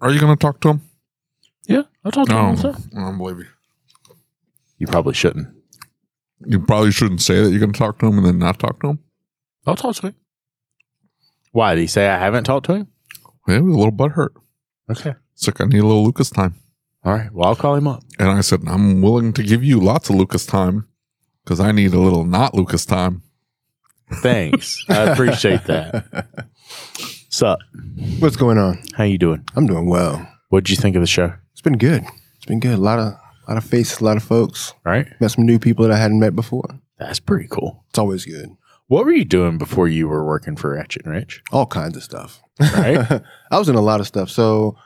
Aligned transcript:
Are 0.00 0.10
you 0.10 0.20
going 0.20 0.36
to 0.36 0.40
talk 0.40 0.60
to 0.60 0.70
him? 0.70 0.80
Yeah, 1.66 1.82
I'll 2.04 2.12
talk 2.12 2.26
to 2.28 2.32
No, 2.32 2.38
him. 2.38 2.44
Oh, 2.46 2.48
also. 2.50 2.72
I 2.96 3.00
don't 3.00 3.18
believe 3.18 3.38
you. 3.38 3.46
You 4.78 4.86
probably 4.86 5.14
shouldn't. 5.14 5.48
You 6.46 6.58
probably 6.60 6.90
shouldn't 6.90 7.20
say 7.20 7.42
that 7.42 7.50
you're 7.50 7.60
going 7.60 7.72
to 7.72 7.78
talk 7.78 7.98
to 7.98 8.06
him 8.06 8.16
and 8.18 8.26
then 8.26 8.38
not 8.38 8.58
talk 8.58 8.80
to 8.80 8.88
him. 8.88 8.98
I'll 9.66 9.76
talk 9.76 9.94
to 9.96 10.06
him. 10.08 10.14
Why 11.52 11.74
did 11.74 11.82
he 11.82 11.86
say 11.86 12.08
I 12.08 12.18
haven't 12.18 12.44
talked 12.44 12.66
to 12.66 12.74
him? 12.74 12.88
Yeah, 13.46 13.56
he 13.56 13.60
was 13.60 13.74
a 13.74 13.78
little 13.78 13.92
butthurt. 13.92 14.30
Okay. 14.90 15.14
It's 15.34 15.46
like, 15.46 15.60
I 15.60 15.64
need 15.64 15.80
a 15.80 15.86
little 15.86 16.04
Lucas 16.04 16.30
time. 16.30 16.54
All 17.04 17.12
right. 17.12 17.30
Well, 17.32 17.48
I'll 17.48 17.56
call 17.56 17.74
him 17.74 17.86
up. 17.86 18.02
And 18.18 18.28
I 18.30 18.40
said, 18.40 18.60
I'm 18.66 19.02
willing 19.02 19.32
to 19.34 19.42
give 19.42 19.62
you 19.62 19.80
lots 19.80 20.08
of 20.08 20.16
Lucas 20.16 20.46
time 20.46 20.88
because 21.44 21.60
I 21.60 21.72
need 21.72 21.92
a 21.92 21.98
little 21.98 22.24
not 22.24 22.54
Lucas 22.54 22.86
time. 22.86 23.22
Thanks. 24.22 24.82
I 24.88 25.10
appreciate 25.10 25.64
that. 25.64 26.26
Sup? 27.40 27.58
What's 28.18 28.36
going 28.36 28.58
on? 28.58 28.82
How 28.94 29.04
you 29.04 29.16
doing? 29.16 29.42
I'm 29.56 29.66
doing 29.66 29.88
well. 29.88 30.30
What'd 30.50 30.68
you 30.68 30.76
think 30.76 30.94
of 30.94 31.00
the 31.00 31.06
show? 31.06 31.32
It's 31.52 31.62
been 31.62 31.78
good. 31.78 32.04
It's 32.36 32.44
been 32.44 32.60
good. 32.60 32.74
A 32.74 32.82
lot 32.82 32.98
of 32.98 33.06
a 33.14 33.20
lot 33.48 33.56
of 33.56 33.64
faces, 33.64 33.98
a 34.02 34.04
lot 34.04 34.18
of 34.18 34.22
folks. 34.22 34.74
Right? 34.84 35.06
Met 35.22 35.30
some 35.30 35.46
new 35.46 35.58
people 35.58 35.86
that 35.88 35.90
I 35.94 35.96
hadn't 35.96 36.20
met 36.20 36.36
before. 36.36 36.68
That's 36.98 37.18
pretty 37.18 37.48
cool. 37.50 37.82
It's 37.88 37.98
always 37.98 38.26
good. 38.26 38.50
What 38.88 39.06
were 39.06 39.12
you 39.12 39.24
doing 39.24 39.56
before 39.56 39.88
you 39.88 40.06
were 40.06 40.22
working 40.22 40.54
for 40.54 40.72
Ratchet 40.74 41.06
and 41.06 41.14
Wrench? 41.14 41.42
All 41.50 41.64
kinds 41.64 41.96
of 41.96 42.02
stuff. 42.02 42.42
Right. 42.60 43.22
I 43.50 43.58
was 43.58 43.70
in 43.70 43.74
a 43.74 43.80
lot 43.80 44.00
of 44.00 44.06
stuff. 44.06 44.28
So 44.28 44.76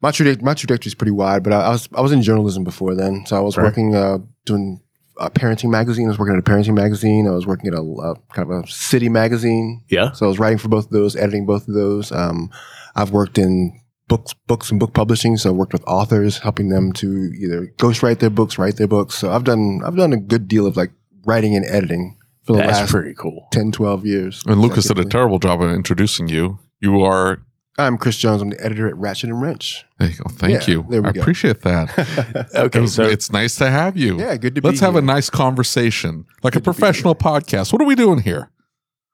my 0.00 0.10
traje- 0.10 0.40
my 0.40 0.54
trajectory 0.54 0.88
is 0.88 0.94
pretty 0.94 1.10
wide, 1.12 1.42
but 1.42 1.52
I, 1.52 1.60
I 1.66 1.68
was 1.68 1.86
I 1.94 2.00
was 2.00 2.12
in 2.12 2.22
journalism 2.22 2.64
before 2.64 2.94
then. 2.94 3.26
So 3.26 3.36
I 3.36 3.40
was 3.40 3.58
Right. 3.58 3.64
working 3.64 3.94
uh, 3.94 4.20
doing 4.46 4.80
a 5.20 5.30
parenting 5.30 5.70
magazine. 5.70 6.06
I 6.06 6.08
was 6.08 6.18
working 6.18 6.34
at 6.34 6.40
a 6.40 6.50
parenting 6.50 6.74
magazine. 6.74 7.28
I 7.28 7.32
was 7.32 7.46
working 7.46 7.68
at 7.68 7.74
a 7.74 7.82
uh, 7.82 8.14
kind 8.32 8.50
of 8.50 8.64
a 8.64 8.66
city 8.66 9.08
magazine. 9.08 9.84
Yeah. 9.88 10.12
So 10.12 10.26
I 10.26 10.28
was 10.28 10.38
writing 10.38 10.58
for 10.58 10.68
both 10.68 10.86
of 10.86 10.90
those, 10.90 11.14
editing 11.14 11.46
both 11.46 11.68
of 11.68 11.74
those. 11.74 12.10
Um, 12.10 12.50
I've 12.96 13.10
worked 13.10 13.38
in 13.38 13.78
books, 14.08 14.34
books 14.46 14.70
and 14.70 14.80
book 14.80 14.92
publishing. 14.94 15.36
So 15.36 15.50
I 15.50 15.52
worked 15.52 15.72
with 15.72 15.84
authors, 15.86 16.38
helping 16.38 16.70
them 16.70 16.92
to 16.94 17.32
either 17.40 17.72
ghostwrite 17.78 18.18
their 18.18 18.30
books, 18.30 18.58
write 18.58 18.76
their 18.76 18.88
books. 18.88 19.14
So 19.14 19.30
I've 19.30 19.44
done 19.44 19.82
I've 19.84 19.96
done 19.96 20.12
a 20.12 20.18
good 20.18 20.48
deal 20.48 20.66
of 20.66 20.76
like 20.76 20.90
writing 21.24 21.54
and 21.54 21.64
editing 21.66 22.18
for 22.42 22.54
the 22.54 22.62
That's 22.62 22.80
last 22.80 22.90
pretty 22.90 23.14
cool. 23.14 23.46
10, 23.52 23.72
12 23.72 24.06
years. 24.06 24.42
And 24.46 24.60
Lucas 24.60 24.88
did 24.88 24.98
a 24.98 25.04
terrible 25.04 25.38
job 25.38 25.62
of 25.62 25.70
introducing 25.70 26.28
you. 26.28 26.58
You 26.80 27.02
are, 27.02 27.42
I'm 27.80 27.98
Chris 27.98 28.16
Jones. 28.16 28.42
I'm 28.42 28.50
the 28.50 28.64
editor 28.64 28.86
at 28.88 28.96
Ratchet 28.96 29.30
and 29.30 29.40
Wrench. 29.40 29.84
there 29.98 30.08
you 30.10 30.16
go. 30.16 30.24
Thank 30.30 30.66
Yeah, 30.68 30.74
you. 30.74 30.86
there 30.88 31.02
we 31.02 31.08
I 31.08 31.12
go. 31.12 31.20
appreciate 31.20 31.62
that. 31.62 32.46
It 32.54 32.58
Okay. 32.58 32.80
was- 32.80 32.94
So 32.94 33.02
it's 33.04 33.32
nice 33.32 33.56
to 33.56 33.70
have 33.70 33.96
you. 33.96 34.18
yeah, 34.18 34.36
good 34.36 34.54
to 34.54 34.60
be. 34.62 34.68
Let's 34.68 34.80
be 34.80 34.86
have 34.86 34.96
a 34.96 35.02
nice 35.02 35.30
conversation, 35.30 36.26
like 36.42 36.54
a 36.54 36.58
Good 36.58 36.64
to 36.64 36.70
be 36.70 36.74
professional 36.74 37.14
podcast. 37.14 37.72
What 37.72 37.80
are 37.82 37.86
we 37.86 37.94
doing 37.94 38.20
here? 38.20 38.50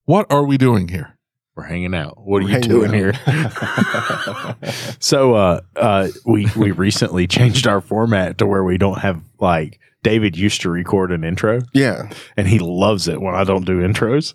What 0.05 0.27
are 0.31 0.45
we 0.45 0.57
doing 0.59 0.89
here? 0.89 1.13
we're 1.57 1.63
hanging 1.65 1.95
out. 1.95 2.19
What 2.19 2.43
are 2.43 2.45
We're 2.45 2.57
you 2.57 2.61
doing 2.61 2.89
out. 2.89 3.17
here? 3.17 4.57
so 5.01 5.35
uh 5.35 5.61
uh 5.75 6.09
we 6.27 6.47
we 6.55 6.71
recently 6.71 7.27
changed 7.37 7.67
our 7.67 7.81
format 7.81 8.37
to 8.39 8.47
where 8.47 8.63
we 8.63 8.77
don't 8.77 8.99
have 8.99 9.23
like 9.41 9.81
David 10.03 10.37
used 10.37 10.61
to 10.63 10.71
record 10.71 11.13
an 11.13 11.25
intro 11.25 11.61
Yeah. 11.73 12.11
and 12.37 12.47
he 12.47 12.59
loves 12.59 13.09
it 13.09 13.23
when 13.23 13.35
I 13.35 13.45
don't 13.45 13.65
do 13.65 13.81
intros. 13.81 14.35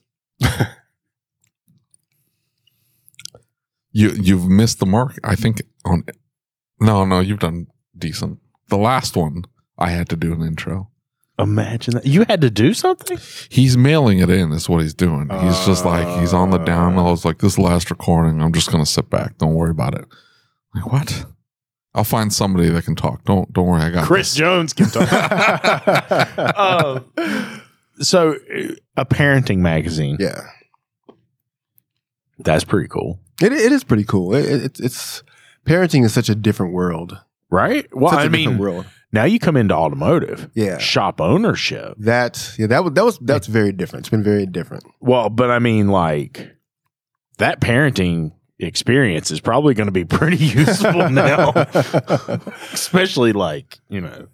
You 3.91 4.09
you've 4.11 4.47
missed 4.47 4.79
the 4.79 4.85
mark. 4.85 5.19
I 5.23 5.35
think 5.35 5.61
on. 5.85 6.03
No, 6.79 7.05
no, 7.05 7.19
you've 7.19 7.39
done 7.39 7.67
decent. 7.97 8.39
The 8.69 8.77
last 8.77 9.15
one, 9.15 9.45
I 9.77 9.89
had 9.91 10.09
to 10.09 10.15
do 10.15 10.33
an 10.33 10.41
intro. 10.41 10.89
Imagine 11.37 11.95
that. 11.95 12.05
You 12.05 12.25
had 12.27 12.41
to 12.41 12.49
do 12.49 12.73
something? 12.73 13.17
He's 13.49 13.75
mailing 13.75 14.19
it 14.19 14.29
in. 14.29 14.51
Is 14.51 14.69
what 14.69 14.81
he's 14.81 14.93
doing. 14.93 15.29
He's 15.41 15.65
just 15.65 15.85
like 15.85 16.07
he's 16.19 16.33
on 16.33 16.51
the 16.51 16.57
down 16.59 16.95
low. 16.95 17.11
It's 17.13 17.25
like 17.25 17.39
this 17.39 17.57
last 17.57 17.89
recording. 17.89 18.41
I'm 18.41 18.53
just 18.53 18.71
gonna 18.71 18.85
sit 18.85 19.09
back. 19.09 19.37
Don't 19.37 19.53
worry 19.53 19.71
about 19.71 19.95
it. 19.95 20.05
Like 20.75 20.91
what? 20.91 21.25
I'll 21.93 22.03
find 22.03 22.31
somebody 22.31 22.69
that 22.69 22.85
can 22.85 22.95
talk. 22.95 23.25
Don't 23.25 23.51
don't 23.51 23.65
worry. 23.67 23.81
I 23.81 23.89
got 23.89 24.05
Chris 24.05 24.29
this. 24.29 24.37
Jones 24.37 24.73
can 24.73 24.87
talk. 24.89 25.07
Uh, 26.37 26.99
so 27.99 28.33
uh, 28.33 28.73
a 28.97 29.05
parenting 29.05 29.57
magazine. 29.57 30.17
Yeah. 30.19 30.41
That's 32.39 32.63
pretty 32.63 32.87
cool. 32.87 33.19
It, 33.43 33.53
it 33.53 33.71
is 33.71 33.83
pretty 33.83 34.03
cool. 34.03 34.35
It, 34.35 34.45
it, 34.45 34.79
it's, 34.79 35.23
parenting 35.65 36.03
is 36.05 36.13
such 36.13 36.29
a 36.29 36.35
different 36.35 36.73
world. 36.73 37.17
Right? 37.49 37.87
Well, 37.93 38.11
such 38.11 38.25
I 38.25 38.29
mean, 38.29 38.57
world. 38.57 38.85
now 39.11 39.25
you 39.25 39.37
come 39.37 39.57
into 39.57 39.75
automotive. 39.75 40.49
Yeah. 40.53 40.77
Shop 40.77 41.19
ownership. 41.19 41.95
That 41.97 42.55
yeah, 42.57 42.67
that 42.67 42.83
was 42.83 42.93
that 42.93 43.03
was 43.03 43.19
that's 43.19 43.47
very 43.47 43.73
different. 43.73 44.03
It's 44.03 44.09
been 44.09 44.23
very 44.23 44.45
different. 44.45 44.85
Well, 45.01 45.29
but 45.29 45.51
I 45.51 45.59
mean, 45.59 45.89
like 45.89 46.49
that 47.39 47.59
parenting 47.59 48.31
experience 48.59 49.31
is 49.31 49.41
probably 49.41 49.73
going 49.73 49.87
to 49.87 49.91
be 49.91 50.05
pretty 50.17 50.37
useful 50.37 51.09
now, 51.09 51.51
especially 52.71 53.33
like 53.33 53.79
you 53.89 53.99
know, 53.99 54.09
mean, 54.17 54.27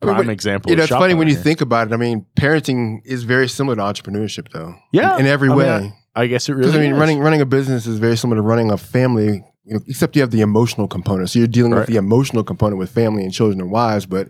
prime 0.00 0.30
example. 0.30 0.70
You 0.70 0.76
know, 0.76 0.84
it's 0.84 0.92
funny 0.92 1.12
when 1.12 1.28
you 1.28 1.36
think 1.36 1.60
about 1.60 1.88
it. 1.88 1.92
I 1.92 1.98
mean, 1.98 2.24
parenting 2.36 3.00
is 3.04 3.24
very 3.24 3.48
similar 3.48 3.76
to 3.76 3.82
entrepreneurship, 3.82 4.50
though. 4.50 4.74
Yeah, 4.92 5.14
in, 5.16 5.22
in 5.22 5.26
every 5.26 5.50
I 5.50 5.54
mean, 5.54 5.58
way. 5.58 5.92
I 6.14 6.26
guess 6.26 6.48
it 6.48 6.54
really. 6.54 6.76
I 6.76 6.80
mean, 6.80 6.92
is. 6.92 6.98
running 6.98 7.18
running 7.20 7.40
a 7.40 7.46
business 7.46 7.86
is 7.86 7.98
very 7.98 8.16
similar 8.16 8.38
to 8.38 8.42
running 8.42 8.70
a 8.70 8.76
family, 8.76 9.44
you 9.64 9.74
know, 9.74 9.80
except 9.86 10.14
you 10.16 10.22
have 10.22 10.30
the 10.30 10.40
emotional 10.42 10.88
component. 10.88 11.30
So 11.30 11.38
you're 11.38 11.48
dealing 11.48 11.72
Right. 11.72 11.80
with 11.80 11.88
the 11.88 11.96
emotional 11.96 12.44
component 12.44 12.78
with 12.78 12.90
family 12.90 13.24
and 13.24 13.32
children 13.32 13.60
and 13.60 13.70
wives, 13.70 14.04
but 14.06 14.28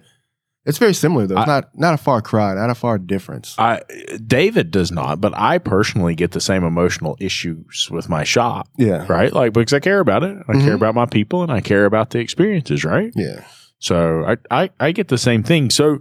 it's 0.65 0.78
very 0.78 0.94
similar 0.94 1.26
though. 1.26 1.38
It's 1.41 1.48
I- 1.48 1.54
not 1.54 1.69
not 1.76 1.94
a 1.94 1.97
far 1.97 2.22
cry, 2.22 2.54
not 2.54 2.71
a 2.71 2.75
far 2.76 2.98
difference. 2.98 3.56
I 3.59 3.81
David 4.25 4.71
does 4.71 4.92
not, 4.92 5.21
but 5.21 5.32
I 5.37 5.59
personally 5.59 6.15
get 6.15 6.31
the 6.31 6.41
same 6.41 6.62
emotional 6.62 7.16
issues 7.19 7.88
with 7.91 8.09
my 8.09 8.22
shop, 8.22 8.69
yeah, 8.78 9.04
right? 9.09 9.32
Like 9.32 9.53
because 9.53 9.72
I 9.72 9.81
care 9.81 9.98
about 9.98 10.22
it, 10.22 10.37
I 10.48 10.53
care 10.53 10.72
Mhm. 10.72 10.75
about 10.76 10.94
my 10.94 11.06
people, 11.06 11.42
and 11.42 11.50
I 11.50 11.60
care 11.60 11.84
about 11.84 12.10
the 12.10 12.21
experiences, 12.21 12.84
right? 12.84 13.12
yeah. 13.16 13.41
So 13.81 14.25
I, 14.25 14.37
I 14.62 14.71
I 14.78 14.92
get 14.92 15.09
the 15.09 15.19
same 15.19 15.42
thing. 15.42 15.69
So 15.71 15.98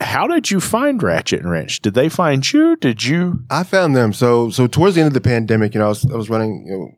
how 0.00 0.26
did 0.26 0.50
you 0.50 0.60
find 0.60 1.02
Ratchet 1.02 1.40
and 1.40 1.50
Wrench? 1.50 1.80
Did 1.80 1.94
they 1.94 2.08
find 2.08 2.50
you? 2.52 2.76
Did 2.76 3.04
you? 3.04 3.42
I 3.50 3.64
found 3.64 3.96
them. 3.96 4.12
So 4.12 4.50
so 4.50 4.66
towards 4.66 4.94
the 4.94 5.00
end 5.02 5.08
of 5.08 5.14
the 5.14 5.20
pandemic, 5.20 5.74
you 5.74 5.80
know, 5.80 5.86
I 5.86 5.88
was 5.90 6.10
I 6.10 6.16
was 6.16 6.30
running, 6.30 6.64
you 6.66 6.72
know, 6.72 6.90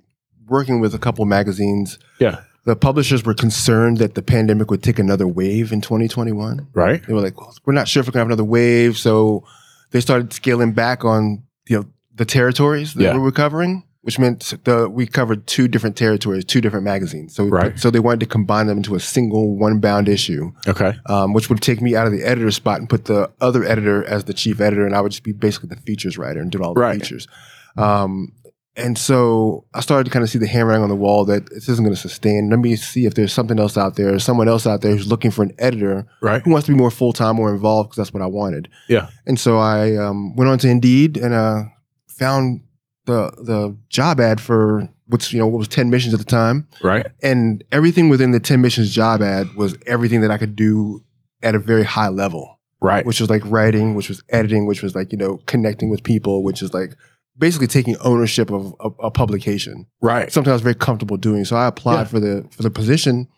working 0.48 0.80
with 0.80 0.94
a 0.94 0.98
couple 0.98 1.22
of 1.22 1.28
magazines. 1.28 1.98
Yeah. 2.18 2.40
The 2.64 2.76
publishers 2.76 3.24
were 3.24 3.32
concerned 3.34 3.98
that 3.98 4.14
the 4.14 4.22
pandemic 4.22 4.70
would 4.70 4.82
take 4.82 4.98
another 4.98 5.26
wave 5.26 5.72
in 5.72 5.80
2021. 5.80 6.68
Right. 6.74 7.02
They 7.06 7.14
were 7.14 7.22
like, 7.22 7.40
well, 7.40 7.54
we're 7.64 7.72
not 7.72 7.88
sure 7.88 8.00
if 8.02 8.06
we're 8.06 8.12
gonna 8.12 8.20
have 8.20 8.28
another 8.28 8.44
wave. 8.44 8.98
So 8.98 9.44
they 9.92 10.00
started 10.00 10.32
scaling 10.32 10.72
back 10.72 11.04
on 11.04 11.42
you 11.66 11.78
know 11.78 11.86
the 12.14 12.24
territories 12.26 12.92
that 12.94 13.02
Yeah. 13.02 13.12
we 13.14 13.20
were 13.20 13.32
covering, 13.32 13.84
which 14.02 14.18
meant 14.18 14.54
the 14.64 14.88
we 14.88 15.06
covered 15.06 15.46
two 15.46 15.68
different 15.68 15.94
territories, 15.96 16.44
two 16.44 16.60
different 16.60 16.84
magazines. 16.84 17.34
So 17.34 17.44
Right. 17.44 17.78
so 17.78 17.90
they 17.90 18.00
wanted 18.00 18.20
to 18.20 18.26
combine 18.26 18.66
them 18.66 18.78
into 18.78 18.94
a 18.94 19.00
single 19.00 19.56
one 19.58 19.78
bound 19.78 20.08
issue, 20.08 20.52
Okay. 20.66 20.94
um, 21.06 21.32
which 21.34 21.50
would 21.50 21.60
take 21.60 21.82
me 21.82 21.94
out 21.94 22.06
of 22.06 22.12
the 22.12 22.22
editor 22.24 22.50
spot 22.50 22.80
and 22.80 22.88
put 22.88 23.04
the 23.04 23.30
other 23.40 23.62
editor 23.64 24.02
as 24.04 24.24
the 24.24 24.32
chief 24.32 24.60
editor, 24.60 24.86
and 24.86 24.94
I 24.96 25.00
would 25.02 25.12
just 25.12 25.22
be 25.24 25.32
basically 25.32 25.68
the 25.68 25.76
features 25.82 26.16
writer 26.16 26.40
and 26.40 26.50
do 26.50 26.58
all 26.62 26.72
the 26.74 26.80
Right. 26.80 27.00
features. 27.00 27.28
Um, 27.76 28.32
and 28.76 28.96
so 28.96 29.64
I 29.74 29.80
started 29.80 30.04
to 30.04 30.10
kind 30.10 30.22
of 30.22 30.30
see 30.30 30.38
the 30.38 30.46
handwriting 30.46 30.82
on 30.82 30.88
the 30.88 30.96
wall 30.96 31.24
that 31.26 31.50
this 31.50 31.68
isn't 31.68 31.84
going 31.84 31.94
to 31.94 32.00
sustain. 32.00 32.48
Let 32.48 32.60
me 32.60 32.76
see 32.76 33.04
if 33.04 33.14
there's 33.14 33.32
something 33.32 33.58
else 33.58 33.76
out 33.76 33.96
there, 33.96 34.18
someone 34.18 34.48
else 34.48 34.66
out 34.66 34.80
there 34.80 34.92
who's 34.92 35.08
looking 35.08 35.30
for 35.30 35.42
an 35.42 35.52
editor 35.58 36.06
Right. 36.22 36.40
who 36.42 36.50
wants 36.52 36.66
to 36.66 36.72
be 36.72 36.78
more 36.78 36.90
full 36.90 37.12
time, 37.12 37.36
more 37.36 37.52
involved, 37.52 37.90
because 37.90 37.96
that's 37.96 38.14
what 38.14 38.22
I 38.22 38.26
wanted. 38.26 38.68
Yeah. 38.88 39.08
And 39.26 39.38
so 39.38 39.58
I 39.58 39.96
um, 39.96 40.34
went 40.36 40.50
on 40.50 40.58
to 40.60 40.68
Indeed 40.68 41.18
and 41.18 41.34
uh, 41.34 41.64
found 42.08 42.62
the 43.06 43.30
the 43.42 43.76
job 43.88 44.20
ad 44.20 44.40
for 44.40 44.88
what's 45.06 45.32
you 45.32 45.38
know 45.38 45.46
what 45.46 45.58
was 45.58 45.68
ten 45.68 45.90
missions 45.90 46.14
at 46.14 46.20
the 46.20 46.26
time, 46.26 46.68
Right. 46.82 47.06
and 47.22 47.64
everything 47.72 48.08
within 48.08 48.30
the 48.32 48.40
ten 48.40 48.60
missions 48.60 48.90
job 48.94 49.22
ad 49.22 49.54
was 49.56 49.76
everything 49.86 50.20
that 50.20 50.30
I 50.30 50.38
could 50.38 50.54
do 50.56 51.02
at 51.42 51.54
a 51.54 51.58
very 51.58 51.84
high 51.84 52.08
level, 52.08 52.60
Right. 52.80 53.04
which 53.06 53.20
was 53.20 53.30
like 53.30 53.42
writing, 53.46 53.94
which 53.94 54.08
was 54.08 54.22
editing, 54.28 54.66
which 54.66 54.82
was 54.82 54.94
like 54.94 55.12
you 55.12 55.18
know 55.18 55.38
connecting 55.46 55.90
with 55.90 56.02
people, 56.04 56.42
which 56.44 56.62
is 56.62 56.72
like 56.74 56.94
basically 57.38 57.66
taking 57.66 57.96
ownership 58.04 58.50
of 58.50 58.74
a, 58.80 58.88
a 59.06 59.10
publication. 59.10 59.86
right. 60.02 60.30
Something 60.30 60.50
I 60.50 60.54
was 60.54 60.62
very 60.62 60.74
comfortable 60.74 61.16
doing. 61.16 61.44
So 61.46 61.56
I 61.56 61.66
applied 61.66 61.94
Yeah. 62.02 62.04
for 62.04 62.20
the 62.20 62.46
for 62.50 62.62
the 62.62 62.70
position. 62.70 63.28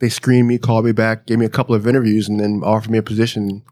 They 0.00 0.08
screened 0.08 0.46
me, 0.46 0.58
called 0.58 0.84
me 0.84 0.92
back, 0.92 1.26
gave 1.26 1.40
me 1.40 1.44
a 1.44 1.48
couple 1.50 1.74
of 1.74 1.84
interviews, 1.84 2.28
and 2.28 2.38
then 2.38 2.60
offered 2.62 2.88
me 2.92 2.98
a 2.98 3.02
position 3.02 3.64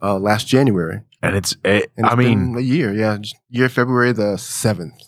uh, 0.00 0.16
last 0.16 0.46
January. 0.46 1.00
And 1.22 1.36
it's, 1.36 1.56
it, 1.64 1.90
And 1.96 2.06
I 2.06 2.14
mean, 2.16 2.52
been 2.54 2.58
a 2.62 2.64
year, 2.64 2.92
yeah, 2.92 3.16
just 3.18 3.36
year 3.48 3.68
February 3.68 4.12
the 4.12 4.36
seventh. 4.36 5.00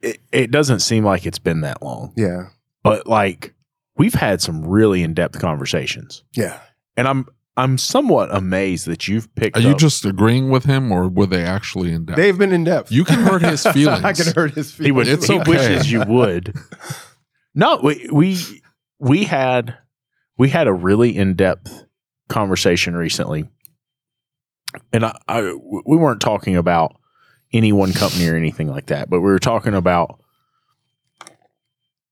it, 0.00 0.18
it 0.32 0.50
doesn't 0.50 0.80
seem 0.80 1.04
like 1.04 1.26
it's 1.26 1.38
been 1.38 1.60
that 1.60 1.82
long, 1.82 2.12
Yeah, 2.16 2.44
but 2.82 3.06
like 3.06 3.54
we've 3.96 4.14
had 4.14 4.40
some 4.40 4.64
really 4.66 5.02
in 5.02 5.12
depth 5.14 5.38
conversations. 5.40 6.24
yeah. 6.34 6.60
And 6.96 7.06
I'm, 7.06 7.26
I'm 7.56 7.76
somewhat 7.78 8.34
amazed 8.34 8.86
that 8.86 9.06
you've 9.08 9.34
picked 9.34 9.56
Are 9.56 9.60
you 9.60 9.74
just 9.76 10.04
agreeing 10.06 10.48
with 10.50 10.64
him, 10.64 10.90
or 10.90 11.08
were 11.08 11.26
they 11.26 11.44
actually 11.44 11.92
in 11.92 12.04
depth? 12.06 12.16
They've 12.16 12.36
been 12.38 12.52
in 12.52 12.64
depth. 12.64 12.90
You 12.90 13.04
can 13.04 13.20
hurt 13.20 13.42
his 13.42 13.62
feelings. 13.74 14.02
I 14.04 14.12
can 14.14 14.32
hurt 14.34 14.54
his 14.54 14.72
feelings. 14.72 14.86
he 14.86 14.92
would 14.92 15.08
It's 15.08 15.26
he 15.26 15.38
okay. 15.38 15.50
wishes 15.50 15.92
you 15.92 16.02
would 16.06 16.54
no 17.54 17.78
we 17.82 18.08
we 18.12 18.62
we 18.98 19.24
had 19.24 19.76
we 20.38 20.48
had 20.48 20.66
a 20.68 20.72
really 20.72 21.16
in-depth 21.16 21.84
conversation 22.28 22.94
recently 22.96 23.48
and 24.92 25.04
I, 25.04 25.18
I 25.28 25.52
we 25.52 25.96
weren't 25.96 26.20
talking 26.20 26.56
about 26.56 26.96
any 27.52 27.72
one 27.72 27.92
company 27.92 28.28
or 28.28 28.36
anything 28.36 28.68
like 28.68 28.86
that 28.86 29.10
but 29.10 29.20
we 29.20 29.30
were 29.30 29.38
talking 29.38 29.74
about 29.74 30.20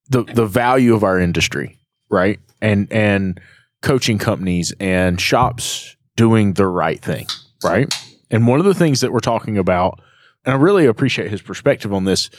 the 0.09 0.25
the 0.25 0.47
value 0.47 0.95
of 0.95 1.05
our 1.05 1.19
industry 1.19 1.79
right 2.11 2.41
and 2.61 2.93
and 2.93 3.41
coaching 3.83 4.19
companies 4.19 4.73
and 4.81 5.21
shops 5.21 5.97
doing 6.17 6.55
the 6.55 6.67
right 6.67 7.01
thing 7.01 7.27
right 7.63 7.95
and 8.31 8.47
one 8.47 8.59
of 8.59 8.67
the 8.67 8.75
things 8.75 9.01
that 9.01 9.13
we're 9.13 9.21
talking 9.21 9.57
about 9.57 10.01
and 10.45 10.55
I 10.55 10.59
really 10.59 10.87
appreciate 10.87 11.31
his 11.31 11.43
perspective 11.43 11.93
on 11.93 12.05
this 12.05 12.31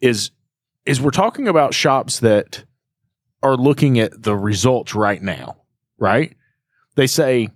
is 0.00 0.30
is 0.86 1.00
we're 1.00 1.10
talking 1.10 1.48
about 1.48 1.74
shops 1.74 2.20
that 2.20 2.64
are 3.42 3.56
looking 3.56 3.98
at 3.98 4.22
the 4.22 4.36
results 4.36 4.94
right 4.94 5.20
now, 5.20 5.56
right? 5.98 6.36
They 6.94 7.06
say, 7.06 7.48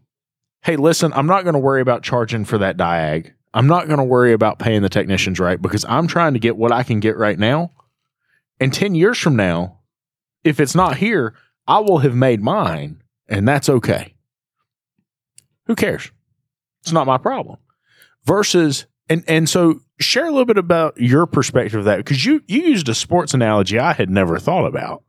"Hey, 0.63 0.77
listen, 0.77 1.13
I'm 1.13 1.27
not 1.27 1.45
going 1.45 1.55
to 1.55 1.61
worry 1.61 1.81
about 1.81 2.03
charging 2.03 2.45
for 2.45 2.59
that 2.59 2.77
diag. 2.77 3.33
I'm 3.55 3.67
not 3.67 3.87
going 3.87 3.99
to 3.99 4.05
worry 4.05 4.33
about 4.33 4.59
paying 4.59 4.83
the 4.83 4.89
technicians 4.89 5.39
right 5.39 5.61
because 5.61 5.85
I'm 5.89 6.07
trying 6.07 6.33
to 6.33 6.39
get 6.39 6.57
what 6.57 6.73
I 6.73 6.83
can 6.83 7.01
get 7.01 7.17
right 7.17 7.39
now. 7.39 7.73
And 8.59 8.73
10 8.73 8.95
years 8.95 9.19
from 9.19 9.37
now, 9.37 9.81
if 10.45 10.59
it's 10.61 10.75
not 10.75 10.97
here, 10.97 11.35
I 11.67 11.81
will 11.81 11.99
have 11.99 12.15
made 12.15 12.41
mine, 12.41 13.03
and 13.29 13.47
that's 13.47 13.69
okay. 13.69 14.15
Who 15.67 15.75
cares? 15.75 16.11
It's 16.81 16.93
not 16.93 17.07
my 17.07 17.19
problem." 17.19 17.59
Versus 18.25 18.87
and 19.09 19.25
and 19.29 19.49
so 19.49 19.81
share 19.99 20.27
a 20.27 20.31
little 20.31 20.45
bit 20.45 20.59
about 20.59 20.99
your 21.01 21.27
perspective 21.27 21.79
of 21.79 21.85
that 21.85 21.99
because 21.99 22.25
you 22.25 22.43
you 22.47 22.63
used 22.63 22.89
a 22.89 22.95
sports 22.95 23.35
analogy 23.35 23.79
I 23.79 23.93
had 23.93 24.11
never 24.11 24.39
thought 24.39 24.67
about, 24.67 25.03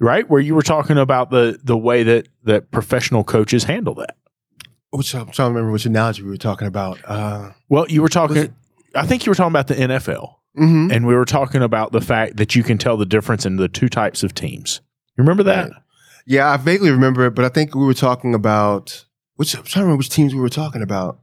right? 0.00 0.28
Where 0.28 0.40
you 0.40 0.54
were 0.54 0.62
talking 0.62 0.98
about 0.98 1.30
the 1.30 1.58
the 1.62 1.76
way 1.76 2.02
that 2.02 2.28
that 2.44 2.70
professional 2.70 3.24
coaches 3.24 3.64
handle 3.64 3.94
that. 3.96 4.16
Which 4.92 5.14
I'm 5.14 5.30
trying 5.30 5.48
to 5.48 5.54
remember 5.54 5.72
which 5.72 5.86
analogy 5.86 6.22
we 6.22 6.30
were 6.30 6.36
talking 6.36 6.68
about. 6.68 6.98
Uh, 7.04 7.52
Well, 7.68 7.86
you 7.88 8.02
were 8.02 8.08
talking. 8.08 8.54
I 8.94 9.06
think 9.06 9.24
you 9.24 9.30
were 9.30 9.34
talking 9.34 9.52
about 9.52 9.68
the 9.68 9.74
NFL, 9.74 10.34
mhm. 10.58 10.92
and 10.92 11.06
we 11.06 11.14
were 11.14 11.24
talking 11.24 11.62
about 11.62 11.92
the 11.92 12.00
fact 12.02 12.36
that 12.36 12.54
you 12.54 12.62
can 12.62 12.76
tell 12.76 12.98
the 12.98 13.06
difference 13.06 13.46
in 13.46 13.56
the 13.56 13.68
two 13.68 13.88
types 13.88 14.22
of 14.22 14.34
teams. 14.34 14.82
You 15.16 15.22
remember 15.22 15.42
that? 15.44 15.70
Right. 15.70 15.80
Yeah, 16.26 16.50
I 16.50 16.56
vaguely 16.58 16.90
remember 16.90 17.24
it, 17.26 17.34
but 17.34 17.44
I 17.46 17.48
think 17.48 17.74
we 17.74 17.84
were 17.86 17.94
talking 17.94 18.34
about 18.34 19.06
which 19.36 19.54
I'm 19.54 19.62
trying 19.62 19.80
to 19.82 19.86
remember 19.86 19.98
which 19.98 20.10
teams 20.10 20.34
we 20.34 20.40
were 20.42 20.50
talking 20.50 20.82
about. 20.82 21.18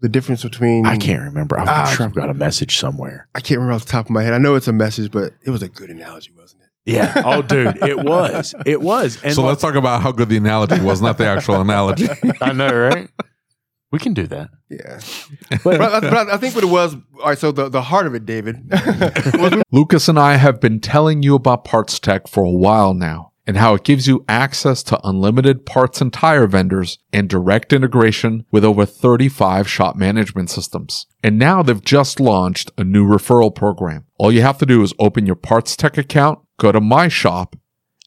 The 0.00 0.08
difference 0.08 0.42
between 0.42 0.86
I 0.86 0.96
can't 0.96 1.22
remember. 1.22 1.58
I'm 1.60 1.68
Ah. 1.68 1.84
sure 1.94 2.06
I've 2.06 2.14
got 2.14 2.30
a 2.30 2.34
message 2.34 2.78
somewhere. 2.78 3.28
I 3.34 3.40
can't 3.40 3.58
remember 3.60 3.74
off 3.74 3.84
the 3.84 3.92
top 3.92 4.06
of 4.06 4.10
my 4.10 4.22
head. 4.24 4.32
I 4.32 4.38
know 4.38 4.54
it's 4.56 4.66
a 4.66 4.72
message, 4.72 5.12
but 5.12 5.34
it 5.44 5.50
was 5.50 5.62
a 5.62 5.68
good 5.68 5.90
analogy, 5.90 6.32
wasn't 6.36 6.61
it? 6.61 6.61
Yeah. 6.84 7.22
Oh, 7.24 7.42
dude, 7.42 7.76
it 7.82 7.98
was. 7.98 8.54
It 8.66 8.80
was. 8.80 9.22
And 9.22 9.34
so 9.34 9.42
look- 9.42 9.50
let's 9.50 9.62
talk 9.62 9.74
about 9.76 10.02
how 10.02 10.12
good 10.12 10.28
the 10.28 10.36
analogy 10.36 10.80
was, 10.80 11.00
not 11.00 11.18
the 11.18 11.26
actual 11.26 11.60
analogy. 11.60 12.08
I 12.40 12.52
know, 12.52 12.72
right? 12.74 13.08
We 13.92 13.98
can 13.98 14.14
do 14.14 14.26
that. 14.28 14.48
Yeah. 14.70 15.00
But, 15.64 15.78
but, 15.78 15.80
I- 15.82 16.00
but 16.00 16.30
I 16.30 16.36
think 16.38 16.54
what 16.54 16.64
it 16.64 16.70
was, 16.70 16.94
all 17.20 17.26
right, 17.26 17.38
so 17.38 17.52
the, 17.52 17.68
the 17.68 17.82
heart 17.82 18.06
of 18.06 18.14
it, 18.14 18.24
David, 18.26 18.56
Lucas 19.70 20.08
and 20.08 20.18
I 20.18 20.36
have 20.36 20.60
been 20.60 20.80
telling 20.80 21.22
you 21.22 21.34
about 21.34 21.64
PartsTech 21.64 22.28
for 22.28 22.42
a 22.42 22.50
while 22.50 22.94
now 22.94 23.32
and 23.46 23.56
how 23.56 23.74
it 23.74 23.82
gives 23.84 24.06
you 24.06 24.24
access 24.28 24.82
to 24.84 25.00
unlimited 25.06 25.66
parts 25.66 26.00
and 26.00 26.12
tire 26.12 26.46
vendors 26.46 26.98
and 27.12 27.28
direct 27.28 27.72
integration 27.72 28.44
with 28.52 28.64
over 28.64 28.86
35 28.86 29.68
shop 29.68 29.96
management 29.96 30.48
systems. 30.48 31.06
And 31.24 31.38
now 31.38 31.62
they've 31.62 31.82
just 31.84 32.20
launched 32.20 32.70
a 32.78 32.84
new 32.84 33.06
referral 33.06 33.54
program. 33.54 34.06
All 34.18 34.32
you 34.32 34.42
have 34.42 34.58
to 34.58 34.66
do 34.66 34.82
is 34.82 34.94
open 34.98 35.26
your 35.26 35.36
PartsTech 35.36 35.98
account, 35.98 36.38
go 36.58 36.72
to 36.72 36.80
My 36.80 37.08
Shop, 37.08 37.56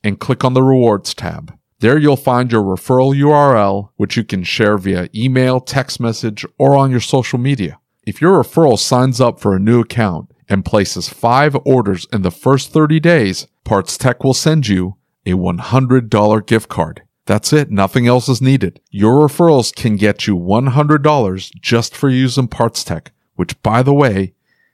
and 0.03 0.19
click 0.19 0.43
on 0.43 0.53
the 0.53 0.63
Rewards 0.63 1.13
tab. 1.13 1.57
There 1.79 1.97
you'll 1.97 2.15
find 2.15 2.51
your 2.51 2.63
referral 2.63 3.13
URL, 3.15 3.89
which 3.97 4.15
you 4.15 4.23
can 4.23 4.43
share 4.43 4.77
via 4.77 5.09
email, 5.13 5.59
text 5.59 5.99
message, 5.99 6.45
or 6.57 6.75
on 6.75 6.91
your 6.91 6.99
social 6.99 7.39
media. 7.39 7.79
If 8.05 8.21
your 8.21 8.41
referral 8.41 8.77
signs 8.77 9.19
up 9.19 9.39
for 9.39 9.55
a 9.55 9.59
new 9.59 9.81
account 9.81 10.31
and 10.47 10.63
places 10.63 11.09
five 11.09 11.57
orders 11.65 12.07
in 12.13 12.21
the 12.21 12.31
first 12.31 12.71
30 12.71 12.99
days, 12.99 13.47
PartsTech 13.65 14.23
will 14.23 14.35
send 14.35 14.67
you 14.67 14.95
a 15.25 15.31
$100 15.31 16.45
gift 16.45 16.69
card. 16.69 17.01
That's 17.25 17.51
it. 17.51 17.71
Nothing 17.71 18.05
else 18.07 18.29
is 18.29 18.41
needed. 18.41 18.79
Your 18.91 19.27
referrals 19.27 19.75
can 19.75 19.95
get 19.95 20.27
you 20.27 20.37
$100 20.37 21.51
just 21.59 21.95
for 21.95 22.09
using 22.09 22.47
PartsTech, 22.47 23.07
which 23.35 23.61
by 23.63 23.81
the 23.81 23.93
way, 23.93 24.33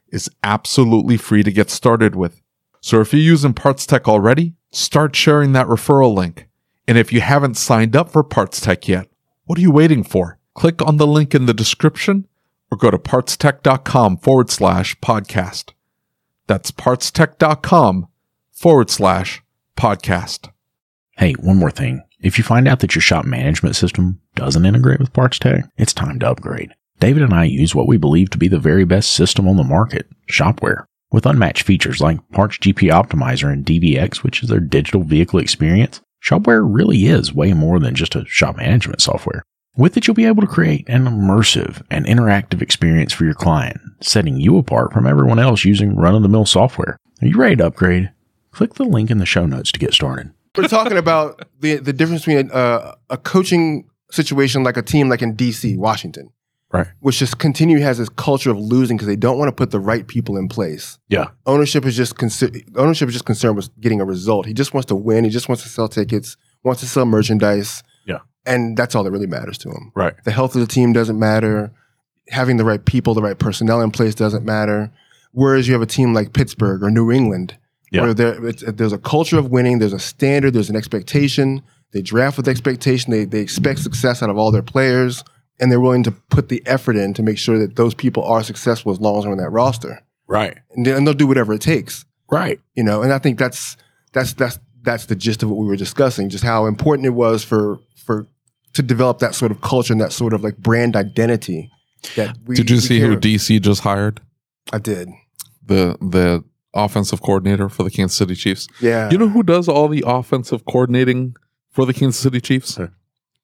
is 0.09 0.29
absolutely 0.43 1.15
free 1.15 1.41
to 1.41 1.51
get 1.53 1.69
started 1.69 2.15
with. 2.15 2.40
So 2.81 2.99
if 2.99 3.13
you're 3.13 3.21
using 3.21 3.53
PartsTech 3.53 4.07
already, 4.07 4.53
start 4.71 5.15
sharing 5.15 5.53
that 5.53 5.67
referral 5.67 6.15
link. 6.15 6.47
And 6.87 6.97
if 6.97 7.13
you 7.13 7.21
haven't 7.21 7.55
signed 7.55 7.95
up 7.95 8.09
for 8.09 8.23
PartsTech 8.23 8.87
yet, 8.87 9.07
what 9.45 9.59
are 9.59 9.61
you 9.61 9.71
waiting 9.71 10.03
for? 10.03 10.39
Click 10.55 10.81
on 10.81 10.97
the 10.97 11.07
link 11.07 11.35
in 11.35 11.45
the 11.45 11.53
description 11.53 12.27
or 12.71 12.77
go 12.77 12.89
to 12.89 12.97
partstech.com 12.97 14.17
forward 14.17 14.49
slash 14.49 14.97
podcast. 14.99 15.73
That's 16.47 16.71
partstech.com 16.71 18.07
forward 18.51 18.89
slash 18.89 19.41
podcast. 19.77 20.49
hey, 21.17 21.33
one 21.33 21.57
more 21.57 21.71
thing. 21.71 22.03
If 22.19 22.37
you 22.37 22.43
find 22.43 22.67
out 22.67 22.79
that 22.79 22.95
your 22.95 23.01
shop 23.01 23.25
management 23.25 23.75
system 23.75 24.19
doesn't 24.35 24.65
integrate 24.65 24.99
with 24.99 25.13
PartsTech, 25.13 25.69
it's 25.77 25.93
time 25.93 26.19
to 26.19 26.29
upgrade. 26.29 26.73
David 26.99 27.23
and 27.23 27.33
I 27.33 27.45
use 27.45 27.73
what 27.73 27.87
we 27.87 27.97
believe 27.97 28.29
to 28.31 28.37
be 28.37 28.47
the 28.47 28.59
very 28.59 28.85
best 28.85 29.11
system 29.13 29.47
on 29.47 29.57
the 29.57 29.63
market, 29.63 30.07
Shop-Ware. 30.27 30.87
With 31.11 31.25
unmatched 31.25 31.63
features 31.63 31.99
like 31.99 32.25
Parts 32.29 32.57
GP 32.57 32.89
Optimizer 32.89 33.51
and 33.51 33.65
DVX, 33.65 34.23
which 34.23 34.41
is 34.41 34.49
their 34.49 34.61
digital 34.61 35.03
vehicle 35.03 35.39
experience, 35.39 35.99
Shop-Ware 36.21 36.63
really 36.63 37.05
is 37.05 37.33
way 37.33 37.51
more 37.53 37.79
than 37.79 37.95
just 37.95 38.15
a 38.15 38.25
shop 38.25 38.55
management 38.55 39.01
software. 39.01 39.43
With 39.75 39.97
it, 39.97 40.07
you'll 40.07 40.15
be 40.15 40.25
able 40.25 40.41
to 40.41 40.47
create 40.47 40.87
an 40.87 41.05
immersive 41.05 41.81
and 41.89 42.05
interactive 42.05 42.61
experience 42.61 43.11
for 43.11 43.25
your 43.25 43.33
client, 43.33 43.81
setting 43.99 44.37
you 44.37 44.57
apart 44.57 44.93
from 44.93 45.05
everyone 45.05 45.39
else 45.39 45.65
using 45.65 45.97
run 45.97 46.15
of 46.15 46.21
the 46.21 46.29
mill 46.29 46.45
software. 46.45 46.97
Are 47.21 47.27
you 47.27 47.37
ready 47.37 47.57
to 47.57 47.67
upgrade? 47.67 48.11
Click 48.51 48.75
the 48.75 48.85
link 48.85 49.11
in 49.11 49.17
the 49.17 49.25
show 49.25 49.45
notes 49.45 49.71
to 49.73 49.79
get 49.79 49.93
started. 49.93 50.31
we're 50.57 50.67
talking 50.67 50.97
about 50.97 51.45
the, 51.59 51.75
the 51.75 51.93
difference 51.93 52.25
between 52.25 52.49
a, 52.53 52.95
a 53.09 53.17
coaching 53.17 53.89
situation 54.11 54.63
like 54.63 54.77
a 54.77 54.81
team 54.81 55.09
like 55.09 55.21
in 55.21 55.35
DC, 55.35 55.77
Washington, 55.77 56.29
Right. 56.73 56.87
which 57.01 57.17
just 57.19 57.37
continue 57.37 57.79
has 57.81 57.97
this 57.97 58.07
culture 58.09 58.49
of 58.49 58.57
losing 58.57 58.95
because 58.95 59.07
they 59.07 59.15
don't 59.17 59.37
want 59.37 59.49
to 59.49 59.51
put 59.55 59.71
the 59.71 59.79
right 59.79 60.07
people 60.07 60.37
in 60.37 60.47
place. 60.47 60.97
Yeah. 61.09 61.27
ownership 61.45 61.85
is 61.85 61.97
just 61.97 62.15
consi- 62.15 62.63
ownership 62.77 63.09
is 63.09 63.13
just 63.15 63.25
concerned 63.25 63.57
with 63.57 63.69
getting 63.81 63.99
a 63.99 64.05
result. 64.05 64.45
He 64.45 64.53
just 64.53 64.73
wants 64.73 64.85
to 64.87 64.95
win. 64.95 65.23
He 65.25 65.29
just 65.29 65.49
wants 65.49 65.63
to 65.63 65.69
sell 65.69 65.87
tickets, 65.89 66.37
wants 66.63 66.79
to 66.81 66.87
sell 66.87 67.05
merchandise. 67.05 67.83
Yeah. 68.05 68.19
and 68.45 68.75
that's 68.77 68.95
all 68.95 69.03
that 69.03 69.11
really 69.11 69.27
matters 69.27 69.57
to 69.59 69.69
him. 69.69 69.91
Right. 69.95 70.13
The 70.23 70.31
health 70.31 70.55
of 70.55 70.61
the 70.61 70.67
team 70.67 70.93
doesn't 70.93 71.19
matter. 71.19 71.71
Having 72.29 72.57
the 72.57 72.65
right 72.65 72.83
people, 72.85 73.13
the 73.13 73.21
right 73.21 73.37
personnel 73.37 73.81
in 73.81 73.91
place 73.91 74.15
doesn't 74.15 74.45
matter. 74.45 74.91
Whereas 75.33 75.67
you 75.67 75.73
have 75.73 75.81
a 75.81 75.85
team 75.85 76.13
like 76.13 76.33
Pittsburgh 76.33 76.83
or 76.83 76.89
New 76.89 77.11
England, 77.11 77.57
Yeah. 77.91 78.01
where 78.03 78.13
there, 78.13 78.45
it's, 78.47 78.63
there's 78.65 78.93
a 78.93 78.97
culture 78.97 79.37
of 79.37 79.49
winning, 79.51 79.79
there's 79.79 79.93
a 79.93 79.99
standard, 79.99 80.53
there's 80.53 80.69
an 80.69 80.75
expectation. 80.77 81.61
They 81.93 82.01
draft 82.01 82.37
with 82.37 82.47
expectation. 82.47 83.11
They 83.11 83.25
they 83.25 83.39
expect 83.41 83.79
success 83.79 84.23
out 84.23 84.29
of 84.29 84.37
all 84.37 84.51
their 84.51 84.61
players, 84.63 85.23
and 85.61 85.71
they're 85.71 85.79
willing 85.79 86.03
to 86.03 86.11
put 86.11 86.49
the 86.49 86.61
effort 86.65 86.95
in 86.97 87.13
to 87.13 87.21
make 87.23 87.37
sure 87.37 87.57
that 87.59 87.75
those 87.77 87.93
people 87.93 88.23
are 88.25 88.43
successful 88.43 88.91
as 88.91 88.99
long 88.99 89.17
as 89.19 89.23
they're 89.23 89.31
on 89.31 89.37
that 89.37 89.49
roster 89.51 90.01
Right. 90.27 90.57
and, 90.75 90.85
they- 90.85 90.91
and 90.93 91.05
they'll 91.07 91.13
do 91.13 91.27
whatever 91.27 91.53
it 91.53 91.61
takes 91.61 92.03
Right. 92.29 92.59
you 92.75 92.83
know 92.83 93.01
and 93.03 93.13
i 93.13 93.19
think 93.19 93.37
that's 93.39 93.77
that's 94.13 94.33
that's 94.33 94.59
that's 94.83 95.05
the 95.05 95.15
gist 95.15 95.43
of 95.43 95.49
what 95.49 95.59
we 95.59 95.65
were 95.67 95.75
discussing 95.75 96.27
just 96.29 96.43
how 96.43 96.65
important 96.65 97.05
it 97.05 97.11
was 97.11 97.43
for 97.43 97.79
for 97.95 98.25
to 98.73 98.81
develop 98.81 99.19
that 99.19 99.35
sort 99.35 99.51
of 99.51 99.61
culture 99.61 99.93
and 99.93 100.01
that 100.01 100.11
sort 100.11 100.33
of 100.33 100.43
like 100.43 100.57
brand 100.57 100.95
identity 100.95 101.69
that 102.15 102.35
we 102.47 102.55
Did 102.55 102.69
you 102.69 102.77
we 102.77 102.81
see 102.81 102.99
care- 102.99 103.09
who 103.09 103.17
DC 103.17 103.61
just 103.61 103.81
hired? 103.81 104.21
i 104.73 104.77
did 104.79 105.09
the 105.65 105.97
the 106.01 106.43
offensive 106.73 107.21
coordinator 107.21 107.67
for 107.67 107.83
the 107.83 107.91
Kansas 107.91 108.17
City 108.17 108.33
Chiefs. 108.33 108.65
Yeah. 108.79 109.09
You 109.11 109.17
know 109.17 109.27
who 109.27 109.43
does 109.43 109.67
all 109.67 109.89
the 109.89 110.05
offensive 110.07 110.63
coordinating 110.65 111.35
for 111.69 111.85
the 111.85 111.93
Kansas 111.93 112.21
City 112.21 112.39
Chiefs? 112.39 112.77
Who? 112.77 112.87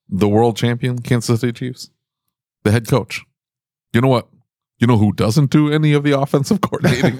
The 0.07 0.29
world 0.29 0.55
champion 0.55 0.99
Kansas 0.99 1.41
City 1.41 1.51
Chiefs. 1.51 1.89
The 2.67 2.73
head 2.73 2.89
coach. 2.89 3.23
You 3.93 4.01
know 4.01 4.09
what? 4.09 4.27
You 4.77 4.87
know 4.87 4.97
who 4.97 5.13
doesn't 5.13 5.51
do 5.51 5.71
any 5.71 5.93
of 5.93 6.03
the 6.03 6.19
offensive 6.19 6.59
coordinating? 6.67 7.17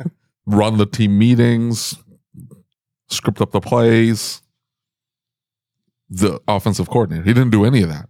Run 0.46 0.78
the 0.78 0.86
team 0.86 1.18
meetings, 1.18 1.96
script 3.08 3.40
up 3.40 3.50
the 3.50 3.60
plays. 3.60 4.40
The 6.08 6.40
offensive 6.46 6.88
coordinator. 6.88 7.24
He 7.24 7.34
didn't 7.34 7.50
do 7.50 7.64
any 7.64 7.82
of 7.82 7.88
that. 7.88 8.06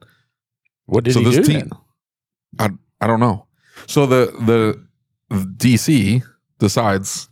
What 0.85 1.05
did 1.05 1.15
so 1.15 1.21
he 1.21 1.25
this 1.25 1.47
do? 1.47 1.55
team. 1.55 1.71
I 2.59 2.69
I 3.01 3.07
don't 3.07 3.21
know. 3.21 3.47
So 3.87 4.05
the 4.05 4.31
the 4.45 4.87
DC 5.33 6.23
decides, 6.59 7.31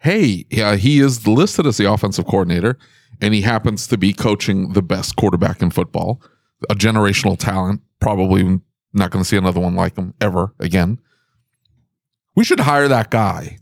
hey, 0.00 0.44
yeah, 0.50 0.76
he 0.76 1.00
is 1.00 1.26
listed 1.26 1.66
as 1.66 1.78
the 1.78 1.90
offensive 1.90 2.26
coordinator, 2.26 2.76
and 3.22 3.32
he 3.32 3.40
happens 3.40 3.86
to 3.86 3.96
be 3.96 4.12
coaching 4.12 4.74
the 4.74 4.82
best 4.82 5.16
quarterback 5.16 5.62
in 5.62 5.70
football, 5.70 6.20
a 6.68 6.74
generational 6.74 7.38
talent. 7.38 7.80
Probably 7.98 8.60
not 8.94 9.10
going 9.10 9.22
to 9.22 9.28
see 9.28 9.36
another 9.36 9.60
one 9.60 9.74
like 9.74 9.96
him 9.96 10.14
ever 10.20 10.54
again. 10.58 11.00
We 12.36 12.44
should 12.44 12.60
hire 12.60 12.88
that 12.88 13.10
guy 13.10 13.58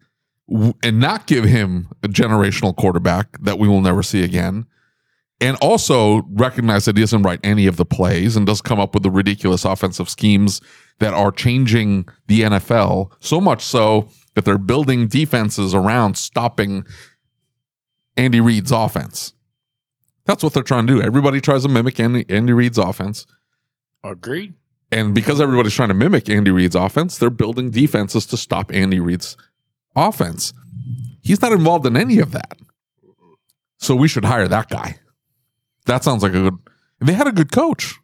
and 0.82 1.00
not 1.00 1.26
give 1.26 1.44
him 1.44 1.88
a 2.02 2.08
generational 2.08 2.76
quarterback 2.76 3.38
that 3.42 3.58
we 3.58 3.68
will 3.68 3.80
never 3.80 4.02
see 4.02 4.22
again. 4.22 4.66
And 5.40 5.56
also 5.60 6.22
recognize 6.30 6.84
that 6.84 6.96
he 6.96 7.02
doesn't 7.02 7.22
write 7.22 7.40
any 7.42 7.66
of 7.66 7.76
the 7.76 7.84
plays 7.84 8.36
and 8.36 8.46
does 8.46 8.62
come 8.62 8.78
up 8.78 8.94
with 8.94 9.02
the 9.02 9.10
ridiculous 9.10 9.64
offensive 9.64 10.08
schemes 10.08 10.60
that 11.00 11.14
are 11.14 11.32
changing 11.32 12.06
the 12.28 12.42
NFL 12.42 13.12
so 13.18 13.40
much 13.40 13.62
so 13.62 14.08
that 14.34 14.44
they're 14.44 14.58
building 14.58 15.08
defenses 15.08 15.74
around 15.74 16.16
stopping 16.16 16.84
Andy 18.16 18.40
Reid's 18.40 18.70
offense. 18.70 19.32
That's 20.26 20.44
what 20.44 20.52
they're 20.54 20.62
trying 20.62 20.86
to 20.86 20.94
do. 20.94 21.02
Everybody 21.02 21.40
tries 21.40 21.62
to 21.64 21.68
mimic 21.68 21.98
Andy, 21.98 22.24
Andy 22.28 22.52
Reid's 22.52 22.78
offense. 22.78 23.26
Agreed. 24.04 24.54
And 24.92 25.14
because 25.14 25.40
everybody's 25.40 25.72
trying 25.72 25.88
to 25.88 25.94
mimic 25.94 26.28
Andy 26.28 26.50
Reid's 26.50 26.76
offense, 26.76 27.16
they're 27.16 27.30
building 27.30 27.70
defenses 27.70 28.26
to 28.26 28.37
stop 28.37 28.72
Andy 28.72 29.00
Reid's 29.00 29.38
offense. 29.96 30.52
He's 31.22 31.40
not 31.40 31.52
involved 31.52 31.87
in 31.87 31.96
any 31.96 32.18
of 32.18 32.32
that. 32.32 32.58
So 33.78 33.96
we 33.96 34.06
should 34.06 34.26
hire 34.26 34.46
that 34.49 34.68
guy. 34.68 34.99
That 35.87 36.04
sounds 36.04 36.22
like 36.22 36.34
a 36.34 36.42
good. 36.42 36.58
They 37.00 37.14
had 37.14 37.26
a 37.26 37.32
good 37.32 37.50
coach, 37.50 37.99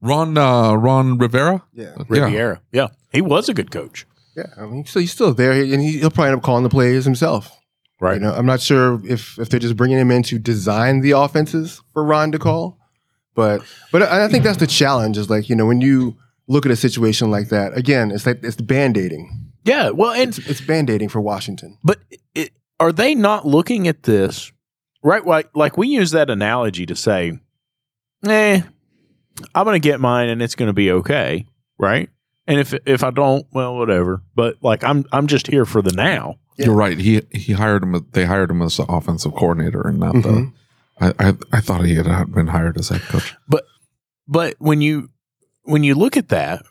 Ron 0.00 0.36
uh, 0.36 0.72
Ron 0.74 1.18
Rivera. 1.18 1.62
yeah. 1.72 1.94
Yeah. 2.10 2.56
Yeah. 2.72 2.88
He 3.12 3.20
was 3.20 3.48
a 3.48 3.54
good 3.54 3.70
coach. 3.70 4.06
Yeah. 4.36 4.46
I 4.56 4.66
mean, 4.66 4.84
so 4.86 4.98
he's 4.98 5.12
still 5.12 5.34
there, 5.34 5.52
and 5.52 5.80
he, 5.80 5.98
he'll 5.98 6.10
probably 6.10 6.30
end 6.30 6.38
up 6.38 6.42
calling 6.42 6.64
the 6.64 6.70
plays 6.70 7.04
himself. 7.04 7.56
Right. 8.00 8.14
You 8.14 8.20
know, 8.20 8.32
I'm 8.32 8.46
not 8.46 8.60
sure 8.60 9.00
if 9.04 9.38
if 9.38 9.50
they're 9.50 9.60
just 9.60 9.76
bringing 9.76 9.98
him 9.98 10.10
in 10.10 10.22
to 10.24 10.38
design 10.38 11.00
the 11.00 11.12
offenses 11.12 11.82
for 11.92 12.04
Ron 12.04 12.32
to 12.32 12.38
call, 12.38 12.77
but 13.38 13.62
but 13.92 14.02
I, 14.02 14.24
I 14.24 14.28
think 14.28 14.42
that's 14.42 14.58
the 14.58 14.66
challenge. 14.66 15.16
Is 15.16 15.30
like 15.30 15.48
you 15.48 15.54
know 15.56 15.64
when 15.66 15.80
you 15.80 16.16
look 16.48 16.66
at 16.66 16.72
a 16.72 16.76
situation 16.76 17.30
like 17.30 17.48
that 17.50 17.76
again, 17.78 18.10
it's 18.10 18.26
like 18.26 18.40
it's 18.42 18.56
band 18.60 18.98
aiding. 18.98 19.30
Yeah. 19.64 19.90
Well, 19.90 20.12
and 20.12 20.28
It's, 20.30 20.38
it's 20.50 20.60
band 20.60 20.90
aiding 20.90 21.08
for 21.08 21.20
Washington. 21.20 21.78
But 21.84 21.98
it, 22.34 22.50
are 22.80 22.90
they 22.92 23.14
not 23.14 23.46
looking 23.46 23.86
at 23.86 24.02
this 24.02 24.50
right? 25.02 25.24
Like, 25.24 25.50
like 25.54 25.76
we 25.76 25.86
use 25.88 26.10
that 26.12 26.30
analogy 26.30 26.84
to 26.86 26.96
say, 26.96 27.38
"Eh, 28.26 28.60
I'm 29.54 29.64
going 29.64 29.80
to 29.80 29.88
get 29.88 30.00
mine, 30.00 30.28
and 30.30 30.42
it's 30.42 30.54
going 30.56 30.68
to 30.68 30.72
be 30.72 30.90
okay," 30.90 31.46
right? 31.78 32.08
And 32.46 32.58
if 32.58 32.74
if 32.86 33.04
I 33.04 33.10
don't, 33.10 33.46
well, 33.52 33.76
whatever. 33.76 34.22
But 34.34 34.56
like, 34.62 34.82
I'm 34.82 35.04
I'm 35.12 35.26
just 35.28 35.46
here 35.46 35.64
for 35.66 35.82
the 35.82 35.92
now. 35.92 36.36
Yeah. 36.56 36.66
You're 36.66 36.74
right. 36.74 36.98
He 36.98 37.22
he 37.30 37.52
hired 37.52 37.82
him. 37.84 38.04
They 38.12 38.24
hired 38.24 38.50
him 38.50 38.62
as 38.62 38.76
the 38.78 38.84
offensive 38.88 39.32
coordinator 39.34 39.86
and 39.86 39.98
not 40.00 40.14
Mhm. 40.14 40.22
the. 40.22 40.52
I, 41.00 41.12
I 41.18 41.34
I 41.52 41.60
thought 41.60 41.84
he 41.84 41.94
had 41.94 42.06
been 42.32 42.48
hired 42.48 42.78
as 42.78 42.88
head 42.88 43.02
coach. 43.02 43.34
But 43.48 43.64
but 44.26 44.54
when 44.58 44.80
you 44.80 45.10
when 45.62 45.84
you 45.84 45.94
look 45.94 46.16
at 46.16 46.28
that, 46.30 46.62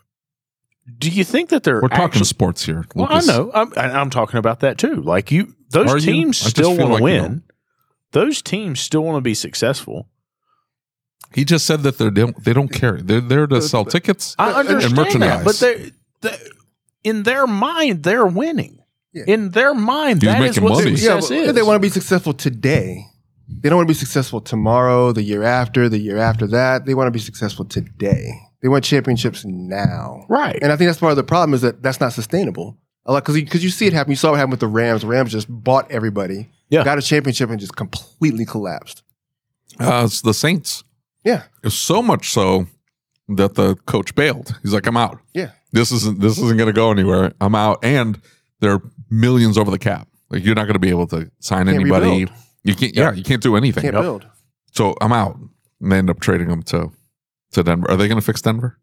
do 0.98 1.08
you 1.10 1.24
think 1.24 1.50
that 1.50 1.62
they're 1.64 1.80
We're 1.80 1.88
talking 1.88 2.04
actually- 2.04 2.24
sports 2.24 2.64
here. 2.64 2.84
Well, 2.94 3.08
I 3.10 3.20
know. 3.20 3.50
I'm, 3.54 3.72
I- 3.76 3.90
I'm 4.00 4.10
talking 4.10 4.38
about 4.38 4.60
that 4.60 4.78
too. 4.78 4.96
Like 5.02 5.30
you, 5.30 5.54
those 5.70 5.92
Are 5.92 5.98
teams 5.98 6.40
I 6.40 6.44
just 6.44 6.56
still 6.56 6.70
want 6.70 6.80
to 6.80 6.86
like 6.86 6.98
you 7.00 7.04
win. 7.04 7.42
Those 8.12 8.40
teams 8.42 8.80
still 8.80 9.02
want 9.04 9.16
to 9.16 9.20
be 9.20 9.34
successful. 9.34 10.08
He 11.34 11.44
just 11.44 11.66
said 11.66 11.82
that 11.82 11.98
they 11.98 12.08
don't 12.10 12.42
they 12.44 12.52
don't 12.54 12.68
care. 12.72 12.96
They're 13.02 13.20
there 13.20 13.46
to 13.46 13.60
sell 13.60 13.84
tickets. 13.84 14.34
I 14.38 14.60
And 14.60 14.68
understand 14.68 14.96
merchandise. 14.96 15.44
that, 15.44 15.44
but 15.44 15.56
they, 15.56 15.90
they, 16.22 16.36
in 17.04 17.22
their 17.24 17.46
mind, 17.46 18.02
they're 18.02 18.26
winning. 18.26 18.78
Yeah. 19.12 19.24
In 19.26 19.50
their 19.50 19.74
mind, 19.74 20.22
He's 20.22 20.30
that 20.30 20.42
is 20.42 20.60
what 20.60 20.72
money. 20.72 20.96
Success 20.96 21.28
but 21.28 21.34
is. 21.36 21.54
they 21.54 21.62
want 21.62 21.76
to 21.76 21.80
be 21.80 21.88
successful 21.90 22.32
today. 22.32 23.04
They 23.48 23.68
don't 23.68 23.76
want 23.76 23.88
to 23.88 23.94
be 23.94 23.98
successful 23.98 24.40
tomorrow, 24.40 25.12
the 25.12 25.22
year 25.22 25.42
after, 25.42 25.88
the 25.88 25.98
year 25.98 26.18
after 26.18 26.46
that. 26.48 26.84
They 26.86 26.94
want 26.94 27.06
to 27.08 27.10
be 27.10 27.18
successful 27.18 27.64
today. 27.64 28.30
They 28.62 28.68
want 28.68 28.84
championships 28.84 29.44
now. 29.44 30.24
right. 30.28 30.58
And 30.60 30.70
I 30.72 30.76
think 30.76 30.88
that's 30.88 30.98
part 31.00 31.12
of 31.12 31.16
the 31.16 31.22
problem 31.22 31.54
is 31.54 31.62
that 31.62 31.82
that's 31.82 32.00
not 32.00 32.12
sustainable. 32.12 32.76
A 33.06 33.12
lot 33.12 33.24
because 33.24 33.36
because 33.36 33.64
you 33.64 33.70
see 33.70 33.86
it 33.86 33.92
happen. 33.94 34.10
You 34.10 34.16
saw 34.16 34.30
what 34.32 34.36
happened 34.36 34.50
with 34.52 34.60
the 34.60 34.66
Rams. 34.68 35.00
The 35.00 35.06
Rams 35.06 35.32
just 35.32 35.46
bought 35.48 35.90
everybody, 35.90 36.50
Yeah. 36.68 36.84
got 36.84 36.98
a 36.98 37.02
championship, 37.02 37.48
and 37.48 37.58
just 37.58 37.74
completely 37.74 38.44
collapsed. 38.44 39.02
Uh, 39.80 40.02
it's 40.04 40.20
the 40.20 40.34
Saints. 40.34 40.84
Yeah, 41.24 41.44
It's 41.62 41.74
so 41.74 42.02
much 42.02 42.30
so 42.30 42.66
that 43.28 43.54
the 43.54 43.76
coach 43.86 44.14
bailed. 44.14 44.58
He's 44.62 44.72
like, 44.74 44.86
I'm 44.86 44.96
out. 44.96 45.20
yeah, 45.34 45.50
This 45.72 45.90
isn't 45.92 46.20
this 46.20 46.36
isn't 46.38 46.56
going 46.58 46.68
to 46.68 46.72
go 46.72 46.90
anywhere. 46.90 47.32
I'm 47.40 47.54
out. 47.54 47.82
And 47.84 48.20
they're 48.60 48.80
millions 49.10 49.56
over 49.56 49.70
the 49.70 49.78
cap. 49.78 50.08
Like 50.30 50.44
you're 50.44 50.54
not 50.54 50.64
going 50.64 50.74
to 50.74 50.78
be 50.78 50.90
able 50.90 51.06
to 51.08 51.30
sign 51.40 51.66
Can't 51.66 51.80
anybody. 51.80 52.10
rebuild. 52.26 52.30
You 52.64 52.74
can't. 52.74 52.94
Yeah, 52.94 53.12
you 53.12 53.22
can't 53.22 53.42
do 53.42 53.56
anything. 53.56 53.82
can't 53.82 53.94
Yep. 53.94 54.02
build. 54.02 54.26
So 54.72 54.94
I'm 55.00 55.12
out. 55.12 55.36
And 55.80 55.92
they 55.92 55.98
end 55.98 56.10
up 56.10 56.20
trading 56.20 56.50
him 56.50 56.62
to 56.64 56.90
to 57.52 57.62
Denver. 57.62 57.90
Are 57.90 57.96
they 57.96 58.08
going 58.08 58.20
to 58.20 58.24
fix 58.26 58.42
Denver? 58.42 58.78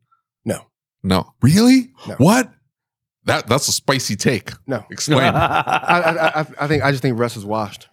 No, 0.46 0.62
No. 1.04 1.34
Really? 1.42 1.92
No. 2.08 2.16
What? 2.16 2.52
That 3.26 3.48
that's 3.48 3.68
a 3.68 3.72
spicy 3.72 4.16
take. 4.16 4.52
no. 4.68 4.86
Explain. 4.92 5.20
I, 5.36 6.00
I, 6.00 6.40
I, 6.42 6.46
I 6.62 6.68
think 6.68 6.84
I 6.84 6.92
just 6.92 7.02
think 7.02 7.18
Russ 7.20 7.36
is 7.38 7.46
washed. 7.46 7.88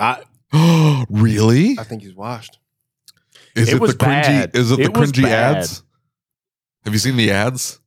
I, 0.00 0.22
really? 1.10 1.76
I 1.78 1.84
think 1.84 2.02
he's 2.02 2.14
washed. 2.14 2.58
Is 3.54 3.68
It 3.68 3.74
it, 3.76 3.80
was 3.80 3.92
the 3.92 3.98
cringy? 3.98 4.22
bad. 4.22 4.56
Is 4.56 4.70
it, 4.72 4.80
It 4.80 4.92
the 4.94 5.00
was 5.00 5.12
cringy 5.12 5.22
bad. 5.24 5.56
ads? 5.58 5.82
Have 6.84 6.92
you 6.94 6.98
seen 6.98 7.16
the 7.16 7.30
ads? 7.30 7.78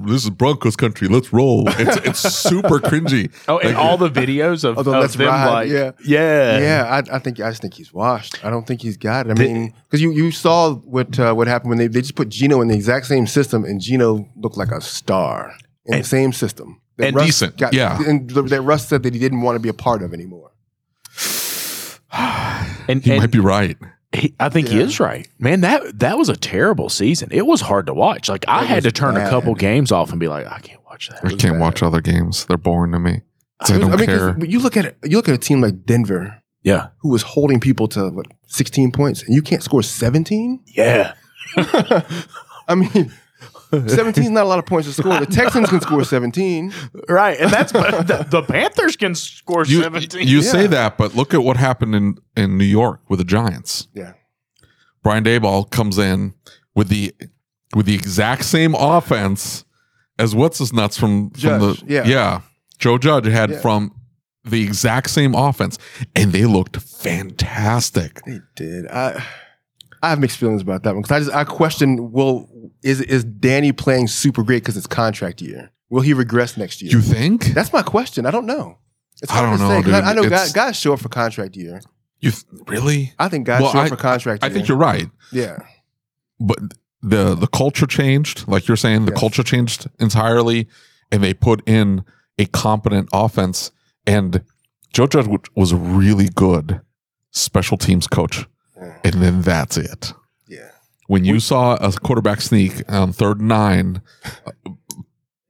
No, 0.00 0.12
This 0.12 0.24
is 0.24 0.30
Broncos 0.30 0.76
country. 0.76 1.08
Let's 1.08 1.32
roll. 1.32 1.64
It's 1.68 1.96
it's 2.06 2.20
super 2.20 2.78
cringy. 2.80 3.32
oh, 3.48 3.58
and 3.58 3.74
Like- 3.74 3.78
all 3.84 3.96
the 3.96 4.08
videos 4.10 4.64
of, 4.64 4.78
Although 4.78 4.94
of 4.94 5.00
let's 5.02 5.14
them 5.14 5.28
ride, 5.28 5.50
like, 5.52 5.68
yeah. 5.68 5.92
yeah, 6.04 6.58
yeah, 6.58 7.02
I, 7.10 7.16
I 7.16 7.18
think 7.18 7.40
I 7.40 7.50
just 7.50 7.62
think 7.62 7.74
he's 7.74 7.92
washed. 7.92 8.44
I 8.44 8.50
don't 8.50 8.66
think 8.66 8.82
he's 8.82 8.96
got 8.96 9.26
it. 9.26 9.30
I 9.30 9.34
Did- 9.34 9.52
mean, 9.52 9.74
because 9.84 10.00
you, 10.02 10.10
you 10.12 10.30
saw 10.30 10.74
what 10.74 11.18
uh, 11.18 11.34
what 11.34 11.46
happened 11.48 11.70
when 11.70 11.78
they, 11.78 11.86
they 11.86 12.00
just 12.00 12.14
put 12.14 12.28
Geno 12.28 12.60
in 12.60 12.68
the 12.68 12.74
exact 12.74 13.06
same 13.06 13.26
system, 13.26 13.64
and 13.64 13.80
Geno 13.80 14.28
looked 14.36 14.56
like 14.56 14.70
a 14.70 14.80
star 14.80 15.52
in 15.86 15.94
And- 15.94 16.04
the 16.04 16.08
same 16.08 16.32
system. 16.32 16.80
That 16.98 17.08
and 17.08 17.16
Russ 17.16 17.26
decent, 17.26 17.60
yeah. 17.72 17.98
and 18.08 18.26
th- 18.32 18.46
that 18.46 18.62
Russ 18.62 18.88
said 18.88 19.02
that 19.02 19.12
he 19.12 19.20
didn't 19.20 19.42
want 19.42 19.56
to 19.56 19.60
be 19.60 19.68
a 19.68 19.74
part 19.74 20.02
of 20.02 20.14
anymore. 20.14 20.52
And, 22.88 23.02
He 23.04 23.10
and 23.10 23.20
might 23.20 23.30
be 23.32 23.40
right. 23.40 23.76
He, 24.12 24.34
I 24.40 24.48
think 24.48 24.68
he 24.68 24.78
is 24.80 24.98
right, 25.00 25.28
man. 25.38 25.60
That 25.62 25.98
that 25.98 26.16
was 26.18 26.28
a 26.28 26.36
terrible 26.36 26.88
season. 26.88 27.28
It 27.32 27.46
was 27.46 27.60
hard 27.60 27.86
to 27.86 27.94
watch. 27.94 28.28
Like 28.28 28.44
I 28.48 28.62
It 28.62 28.66
had 28.68 28.82
to 28.84 28.92
turn 28.92 29.16
a 29.16 29.28
couple 29.28 29.54
games 29.54 29.90
off 29.92 30.10
and 30.10 30.20
be 30.20 30.28
like, 30.28 30.46
I 30.46 30.60
can't 30.60 30.80
watch 30.86 31.08
that. 31.08 31.24
I 31.24 31.30
can't 31.30 31.54
bad. 31.54 31.60
watch 31.60 31.82
other 31.82 32.00
games. 32.00 32.44
They're 32.46 32.56
boring 32.56 32.92
to 32.92 32.98
me. 32.98 33.22
I 33.60 33.74
I 33.74 33.78
don't 33.78 33.90
mean, 33.90 33.98
'cause 33.98 34.06
care. 34.06 34.32
but 34.34 34.48
you 34.48 34.58
look 34.60 34.76
at 34.76 34.84
it, 34.84 34.96
you 35.04 35.16
look 35.16 35.28
at 35.28 35.34
a 35.34 35.38
team 35.38 35.60
like 35.60 35.84
Denver, 35.86 36.42
Yeah, 36.62 36.88
who 36.98 37.08
was 37.10 37.22
holding 37.22 37.58
people 37.60 37.88
to 37.88 38.10
what 38.10 38.26
sixteen 38.46 38.92
points, 38.92 39.22
and 39.22 39.34
you 39.34 39.42
can't 39.42 39.62
score 39.62 39.82
seventeen. 39.82 40.60
yeah. 40.66 41.14
I 42.68 42.74
mean, 42.74 43.12
seventeen 43.88 44.24
is 44.24 44.30
not 44.30 44.44
a 44.44 44.48
lot 44.48 44.58
of 44.58 44.66
points 44.66 44.88
to 44.88 44.94
score. 44.94 45.18
The 45.20 45.26
Texans 45.26 45.68
can 45.68 45.80
score 45.80 46.04
seventeen. 46.04 46.72
Right, 47.08 47.38
and 47.40 47.50
that's 47.50 47.72
the, 47.72 48.26
the 48.30 48.42
Panthers 48.42 48.96
can 48.96 49.14
score 49.14 49.64
You, 49.64 49.82
seventeen. 49.82 50.26
you 50.28 50.38
Yeah. 50.40 50.50
say 50.50 50.66
that, 50.68 50.96
but 50.98 51.14
look 51.14 51.34
at 51.34 51.42
what 51.42 51.56
happened 51.56 51.94
in, 51.94 52.18
in 52.36 52.58
New 52.58 52.64
York 52.64 53.00
with 53.08 53.18
the 53.18 53.24
Giants. 53.24 53.88
Yeah, 53.94 54.12
Brian 55.02 55.24
Daboll 55.24 55.70
comes 55.70 55.98
in 55.98 56.34
with 56.74 56.88
the 56.88 57.14
with 57.74 57.86
the 57.86 57.94
exact 57.94 58.44
same 58.44 58.74
offense 58.74 59.64
as 60.18 60.34
what's 60.34 60.58
his 60.58 60.72
nuts 60.72 60.96
from, 60.96 61.30
from 61.30 61.38
Judge, 61.40 61.80
the 61.80 61.86
yeah. 62.06 62.40
Joe 62.78 62.96
Judge 62.98 63.26
had 63.26 63.50
Yeah. 63.50 63.60
from 63.60 63.92
the 64.44 64.62
exact 64.62 65.10
same 65.10 65.34
offense, 65.34 65.76
and 66.14 66.32
they 66.32 66.44
looked 66.46 66.76
fantastic. 66.76 68.22
they 68.24 68.40
did. 68.54 68.86
I 68.88 69.22
I 70.02 70.10
have 70.10 70.20
mixed 70.20 70.38
feelings 70.38 70.62
about 70.62 70.84
that 70.84 70.94
one 70.94 71.02
because 71.02 71.12
I 71.16 71.18
just 71.20 71.34
I 71.34 71.44
question 71.44 72.12
will 72.12 72.48
is 72.82 73.00
is 73.00 73.24
Danny 73.24 73.72
playing 73.72 74.08
super 74.08 74.42
great 74.42 74.62
because 74.62 74.76
it's 74.76 74.86
contract 74.86 75.40
year? 75.42 75.70
Will 75.88 76.02
he 76.02 76.12
regress 76.14 76.56
next 76.56 76.82
year? 76.82 76.90
You 76.92 77.00
think? 77.00 77.46
That's 77.54 77.72
my 77.72 77.82
question. 77.82 78.26
I 78.26 78.30
don't 78.30 78.46
know. 78.46 78.78
It's 79.22 79.30
I 79.32 79.36
hard 79.36 79.50
don't 79.50 79.58
to 79.58 79.64
know, 79.64 79.80
say, 79.80 79.82
'cause 79.84 79.92
I, 79.94 80.00
dude. 80.00 80.08
I 80.08 80.12
know 80.22 80.28
guys, 80.28 80.52
guys 80.52 80.76
show 80.76 80.92
up 80.92 81.00
for 81.00 81.08
contract 81.08 81.56
year. 81.56 81.80
You 82.20 82.30
th- 82.32 82.44
really? 82.66 83.12
I 83.18 83.28
think 83.28 83.46
guys 83.46 83.62
Well, 83.62 83.72
show 83.72 83.78
I- 83.80 83.88
for 83.88 83.96
contract 83.96 84.42
I 84.42 84.48
year. 84.48 84.54
think 84.54 84.68
you're 84.68 84.76
right, 84.76 85.08
Yeah. 85.32 85.58
but 86.40 86.58
the 87.02 87.34
the 87.34 87.46
culture 87.46 87.86
changed. 87.86 88.46
Like 88.48 88.66
you're 88.68 88.76
saying, 88.76 89.06
the 89.06 89.12
Yes. 89.12 89.20
culture 89.20 89.42
changed 89.42 89.88
entirely, 90.00 90.68
and 91.12 91.22
they 91.22 91.34
put 91.34 91.62
in 91.68 92.04
a 92.38 92.46
competent 92.46 93.08
offense. 93.12 93.70
And 94.06 94.42
Joe 94.92 95.06
Judge 95.06 95.26
was 95.54 95.72
really 95.74 96.28
good 96.34 96.80
special 97.30 97.76
teams 97.76 98.06
coach. 98.06 98.46
Yeah. 98.76 98.98
And 99.04 99.14
then 99.22 99.42
that's 99.42 99.76
it. 99.76 100.12
Yeah. 101.08 101.12
When 101.14 101.24
you 101.24 101.40
saw 101.40 101.76
a 101.76 101.92
quarterback 101.92 102.40
sneak 102.40 102.82
on 102.90 103.12
third 103.12 103.40
and 103.40 103.48
nine 103.48 104.02
uh, 104.24 104.70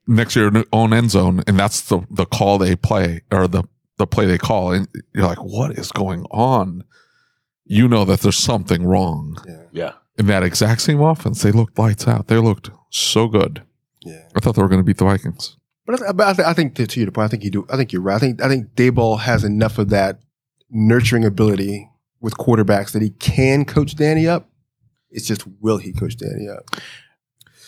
next 0.07 0.35
to 0.35 0.41
your 0.41 0.65
own 0.73 0.93
end 0.93 1.11
zone, 1.11 1.43
and 1.47 1.59
that's 1.59 1.83
the, 1.83 2.07
the 2.11 2.27
call 2.27 2.59
they 2.59 2.77
play 2.77 3.23
or 3.33 3.49
the, 3.49 3.65
the 3.97 4.07
play 4.07 4.27
they 4.27 4.39
call, 4.39 4.73
and 4.73 4.89
you're 5.15 5.27
like, 5.27 5.43
what 5.43 5.73
is 5.79 5.91
going 5.93 6.25
on? 6.31 6.85
You 7.65 7.89
know 7.89 8.05
that 8.05 8.21
there's 8.21 8.37
something 8.37 8.85
wrong. 8.85 9.37
Yeah. 9.47 9.63
Yeah. 9.73 9.93
In 10.19 10.27
that 10.27 10.43
exact 10.43 10.81
same 10.83 11.01
offense, 11.01 11.43
they 11.43 11.53
looked 11.53 11.79
lights 11.79 12.07
out. 12.07 12.29
They 12.29 12.39
looked 12.39 12.71
so 12.91 13.27
good. 13.29 13.63
Yeah. 14.01 14.29
I 14.35 14.41
thought 14.41 14.55
they 14.55 14.63
were 14.63 14.69
going 14.69 14.81
to 14.81 14.85
beat 14.85 14.99
the 14.99 15.05
Vikings. 15.05 15.57
But 15.85 16.03
I, 16.03 16.13
but 16.13 16.27
I, 16.29 16.33
th- 16.33 16.49
I 16.49 16.53
think 16.53 16.75
to, 16.77 16.87
to 16.87 17.01
your 17.01 17.11
point, 17.11 17.27
I 17.27 17.29
think 17.29 17.45
you 17.45 17.51
do. 17.51 17.67
I 17.71 17.77
think 17.77 17.93
you're 17.93 18.03
right. 18.03 18.17
I 18.17 18.19
think 18.19 18.43
I 18.43 18.49
think 18.49 18.75
Daboll 18.75 19.21
has 19.21 19.45
enough 19.45 19.79
of 19.79 19.89
that 19.91 20.21
nurturing 20.71 21.25
ability 21.25 21.91
with 22.21 22.37
quarterbacks 22.37 22.93
that 22.93 23.03
he 23.03 23.11
can 23.11 23.65
coach 23.65 23.95
Danny 23.95 24.27
up. 24.27 24.49
It's 25.11 25.27
just 25.27 25.45
will 25.61 25.79
he 25.79 25.93
coach 25.93 26.17
Danny 26.17 26.49
up? 26.49 26.65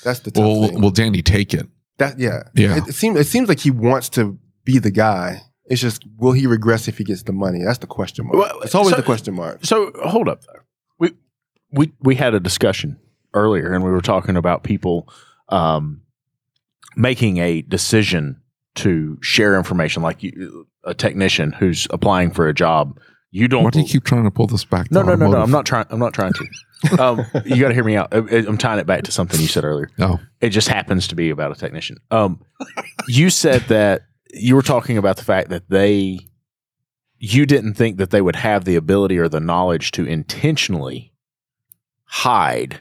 That's 0.04 0.20
the 0.20 0.30
tough 0.30 0.44
Will, 0.44 0.68
thing. 0.68 0.80
will 0.80 0.90
Danny 0.90 1.22
take 1.22 1.54
it? 1.54 1.66
that 1.98 2.18
yeah 2.18 2.44
Yeah. 2.54 2.76
It, 2.78 2.88
it 2.88 2.94
seems 2.94 3.18
it 3.18 3.26
seems 3.26 3.48
like 3.48 3.58
he 3.60 3.70
wants 3.72 4.08
to 4.10 4.38
be 4.64 4.78
the 4.78 4.90
guy. 4.92 5.42
It's 5.66 5.80
just 5.80 6.04
will 6.16 6.32
he 6.32 6.46
regress 6.46 6.86
if 6.88 6.98
he 6.98 7.04
gets 7.04 7.24
the 7.24 7.32
money? 7.32 7.62
That's 7.64 7.78
the 7.78 7.86
question 7.88 8.26
mark. 8.26 8.36
Well, 8.38 8.60
it's 8.62 8.74
always 8.74 8.90
so- 8.90 8.96
the 8.96 9.02
question 9.02 9.34
mark. 9.34 9.64
So 9.64 9.92
hold 10.04 10.28
up 10.28 10.42
though. 10.44 10.60
We 10.98 11.12
we 11.72 11.92
we 12.00 12.14
had 12.14 12.34
a 12.34 12.40
discussion 12.40 12.98
earlier 13.34 13.72
and 13.74 13.84
we 13.84 13.90
were 13.90 14.00
talking 14.00 14.36
about 14.36 14.62
people 14.62 15.08
um 15.48 16.02
making 16.96 17.38
a 17.38 17.62
decision 17.62 18.40
to 18.76 19.18
share 19.22 19.56
information 19.56 20.02
like 20.02 20.22
you, 20.22 20.66
a 20.84 20.94
technician 20.94 21.52
who's 21.52 21.86
applying 21.90 22.30
for 22.30 22.48
a 22.48 22.54
job. 22.54 22.98
You 23.30 23.46
don't 23.48 23.64
Why 23.64 23.70
do 23.70 23.80
you 23.80 23.86
keep 23.86 24.04
trying 24.04 24.24
to 24.24 24.30
pull 24.30 24.46
this 24.46 24.64
back? 24.64 24.90
No, 24.90 25.02
no, 25.02 25.14
no, 25.14 25.30
no. 25.30 25.42
I'm 25.42 25.50
not 25.50 25.66
trying 25.66 25.86
I'm 25.90 25.98
not 25.98 26.14
trying 26.14 26.32
to. 26.34 27.02
um, 27.02 27.18
you 27.44 27.60
got 27.60 27.68
to 27.68 27.74
hear 27.74 27.84
me 27.84 27.96
out. 27.96 28.08
I- 28.14 28.18
I'm 28.46 28.56
tying 28.56 28.78
it 28.78 28.86
back 28.86 29.02
to 29.04 29.12
something 29.12 29.38
you 29.40 29.48
said 29.48 29.64
earlier. 29.64 29.90
No. 29.98 30.18
It 30.40 30.50
just 30.50 30.68
happens 30.68 31.08
to 31.08 31.16
be 31.16 31.30
about 31.30 31.50
a 31.50 31.56
technician. 31.56 31.98
Um, 32.12 32.40
you 33.08 33.28
said 33.28 33.62
that 33.62 34.02
you 34.32 34.54
were 34.54 34.62
talking 34.62 34.96
about 34.96 35.16
the 35.16 35.24
fact 35.24 35.48
that 35.50 35.68
they, 35.68 36.20
you 37.18 37.44
didn't 37.44 37.74
think 37.74 37.96
that 37.98 38.10
they 38.10 38.20
would 38.20 38.36
have 38.36 38.64
the 38.64 38.76
ability 38.76 39.18
or 39.18 39.28
the 39.28 39.40
knowledge 39.40 39.90
to 39.92 40.06
intentionally 40.06 41.12
hide 42.04 42.80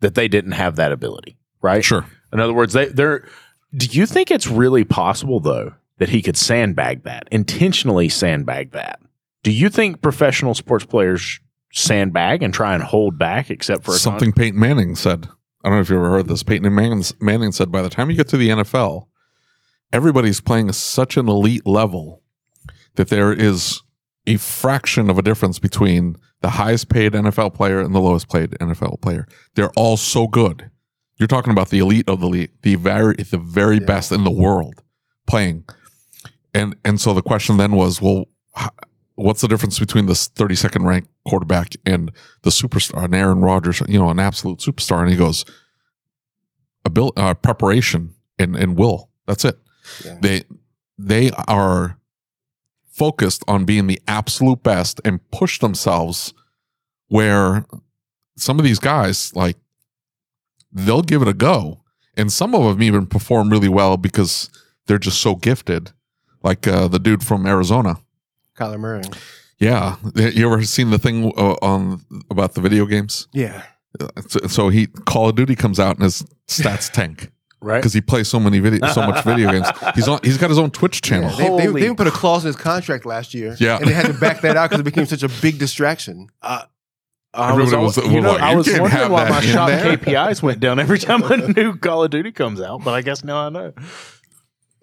that 0.00 0.14
they 0.14 0.28
didn't 0.28 0.52
have 0.52 0.76
that 0.76 0.92
ability, 0.92 1.38
right? 1.62 1.82
Sure. 1.84 2.04
In 2.32 2.38
other 2.40 2.52
words, 2.52 2.74
they, 2.74 2.86
they're. 2.86 3.26
Do 3.74 3.86
you 3.86 4.04
think 4.04 4.30
it's 4.30 4.46
really 4.46 4.84
possible 4.84 5.40
though 5.40 5.72
that 5.98 6.10
he 6.10 6.20
could 6.22 6.36
sandbag 6.36 7.04
that 7.04 7.28
intentionally 7.30 8.08
sandbag 8.08 8.72
that? 8.72 9.00
Do 9.42 9.50
you 9.52 9.68
think 9.70 10.02
professional 10.02 10.54
sports 10.54 10.84
players 10.84 11.40
sandbag 11.72 12.42
and 12.42 12.52
try 12.52 12.74
and 12.74 12.82
hold 12.82 13.18
back, 13.18 13.50
except 13.50 13.84
for 13.84 13.92
a 13.92 13.94
con- 13.94 14.00
Something 14.00 14.32
Peyton 14.32 14.58
Manning 14.58 14.96
said. 14.96 15.28
I 15.64 15.68
don't 15.68 15.76
know 15.76 15.82
if 15.82 15.90
you 15.90 15.96
ever 15.96 16.10
heard 16.10 16.26
this. 16.28 16.42
Peyton 16.42 16.74
Manning, 16.74 17.04
Manning 17.20 17.52
said 17.52 17.70
by 17.70 17.82
the 17.82 17.90
time 17.90 18.10
you 18.10 18.16
get 18.16 18.28
to 18.28 18.36
the 18.36 18.48
NFL, 18.48 19.06
everybody's 19.92 20.40
playing 20.40 20.72
such 20.72 21.16
an 21.16 21.28
elite 21.28 21.66
level 21.66 22.22
that 22.96 23.08
there 23.08 23.32
is 23.32 23.82
a 24.26 24.36
fraction 24.36 25.08
of 25.10 25.18
a 25.18 25.22
difference 25.22 25.58
between 25.58 26.16
the 26.40 26.50
highest 26.50 26.88
paid 26.88 27.12
NFL 27.12 27.54
player 27.54 27.80
and 27.80 27.94
the 27.94 28.00
lowest 28.00 28.28
paid 28.30 28.50
NFL 28.52 29.00
player. 29.00 29.26
They're 29.54 29.70
all 29.76 29.96
so 29.96 30.26
good. 30.26 30.70
You're 31.18 31.26
talking 31.26 31.52
about 31.52 31.68
the 31.68 31.78
elite 31.80 32.08
of 32.08 32.20
the 32.20 32.26
elite, 32.26 32.50
the 32.62 32.76
very 32.76 33.14
the 33.16 33.38
very 33.38 33.76
Yeah. 33.78 33.84
best 33.86 34.10
in 34.12 34.24
the 34.24 34.30
world 34.30 34.82
playing. 35.26 35.64
And 36.54 36.74
and 36.84 37.00
so 37.00 37.12
the 37.14 37.22
question 37.22 37.58
then 37.58 37.72
was, 37.72 38.00
well, 38.00 38.24
h- 38.58 38.68
what's 39.20 39.40
the 39.40 39.48
difference 39.48 39.78
between 39.78 40.06
this 40.06 40.28
32nd 40.28 40.84
ranked 40.84 41.08
quarterback 41.26 41.74
and 41.84 42.10
the 42.42 42.50
superstar, 42.50 43.04
and 43.04 43.14
Aaron 43.14 43.40
Rodgers, 43.42 43.82
you 43.88 43.98
know, 43.98 44.10
an 44.10 44.18
absolute 44.18 44.58
superstar? 44.58 45.00
And 45.02 45.10
he 45.10 45.16
goes, 45.16 45.44
abil- 46.86 47.12
uh, 47.16 47.34
preparation 47.34 48.14
and, 48.38 48.56
and 48.56 48.76
will. 48.76 49.10
That's 49.26 49.44
it. 49.44 49.58
Yeah. 50.04 50.18
They 50.20 50.42
they 50.98 51.30
are 51.48 51.98
focused 52.90 53.42
on 53.48 53.64
being 53.64 53.86
the 53.86 54.00
absolute 54.06 54.62
best 54.62 55.00
and 55.04 55.30
push 55.30 55.58
themselves 55.58 56.34
where 57.08 57.64
some 58.36 58.58
of 58.58 58.64
these 58.64 58.78
guys 58.78 59.34
like 59.34 59.56
they'll 60.70 61.02
give 61.02 61.22
it 61.22 61.28
a 61.28 61.32
go 61.32 61.82
and 62.16 62.30
some 62.30 62.54
of 62.54 62.62
them 62.64 62.82
even 62.82 63.06
perform 63.06 63.48
really 63.48 63.68
well 63.68 63.96
because 63.96 64.50
they're 64.86 64.98
just 64.98 65.20
so 65.20 65.34
gifted 65.34 65.92
like 66.42 66.68
uh, 66.68 66.88
the 66.88 66.98
dude 66.98 67.24
from 67.24 67.46
arizona 67.46 67.96
Kyler 68.60 68.78
Murray. 68.78 69.02
yeah 69.58 69.96
you 70.14 70.46
ever 70.52 70.62
seen 70.64 70.90
the 70.90 70.98
thing 70.98 71.32
uh, 71.36 71.54
on 71.62 72.02
about 72.30 72.54
the 72.54 72.60
video 72.60 72.84
games 72.86 73.26
Yeah. 73.32 73.62
so, 74.28 74.40
so 74.46 74.68
he 74.68 74.86
call 74.86 75.28
of 75.30 75.34
duty 75.36 75.54
comes 75.56 75.80
out 75.80 75.96
and 75.96 76.04
his 76.04 76.22
stats 76.48 76.90
tank 76.98 77.30
right? 77.60 77.78
because 77.78 77.92
he 77.92 78.00
plays 78.00 78.28
so 78.28 78.38
many 78.40 78.58
video 78.60 78.86
so 78.88 79.02
much 79.06 79.24
video 79.24 79.50
games 79.50 79.66
he's 79.94 80.08
on 80.08 80.20
he's 80.22 80.38
got 80.38 80.50
his 80.50 80.58
own 80.58 80.70
twitch 80.70 81.00
channel 81.02 81.30
Yeah, 81.38 81.56
they, 81.56 81.66
they, 81.66 81.72
they 81.72 81.84
even 81.84 81.96
put 81.96 82.06
a 82.06 82.10
clause 82.10 82.44
in 82.44 82.48
his 82.48 82.56
contract 82.56 83.04
last 83.06 83.34
year. 83.34 83.56
Yeah. 83.58 83.76
And 83.78 83.86
they 83.86 83.92
had 83.92 84.06
to 84.06 84.14
back 84.14 84.40
that 84.42 84.56
out 84.56 84.70
because 84.70 84.80
it 84.80 84.84
became 84.84 85.06
such 85.06 85.22
a 85.22 85.30
big 85.42 85.58
distraction. 85.58 86.28
I 86.42 86.64
Everybody 87.52 87.76
was, 87.84 87.96
was- 87.96 88.06
you 88.12 88.20
know, 88.20 88.32
like, 88.32 88.40
I 88.42 88.54
was 88.56 88.66
wondering 88.66 89.12
why 89.12 89.28
my 89.28 89.36
in 89.38 89.42
shop 89.44 89.68
there. 89.68 89.96
KPIs 89.96 90.42
went 90.42 90.58
down 90.58 90.80
every 90.80 90.98
time 90.98 91.22
a 91.22 91.36
new 91.36 91.76
Call 91.76 92.02
of 92.02 92.10
Duty 92.10 92.32
comes 92.32 92.60
out, 92.60 92.82
but 92.82 92.92
I 92.92 93.02
guess 93.02 93.22
now 93.22 93.46
I 93.46 93.48
know. 93.50 93.72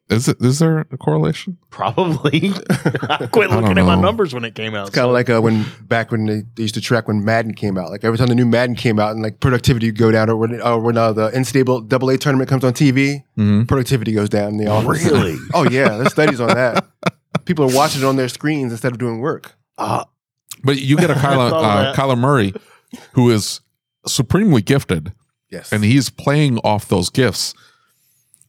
Is 0.09 0.27
it 0.27 0.37
is 0.41 0.59
there 0.59 0.79
a 0.79 0.97
correlation 0.97 1.57
Probably. 1.77 2.51
I 2.69 3.27
quit 3.31 3.51
I 3.51 3.53
don't 3.53 3.61
looking 3.61 3.77
at 3.77 3.85
my 3.85 3.93
numbers 3.93 4.33
when 4.33 4.43
it 4.43 4.55
came 4.55 4.73
out. 4.73 4.87
It's 4.87 4.95
kind 4.95 5.05
of 5.05 5.13
like 5.13 5.29
uh, 5.29 5.39
when 5.41 5.63
back 5.83 6.11
when 6.11 6.25
they, 6.25 6.41
they 6.55 6.63
used 6.63 6.73
to 6.73 6.81
track 6.81 7.07
when 7.07 7.23
Madden 7.23 7.53
came 7.53 7.77
out. 7.77 7.91
Like 7.91 8.03
every 8.03 8.17
time 8.17 8.27
the 8.27 8.35
new 8.35 8.47
Madden 8.47 8.75
came 8.75 8.99
out 8.99 9.11
and 9.11 9.21
like 9.21 9.39
productivity 9.39 9.89
would 9.89 9.97
go 9.97 10.09
down, 10.09 10.27
or 10.27 10.37
when, 10.37 10.59
or 10.59 10.79
when 10.79 10.97
uh, 10.97 11.13
the 11.13 11.27
unstable 11.27 11.81
double 11.81 12.09
A 12.09 12.17
tournament 12.17 12.49
comes 12.49 12.63
on 12.63 12.73
TV, 12.73 13.23
mm-hmm. 13.37 13.65
productivity 13.65 14.11
goes 14.11 14.27
down 14.27 14.53
in 14.53 14.57
the 14.57 14.67
office. 14.67 15.03
Really? 15.05 15.37
oh 15.53 15.69
yeah, 15.69 15.97
there's 15.97 16.13
studies 16.13 16.41
on 16.41 16.47
that. 16.47 16.87
People 17.45 17.69
are 17.69 17.75
watching 17.75 18.01
it 18.01 18.05
on 18.05 18.15
their 18.15 18.29
screens 18.29 18.71
instead 18.71 18.91
of 18.91 18.97
doing 18.97 19.19
work. 19.19 19.53
Uh, 19.77 20.05
But 20.63 20.79
you 20.79 20.97
get 20.97 21.11
a 21.11 21.13
Kyler, 21.15 21.51
uh. 21.51 21.93
Kyler 21.93 22.17
Murray 22.17 22.53
who 23.11 23.29
is 23.29 23.61
supremely 24.07 24.63
gifted 24.63 25.11
Yes, 25.51 25.71
and 25.71 25.83
he's 25.83 26.09
playing 26.09 26.57
off 26.59 26.87
those 26.87 27.09
gifts. 27.09 27.53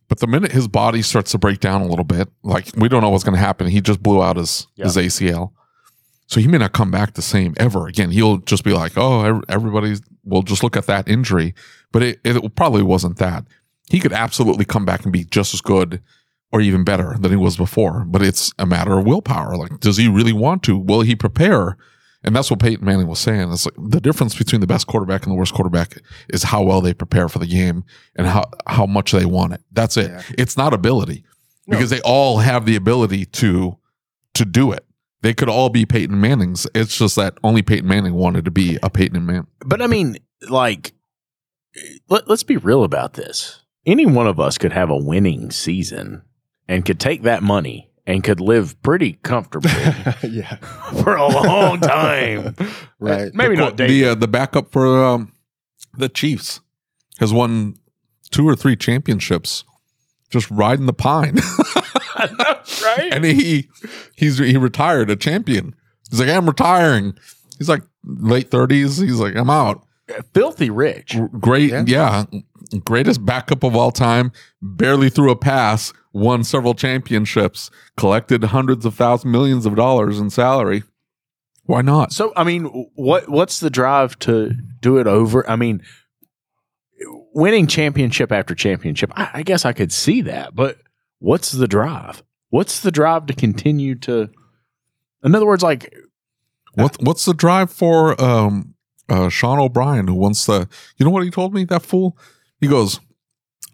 But 0.09 0.21
the 0.21 0.27
minute 0.27 0.53
his 0.53 0.69
body 0.69 1.03
starts 1.03 1.33
to 1.33 1.39
break 1.39 1.61
down 1.61 1.83
a 1.83 1.87
little 1.87 2.05
bit, 2.05 2.29
like 2.43 2.71
we 2.77 2.89
don't 2.89 3.03
know 3.03 3.11
what's 3.11 3.25
going 3.25 3.35
to 3.35 3.41
happen. 3.41 3.67
He 3.67 3.81
just 3.81 4.03
blew 4.03 4.23
out 4.23 4.37
his, 4.37 4.67
his 4.77 4.97
ACL. 4.97 5.53
So 6.27 6.41
he 6.41 6.49
may 6.49 6.59
not 6.59 6.73
come 6.73 6.91
back 6.91 7.15
the 7.15 7.23
same 7.23 7.55
ever 7.59 7.87
again. 7.87 8.11
He'll 8.11 8.39
just 8.39 8.65
be 8.65 8.73
like, 8.73 8.93
oh, 8.97 9.43
everybody 9.49 9.97
will 10.25 10.43
just 10.43 10.63
look 10.63 10.77
at 10.77 10.87
that 10.87 11.09
injury. 11.09 11.55
But 11.91 12.03
it, 12.03 12.21
it 12.25 12.55
probably 12.55 12.83
wasn't 12.83 13.17
that. 13.19 13.45
He 13.91 14.01
could 14.01 14.13
absolutely 14.13 14.67
come 14.67 14.85
back 14.85 15.05
and 15.05 15.13
be 15.13 15.25
just 15.25 15.55
as 15.55 15.63
good 15.63 16.03
or 16.53 16.61
even 16.61 16.85
better 16.85 17.17
than 17.19 17.31
he 17.31 17.37
was 17.37 17.57
before. 17.57 18.05
But 18.07 18.23
it's 18.23 18.53
a 18.59 18.67
matter 18.67 18.99
of 18.99 19.07
willpower. 19.07 19.57
Like, 19.57 19.81
does 19.81 19.97
he 19.97 20.09
really 20.09 20.33
want 20.33 20.63
to? 20.65 20.77
Will 20.77 21.01
he 21.01 21.17
prepare? 21.17 21.77
And 22.29 22.37
that's 22.37 22.51
what 22.51 22.61
Peyton 22.61 22.85
Manning 22.85 23.07
was 23.09 23.19
saying. 23.19 23.51
It's 23.51 23.65
like 23.65 23.75
the 23.91 24.01
difference 24.01 24.37
between 24.37 24.61
the 24.61 24.67
best 24.67 24.87
quarterback 24.87 25.25
and 25.25 25.33
the 25.33 25.37
worst 25.37 25.55
quarterback 25.55 25.99
is 26.29 26.43
how 26.43 26.63
well 26.63 26.81
they 26.83 26.93
prepare 26.95 27.29
for 27.29 27.39
the 27.39 27.47
game 27.47 27.85
and 28.17 28.27
how, 28.27 28.45
how 28.67 28.85
much 28.87 29.13
they 29.13 29.25
want 29.25 29.55
it. 29.55 29.63
That's 29.73 29.97
it. 29.97 30.11
Yeah. 30.11 30.23
It's 30.37 30.57
not 30.57 30.75
ability 30.75 31.25
No. 31.67 31.77
because 31.77 31.89
they 31.91 32.01
all 32.03 32.39
have 32.39 32.67
the 32.67 32.77
ability 32.77 33.25
to 33.25 33.79
to 34.35 34.45
do 34.45 34.71
it. 34.73 34.85
They 35.23 35.33
could 35.35 35.49
all 35.49 35.71
be 35.71 35.85
Peyton 35.87 36.21
Mannings. 36.21 36.67
It's 36.75 36.99
just 36.99 37.17
that 37.17 37.39
only 37.43 37.63
Peyton 37.63 37.89
Manning 37.89 38.15
wanted 38.15 38.45
to 38.45 38.51
be 38.53 38.79
a 38.83 38.91
Peyton 38.91 39.25
Man. 39.27 39.47
but 39.67 39.81
I 39.83 39.87
mean, 39.89 40.19
like, 40.49 40.93
let, 42.09 42.29
let's 42.29 42.43
be 42.45 42.57
real 42.57 42.85
about 42.85 43.15
this. 43.15 43.63
Any 43.87 44.07
one 44.07 44.27
of 44.27 44.39
us 44.39 44.59
could 44.59 44.73
have 44.73 44.91
a 44.91 44.97
winning 44.97 45.51
season 45.51 46.23
and 46.69 46.85
could 46.85 47.01
take 47.01 47.23
that 47.23 47.43
money 47.43 47.88
and 48.09 48.25
could 48.25 48.41
live 48.41 48.81
pretty 48.83 49.13
comfortably 49.23 49.71
yeah, 50.29 50.57
for 51.03 51.15
a 51.15 51.29
long 51.29 51.79
time. 51.81 52.57
right. 52.99 53.33
Maybe 53.35 53.55
the, 53.55 53.63
not 53.63 53.77
Dave. 53.77 53.89
the 53.89 54.05
uh, 54.07 54.15
the 54.17 54.27
backup 54.27 54.73
for 54.73 55.05
um, 55.05 55.33
the 55.97 56.09
Chiefs 56.09 56.61
has 57.21 57.33
won 57.33 57.77
two 58.31 58.49
or 58.49 58.57
three 58.57 58.75
championships, 58.77 59.63
just 60.31 60.51
riding 60.51 60.87
the 60.87 60.93
pine. 60.93 61.37
right? 62.83 63.09
and 63.13 63.25
he 63.25 63.69
he's 64.17 64.39
he 64.39 64.57
retired 64.57 65.11
a 65.11 65.17
champion. 65.17 65.75
He's 66.11 66.21
like, 66.21 66.29
I'm 66.31 66.47
retiring. 66.47 67.17
He's 67.59 67.69
like 67.69 67.83
late 68.05 68.51
thirties. 68.51 68.99
He's 68.99 69.21
like, 69.21 69.37
I'm 69.37 69.51
out. 69.51 69.85
Filthy 70.33 70.71
rich. 70.71 71.09
G- 71.11 71.21
Great, 71.39 71.71
Yeah. 71.71 71.85
yeah. 71.87 72.25
Greatest 72.85 73.25
backup 73.25 73.63
of 73.63 73.75
all 73.75 73.91
time. 73.91 74.33
Barely 74.61 75.11
threw 75.11 75.31
a 75.31 75.37
pass. 75.37 75.93
Won 76.13 76.45
several 76.45 76.75
championships. 76.75 77.71
Collected 77.97 78.45
hundreds 78.45 78.85
of 78.85 78.95
thousands, 78.95 79.31
millions 79.33 79.67
of 79.67 79.77
dollars 79.77 80.19
in 80.19 80.31
salary. 80.31 80.83
Why 81.65 81.83
not? 81.83 82.13
So, 82.13 82.33
I 82.35 82.45
mean, 82.45 82.65
what 82.95 83.29
what's 83.29 83.61
the 83.61 83.71
drive 83.71 84.19
to 84.21 84.53
do 84.81 84.99
it 84.99 85.07
over? 85.07 85.49
I 85.49 85.57
mean, 85.57 85.83
winning 87.35 87.67
championship 87.67 88.33
after 88.33 88.55
championship, 88.55 89.13
I, 89.15 89.31
I 89.35 89.43
guess 89.43 89.65
I 89.65 89.73
could 89.73 89.93
see 89.93 90.23
that, 90.23 90.55
but 90.55 90.79
what's 91.19 91.53
the 91.53 91.69
drive? 91.69 92.23
What's 92.51 92.81
the 92.81 92.91
drive 92.91 93.27
to 93.27 93.35
continue 93.35 93.95
to? 93.97 94.31
In 95.23 95.35
other 95.35 95.47
words, 95.47 95.63
like 95.63 95.95
What 96.75 96.97
what's 97.03 97.25
the 97.27 97.35
drive 97.35 97.71
for 97.71 98.19
um 98.21 98.75
uh 99.11 99.29
Sean 99.29 99.59
O'Brien 99.59 100.09
who 100.09 100.15
wants 100.15 100.47
the 100.47 100.69
you 100.97 101.05
know 101.05 101.11
what 101.11 101.25
he 101.25 101.31
told 101.31 101.53
me, 101.53 101.65
that 101.65 101.83
fool? 101.83 102.17
He 102.61 102.67
goes, 102.67 103.01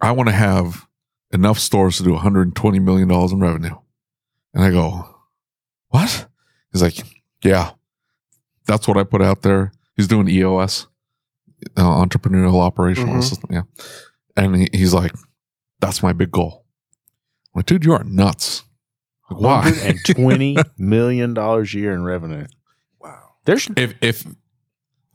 I 0.01 0.12
want 0.12 0.29
to 0.29 0.35
have 0.35 0.87
enough 1.33 1.59
stores 1.59 1.97
to 1.99 2.03
do 2.05 2.12
120 2.12 2.79
million 2.79 3.09
dollars 3.09 3.33
in 3.33 3.40
revenue. 3.40 3.75
And 4.53 4.64
I 4.64 4.70
go, 4.70 5.09
What? 5.88 6.27
He's 6.73 6.83
like, 6.83 6.99
Yeah. 7.42 7.73
That's 8.66 8.88
what 8.88 8.97
I 8.97 9.05
put 9.05 9.20
out 9.23 9.42
there. 9.42 9.73
He's 9.97 10.09
doing 10.09 10.29
EOS, 10.29 10.87
uh, 11.77 11.83
entrepreneurial 11.83 12.61
operational 12.61 13.16
Mhm. 13.16 13.23
system. 13.25 13.51
Yeah. 13.53 13.62
And 14.37 14.57
he, 14.57 14.68
he's 14.73 14.92
like, 14.94 15.12
That's 15.81 16.03
my 16.03 16.12
big 16.12 16.31
goal. 16.31 16.64
I'm 17.55 17.61
like, 17.61 17.66
dude, 17.66 17.85
you 17.85 17.92
are 17.92 18.03
nuts. 18.05 18.64
Like, 19.31 19.40
why? 19.40 19.73
and 19.83 19.99
twenty 20.05 20.57
million 20.79 21.33
dollars 21.35 21.75
a 21.75 21.79
year 21.79 21.92
in 21.94 22.05
revenue. 22.05 22.47
Wow. 23.01 23.37
There's 23.44 23.68
if 23.77 23.94
if 24.03 24.27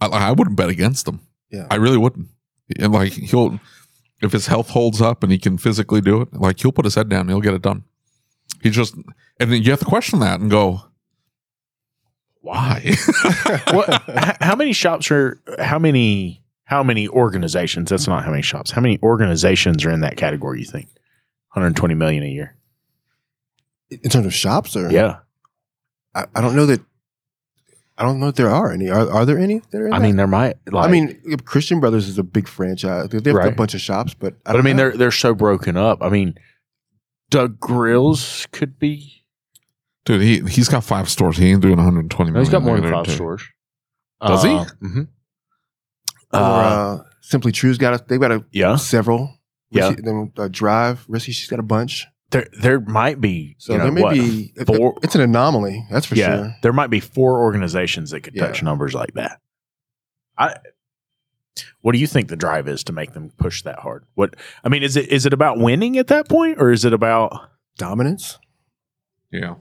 I, 0.02 0.08
I 0.08 0.32
wouldn't 0.32 0.56
bet 0.56 0.70
against 0.70 1.08
him. 1.08 1.20
Yeah. 1.52 1.68
I 1.70 1.76
really 1.76 1.98
wouldn't. 1.98 2.30
And 2.78 2.92
like 2.94 3.14
he'll, 3.14 3.60
if 4.22 4.32
his 4.32 4.48
health 4.48 4.70
holds 4.70 5.02
up 5.02 5.24
and 5.24 5.32
he 5.32 5.38
can 5.40 5.58
physically 5.58 6.02
do 6.02 6.22
it, 6.22 6.34
like 6.34 6.60
he'll 6.60 6.72
put 6.72 6.86
his 6.86 6.96
head 6.96 7.10
down, 7.10 7.22
and 7.22 7.30
he'll 7.30 7.42
get 7.42 7.54
it 7.54 7.62
done. 7.62 7.84
He 8.62 8.70
just, 8.70 8.94
and 9.40 9.52
then 9.52 9.64
you 9.64 9.72
have 9.72 9.80
to 9.80 9.86
question 9.86 10.20
that 10.20 10.40
and 10.40 10.52
go, 10.52 10.82
why? 12.42 12.96
what? 13.72 13.90
h- 14.10 14.36
how 14.42 14.56
many 14.56 14.74
shops 14.74 15.12
are? 15.12 15.40
How 15.60 15.80
many? 15.80 16.44
How 16.66 16.84
many 16.84 17.08
organizations? 17.08 17.90
That's 17.90 18.08
not 18.08 18.24
how 18.24 18.30
many 18.32 18.44
shops. 18.44 18.70
How 18.72 18.82
many 18.82 19.00
organizations 19.02 19.84
are 19.86 19.92
in 19.92 20.02
that 20.02 20.18
category? 20.18 20.60
You 20.60 20.66
think? 20.66 20.86
120 21.54 21.96
million 21.96 22.24
a 22.24 22.28
year. 22.28 22.56
In 23.90 24.10
terms 24.12 24.28
of 24.28 24.34
shops, 24.34 24.76
or 24.76 24.92
Yeah. 24.92 25.18
I, 26.14 26.26
I 26.36 26.42
don't 26.42 26.56
know 26.56 26.68
that. 26.68 26.82
I 28.00 28.04
don't 28.04 28.20
know 28.22 28.30
if 28.30 28.36
there 28.36 28.50
are 28.50 28.72
any. 28.72 28.90
Are, 28.90 29.12
are 29.12 29.26
there 29.26 29.38
any? 29.38 29.60
That 29.72 29.82
are 29.82 29.88
in 29.88 29.94
I 29.94 30.00
that? 30.00 30.04
mean, 30.06 30.16
there 30.16 30.26
might. 30.26 30.56
Like, 30.72 30.88
I 30.88 30.92
mean, 30.92 31.22
Christian 31.44 31.82
Brothers 31.82 32.08
is 32.08 32.18
a 32.18 32.24
big 32.24 32.48
franchise. 32.48 33.10
They 33.10 33.32
have 33.32 33.46
a 33.46 33.52
bunch 33.52 33.74
of 33.74 33.82
shops, 33.82 34.14
but 34.14 34.34
I 34.34 34.38
but 34.46 34.50
I 34.50 34.54
don't 34.54 34.64
mean, 34.64 34.78
know. 34.78 34.84
they're 34.90 34.98
they're 34.98 35.12
so 35.12 35.36
broken 35.36 35.76
up. 35.76 36.02
I 36.02 36.08
mean, 36.08 36.36
Doug 37.30 37.60
Grills 37.60 38.48
could 38.54 38.80
be. 38.80 39.26
Dude, 40.06 40.22
he 40.22 40.40
he's 40.50 40.70
got 40.70 40.84
five 40.86 41.10
stores. 41.10 41.36
He 41.38 41.52
ain't 41.52 41.62
doing 41.62 41.76
120 41.76 42.32
no, 42.32 42.40
He's 42.40 42.50
got 42.50 42.64
more 42.64 42.80
than 42.80 42.90
five 42.90 43.06
dude. 43.06 43.16
stores. 43.16 43.44
Does 44.26 44.44
he? 44.44 44.50
Mm-hmm. 44.50 45.02
Or, 46.34 46.40
uh, 46.40 46.98
Simply 47.22 47.52
True's 47.52 47.78
got 47.78 47.94
a, 47.94 48.04
they've 48.08 48.20
got 48.20 48.32
a, 48.32 48.44
yeah. 48.52 48.76
several. 48.76 49.38
Yeah. 49.72 49.90
Risky- 49.90 50.02
then 50.02 50.32
uh, 50.38 50.48
Drive, 50.50 51.06
Risky, 51.08 51.32
she's 51.32 51.48
got 51.50 51.60
a 51.60 51.64
bunch. 51.64 52.08
There 52.32 52.48
there 52.62 52.80
might 52.80 53.20
be. 53.20 53.56
So 53.58 53.74
you 53.74 53.78
know, 53.80 53.84
there 53.86 53.94
may 53.94 54.02
what, 54.04 54.14
be. 54.14 54.54
four- 54.66 54.98
it's 55.02 55.16
an 55.16 55.22
anomaly, 55.22 55.86
that's 55.90 56.06
for 56.06 56.16
yeah, 56.16 56.36
sure. 56.36 56.56
there 56.62 56.74
might 56.74 56.90
be 56.92 57.00
four 57.00 57.40
organizations 57.40 58.12
that 58.12 58.22
could 58.22 58.36
Yeah. 58.36 58.48
touch 58.48 58.62
numbers 58.64 58.94
like 58.94 59.14
that. 59.16 59.40
I. 60.38 60.56
What 61.82 61.94
do 61.94 61.98
you 62.00 62.08
think 62.08 62.28
the 62.30 62.36
drive 62.36 62.68
is 62.68 62.84
to 62.86 62.94
make 62.94 63.14
them 63.14 63.32
push 63.38 63.64
that 63.64 63.80
hard? 63.80 64.06
What 64.16 64.36
I 64.64 64.70
mean 64.70 64.84
is 64.84 64.96
it 64.96 65.10
is 65.10 65.26
it 65.26 65.34
about 65.34 65.58
winning 65.58 65.98
at 65.98 66.08
that 66.08 66.30
point, 66.30 66.58
or 66.62 66.72
is 66.72 66.86
it 66.86 66.94
about 66.94 67.50
Dominance, 67.78 68.38
Yeah. 69.32 69.56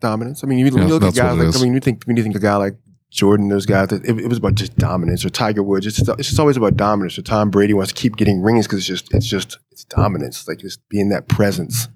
dominance. 0.00 0.44
I 0.44 0.46
mean, 0.46 0.58
you, 0.58 0.66
you 0.66 0.78
Yeah, 0.78 0.84
look 0.86 1.02
at 1.02 1.14
guys 1.14 1.38
like. 1.38 1.48
is. 1.48 1.60
I 1.60 1.64
mean, 1.64 1.72
you 1.74 1.80
think 1.80 2.04
when 2.04 2.16
you 2.18 2.22
think 2.22 2.36
a 2.36 2.38
guy 2.38 2.56
like 2.56 2.76
Jordan, 3.10 3.48
those 3.48 3.64
guys 3.66 3.88
that 3.88 4.04
it, 4.04 4.18
it 4.20 4.28
was 4.28 4.38
about 4.38 4.54
just 4.56 4.76
dominance, 4.76 5.24
or 5.24 5.30
Tiger 5.30 5.62
Woods. 5.62 5.86
It's 5.86 5.96
just, 5.96 6.08
it's 6.18 6.28
just 6.28 6.38
always 6.40 6.56
about 6.58 6.76
dominance. 6.76 7.18
Or 7.18 7.22
Tom 7.22 7.50
Brady 7.50 7.72
wants 7.74 7.92
to 7.92 7.98
keep 8.00 8.16
getting 8.16 8.42
rings 8.42 8.66
because 8.66 8.78
it's 8.80 8.86
just 8.86 9.12
it's 9.14 9.26
just 9.26 9.58
it's 9.70 9.84
dominance, 9.84 10.46
like 10.46 10.58
just 10.58 10.86
being 10.90 11.08
that 11.08 11.28
presence. 11.28 11.88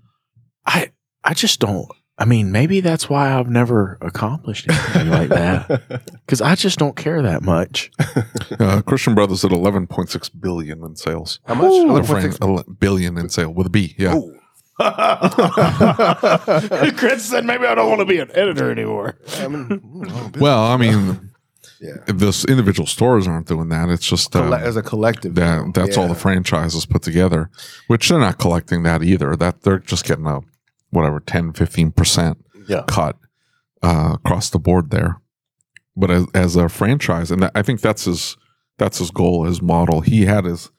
I 0.66 0.90
I 1.24 1.34
just 1.34 1.60
don't. 1.60 1.88
I 2.18 2.24
mean, 2.24 2.50
maybe 2.50 2.80
that's 2.80 3.10
why 3.10 3.38
I've 3.38 3.50
never 3.50 3.98
accomplished 4.00 4.70
anything 4.70 5.10
like 5.10 5.28
that 5.28 6.02
because 6.24 6.40
I 6.40 6.54
just 6.54 6.78
don't 6.78 6.96
care 6.96 7.20
that 7.22 7.42
much. 7.42 7.90
Uh, 8.58 8.80
Christian 8.80 9.14
Brothers 9.14 9.44
at 9.44 9.50
11.6 9.50 10.30
billion 10.40 10.82
in 10.82 10.96
sales. 10.96 11.40
How 11.44 11.54
much? 11.56 11.70
Ooh. 11.72 11.90
Or 11.90 12.00
11.6 12.00 12.06
Frank, 12.06 12.36
ele- 12.40 12.64
billion 12.78 13.18
in 13.18 13.28
sale 13.28 13.52
with 13.52 13.66
a 13.66 13.70
B. 13.70 13.94
Yeah. 13.98 14.14
Ooh. 14.16 14.32
Chris 16.96 17.24
said, 17.26 17.44
"Maybe 17.44 17.66
I 17.66 17.74
don't 17.74 17.88
want 17.88 18.00
to 18.00 18.06
be 18.06 18.18
an 18.18 18.30
editor 18.34 18.70
anymore." 18.70 19.18
I 19.38 19.48
mean, 19.48 20.32
Well, 20.38 20.62
I 20.64 20.76
mean, 20.76 21.30
yeah. 21.80 21.96
if 22.06 22.18
this 22.18 22.44
individual 22.44 22.86
stores 22.86 23.26
aren't 23.26 23.48
doing 23.48 23.68
that, 23.70 23.88
it's 23.88 24.06
just 24.06 24.32
Colle- 24.32 24.54
um, 24.54 24.62
as 24.62 24.76
a 24.76 24.82
collective, 24.82 25.34
that 25.34 25.72
that's 25.74 25.96
all 25.96 26.08
the 26.08 26.14
franchises 26.14 26.86
put 26.86 27.02
together, 27.02 27.50
which 27.88 28.08
they're 28.08 28.18
not 28.18 28.38
collecting 28.38 28.82
that 28.84 29.02
either. 29.02 29.36
That 29.36 29.62
they're 29.62 29.78
just 29.80 30.04
getting 30.04 30.26
a 30.26 30.40
whatever 30.90 31.20
10, 31.20 31.52
15 31.52 31.92
percent 31.92 32.38
Yeah. 32.68 32.84
cut 32.86 33.16
uh, 33.82 34.12
across 34.14 34.50
the 34.50 34.58
board 34.58 34.90
there. 34.90 35.20
But 35.96 36.10
as, 36.10 36.26
as 36.34 36.56
a 36.56 36.68
franchise, 36.68 37.30
and 37.30 37.50
I 37.54 37.62
think 37.62 37.80
that's 37.80 38.04
his 38.04 38.36
that's 38.78 38.98
his 38.98 39.10
goal, 39.10 39.44
his 39.44 39.62
model. 39.62 40.02
He 40.02 40.26
had 40.26 40.44
his 40.44 40.70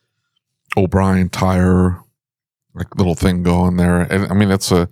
O'Brien 0.76 1.30
tire 1.30 2.00
like 2.76 2.96
little 2.96 3.16
thing 3.16 3.42
going 3.42 3.78
there, 3.78 4.02
and 4.02 4.32
I 4.32 4.36
mean 4.36 4.50
that's 4.50 4.72
a 4.72 4.88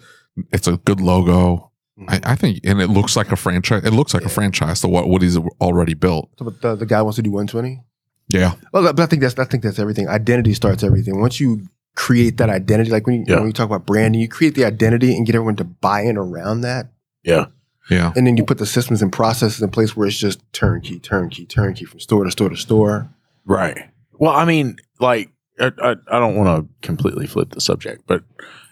it's 0.52 0.68
a 0.68 0.78
good 0.78 1.00
logo. 1.00 1.72
I, 2.10 2.20
I 2.24 2.36
think, 2.36 2.60
and 2.66 2.82
it 2.82 2.88
looks 2.90 3.16
like 3.16 3.32
a 3.32 3.36
franchise. 3.38 3.84
It 3.86 3.92
looks 3.94 4.14
like 4.14 4.26
a 4.26 4.30
franchise 4.30 4.82
to 4.82 4.88
what 4.88 5.08
what 5.08 5.22
he's 5.22 5.38
already 5.62 5.94
built. 5.94 6.30
So, 6.40 6.46
but 6.46 6.62
the, 6.62 6.76
the 6.76 6.86
guy 6.86 7.02
wants 7.04 7.16
to 7.18 7.22
do 7.22 7.32
120. 7.32 7.82
Yeah, 8.28 8.56
Well, 8.74 8.92
but 8.92 9.00
I 9.00 9.06
think 9.06 9.22
that's 9.22 9.38
I 9.38 9.46
think 9.46 9.62
that's 9.64 9.78
everything. 9.78 10.08
Identity 10.10 10.56
starts 10.56 10.84
everything. 10.84 11.22
Once 11.22 11.40
you 11.40 11.68
create 11.96 12.38
that 12.38 12.50
identity, 12.50 12.92
like 12.92 13.08
when 13.08 13.16
you, 13.22 13.26
Yeah. 13.28 13.38
when 13.38 13.48
you 13.48 13.54
talk 13.54 13.66
about 13.68 13.86
branding, 13.86 14.20
you 14.22 14.28
create 14.28 14.56
the 14.56 14.66
identity 14.66 15.16
and 15.16 15.26
get 15.26 15.36
everyone 15.36 15.56
to 15.58 15.64
buy 15.64 16.02
in 16.02 16.18
around 16.18 16.62
that, 16.62 16.88
Yeah, 17.24 17.46
yeah. 17.90 18.12
and 18.16 18.28
then 18.28 18.36
you 18.38 18.44
put 18.44 18.58
the 18.58 18.66
systems 18.66 19.02
and 19.02 19.12
processes 19.12 19.62
in 19.62 19.70
place 19.70 19.96
where 19.96 20.08
it's 20.08 20.18
just 20.18 20.42
turnkey, 20.54 21.00
turnkey, 21.00 21.46
turnkey 21.46 21.86
from 21.86 22.00
store 22.00 22.24
to 22.26 22.32
store 22.32 22.50
to 22.50 22.58
store. 22.58 23.10
right. 23.46 23.90
Well, 24.18 24.32
I 24.34 24.46
mean, 24.46 24.78
like, 25.00 25.30
I 25.60 25.72
I, 25.82 25.92
I 26.12 26.20
don't 26.20 26.36
want 26.36 26.68
to 26.82 26.88
completely 26.88 27.28
flip 27.28 27.52
the 27.52 27.62
subject, 27.62 28.04
but 28.08 28.24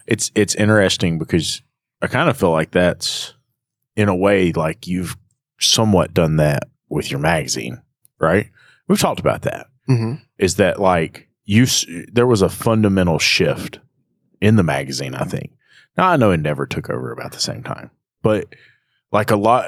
it's 0.07 0.31
it's 0.36 0.55
interesting 0.55 1.17
because 1.19 1.62
I 2.01 2.07
kind 2.07 2.29
of 2.29 2.38
feel 2.38 2.51
like 2.51 2.71
that's 2.71 3.33
in 3.95 4.09
a 4.09 4.15
way 4.15 4.51
like 4.53 4.88
you've 4.88 5.15
somewhat 5.59 6.13
done 6.13 6.38
that 6.38 6.63
with 6.89 7.09
your 7.12 7.19
magazine, 7.21 7.81
right? 8.19 8.49
We've 8.88 8.99
talked 8.99 9.19
about 9.19 9.43
that. 9.43 9.67
Mm-hmm. 9.89 10.23
is 10.38 10.55
that 10.55 10.79
like 10.79 11.27
you 11.45 11.65
there 12.12 12.27
was 12.27 12.41
a 12.41 12.49
fundamental 12.49 13.19
shift 13.19 13.79
in 14.41 14.56
the 14.56 14.63
magazine 14.63 15.15
i 15.15 15.23
think. 15.23 15.51
Now 15.97 16.10
i 16.10 16.17
know 16.17 16.32
endeavor 16.32 16.65
took 16.65 16.89
over 16.89 17.12
about 17.12 17.32
the 17.32 17.39
same 17.39 17.63
time 17.63 17.91
but 18.21 18.53
like 19.12 19.32
a 19.32 19.36
lot 19.36 19.65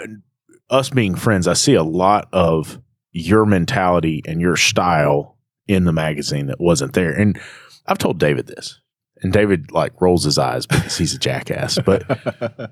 us 0.70 0.90
being 0.90 1.16
friends 1.16 1.48
i 1.48 1.54
see 1.54 1.76
a 1.76 1.84
lot 1.84 2.28
of 2.32 2.82
your 3.12 3.46
mentality 3.46 4.22
and 4.26 4.42
your 4.42 4.58
style 4.58 5.38
in 5.68 5.86
the 5.86 5.94
magazine 5.94 6.48
that 6.48 6.60
wasn't 6.60 6.94
there. 6.94 7.12
And 7.12 7.40
i've 7.88 7.98
told 7.98 8.20
david 8.20 8.48
this 8.48 8.80
and 9.22 9.32
david 9.32 9.72
like 9.72 10.02
rolls 10.02 10.24
his 10.24 10.38
eyes 10.38 10.66
because 10.66 10.98
he's 10.98 11.14
a 11.14 11.20
jackass 11.20 11.80
but 11.86 12.04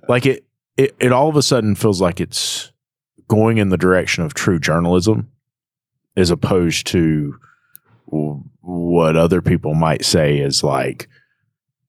like 0.09 0.25
it, 0.25 0.45
it 0.77 0.95
it 0.99 1.11
all 1.11 1.29
of 1.29 1.35
a 1.35 1.41
sudden 1.41 1.75
feels 1.75 2.01
like 2.01 2.19
it's 2.19 2.71
going 3.27 3.57
in 3.57 3.69
the 3.69 3.77
direction 3.77 4.23
of 4.23 4.33
true 4.33 4.59
journalism 4.59 5.31
as 6.15 6.29
opposed 6.29 6.87
to 6.87 7.35
what 8.61 9.15
other 9.17 9.41
people 9.41 9.73
might 9.73 10.05
say 10.05 10.37
is 10.37 10.63
like 10.63 11.07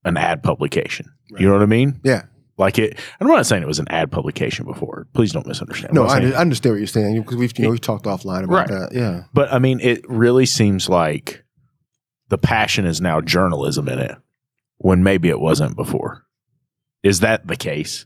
an 0.03 0.17
ad 0.17 0.43
publication. 0.43 1.11
You 1.37 1.47
know 1.47 1.53
what 1.53 1.61
I 1.63 1.67
mean? 1.67 1.99
Yeah. 2.03 2.23
Like 2.57 2.79
it. 2.79 2.97
I'm 3.19 3.27
not 3.27 3.45
saying 3.45 3.63
it 3.63 3.67
was 3.67 3.79
an 3.79 3.87
ad 3.89 4.11
publication 4.11 4.65
before. 4.65 5.07
Please 5.13 5.33
don't 5.33 5.45
misunderstand. 5.47 5.93
No, 5.93 6.03
I, 6.05 6.19
I 6.19 6.31
understand 6.35 6.73
what 6.73 6.77
you're 6.77 6.87
saying 6.87 7.21
because 7.21 7.35
we've 7.37 7.57
you 7.59 7.65
know 7.65 7.71
we've 7.71 7.81
talked 7.81 8.05
offline 8.05 8.43
about 8.43 8.53
Right. 8.53 8.67
that. 8.69 8.89
Yeah. 8.93 9.23
but 9.33 9.51
I 9.51 9.59
mean, 9.59 9.79
it 9.81 10.07
really 10.07 10.45
seems 10.45 10.87
like 10.87 11.43
the 12.29 12.37
passion 12.37 12.85
is 12.85 13.01
now 13.01 13.19
journalism 13.21 13.89
in 13.89 13.99
it, 13.99 14.15
when 14.77 15.03
maybe 15.03 15.27
it 15.29 15.39
wasn't 15.39 15.75
before. 15.75 16.23
Is 17.03 17.19
that 17.19 17.45
the 17.47 17.57
case? 17.57 18.05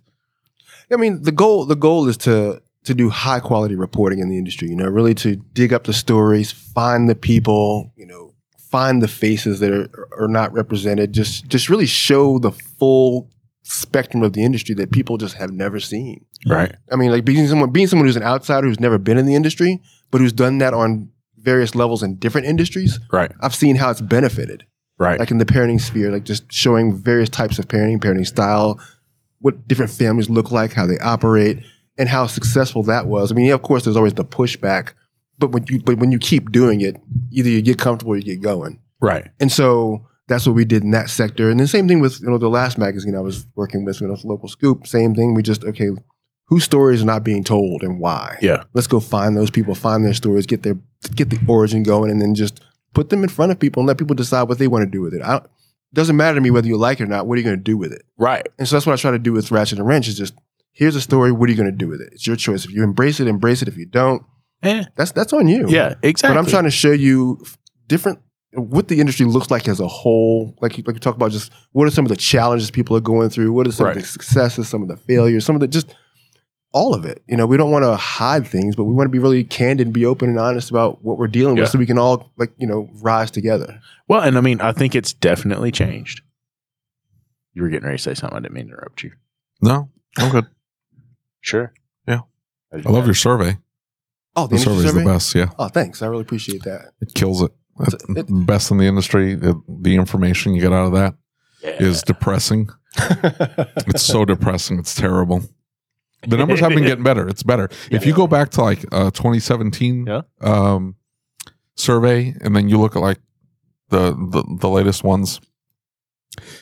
I 0.91 0.95
mean, 0.95 1.21
the 1.21 1.31
goal 1.31 1.65
the 1.65 1.75
goal 1.75 2.07
is 2.07 2.17
to 2.17 2.61
to 2.85 2.93
do 2.93 3.09
high 3.09 3.39
quality 3.39 3.75
reporting 3.75 4.19
in 4.19 4.29
the 4.29 4.37
industry. 4.37 4.69
You 4.69 4.75
know, 4.75 4.87
really 4.87 5.13
to 5.15 5.35
dig 5.53 5.73
up 5.73 5.83
the 5.83 5.93
stories, 5.93 6.51
find 6.51 7.09
the 7.09 7.15
people. 7.15 7.91
You 7.95 8.05
know, 8.05 8.33
find 8.69 9.01
the 9.01 9.07
faces 9.07 9.59
that 9.59 9.71
are, 9.71 10.07
are 10.19 10.27
not 10.27 10.53
represented. 10.53 11.13
Just 11.13 11.47
just 11.47 11.69
really 11.69 11.85
show 11.87 12.39
the 12.39 12.51
full 12.51 13.29
spectrum 13.63 14.23
of 14.23 14.33
the 14.33 14.43
industry 14.43 14.73
that 14.75 14.91
people 14.91 15.17
just 15.17 15.35
have 15.35 15.51
never 15.51 15.79
seen. 15.79 16.25
Right. 16.47 16.73
I 16.91 16.95
mean, 16.95 17.11
like 17.11 17.25
being 17.25 17.47
someone 17.47 17.71
being 17.71 17.87
someone 17.87 18.07
who's 18.07 18.15
an 18.15 18.23
outsider 18.23 18.67
who's 18.67 18.79
never 18.79 18.97
been 18.97 19.17
in 19.17 19.25
the 19.25 19.35
industry, 19.35 19.81
but 20.11 20.21
who's 20.21 20.33
done 20.33 20.57
that 20.59 20.73
on 20.73 21.09
various 21.37 21.75
levels 21.75 22.03
in 22.03 22.15
different 22.15 22.47
industries. 22.47 22.99
Right. 23.11 23.31
I've 23.41 23.55
seen 23.55 23.75
how 23.75 23.89
it's 23.91 24.01
benefited 24.01 24.65
Right. 24.97 25.17
like 25.17 25.31
in 25.31 25.37
the 25.37 25.45
parenting 25.45 25.79
sphere, 25.79 26.11
like 26.11 26.25
just 26.25 26.51
showing 26.51 26.93
various 26.93 27.29
types 27.29 27.57
of 27.57 27.69
parenting, 27.69 27.99
parenting 27.99 28.27
style, 28.27 28.77
what 29.39 29.65
different 29.65 29.91
families 29.91 30.29
look 30.29 30.51
like, 30.51 30.73
how 30.73 30.85
they 30.85 30.97
operate, 30.99 31.59
and 31.99 32.09
how 32.09 32.25
successful 32.25 32.81
that 32.83 33.05
was. 33.05 33.31
I 33.31 33.35
mean, 33.35 33.45
yeah, 33.45 33.53
of 33.53 33.61
course, 33.61 33.83
there's 33.83 33.97
always 33.97 34.13
the 34.13 34.25
pushback, 34.25 34.93
but 35.37 35.51
when 35.51 35.65
you 35.67 35.79
but 35.83 35.99
when 35.99 36.11
you 36.11 36.17
keep 36.17 36.51
doing 36.51 36.81
it, 36.81 36.95
either 37.31 37.49
you 37.49 37.61
get 37.61 37.77
comfortable 37.77 38.13
or 38.13 38.17
you 38.17 38.23
get 38.23 38.41
going. 38.41 38.79
right. 39.01 39.27
And 39.39 39.51
so 39.51 40.07
that's 40.27 40.45
what 40.45 40.55
we 40.55 40.63
did 40.63 40.83
in 40.83 40.91
that 40.91 41.09
sector. 41.09 41.49
And 41.49 41.59
the 41.59 41.67
same 41.67 41.87
thing 41.87 41.99
with 41.99 42.21
you 42.21 42.29
know 42.29 42.37
the 42.37 42.49
last 42.49 42.77
magazine 42.77 43.15
I 43.15 43.19
was 43.19 43.45
working 43.55 43.83
with, 43.85 44.01
you 44.01 44.07
know, 44.07 44.17
local 44.23 44.47
scoop. 44.47 44.87
Same 44.87 45.13
thing. 45.13 45.33
We 45.33 45.43
just 45.43 45.63
okay, 45.63 45.89
whose 46.45 46.63
stories 46.63 47.01
are 47.01 47.05
not 47.05 47.23
being 47.23 47.43
told 47.43 47.83
and 47.83 47.99
why? 47.99 48.37
Yeah. 48.41 48.63
Let's 48.73 48.87
go 48.87 48.99
find 48.99 49.35
those 49.35 49.51
people, 49.51 49.75
find 49.75 50.03
their 50.05 50.13
stories, 50.13 50.45
get 50.45 50.63
their 50.63 50.77
get 51.15 51.29
the 51.29 51.39
origin 51.47 51.83
going, 51.83 52.11
and 52.11 52.21
then 52.21 52.33
just 52.33 52.61
put 52.93 53.09
them 53.09 53.23
in 53.23 53.29
front 53.29 53.51
of 53.51 53.59
people 53.59 53.81
and 53.81 53.87
let 53.87 53.97
people 53.97 54.15
decide 54.15 54.43
what 54.43 54.57
they 54.57 54.67
want 54.67 54.83
to 54.83 54.89
do 54.89 55.01
with 55.01 55.13
it. 55.13 55.21
I, 55.21 55.37
it 55.37 55.95
doesn't 55.95 56.15
matter 56.15 56.35
to 56.35 56.41
me 56.41 56.51
whether 56.51 56.67
you 56.67 56.77
like 56.77 56.99
it 56.99 57.03
or 57.03 57.07
not. 57.07 57.27
What 57.27 57.35
are 57.35 57.41
you 57.41 57.45
going 57.45 57.57
to 57.57 57.63
do 57.63 57.75
with 57.75 57.91
it? 57.91 58.03
Right. 58.17 58.47
And 58.59 58.67
so 58.67 58.75
that's 58.75 58.85
what 58.85 58.93
I 58.93 58.97
try 58.97 59.11
to 59.11 59.19
do 59.19 59.33
with 59.33 59.51
Ratchet 59.51 59.79
and 59.79 59.87
Wrench 59.87 60.07
is 60.07 60.17
just 60.17 60.35
here's 60.79 60.95
a 60.95 61.01
story. 61.01 61.31
What 61.31 61.49
are 61.49 61.51
you 61.51 61.57
going 61.57 61.71
to 61.71 61.77
do 61.77 61.87
with 61.87 62.01
it? 62.01 62.09
It's 62.13 62.25
your 62.25 62.35
choice. 62.37 62.63
If 62.65 62.71
you 62.71 62.83
embrace 62.83 63.19
it, 63.19 63.27
embrace 63.27 63.61
it. 63.61 63.67
If 63.67 63.77
you 63.77 63.85
don't, 63.85 64.23
Eh, 64.63 64.83
that's 64.95 65.11
that's 65.11 65.31
on 65.33 65.47
you. 65.47 65.65
yeah, 65.69 65.95
exactly. 66.03 66.35
But 66.35 66.39
I'm 66.39 66.45
trying 66.49 66.63
to 66.65 66.71
show 66.71 66.91
you 66.91 67.43
different 67.87 68.19
what 68.53 68.87
the 68.87 68.99
industry 68.99 69.25
looks 69.25 69.51
like 69.51 69.67
as 69.67 69.79
a 69.79 69.87
whole. 69.87 70.55
Like 70.61 70.77
you, 70.77 70.83
like 70.87 70.95
you 70.95 70.99
talk 70.99 71.15
about, 71.15 71.31
just 71.31 71.51
what 71.71 71.87
are 71.87 71.91
some 71.91 72.05
of 72.05 72.09
the 72.09 72.15
challenges 72.17 72.71
people 72.71 72.95
are 72.97 73.01
going 73.01 73.29
through? 73.29 73.53
What 73.53 73.67
are 73.67 73.71
some 73.71 73.87
of 73.87 73.95
the 73.95 74.01
successes? 74.03 74.67
Some 74.67 74.81
of 74.81 74.87
the 74.89 74.97
failures? 74.97 75.45
Some 75.45 75.55
of 75.55 75.61
the 75.61 75.67
just 75.67 75.93
all 76.73 76.93
of 76.93 77.05
it. 77.05 77.23
You 77.27 77.37
know, 77.37 77.45
we 77.47 77.57
don't 77.57 77.71
want 77.71 77.83
to 77.83 77.95
hide 77.95 78.45
things, 78.45 78.75
but 78.75 78.83
we 78.83 78.93
want 78.93 79.05
to 79.07 79.11
be 79.11 79.19
really 79.19 79.43
candid 79.43 79.87
and 79.87 79.93
be 79.93 80.05
open 80.05 80.29
and 80.29 80.39
honest 80.39 80.69
about 80.69 81.03
what 81.05 81.17
we're 81.17 81.27
dealing 81.27 81.55
Yeah. 81.57 81.63
with, 81.63 81.71
so 81.71 81.79
we 81.79 81.85
can 81.85 81.97
all 81.97 82.31
like 82.37 82.51
you 82.57 82.67
know 82.67 82.89
rise 83.01 83.31
together. 83.31 83.79
Well, 84.09 84.21
and 84.21 84.37
I 84.37 84.41
mean, 84.41 84.59
I 84.61 84.71
think 84.73 84.93
it's 84.95 85.13
definitely 85.13 85.71
changed. 85.71 86.21
You 87.53 87.61
were 87.63 87.69
getting 87.69 87.85
ready 87.85 87.97
to 87.97 88.03
say 88.03 88.13
something. 88.13 88.37
I 88.37 88.41
didn't 88.41 88.53
mean 88.55 88.67
to 88.67 88.73
interrupt 88.73 89.03
you. 89.03 89.11
No, 89.61 89.89
I'm 90.17 90.31
good. 90.31 90.47
Sure. 91.41 91.73
Yeah. 92.07 92.21
I 92.73 92.77
love 92.89 93.05
your 93.05 93.15
survey. 93.15 93.57
Oh, 94.35 94.47
the 94.47 94.55
The 94.55 94.61
industry 94.61 94.73
survey's 94.73 94.91
survey. 94.91 95.03
the 95.03 95.09
best. 95.09 95.35
Yeah, 95.35 95.49
Oh, 95.57 95.67
thanks. 95.69 96.01
I 96.01 96.07
really 96.07 96.21
appreciate 96.21 96.63
that. 96.63 96.91
it 97.01 97.13
kills 97.15 97.41
it. 97.41 97.51
It's- 97.81 98.17
it- 98.17 98.45
best 98.45 98.71
in 98.71 98.77
the 98.77 98.85
industry. 98.85 99.35
The, 99.35 99.59
the 99.67 99.95
information 99.95 100.53
you 100.53 100.61
get 100.61 100.73
out 100.73 100.85
of 100.87 100.93
that 100.93 101.15
is 101.63 102.03
depressing. 102.03 102.69
It's 103.87 104.03
so 104.03 104.25
depressing. 104.25 104.79
It's 104.79 104.93
terrible. 104.95 105.43
The 106.27 106.35
numbers 106.37 106.59
have 106.59 106.69
been 106.71 106.83
getting 106.83 107.03
better. 107.03 107.27
It's 107.27 107.43
better. 107.43 107.69
If 107.89 108.05
you 108.05 108.13
go 108.13 108.27
back 108.27 108.49
to 108.51 108.61
like 108.61 108.83
uh, 108.91 109.11
2017 109.11 110.05
Yeah. 110.05 110.21
um, 110.41 110.95
survey, 111.75 112.35
and 112.41 112.55
then 112.55 112.67
you 112.69 112.77
look 112.79 112.95
at 112.95 113.01
like 113.01 113.19
the, 113.89 114.11
the 114.11 114.43
the 114.59 114.67
latest 114.69 115.03
ones, 115.03 115.39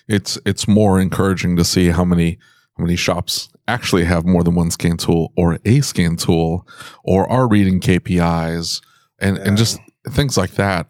it's 0.08 0.38
it's 0.46 0.68
more 0.68 1.00
encouraging 1.02 1.56
to 1.58 1.64
see 1.64 1.88
how 1.90 2.06
many 2.06 2.38
how 2.78 2.84
many 2.84 2.96
shops 2.96 3.50
actually 3.68 4.06
have 4.06 4.26
more 4.26 4.44
than 4.44 4.56
one 4.56 4.72
scan 4.72 4.98
tool 4.98 5.32
or 5.36 5.60
a 5.66 5.82
scan 5.82 6.16
tool 6.16 6.68
or 7.04 7.30
are 7.30 7.48
reading 7.48 7.80
KPIs 7.80 8.82
and 9.20 9.38
Yeah. 9.38 9.44
and 9.46 9.58
just 9.58 9.80
things 10.10 10.38
like 10.38 10.52
that. 10.52 10.88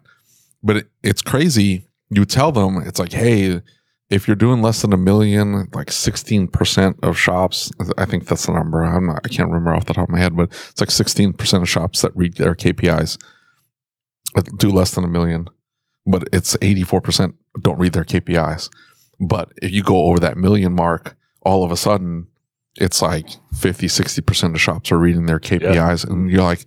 But 0.62 0.76
it, 0.78 0.86
it's 1.02 1.22
crazy. 1.22 1.86
You 2.10 2.24
tell 2.24 2.52
them 2.52 2.78
it's 2.84 2.98
like, 2.98 3.12
hey, 3.12 3.60
if 4.10 4.26
you're 4.26 4.36
doing 4.36 4.62
less 4.62 4.80
than 4.82 4.92
a 4.92 4.96
million, 4.96 5.68
like 5.74 5.88
16% 5.88 6.94
of 7.02 7.18
shops, 7.18 7.70
I 7.98 8.06
think 8.06 8.26
that's 8.26 8.46
the 8.46 8.52
number. 8.52 8.82
I'm 8.82 9.06
not, 9.06 9.20
I 9.24 9.28
can't 9.28 9.48
remember 9.50 9.74
off 9.74 9.84
the 9.84 9.92
top 9.94 10.08
of 10.08 10.10
my 10.10 10.18
head, 10.18 10.34
but 10.34 10.48
it's 10.70 10.80
like 10.80 10.88
16% 10.88 11.60
of 11.62 11.68
shops 11.68 12.00
that 12.02 12.16
read 12.16 12.34
their 12.38 12.54
KPIs 12.54 13.18
uh, 14.36 14.42
do 14.56 14.70
less 14.70 14.94
than 14.94 15.04
a 15.04 15.08
million, 15.08 15.48
but 16.06 16.28
it's 16.32 16.56
84% 16.56 17.34
don't 17.60 17.78
read 17.78 17.92
their 17.92 18.04
KPIs. 18.04 18.70
But 19.20 19.52
if 19.60 19.72
you 19.72 19.82
go 19.82 20.04
over 20.04 20.20
that 20.20 20.36
million 20.38 20.72
mark, 20.74 21.16
all 21.42 21.62
of 21.64 21.70
a 21.70 21.76
sudden 21.76 22.28
it's 22.80 23.02
like 23.02 23.28
50, 23.54 23.86
60% 23.86 24.54
of 24.54 24.60
shops 24.60 24.92
are 24.92 24.98
reading 24.98 25.26
their 25.26 25.40
KPIs. 25.40 26.08
And 26.08 26.30
you're 26.30 26.42
like, 26.42 26.64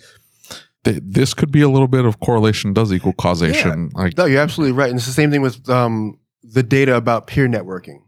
this 0.83 1.33
could 1.33 1.51
be 1.51 1.61
a 1.61 1.69
little 1.69 1.87
bit 1.87 2.05
of 2.05 2.19
correlation 2.19 2.73
does 2.73 2.91
equal 2.91 3.13
causation. 3.13 3.89
Like, 3.93 4.17
No, 4.17 4.25
you're 4.25 4.41
absolutely 4.41 4.73
right. 4.73 4.89
And 4.89 4.97
it's 4.97 5.05
the 5.05 5.13
same 5.13 5.31
thing 5.31 5.41
with 5.41 5.69
um, 5.69 6.19
the 6.43 6.63
data 6.63 6.95
about 6.95 7.27
peer 7.27 7.47
networking. 7.47 8.01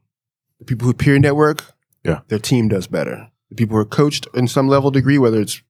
The 0.60 0.66
people 0.66 0.88
who 0.88 0.94
peer 0.94 1.20
network, 1.20 1.64
Yeah. 2.04 2.22
their 2.28 2.40
team 2.40 2.68
does 2.68 2.88
better. 2.88 3.30
The 3.50 3.56
people 3.56 3.76
who 3.76 3.82
are 3.82 3.86
coached 3.86 4.28
in 4.34 4.48
some 4.48 4.68
level 4.68 4.92
degree, 4.92 5.18
whether 5.18 5.40
it's 5.40 5.62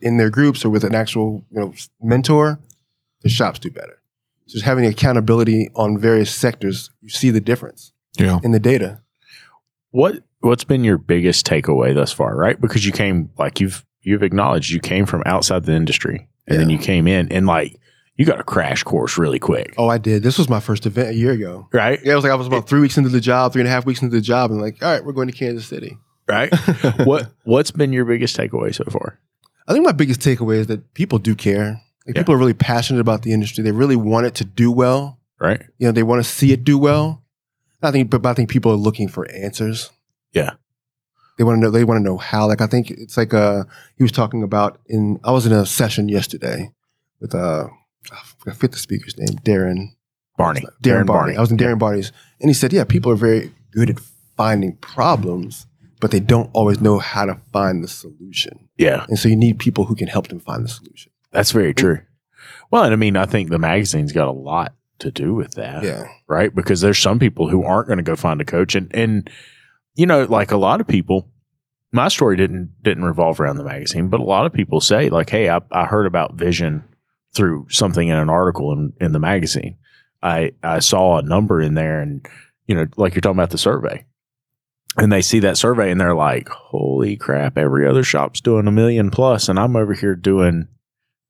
in 0.00 0.16
their 0.16 0.30
groups 0.30 0.64
or 0.64 0.70
with 0.70 0.84
an 0.84 0.94
actual 0.94 1.44
you 1.50 1.60
know 1.60 1.74
mentor, 2.02 2.58
the 3.20 3.28
shops 3.28 3.58
do 3.58 3.70
better. 3.70 4.00
So 4.46 4.54
just 4.54 4.64
having 4.64 4.86
accountability 4.86 5.68
on 5.74 5.98
various 5.98 6.34
sectors, 6.34 6.90
you 7.02 7.10
see 7.10 7.30
the 7.30 7.40
difference 7.40 7.92
yeah. 8.18 8.38
in 8.42 8.52
the 8.52 8.58
data. 8.58 9.02
what 9.90 10.24
what's 10.40 10.64
been 10.64 10.84
your 10.84 10.98
biggest 10.98 11.46
takeaway 11.46 11.94
thus 11.94 12.12
far 12.12 12.36
right 12.36 12.60
because 12.60 12.84
you 12.86 12.92
came 12.92 13.30
like 13.38 13.60
you've 13.60 13.84
you've 14.02 14.22
acknowledged 14.22 14.70
you 14.70 14.80
came 14.80 15.06
from 15.06 15.22
outside 15.26 15.64
the 15.64 15.72
industry 15.74 16.28
and 16.46 16.58
then 16.58 16.70
you 16.70 16.78
came 16.78 17.06
in 17.06 17.30
and 17.32 17.46
like 17.46 17.76
you 18.16 18.26
got 18.26 18.40
a 18.40 18.44
crash 18.44 18.82
course 18.82 19.16
really 19.16 19.38
quick 19.38 19.74
Oh, 19.78 19.88
I 19.88 19.96
did. 19.98 20.22
This 20.22 20.36
was 20.36 20.48
my 20.48 20.60
first 20.60 20.84
event 20.84 21.08
a 21.10 21.14
year 21.14 21.32
ago. 21.32 21.68
right 21.72 21.98
Yeah, 22.04 22.12
it 22.12 22.14
was 22.16 22.24
like 22.24 22.32
I 22.32 22.36
was 22.36 22.46
about 22.46 22.68
three 22.68 22.80
weeks 22.80 22.96
into 22.98 23.08
the 23.10 23.20
job, 23.20 23.52
three 23.52 23.60
and 23.62 23.68
a 23.68 23.70
half 23.70 23.86
weeks 23.86 24.02
into 24.02 24.14
the 24.14 24.20
job, 24.20 24.50
and 24.50 24.60
like, 24.60 24.82
all 24.82 24.92
right, 24.92 25.04
we're 25.04 25.12
going 25.12 25.28
to 25.28 25.34
Kansas 25.36 25.66
City. 25.66 25.96
right 26.28 26.52
what 27.04 27.30
what's 27.44 27.70
been 27.70 27.92
your 27.92 28.04
biggest 28.04 28.36
takeaway 28.36 28.74
so 28.74 28.84
far 28.90 29.18
I 29.68 29.72
think 29.72 29.84
my 29.84 29.92
biggest 29.92 30.20
takeaway 30.20 30.56
is 30.56 30.66
that 30.66 30.94
people 30.94 31.18
do 31.18 31.34
care. 31.36 31.80
Like, 32.06 32.16
Yeah. 32.16 32.22
People 32.22 32.34
are 32.34 32.38
really 32.38 32.54
passionate 32.54 32.98
about 33.00 33.22
the 33.22 33.32
industry. 33.32 33.62
They 33.62 33.70
really 33.72 33.94
want 33.96 34.26
it 34.26 34.34
to 34.36 34.44
do 34.44 34.72
well. 34.72 35.20
right 35.38 35.62
You 35.78 35.86
know, 35.86 35.92
they 35.92 36.02
want 36.02 36.22
to 36.24 36.28
see 36.28 36.52
it 36.52 36.64
do 36.64 36.76
well. 36.78 37.22
I 37.82 37.90
think, 37.92 38.10
but 38.10 38.26
I 38.26 38.34
think 38.34 38.50
people 38.50 38.72
are 38.72 38.76
looking 38.76 39.06
for 39.08 39.30
answers. 39.30 39.90
Yeah. 40.32 40.52
They 41.38 41.44
want 41.44 41.56
to 41.56 41.60
know. 41.60 41.70
They 41.70 41.84
want 41.84 41.98
to 41.98 42.04
know 42.04 42.18
how. 42.18 42.46
Like 42.46 42.60
I 42.60 42.66
think 42.66 42.90
it's 42.90 43.16
like 43.16 43.32
uh 43.32 43.64
he 43.96 44.02
was 44.02 44.12
talking 44.12 44.42
about 44.42 44.78
in. 44.86 45.18
I 45.24 45.32
was 45.32 45.46
in 45.46 45.52
a 45.52 45.64
session 45.64 46.08
yesterday 46.08 46.70
with 47.20 47.34
uh 47.34 47.68
I 48.46 48.52
forget 48.52 48.72
the 48.72 48.78
speaker's 48.78 49.16
name, 49.18 49.38
Darren. 49.44 49.88
barney 50.36 50.62
Darren, 50.82 51.06
Barney. 51.06 51.36
I 51.36 51.40
was 51.40 51.50
in 51.50 51.56
Darren 51.58 51.78
Barney's, 51.78 52.12
and 52.40 52.50
he 52.50 52.54
said, 52.54 52.72
"Yeah, 52.72 52.84
people 52.84 53.10
are 53.12 53.16
very 53.16 53.52
good 53.72 53.88
at 53.90 54.00
finding 54.36 54.76
problems, 54.76 55.66
but 56.00 56.10
they 56.10 56.20
don't 56.20 56.50
always 56.52 56.80
know 56.80 56.98
how 56.98 57.24
to 57.26 57.36
find 57.52 57.82
the 57.84 57.88
solution. 57.88 58.68
yeah 58.76 59.04
And 59.08 59.18
so 59.18 59.28
you 59.28 59.36
need 59.36 59.58
people 59.58 59.84
who 59.84 59.94
can 59.94 60.08
help 60.08 60.28
them 60.28 60.40
find 60.40 60.64
the 60.64 60.68
solution." 60.68 61.10
that's 61.32 61.52
very 61.52 61.72
true 61.72 62.00
well 62.72 62.82
and 62.82 62.92
i 62.92 62.96
mean 62.96 63.16
i 63.16 63.24
think 63.24 63.50
the 63.50 63.58
magazine's 63.58 64.10
got 64.12 64.26
a 64.26 64.32
lot 64.32 64.74
to 64.98 65.10
do 65.12 65.32
with 65.32 65.52
that 65.54 65.84
Yeah. 65.84 66.08
right? 66.28 66.52
Because 66.54 66.80
there's 66.80 66.98
some 66.98 67.18
people 67.20 67.48
who 67.48 67.62
aren't 67.62 67.86
going 67.86 67.98
to 67.98 68.02
go 68.02 68.16
find 68.16 68.40
a 68.40 68.44
coach, 68.44 68.74
and 68.74 68.90
and 68.94 69.30
you 70.00 70.06
know, 70.06 70.24
like 70.24 70.50
a 70.50 70.56
lot 70.56 70.80
of 70.80 70.88
people, 70.88 71.28
my 71.92 72.08
story 72.08 72.34
didn't 72.34 72.70
didn't 72.82 73.04
revolve 73.04 73.38
around 73.38 73.58
the 73.58 73.64
magazine, 73.64 74.08
but 74.08 74.18
a 74.18 74.24
lot 74.24 74.46
of 74.46 74.52
people 74.54 74.80
say 74.80 75.10
like, 75.10 75.28
"Hey, 75.28 75.50
I, 75.50 75.60
I 75.70 75.84
heard 75.84 76.06
about 76.06 76.36
vision 76.36 76.84
through 77.34 77.66
something 77.68 78.08
in 78.08 78.16
an 78.16 78.30
article 78.30 78.72
in 78.72 78.94
in 78.98 79.12
the 79.12 79.18
magazine. 79.18 79.76
I 80.22 80.52
I 80.62 80.78
saw 80.78 81.18
a 81.18 81.22
number 81.22 81.60
in 81.60 81.74
there, 81.74 82.00
and 82.00 82.26
you 82.66 82.74
know, 82.74 82.86
like 82.96 83.14
you're 83.14 83.20
talking 83.20 83.38
about 83.38 83.50
the 83.50 83.58
survey." 83.58 84.06
And 84.96 85.12
they 85.12 85.20
see 85.20 85.38
that 85.40 85.58
survey 85.58 85.90
and 85.90 86.00
they're 86.00 86.14
like, 86.14 86.48
"Holy 86.48 87.18
crap! 87.18 87.58
Every 87.58 87.86
other 87.86 88.02
shop's 88.02 88.40
doing 88.40 88.66
a 88.66 88.72
million 88.72 89.10
plus, 89.10 89.50
and 89.50 89.58
I'm 89.58 89.76
over 89.76 89.92
here 89.92 90.16
doing 90.16 90.66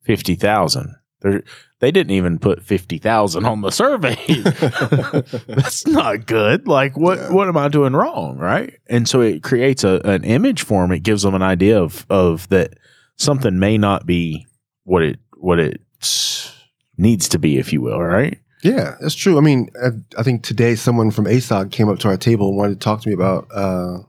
fifty 0.04 0.36
thousand. 0.36 0.94
They're 1.20 1.42
they 1.80 1.90
didn't 1.90 2.10
even 2.12 2.38
put 2.38 2.62
50,000 2.62 3.46
on 3.46 3.62
the 3.62 3.70
survey. 3.70 4.16
That's 5.46 5.86
not 5.86 6.26
good. 6.26 6.66
Like 6.68 6.96
what 6.96 7.18
Yeah. 7.18 7.32
what 7.32 7.48
am 7.48 7.56
I 7.56 7.68
doing 7.68 7.94
wrong, 7.94 8.36
right? 8.38 8.74
And 8.88 9.08
so 9.08 9.20
it 9.20 9.42
creates 9.42 9.84
a 9.84 10.00
an 10.04 10.24
image 10.24 10.62
for 10.62 10.82
them. 10.82 10.92
It 10.92 11.02
gives 11.02 11.22
them 11.22 11.34
an 11.34 11.42
idea 11.42 11.80
of 11.80 12.06
of 12.10 12.48
that 12.50 12.74
something 13.16 13.58
may 13.58 13.78
not 13.78 14.06
be 14.06 14.46
what 14.84 15.02
it 15.02 15.18
what 15.36 15.58
it 15.58 15.80
needs 16.98 17.28
to 17.30 17.38
be 17.38 17.58
if 17.58 17.72
you 17.72 17.80
will, 17.80 18.00
right? 18.00 18.38
Yeah, 18.62 18.96
that's 19.00 19.14
true. 19.14 19.38
I 19.38 19.40
mean, 19.40 19.70
I, 19.82 19.88
I 20.18 20.22
think 20.22 20.42
today 20.42 20.74
someone 20.74 21.10
from 21.10 21.24
ASOG 21.24 21.70
came 21.72 21.88
up 21.88 21.98
to 22.00 22.08
our 22.08 22.18
table 22.18 22.48
and 22.48 22.58
wanted 22.58 22.74
to 22.80 22.84
talk 22.84 23.00
to 23.00 23.08
me 23.08 23.14
about. 23.14 23.48
Uh, 23.54 24.00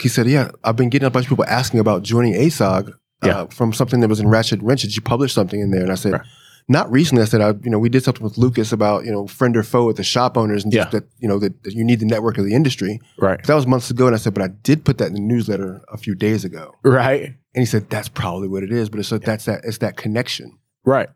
he 0.00 0.08
said, 0.08 0.26
"Yeah, 0.26 0.50
I've 0.64 0.76
been 0.76 0.88
getting 0.88 1.06
a 1.06 1.10
bunch 1.10 1.26
of 1.26 1.30
people 1.30 1.44
asking 1.44 1.80
about 1.80 2.02
joining 2.02 2.32
ASOG 2.34 2.92
uh, 3.22 3.26
Yeah. 3.26 3.46
from 3.46 3.72
something 3.72 4.00
that 4.00 4.08
was 4.08 4.20
in 4.20 4.28
Ratchet 4.28 4.62
Wrench. 4.62 4.82
Did 4.82 4.94
you 4.96 5.02
publish 5.02 5.32
something 5.32 5.60
in 5.60 5.70
there?" 5.70 5.82
And 5.82 5.92
I 5.92 5.96
said, 5.96 6.12
Right. 6.12 6.22
"Not 6.68 6.90
recently." 6.90 7.22
I 7.22 7.26
said, 7.26 7.40
"I, 7.40 7.50
you 7.64 7.70
know, 7.70 7.78
we 7.78 7.88
did 7.88 8.04
something 8.04 8.22
with 8.22 8.38
Lucas 8.38 8.72
about 8.72 9.04
you 9.04 9.10
know 9.12 9.26
friend 9.26 9.56
or 9.56 9.62
foe 9.62 9.86
with 9.86 9.96
the 9.96 10.04
shop 10.04 10.36
owners 10.36 10.62
and 10.64 10.72
just 10.72 10.92
Yeah. 10.92 11.00
that 11.00 11.08
you 11.18 11.28
know 11.28 11.38
that, 11.38 11.62
that 11.64 11.74
you 11.74 11.84
need 11.84 12.00
the 12.00 12.06
network 12.06 12.38
of 12.38 12.44
the 12.44 12.54
industry." 12.54 13.00
Right. 13.18 13.42
That 13.44 13.54
was 13.54 13.66
months 13.66 13.90
ago, 13.90 14.06
and 14.06 14.14
I 14.14 14.18
said, 14.18 14.34
"But 14.34 14.42
I 14.42 14.48
did 14.48 14.84
put 14.84 14.98
that 14.98 15.08
in 15.08 15.14
the 15.14 15.20
newsletter 15.20 15.82
a 15.92 15.96
few 15.98 16.14
days 16.14 16.44
ago." 16.44 16.74
Right. 16.84 17.22
And 17.54 17.62
he 17.62 17.64
said, 17.66 17.90
"That's 17.90 18.08
probably 18.08 18.48
what 18.48 18.62
it 18.62 18.70
is." 18.72 18.88
But 18.88 19.00
it's 19.00 19.08
so 19.08 19.18
that's 19.18 19.46
that 19.46 19.62
it's 19.64 19.78
that 19.78 19.96
connection. 19.96 20.58
Right. 20.84 21.08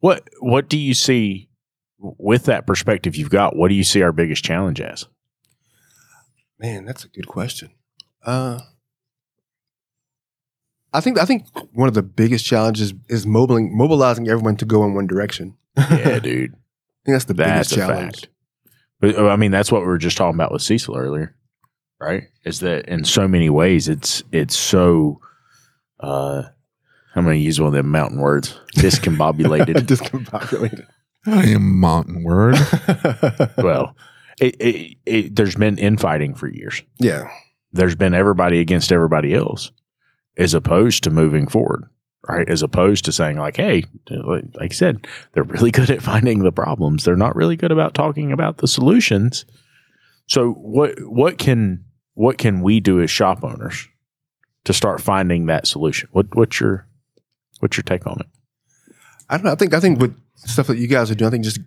What 0.00 0.28
what 0.40 0.68
do 0.68 0.78
you 0.78 0.94
see 0.94 1.48
with 1.98 2.44
that 2.44 2.66
perspective 2.66 3.16
you've 3.16 3.30
got? 3.30 3.56
What 3.56 3.68
do 3.68 3.74
you 3.74 3.82
see 3.82 4.02
our 4.02 4.12
biggest 4.12 4.44
challenge 4.44 4.80
as? 4.80 5.06
Man, 6.60 6.84
that's 6.84 7.04
a 7.04 7.08
good 7.08 7.26
question. 7.28 7.70
Uh, 8.24 8.60
I 10.92 11.00
think 11.00 11.18
I 11.18 11.24
think 11.24 11.44
one 11.72 11.88
of 11.88 11.94
the 11.94 12.02
biggest 12.02 12.44
challenges 12.44 12.94
is 13.08 13.26
mobilizing 13.26 13.76
mobilizing 13.76 14.28
everyone 14.28 14.56
to 14.56 14.64
go 14.64 14.84
in 14.84 14.94
one 14.94 15.06
direction. 15.06 15.56
Yeah, 15.76 16.18
dude. 16.20 16.52
I 16.54 17.04
think 17.04 17.14
that's 17.14 17.24
the 17.26 17.34
That's 17.34 17.70
biggest 17.70 17.72
a 17.72 17.76
challenge. 17.76 18.20
fact. 18.20 18.28
But 19.00 19.16
uh, 19.16 19.28
I 19.28 19.36
mean, 19.36 19.50
that's 19.50 19.70
what 19.70 19.82
we 19.82 19.86
were 19.86 19.98
just 19.98 20.16
talking 20.16 20.34
about 20.34 20.52
with 20.52 20.62
Cecil 20.62 20.96
earlier, 20.96 21.34
right? 22.00 22.24
Is 22.44 22.60
that 22.60 22.86
in 22.88 23.04
so 23.04 23.28
many 23.28 23.48
ways 23.50 23.88
it's 23.88 24.22
it's 24.32 24.56
so 24.56 25.20
uh 26.00 26.42
I'm 27.14 27.24
going 27.24 27.38
to 27.38 27.44
use 27.44 27.58
one 27.60 27.68
of 27.68 27.72
them 27.74 27.90
mountain 27.90 28.20
words, 28.20 28.60
discombobulated. 28.76 29.74
Discombobulated. 29.86 30.86
I 31.26 31.46
am 31.48 31.80
mountain 31.80 32.22
word. 32.22 32.54
well, 33.58 33.96
it, 34.40 34.54
it, 34.60 34.96
it, 35.04 35.36
there's 35.36 35.56
been 35.56 35.78
infighting 35.78 36.34
for 36.34 36.48
years. 36.48 36.82
yeah. 36.98 37.28
There's 37.72 37.96
been 37.96 38.14
everybody 38.14 38.60
against 38.60 38.92
everybody 38.92 39.34
else, 39.34 39.72
as 40.38 40.54
opposed 40.54 41.02
to 41.04 41.10
moving 41.10 41.48
forward, 41.48 41.84
right? 42.28 42.48
As 42.48 42.62
opposed 42.62 43.04
to 43.04 43.12
saying 43.12 43.36
like, 43.36 43.56
"Hey, 43.56 43.84
like 44.08 44.72
I 44.72 44.74
said, 44.74 45.06
they're 45.32 45.42
really 45.42 45.70
good 45.78 45.90
at 45.90 46.02
finding 46.02 46.42
the 46.42 46.52
problems. 46.52 47.04
They're 47.04 47.16
not 47.16 47.36
really 47.36 47.56
good 47.56 47.72
about 47.72 47.94
talking 47.94 48.32
about 48.32 48.58
the 48.58 48.68
solutions." 48.68 49.44
So, 50.26 50.52
what 50.52 50.94
what 51.00 51.38
can 51.38 51.84
what 52.14 52.38
can 52.38 52.62
we 52.62 52.80
do 52.80 53.00
as 53.00 53.10
shop 53.10 53.42
owners 53.42 53.88
to 54.64 54.72
start 54.72 55.00
finding 55.00 55.46
that 55.46 55.66
solution? 55.66 56.08
What 56.12 56.34
what's 56.34 56.60
your 56.60 56.86
what's 57.60 57.76
your 57.76 57.84
take 57.84 58.06
on 58.06 58.20
it? 58.20 58.26
I 59.28 59.36
don't 59.36 59.44
know. 59.44 59.52
I 59.52 59.56
think 59.56 59.74
I 59.74 59.80
think 59.80 60.00
with 60.00 60.16
stuff 60.36 60.68
that 60.68 60.78
you 60.78 60.86
guys 60.86 61.10
are 61.10 61.14
doing, 61.14 61.28
I 61.28 61.30
think 61.32 61.44
just 61.44 61.60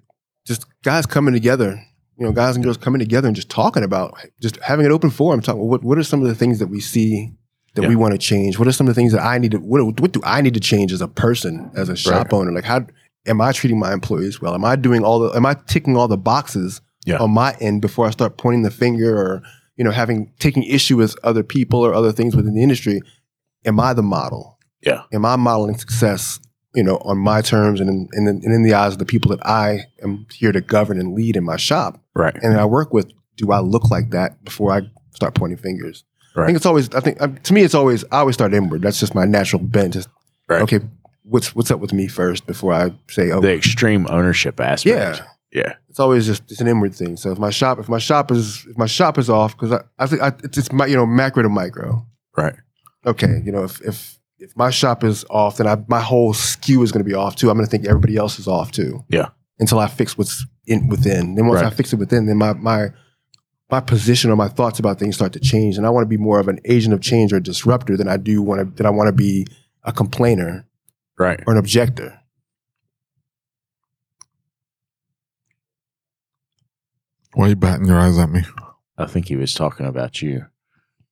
just 0.45 0.65
guys 0.83 1.05
coming 1.05 1.33
together, 1.33 1.83
you 2.17 2.25
know, 2.25 2.31
guys 2.31 2.55
and 2.55 2.63
girls 2.63 2.77
coming 2.77 2.99
together 2.99 3.27
and 3.27 3.35
just 3.35 3.49
talking 3.49 3.83
about 3.83 4.17
just 4.41 4.57
having 4.57 4.85
an 4.85 4.91
open 4.91 5.09
forum, 5.09 5.41
talking 5.41 5.61
what 5.61 5.83
what 5.83 5.97
are 5.97 6.03
some 6.03 6.21
of 6.21 6.27
the 6.27 6.35
things 6.35 6.59
that 6.59 6.67
we 6.67 6.79
see 6.79 7.31
that 7.75 7.83
Yeah. 7.83 7.87
we 7.89 7.95
want 7.95 8.13
to 8.13 8.17
change? 8.17 8.59
What 8.59 8.67
are 8.67 8.71
some 8.71 8.87
of 8.87 8.93
the 8.95 8.99
things 8.99 9.13
that 9.13 9.23
I 9.25 9.37
need 9.37 9.51
to 9.51 9.57
what 9.57 9.99
what 10.01 10.11
do 10.11 10.21
I 10.23 10.41
need 10.41 10.53
to 10.55 10.59
change 10.59 10.91
as 10.93 11.01
a 11.01 11.07
person, 11.07 11.71
as 11.75 11.89
a 11.89 11.95
shop 11.95 12.33
owner? 12.33 12.51
Like 12.51 12.65
how 12.65 12.85
am 13.27 13.39
I 13.41 13.51
treating 13.51 13.79
my 13.79 13.93
employees 13.93 14.41
well? 14.41 14.53
Am 14.53 14.65
I 14.65 14.75
doing 14.75 15.03
all 15.03 15.19
the 15.19 15.29
am 15.35 15.45
I 15.45 15.55
ticking 15.67 15.95
all 15.97 16.07
the 16.07 16.17
boxes 16.17 16.81
Yeah. 17.05 17.17
on 17.17 17.31
my 17.31 17.55
end 17.59 17.81
before 17.81 18.07
I 18.07 18.11
start 18.11 18.37
pointing 18.37 18.61
the 18.63 18.71
finger 18.71 19.15
or, 19.17 19.41
you 19.77 19.83
know, 19.83 19.91
having 19.91 20.31
taking 20.39 20.63
issue 20.63 20.97
with 20.97 21.15
other 21.23 21.43
people 21.43 21.79
or 21.79 21.93
other 21.93 22.11
things 22.11 22.35
within 22.35 22.53
the 22.55 22.61
industry? 22.63 23.01
Am 23.65 23.79
I 23.79 23.93
the 23.93 24.03
model? 24.03 24.57
Yeah. 24.85 25.01
am 25.13 25.25
I 25.25 25.35
modeling 25.35 25.77
success, 25.77 26.39
you 26.73 26.81
know, 26.83 26.97
on 27.05 27.19
my 27.19 27.41
terms 27.41 27.79
and 27.79 27.87
in, 27.89 28.09
and 28.13 28.27
in, 28.27 28.35
and 28.43 28.53
in 28.53 28.63
the 28.63 28.73
eyes 28.73 28.93
of 28.93 28.97
the 28.99 29.05
people 29.05 29.29
that 29.29 29.45
I 29.45 29.85
am 30.03 30.25
here 30.33 30.51
to 30.51 30.59
govern 30.61 30.99
and 30.99 31.13
lead 31.13 31.35
in 31.37 31.43
my 31.43 31.55
shop 31.57 32.01
Right. 32.15 32.35
and 32.41 32.57
I 32.57 32.65
work 32.65 32.91
with? 32.91 33.11
Do 33.37 33.51
I 33.51 33.59
look 33.59 33.91
like 33.91 34.09
that 34.09 34.43
before 34.43 34.71
I 34.71 34.81
start 35.13 35.35
pointing 35.35 35.57
fingers? 35.57 36.03
I 36.35 36.45
think 36.45 36.55
it's 36.55 36.65
always. 36.65 36.89
I 36.93 36.99
think 37.01 37.21
um, 37.21 37.37
to 37.37 37.53
me, 37.53 37.61
it's 37.63 37.75
always. 37.75 38.03
I 38.11 38.19
always 38.19 38.35
start 38.35 38.53
inward. 38.53 38.81
That's 38.81 38.99
just 38.99 39.13
my 39.15 39.25
natural 39.25 39.61
bent. 39.61 39.93
Just 39.93 40.09
Right. 40.47 40.61
okay. 40.63 40.79
What's 41.23 41.55
what's 41.55 41.71
up 41.71 41.79
with 41.79 41.93
me 41.93 42.07
first 42.07 42.45
before 42.47 42.73
I 42.73 42.93
say, 43.09 43.31
oh, 43.31 43.39
The 43.41 43.53
extreme 43.53 44.07
ownership 44.09 44.59
aspect. 44.59 44.85
yeah. 44.85 45.25
Yeah. 45.53 45.73
It's 45.89 45.99
always 45.99 46.25
just 46.25 46.49
it's 46.49 46.61
an 46.61 46.67
inward 46.67 46.95
thing. 46.95 47.17
So 47.17 47.31
if 47.31 47.37
my 47.37 47.49
shop, 47.49 47.77
if 47.79 47.89
my 47.89 47.99
shop 47.99 48.31
is 48.31 48.65
if 48.69 48.77
my 48.77 48.85
shop 48.85 49.17
is 49.17 49.29
off, 49.29 49.55
because 49.55 49.73
I, 49.73 49.81
I 49.99 50.07
think 50.07 50.21
I, 50.21 50.31
it's, 50.43 50.57
it's 50.57 50.71
my 50.71 50.85
you 50.85 50.95
know 50.95 51.05
macro 51.05 51.43
to 51.43 51.49
micro. 51.49 52.05
Right. 52.37 52.55
okay, 53.05 53.41
you 53.45 53.51
know, 53.51 53.63
if 53.63 53.81
if 53.81 54.17
if 54.39 54.55
my 54.55 54.69
shop 54.69 55.03
is 55.03 55.23
off, 55.29 55.57
then 55.57 55.67
I, 55.67 55.77
my 55.87 55.99
whole 55.99 56.33
skew 56.33 56.81
is 56.83 56.91
going 56.91 57.03
to 57.03 57.09
be 57.09 57.13
off 57.15 57.35
too. 57.35 57.49
I'm 57.49 57.57
going 57.57 57.67
to 57.67 57.69
think 57.69 57.85
everybody 57.85 58.15
else 58.17 58.39
is 58.39 58.47
off 58.47 58.71
too. 58.71 59.03
Yeah. 59.09 59.29
Until 59.59 59.77
I 59.79 59.87
fix 59.87 60.17
what's 60.17 60.45
in 60.65 60.87
within. 60.87 61.35
Then 61.35 61.47
once 61.47 61.61
I 61.61 61.69
fix 61.69 61.93
it 61.93 61.97
within, 61.99 62.25
then 62.25 62.37
my 62.37 62.53
my 62.53 62.87
my 63.71 63.79
position 63.79 64.29
or 64.29 64.35
my 64.35 64.49
thoughts 64.49 64.77
about 64.79 64.99
things 64.99 65.15
start 65.15 65.31
to 65.33 65.39
change, 65.39 65.77
and 65.77 65.87
I 65.87 65.89
want 65.89 66.03
to 66.03 66.09
be 66.09 66.17
more 66.17 66.39
of 66.39 66.47
an 66.49 66.59
agent 66.65 66.93
of 66.93 67.01
change 67.01 67.31
or 67.31 67.37
a 67.37 67.43
disruptor 67.43 67.95
than 67.97 68.07
I 68.09 68.17
do 68.17 68.41
want 68.41 68.59
to 68.59 68.65
than 68.75 68.85
I 68.85 68.89
want 68.89 69.07
to 69.07 69.13
be 69.13 69.47
a 69.83 69.93
complainer 69.93 70.67
Right. 71.17 71.39
or 71.47 71.53
an 71.53 71.59
objector. 71.59 72.19
Why 77.33 77.45
are 77.45 77.49
you 77.49 77.55
batting 77.55 77.85
your 77.85 77.99
eyes 77.99 78.17
at 78.17 78.29
me? 78.29 78.41
I 78.97 79.05
think 79.05 79.27
he 79.27 79.35
was 79.37 79.53
talking 79.53 79.85
about 79.85 80.21
you. 80.21 80.45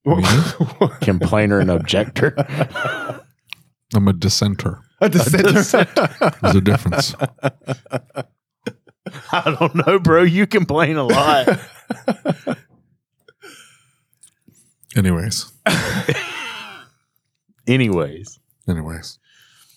Complainer 1.01 1.59
and 1.59 1.71
objector. 1.71 2.33
I'm 3.93 4.07
a 4.07 4.13
dissenter. 4.13 4.81
A 5.01 5.09
dissenter. 5.09 5.51
There's 6.41 6.55
a 6.55 6.61
difference. 6.61 7.15
I 9.31 9.55
don't 9.59 9.75
know, 9.87 9.99
bro. 9.99 10.23
You 10.23 10.47
complain 10.47 10.97
a 10.97 11.03
lot. 11.03 11.47
Anyways, 14.95 15.51
Anyways. 17.67 18.39
anyways. 18.67 19.19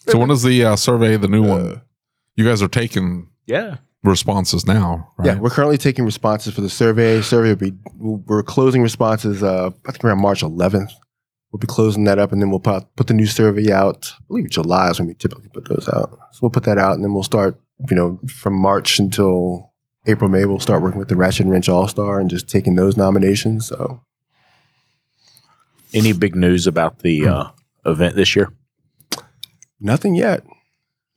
So 0.08 0.18
when 0.18 0.30
is 0.30 0.42
the 0.42 0.64
uh, 0.64 0.76
survey, 0.76 1.16
the 1.16 1.28
new 1.28 1.46
one? 1.46 1.82
You 2.34 2.44
guys 2.46 2.62
are 2.62 2.68
taking 2.68 3.28
Yeah. 3.46 3.76
responses 4.02 4.66
now, 4.66 5.12
right? 5.18 5.26
Yeah, 5.26 5.38
we're 5.38 5.50
currently 5.50 5.76
taking 5.78 6.04
responses 6.06 6.54
for 6.54 6.62
the 6.62 6.70
survey. 6.70 7.20
Survey 7.20 7.50
will 7.50 7.56
be 7.56 7.72
we're 7.98 8.42
closing 8.42 8.82
responses. 8.82 9.42
Uh, 9.42 9.70
I 9.86 9.92
think 9.92 10.02
around 10.04 10.22
March 10.22 10.42
11th. 10.42 10.90
We'll 11.52 11.60
be 11.60 11.66
closing 11.66 12.04
that 12.04 12.18
up, 12.18 12.32
and 12.32 12.40
then 12.40 12.48
we'll 12.50 12.60
put 12.60 12.84
put 12.96 13.06
the 13.08 13.14
new 13.14 13.26
survey 13.26 13.70
out. 13.70 14.10
I 14.18 14.22
believe 14.26 14.48
July 14.50 14.88
is 14.90 14.98
when 14.98 15.06
we 15.08 15.14
typically 15.14 15.48
put 15.52 15.68
those 15.68 15.86
out. 15.92 16.18
So 16.32 16.38
we'll 16.40 16.50
put 16.50 16.64
that 16.64 16.78
out, 16.78 16.94
and 16.94 17.04
then 17.04 17.12
we'll 17.12 17.22
start. 17.22 17.60
You 17.90 17.96
know, 17.96 18.20
from 18.28 18.54
March 18.54 18.98
until 18.98 19.72
April, 20.06 20.30
May, 20.30 20.44
we'll 20.46 20.60
start 20.60 20.82
working 20.82 20.98
with 20.98 21.08
the 21.08 21.16
Ratchet 21.16 21.42
and 21.42 21.50
Wrench 21.50 21.68
All 21.68 21.88
Star 21.88 22.20
and 22.20 22.30
just 22.30 22.48
taking 22.48 22.74
those 22.76 22.96
nominations. 22.96 23.66
So 23.66 24.02
Any 25.92 26.12
big 26.12 26.34
news 26.34 26.66
about 26.66 27.00
the 27.00 27.26
uh, 27.26 27.50
event 27.84 28.14
this 28.16 28.34
year? 28.34 28.50
nothing 29.80 30.14
yet. 30.14 30.44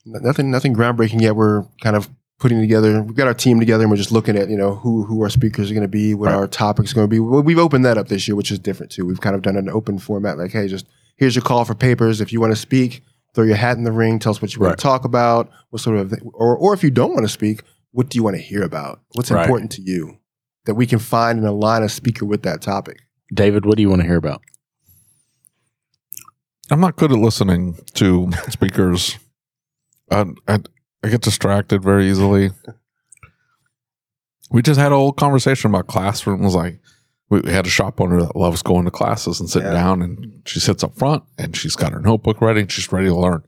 Nothing, 0.05 0.51
nothing 0.51 0.75
groundbreaking 0.75 1.21
yet. 1.21 1.35
We're 1.35 1.63
kind 1.81 1.95
of 1.95 2.09
putting 2.39 2.59
together. 2.59 3.01
We've 3.01 3.15
got 3.15 3.27
our 3.27 3.33
team 3.33 3.59
together, 3.59 3.83
and 3.83 3.91
we're 3.91 3.97
just 3.97 4.11
looking 4.11 4.37
at 4.37 4.49
you 4.49 4.57
know 4.57 4.75
who 4.75 5.03
who 5.05 5.21
our 5.23 5.29
speakers 5.29 5.69
are 5.71 5.73
going 5.73 5.81
to 5.83 5.87
be, 5.87 6.13
what 6.13 6.27
Right. 6.27 6.35
our 6.35 6.47
topics 6.47 6.91
are 6.91 6.95
going 6.95 7.07
to 7.07 7.09
be. 7.09 7.19
We've 7.19 7.59
opened 7.59 7.85
that 7.85 7.97
up 7.97 8.07
this 8.07 8.27
year, 8.27 8.35
which 8.35 8.51
is 8.51 8.59
different 8.59 8.91
too. 8.91 9.05
We've 9.05 9.21
kind 9.21 9.35
of 9.35 9.41
done 9.41 9.57
an 9.57 9.69
open 9.69 9.99
format, 9.99 10.37
like 10.37 10.51
hey, 10.51 10.67
just 10.67 10.85
here's 11.17 11.35
your 11.35 11.43
call 11.43 11.65
for 11.65 11.75
papers. 11.75 12.21
If 12.21 12.31
you 12.33 12.39
want 12.41 12.51
to 12.53 12.57
speak, 12.59 13.01
throw 13.33 13.43
your 13.45 13.55
hat 13.55 13.77
in 13.77 13.83
the 13.83 13.91
ring. 13.91 14.19
Tell 14.19 14.31
us 14.31 14.41
what 14.41 14.53
you 14.55 14.61
want 14.61 14.77
to 14.77 14.81
talk 14.81 15.05
about. 15.05 15.49
What 15.69 15.81
sort 15.81 15.97
of, 15.97 16.13
or 16.33 16.57
or 16.57 16.73
if 16.73 16.83
you 16.83 16.91
don't 16.91 17.13
want 17.13 17.23
to 17.25 17.29
speak, 17.29 17.61
what 17.91 18.09
do 18.09 18.17
you 18.17 18.23
want 18.23 18.35
to 18.35 18.41
hear 18.41 18.63
about? 18.63 19.01
What's 19.13 19.31
Right. 19.31 19.43
important 19.45 19.71
to 19.73 19.81
you 19.81 20.17
that 20.65 20.75
we 20.75 20.85
can 20.87 20.99
find 20.99 21.37
and 21.39 21.47
align 21.47 21.83
a 21.83 21.89
speaker 21.89 22.25
with 22.25 22.41
that 22.43 22.61
topic. 22.61 23.01
David, 23.33 23.65
what 23.65 23.75
do 23.77 23.81
you 23.83 23.89
want 23.89 24.01
to 24.01 24.07
hear 24.07 24.17
about? 24.17 24.41
I'm 26.71 26.79
not 26.79 26.95
good 26.95 27.11
at 27.11 27.19
listening 27.19 27.77
to 27.93 28.31
speakers. 28.49 29.17
I, 30.09 30.25
I, 30.47 30.59
I 31.05 31.09
get 31.09 31.21
distracted 31.21 31.83
very 31.83 32.09
easily. 32.09 32.49
We 34.49 34.61
just 34.63 34.79
had 34.79 34.91
a 34.91 34.95
whole 34.95 35.13
conversation 35.13 35.69
about 35.69 35.85
classrooms. 35.87 36.55
Like 36.55 36.79
we 37.29 37.41
we 37.41 37.51
had 37.51 37.67
a 37.67 37.69
shop 37.69 38.01
owner 38.01 38.21
that 38.21 38.35
loves 38.35 38.63
going 38.63 38.85
to 38.85 38.91
classes 38.91 39.39
and 39.39 39.47
sitting 39.49 39.67
Yeah. 39.67 39.73
down, 39.75 40.01
and 40.01 40.41
she 40.45 40.59
sits 40.59 40.83
up 40.83 40.97
front 40.97 41.23
and 41.37 41.55
she's 41.55 41.75
got 41.75 41.91
her 41.91 41.99
notebook 41.99 42.41
ready 42.41 42.61
and 42.61 42.71
she's 42.71 42.91
ready 42.91 43.07
to 43.07 43.15
learn. 43.15 43.43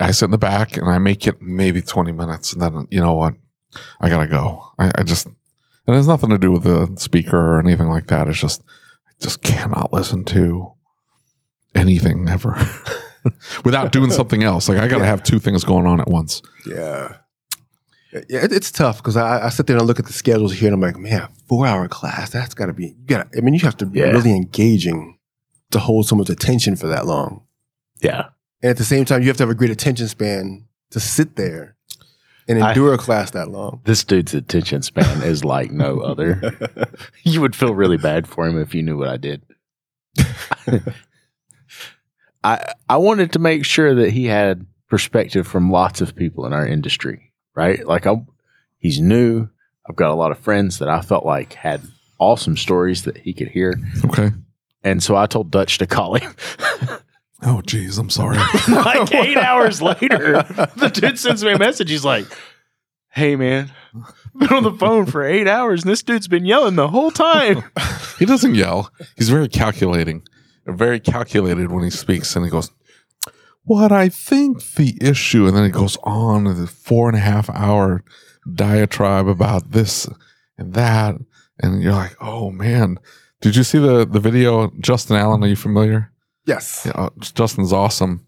I 0.00 0.10
sit 0.10 0.24
in 0.26 0.30
the 0.32 0.38
back 0.38 0.76
and 0.76 0.88
I 0.88 0.98
make 0.98 1.26
it 1.26 1.40
maybe 1.40 1.82
20 1.82 2.10
minutes, 2.12 2.52
and 2.52 2.60
then 2.62 2.88
you 2.90 3.00
know 3.00 3.14
what? 3.14 3.34
I 4.00 4.08
gotta 4.08 4.26
go. 4.26 4.64
I, 4.78 4.90
I 4.96 5.02
just 5.04 5.26
and 5.26 5.36
it 5.86 5.92
has 5.94 6.08
nothing 6.08 6.30
to 6.30 6.38
do 6.38 6.50
with 6.50 6.64
the 6.64 6.92
speaker 6.96 7.36
or 7.38 7.60
anything 7.60 7.88
like 7.88 8.08
that. 8.08 8.26
It's 8.28 8.40
just 8.40 8.62
I 9.08 9.12
just 9.20 9.42
cannot 9.42 9.92
listen 9.92 10.24
to 10.26 10.72
anything 11.76 12.28
ever 12.28 12.56
without 13.64 13.92
doing 13.92 14.10
something 14.20 14.42
else. 14.42 14.68
Like 14.68 14.78
I 14.78 14.88
got 14.88 14.98
to 14.98 15.04
Yeah. 15.04 15.10
have 15.10 15.22
two 15.22 15.38
things 15.38 15.64
going 15.64 15.86
on 15.86 16.00
at 16.00 16.08
once. 16.08 16.42
Yeah. 16.66 17.16
Yeah, 18.28 18.44
it, 18.44 18.52
it's 18.52 18.70
tough 18.70 18.98
because 18.98 19.16
I, 19.16 19.46
I 19.46 19.48
sit 19.48 19.66
there 19.66 19.76
and 19.76 19.82
I 19.82 19.86
look 19.86 19.98
at 19.98 20.04
the 20.06 20.12
schedules 20.12 20.52
here 20.52 20.68
and 20.68 20.74
I'm 20.74 20.80
like, 20.82 20.98
man, 20.98 21.28
four 21.48 21.66
hour 21.66 21.88
class, 21.88 22.28
that's 22.30 22.52
got 22.52 22.66
to 22.66 22.74
be, 22.74 22.88
you 22.88 23.06
got 23.06 23.28
I 23.36 23.40
mean, 23.40 23.54
you 23.54 23.60
have 23.60 23.76
to 23.78 23.86
be 23.86 24.00
Yeah. 24.00 24.06
really 24.10 24.32
engaging 24.32 25.18
to 25.70 25.78
hold 25.78 26.06
someone's 26.06 26.28
attention 26.28 26.76
for 26.76 26.88
that 26.88 27.06
long. 27.06 27.42
Yeah. 28.02 28.28
And 28.62 28.68
at 28.70 28.76
the 28.76 28.84
same 28.84 29.04
time, 29.06 29.22
you 29.22 29.28
have 29.28 29.38
to 29.38 29.42
have 29.44 29.50
a 29.50 29.54
great 29.54 29.70
attention 29.70 30.08
span 30.08 30.66
to 30.90 31.00
sit 31.00 31.36
there 31.36 31.74
and 32.48 32.58
endure 32.58 32.92
a 32.92 32.98
class 32.98 33.30
that 33.30 33.48
long. 33.48 33.80
This 33.84 34.04
dude's 34.04 34.34
attention 34.34 34.82
span 34.82 35.22
is 35.22 35.42
like 35.44 35.70
no 35.70 36.00
other. 36.00 36.52
You 37.24 37.40
would 37.40 37.56
feel 37.56 37.74
really 37.74 37.96
bad 37.96 38.26
for 38.28 38.46
him 38.46 38.60
if 38.60 38.74
you 38.74 38.82
knew 38.82 38.98
what 38.98 39.08
I 39.08 39.16
did. 39.16 39.42
I 42.44 42.72
I 42.88 42.96
wanted 42.96 43.32
to 43.32 43.38
make 43.38 43.64
sure 43.64 43.94
that 43.94 44.10
he 44.10 44.26
had 44.26 44.66
perspective 44.88 45.46
from 45.46 45.70
lots 45.70 46.00
of 46.00 46.14
people 46.16 46.46
in 46.46 46.52
our 46.52 46.66
industry, 46.66 47.32
right? 47.54 47.86
Like 47.86 48.06
I 48.06 48.22
he's 48.78 49.00
new. 49.00 49.48
I've 49.88 49.96
got 49.96 50.10
a 50.10 50.14
lot 50.14 50.30
of 50.32 50.38
friends 50.38 50.78
that 50.78 50.88
I 50.88 51.00
felt 51.00 51.24
like 51.26 51.54
had 51.54 51.82
awesome 52.18 52.56
stories 52.56 53.02
that 53.04 53.16
he 53.18 53.32
could 53.32 53.48
hear. 53.48 53.74
Okay. 54.04 54.30
And 54.84 55.02
so 55.02 55.16
I 55.16 55.26
told 55.26 55.50
Dutch 55.50 55.78
to 55.78 55.86
call 55.86 56.14
him. 56.14 56.34
Oh, 57.44 57.60
geez, 57.60 57.98
I'm 57.98 58.08
sorry. 58.08 58.36
like 58.68 59.12
eight 59.14 59.36
hours 59.36 59.82
later, 59.82 60.44
the 60.76 60.90
dude 60.94 61.18
sends 61.18 61.44
me 61.44 61.50
a 61.52 61.58
message. 61.58 61.90
He's 61.90 62.04
like, 62.04 62.26
Hey 63.08 63.34
man, 63.36 63.72
been 64.38 64.52
on 64.52 64.62
the 64.62 64.72
phone 64.72 65.06
for 65.06 65.24
eight 65.24 65.48
hours 65.48 65.82
and 65.82 65.90
this 65.90 66.02
dude's 66.04 66.28
been 66.28 66.46
yelling 66.46 66.76
the 66.76 66.88
whole 66.88 67.10
time. 67.10 67.64
he 68.18 68.24
doesn't 68.26 68.54
yell. 68.54 68.90
He's 69.16 69.28
very 69.28 69.48
calculating, 69.48 70.22
very 70.66 71.00
calculated 71.00 71.70
when 71.70 71.84
he 71.84 71.90
speaks, 71.90 72.36
and 72.36 72.44
he 72.44 72.50
goes, 72.50 72.70
"What 73.64 73.92
I 73.92 74.08
think 74.08 74.74
the 74.74 74.96
issue," 75.00 75.46
and 75.46 75.56
then 75.56 75.64
he 75.64 75.70
goes 75.70 75.96
on 76.02 76.44
the 76.44 76.66
four 76.66 77.08
and 77.08 77.16
a 77.16 77.20
half 77.20 77.50
hour 77.50 78.04
diatribe 78.52 79.28
about 79.28 79.70
this 79.72 80.08
and 80.58 80.74
that, 80.74 81.16
and 81.60 81.82
you're 81.82 81.92
like, 81.92 82.16
"Oh 82.20 82.50
man." 82.50 82.98
Did 83.40 83.56
you 83.56 83.64
see 83.64 83.78
the 83.78 84.06
the 84.06 84.20
video? 84.20 84.70
Justin 84.78 85.16
Allen, 85.16 85.42
are 85.42 85.48
you 85.48 85.56
familiar? 85.56 86.12
yes. 86.46 86.82
Yeah, 86.86 86.92
uh, 86.92 87.10
Justin's 87.20 87.72
awesome. 87.72 88.24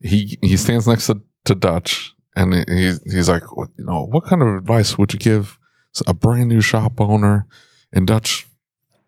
He 0.00 0.38
he 0.42 0.56
stands 0.56 0.86
next 0.86 1.06
to, 1.06 1.22
to 1.46 1.54
Dutch 1.54 2.14
and 2.34 2.54
he, 2.68 2.94
he's 3.04 3.28
like, 3.28 3.56
what, 3.56 3.68
you 3.76 3.84
know, 3.84 4.06
what 4.06 4.24
kind 4.24 4.42
of 4.42 4.48
advice 4.48 4.96
would 4.96 5.12
you 5.12 5.18
give 5.18 5.58
a 6.06 6.14
brand 6.14 6.48
new 6.48 6.60
shop 6.60 7.00
owner? 7.00 7.46
And 7.92 8.06
Dutch 8.06 8.46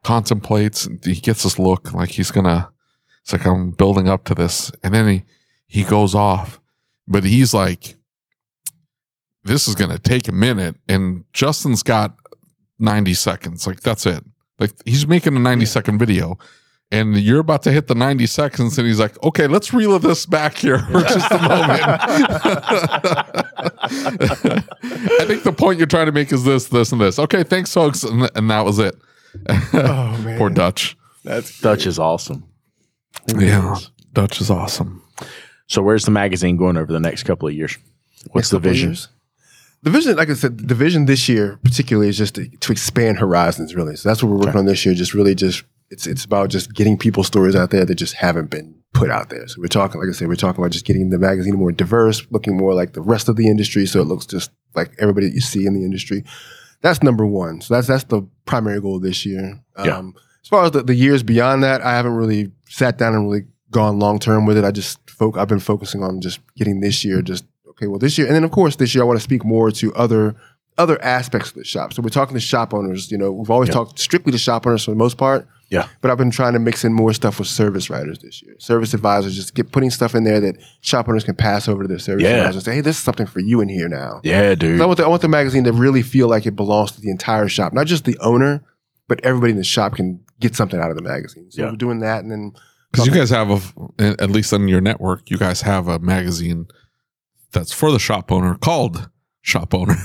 contemplates. 0.04 0.88
He 1.02 1.16
gets 1.16 1.42
this 1.42 1.58
look 1.58 1.92
like 1.92 2.10
he's 2.10 2.30
gonna. 2.30 2.70
It's 3.22 3.32
like 3.32 3.46
I'm 3.46 3.72
building 3.72 4.08
up 4.08 4.24
to 4.24 4.34
this, 4.34 4.70
and 4.82 4.94
then 4.94 5.08
he 5.08 5.24
he 5.66 5.84
goes 5.84 6.14
off, 6.14 6.60
but 7.08 7.24
he's 7.24 7.52
like, 7.52 7.96
this 9.42 9.66
is 9.66 9.74
gonna 9.74 9.98
take 9.98 10.28
a 10.28 10.32
minute, 10.32 10.76
and 10.88 11.24
Justin's 11.32 11.82
got 11.82 12.16
90 12.78 13.14
seconds. 13.14 13.66
Like 13.66 13.80
that's 13.80 14.06
it. 14.06 14.22
Like 14.58 14.72
he's 14.84 15.06
making 15.06 15.36
a 15.36 15.40
90 15.40 15.66
second 15.66 15.98
video 15.98 16.38
and 16.90 17.16
you're 17.16 17.40
about 17.40 17.62
to 17.62 17.72
hit 17.72 17.88
the 17.88 17.94
90 17.94 18.26
seconds 18.26 18.78
and 18.78 18.86
he's 18.86 19.00
like 19.00 19.20
okay 19.22 19.46
let's 19.46 19.72
reel 19.72 19.98
this 19.98 20.26
back 20.26 20.56
here 20.56 20.78
for 20.78 21.00
just 21.00 21.30
a 21.30 21.38
moment 21.38 21.82
i 25.20 25.24
think 25.26 25.42
the 25.42 25.54
point 25.56 25.78
you're 25.78 25.86
trying 25.86 26.06
to 26.06 26.12
make 26.12 26.32
is 26.32 26.44
this 26.44 26.66
this 26.66 26.92
and 26.92 27.00
this 27.00 27.18
okay 27.18 27.42
thanks 27.42 27.72
folks 27.72 28.04
and, 28.04 28.30
and 28.34 28.50
that 28.50 28.64
was 28.64 28.78
it 28.78 28.96
Oh 29.48 30.20
man, 30.24 30.38
poor 30.38 30.50
dutch 30.50 30.96
That's 31.24 31.60
Dutch 31.60 31.86
is 31.86 31.98
awesome. 31.98 32.44
yeah 33.28 33.76
dutch 34.12 34.40
is 34.40 34.50
awesome 34.50 35.02
So 35.66 35.82
where's 35.82 36.04
the 36.04 36.10
magazine 36.10 36.56
going 36.56 36.76
over 36.76 36.92
the 36.92 37.00
next 37.00 37.22
couple 37.24 37.48
of 37.48 37.54
years? 37.54 37.76
What's 38.30 38.34
Next 38.34 38.50
the 38.50 38.56
couple 38.58 38.70
vision? 38.70 38.96
The 39.82 39.90
vision, 39.90 40.16
like 40.16 40.30
I 40.30 40.34
said, 40.34 40.56
the 40.68 40.74
vision 40.74 41.04
this 41.04 41.28
year 41.28 41.58
particularly 41.62 42.08
is 42.08 42.16
just 42.16 42.36
to, 42.36 42.48
to 42.48 42.72
expand 42.72 43.18
horizons, 43.18 43.74
really. 43.74 43.96
So 43.96 44.08
that's 44.08 44.22
what 44.22 44.30
we're 44.30 44.38
working 44.38 44.56
on 44.56 44.64
this 44.64 44.86
year. 44.86 44.94
Just 44.94 45.12
really, 45.12 45.34
just 45.34 45.62
it's 45.90 46.06
it's 46.06 46.24
about 46.24 46.48
just 46.48 46.72
getting 46.72 46.96
people's 46.96 47.26
stories 47.26 47.54
out 47.54 47.70
there 47.70 47.84
that 47.84 47.94
just 47.96 48.14
haven't 48.14 48.48
been 48.50 48.74
put 48.94 49.10
out 49.10 49.28
there. 49.28 49.46
So 49.46 49.60
we're 49.60 49.66
talking, 49.66 50.00
like 50.00 50.08
I 50.08 50.12
said, 50.12 50.28
we're 50.28 50.36
talking 50.36 50.62
about 50.62 50.72
just 50.72 50.86
getting 50.86 51.10
the 51.10 51.18
magazine 51.18 51.56
more 51.56 51.70
diverse, 51.70 52.26
looking 52.30 52.56
more 52.56 52.72
like 52.72 52.94
the 52.94 53.02
rest 53.02 53.28
of 53.28 53.36
the 53.36 53.46
industry, 53.48 53.84
so 53.84 54.00
it 54.00 54.04
looks 54.06 54.24
just 54.24 54.50
like 54.74 54.92
everybody 54.98 55.28
that 55.28 55.34
you 55.34 55.42
see 55.42 55.66
in 55.66 55.74
the 55.74 55.84
industry. 55.84 56.24
That's 56.84 57.02
number 57.02 57.24
one. 57.24 57.62
So 57.62 57.74
that's 57.74 57.86
that's 57.88 58.04
the 58.04 58.22
primary 58.44 58.78
goal 58.80 59.00
this 59.00 59.24
year. 59.24 59.58
Yeah. 59.82 59.96
Um, 59.96 60.14
as 60.42 60.48
far 60.48 60.64
as 60.66 60.72
the, 60.72 60.82
the 60.82 60.94
years 60.94 61.22
beyond 61.22 61.62
that, 61.62 61.80
I 61.80 61.92
haven't 61.96 62.12
really 62.14 62.52
sat 62.68 62.98
down 62.98 63.14
and 63.14 63.24
really 63.30 63.46
gone 63.70 63.98
long 63.98 64.18
term 64.18 64.44
with 64.44 64.58
it. 64.58 64.64
I 64.64 64.70
just 64.70 64.98
folk 65.08 65.38
I've 65.38 65.48
been 65.48 65.60
focusing 65.60 66.02
on 66.02 66.20
just 66.20 66.40
getting 66.56 66.80
this 66.80 67.02
year 67.02 67.22
just 67.22 67.46
okay, 67.70 67.86
well 67.86 67.98
this 67.98 68.18
year 68.18 68.26
and 68.26 68.36
then 68.36 68.44
of 68.44 68.50
course 68.50 68.76
this 68.76 68.94
year 68.94 69.02
I 69.02 69.06
want 69.06 69.18
to 69.18 69.24
speak 69.24 69.44
more 69.46 69.70
to 69.70 69.94
other 69.94 70.36
other 70.76 71.02
aspects 71.02 71.48
of 71.48 71.54
the 71.54 71.64
shop. 71.64 71.94
So 71.94 72.02
we're 72.02 72.10
talking 72.10 72.34
to 72.34 72.40
shop 72.40 72.74
owners, 72.74 73.10
you 73.10 73.16
know, 73.16 73.32
we've 73.32 73.50
always 73.50 73.68
Yeah. 73.70 73.74
talked 73.76 73.98
strictly 73.98 74.32
to 74.32 74.38
shop 74.38 74.66
owners 74.66 74.84
for 74.84 74.90
the 74.90 74.96
most 74.96 75.16
part. 75.16 75.48
Yeah. 75.70 75.88
But 76.00 76.10
I've 76.10 76.18
been 76.18 76.30
trying 76.30 76.52
to 76.52 76.58
mix 76.58 76.84
in 76.84 76.92
more 76.92 77.12
stuff 77.12 77.38
with 77.38 77.48
service 77.48 77.90
writers 77.90 78.18
this 78.20 78.42
year. 78.42 78.54
Service 78.58 78.94
advisors, 78.94 79.34
just 79.34 79.54
get 79.54 79.72
putting 79.72 79.90
stuff 79.90 80.14
in 80.14 80.24
there 80.24 80.38
that 80.40 80.56
shop 80.82 81.08
owners 81.08 81.24
can 81.24 81.34
pass 81.34 81.68
over 81.68 81.82
to 81.82 81.88
their 81.88 81.98
service 81.98 82.22
Yeah. 82.22 82.36
advisors 82.36 82.56
and 82.56 82.64
say, 82.64 82.74
hey, 82.76 82.80
this 82.80 82.96
is 82.96 83.02
something 83.02 83.26
for 83.26 83.40
you 83.40 83.60
in 83.60 83.68
here 83.68 83.88
now. 83.88 84.20
Yeah, 84.22 84.54
dude. 84.54 84.80
I 84.80 84.86
want 84.86 84.98
the 84.98 85.04
I 85.04 85.08
want 85.08 85.22
the 85.22 85.28
magazine 85.28 85.64
to 85.64 85.72
really 85.72 86.02
feel 86.02 86.28
like 86.28 86.46
it 86.46 86.54
belongs 86.54 86.92
to 86.92 87.00
the 87.00 87.10
entire 87.10 87.48
shop, 87.48 87.72
not 87.72 87.86
just 87.86 88.04
the 88.04 88.16
owner, 88.20 88.62
but 89.08 89.20
everybody 89.24 89.52
in 89.52 89.56
the 89.58 89.64
shop 89.64 89.94
can 89.96 90.20
get 90.40 90.54
something 90.54 90.78
out 90.80 90.90
of 90.90 90.96
the 90.96 91.02
magazine. 91.02 91.50
So 91.50 91.62
Yeah. 91.62 91.70
we're 91.70 91.76
doing 91.76 92.00
that, 92.00 92.22
and 92.22 92.30
then 92.30 92.52
because 92.92 93.06
you 93.06 93.12
guys 93.12 93.30
have 93.30 93.50
a 93.98 94.04
at 94.22 94.30
least 94.30 94.52
on 94.52 94.68
your 94.68 94.80
network 94.80 95.28
you 95.28 95.36
guys 95.36 95.62
have 95.62 95.88
a 95.88 95.98
magazine 95.98 96.66
that's 97.52 97.72
for 97.72 97.90
the 97.90 97.98
shop 97.98 98.30
owner 98.30 98.54
called 98.54 99.08
shop 99.42 99.74
owner 99.74 99.96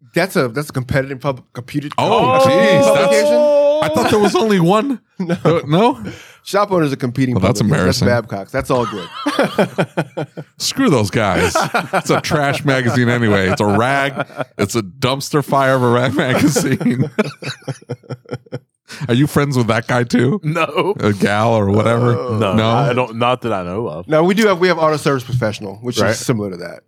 that's 0.14 0.34
a 0.36 0.48
that's 0.48 0.70
a 0.70 0.72
competitive 0.72 1.20
pub, 1.20 1.44
computer. 1.52 1.88
Oh, 1.98 2.40
competing 2.42 2.78
geez, 2.78 2.86
publication. 2.86 3.53
I 3.84 3.88
thought 3.94 4.10
there 4.10 4.18
was 4.20 4.34
only 4.34 4.60
one 4.60 5.00
No. 5.18 5.36
Uh, 5.44 5.62
no 5.66 6.12
Shop 6.42 6.70
owners 6.72 6.92
are 6.92 6.96
competing. 6.96 7.34
Well, 7.34 7.40
that's 7.42 7.62
publication. 7.62 8.06
embarrassing. 8.06 8.08
That's 8.08 8.26
Babcox. 8.26 8.50
That's 8.50 8.70
all 8.70 8.84
good. 8.86 10.44
Screw 10.58 10.90
those 10.90 11.10
guys. 11.10 11.54
It's 11.94 12.10
a 12.10 12.20
trash 12.20 12.64
magazine 12.66 13.08
anyway. 13.08 13.48
It's 13.48 13.62
a 13.62 13.66
rag. 13.78 14.26
It's 14.58 14.74
a 14.76 14.82
dumpster 14.82 15.42
fire 15.42 15.74
of 15.74 15.82
a 15.82 15.88
rag 15.90 16.14
magazine. 16.14 17.10
Are 19.08 19.14
you 19.14 19.26
friends 19.26 19.56
with 19.56 19.66
that 19.68 19.86
guy 19.86 20.04
too? 20.04 20.38
no. 20.42 20.94
A 21.00 21.12
gal 21.14 21.54
or 21.54 21.70
whatever? 21.70 22.12
No, 22.12 22.54
No? 22.54 22.68
I 22.70 22.92
don't. 22.92 23.16
Not 23.16 23.40
that 23.42 23.52
I 23.52 23.62
know 23.62 23.88
of. 23.88 24.06
no, 24.06 24.22
we 24.22 24.34
do 24.34 24.46
have 24.46 24.60
we 24.60 24.68
have 24.68 24.78
auto 24.78 24.96
service 24.98 25.24
professional, 25.24 25.76
which 25.76 25.98
Right. 25.98 26.10
is 26.10 26.18
similar 26.18 26.50
to 26.50 26.56
that. 26.58 26.82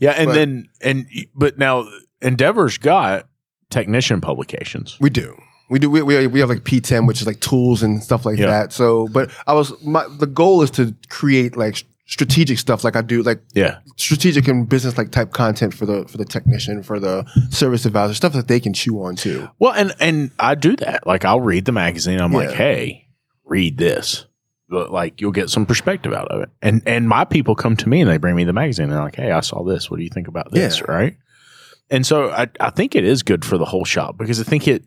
Yeah, 0.00 0.12
and 0.12 0.28
But- 0.28 0.34
then 0.34 0.68
and 0.80 1.06
but 1.34 1.58
now 1.58 1.86
Endeavor's 2.22 2.78
got 2.78 3.28
technician 3.70 4.20
publications. 4.22 4.96
We 5.00 5.10
do. 5.10 5.36
We 5.72 5.78
do. 5.80 5.90
We, 5.90 6.02
we, 6.02 6.26
we 6.28 6.40
have 6.40 6.48
like 6.50 6.62
PTEN, 6.64 7.06
which 7.08 7.20
is 7.20 7.26
like 7.26 7.40
tools 7.40 7.82
and 7.82 8.02
stuff 8.02 8.24
like 8.24 8.38
Yeah. 8.38 8.46
that. 8.46 8.72
So, 8.72 9.08
but 9.08 9.30
I 9.46 9.54
was 9.54 9.72
my 9.82 10.06
the 10.18 10.26
goal 10.26 10.62
is 10.62 10.70
to 10.72 10.94
create 11.08 11.56
like 11.56 11.84
strategic 12.06 12.58
stuff, 12.58 12.84
like 12.84 12.94
I 12.94 13.00
do, 13.00 13.22
like 13.22 13.40
Yeah, 13.54 13.78
strategic 13.96 14.46
and 14.48 14.68
business 14.68 14.98
like 14.98 15.10
type 15.10 15.32
content 15.32 15.72
for 15.74 15.86
the 15.86 16.04
for 16.06 16.18
the 16.18 16.24
technician, 16.26 16.82
for 16.82 17.00
the 17.00 17.24
service 17.50 17.86
advisor, 17.86 18.12
stuff 18.14 18.34
that 18.34 18.48
they 18.48 18.60
can 18.60 18.72
chew 18.74 19.02
on 19.02 19.16
too. 19.16 19.48
Well, 19.58 19.72
and 19.72 19.92
and 19.98 20.30
I 20.38 20.54
do 20.54 20.76
that. 20.76 21.06
Like 21.06 21.24
I'll 21.24 21.40
read 21.40 21.64
the 21.64 21.72
magazine. 21.72 22.20
I'm 22.20 22.32
like, 22.32 22.50
hey, 22.50 23.08
read 23.44 23.78
this. 23.78 24.26
But 24.68 24.90
like 24.90 25.20
you'll 25.20 25.32
get 25.32 25.48
some 25.50 25.64
perspective 25.66 26.12
out 26.12 26.28
of 26.28 26.42
it. 26.42 26.50
And 26.60 26.82
and 26.86 27.08
my 27.08 27.24
people 27.24 27.54
come 27.54 27.76
to 27.76 27.88
me 27.88 28.00
and 28.02 28.10
they 28.10 28.18
bring 28.18 28.36
me 28.36 28.44
the 28.44 28.52
magazine. 28.52 28.84
And 28.84 28.92
they're 28.92 29.02
like, 29.02 29.16
hey, 29.16 29.30
I 29.30 29.40
saw 29.40 29.64
this. 29.64 29.90
What 29.90 29.96
do 29.98 30.02
you 30.02 30.10
think 30.10 30.28
about 30.28 30.50
this? 30.50 30.78
Yeah. 30.80 30.84
Right. 30.86 31.16
And 31.90 32.06
so 32.06 32.30
I, 32.30 32.48
I 32.60 32.70
think 32.70 32.94
it 32.94 33.04
is 33.04 33.22
good 33.22 33.44
for 33.44 33.58
the 33.58 33.66
whole 33.66 33.84
shop 33.84 34.16
because 34.16 34.40
I 34.40 34.44
think 34.44 34.66
it, 34.66 34.82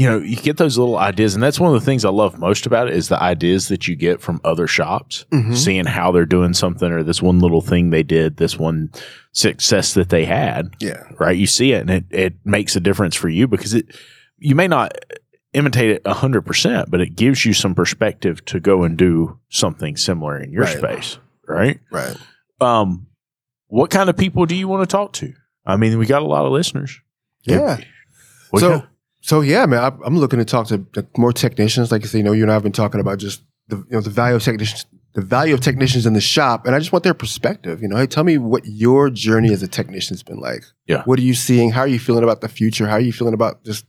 you 0.00 0.06
know, 0.08 0.18
you 0.18 0.36
get 0.36 0.56
those 0.56 0.78
little 0.78 0.96
ideas. 0.96 1.34
And 1.34 1.42
that's 1.42 1.60
one 1.60 1.74
of 1.74 1.78
the 1.78 1.84
things 1.84 2.06
I 2.06 2.08
love 2.10 2.38
most 2.38 2.64
about 2.64 2.88
it 2.88 2.94
is 2.96 3.08
the 3.08 3.22
ideas 3.22 3.68
that 3.68 3.86
you 3.86 3.96
get 3.96 4.22
from 4.22 4.40
other 4.44 4.66
shops, 4.66 5.26
Mhm. 5.30 5.54
seeing 5.54 5.84
how 5.84 6.10
they're 6.10 6.24
doing 6.24 6.54
something 6.54 6.90
or 6.90 7.02
this 7.02 7.20
one 7.20 7.40
little 7.40 7.60
thing 7.60 7.90
they 7.90 8.02
did, 8.02 8.38
this 8.38 8.58
one 8.58 8.90
success 9.32 9.92
that 9.94 10.08
they 10.08 10.24
had 10.24 10.70
Yeah, 10.80 11.02
right? 11.18 11.36
You 11.36 11.46
see 11.46 11.72
it 11.72 11.82
and 11.82 11.90
it, 11.90 12.04
it 12.10 12.34
makes 12.46 12.76
a 12.76 12.80
difference 12.80 13.14
for 13.14 13.28
you 13.28 13.46
because 13.46 13.74
it 13.74 13.94
you 14.38 14.54
may 14.54 14.68
not 14.68 14.92
imitate 15.52 15.90
it 15.90 16.06
hundred 16.06 16.42
percent, 16.46 16.90
but 16.90 17.00
it 17.02 17.14
gives 17.14 17.44
you 17.44 17.52
some 17.52 17.74
perspective 17.74 18.42
to 18.46 18.58
go 18.58 18.84
and 18.84 18.96
do 18.96 19.38
something 19.50 19.96
similar 19.98 20.38
in 20.38 20.50
your 20.50 20.62
Right. 20.64 20.78
space, 20.78 21.18
right? 21.46 21.78
right. 21.90 22.16
Um, 22.60 23.06
what 23.66 23.90
kind 23.90 24.08
of 24.08 24.16
people 24.16 24.46
do 24.46 24.54
you 24.56 24.66
want 24.66 24.88
to 24.88 24.90
talk 24.90 25.12
to? 25.14 25.34
I 25.66 25.76
mean, 25.76 25.98
we 25.98 26.06
got 26.06 26.22
a 26.22 26.26
lot 26.26 26.46
of 26.46 26.52
listeners. 26.52 26.98
Yeah. 27.44 27.78
What 28.50 28.60
so, 28.60 28.84
so 29.20 29.40
yeah, 29.40 29.66
man, 29.66 29.80
I, 29.82 29.92
I'm 30.04 30.18
looking 30.18 30.38
to 30.38 30.44
talk 30.44 30.68
to 30.68 30.84
more 31.16 31.32
technicians. 31.32 31.92
Like 31.92 32.04
I 32.04 32.06
say, 32.06 32.18
you 32.18 32.24
know, 32.24 32.32
you 32.32 32.42
and 32.42 32.50
I 32.50 32.54
have 32.54 32.62
been 32.62 32.72
talking 32.72 33.00
about 33.00 33.18
just 33.18 33.42
the 33.68 33.76
you 33.76 33.84
know 33.90 34.00
the 34.00 34.10
value 34.10 34.36
of 34.36 34.42
technicians, 34.42 34.86
the 35.14 35.20
value 35.22 35.54
of 35.54 35.60
technicians 35.60 36.06
in 36.06 36.12
the 36.14 36.20
shop, 36.20 36.66
and 36.66 36.74
I 36.74 36.78
just 36.78 36.92
want 36.92 37.04
their 37.04 37.14
perspective. 37.14 37.82
You 37.82 37.88
know, 37.88 37.96
hey, 37.96 38.06
tell 38.06 38.24
me 38.24 38.38
what 38.38 38.64
your 38.66 39.10
journey 39.10 39.52
as 39.52 39.62
a 39.62 39.68
technician 39.68 40.14
has 40.14 40.22
been 40.22 40.38
like. 40.40 40.64
Yeah. 40.86 41.02
What 41.04 41.18
are 41.18 41.22
you 41.22 41.34
seeing? 41.34 41.70
How 41.70 41.80
are 41.80 41.88
you 41.88 41.98
feeling 41.98 42.24
about 42.24 42.40
the 42.40 42.48
future? 42.48 42.86
How 42.86 42.94
are 42.94 43.00
you 43.00 43.12
feeling 43.12 43.34
about 43.34 43.62
just 43.64 43.84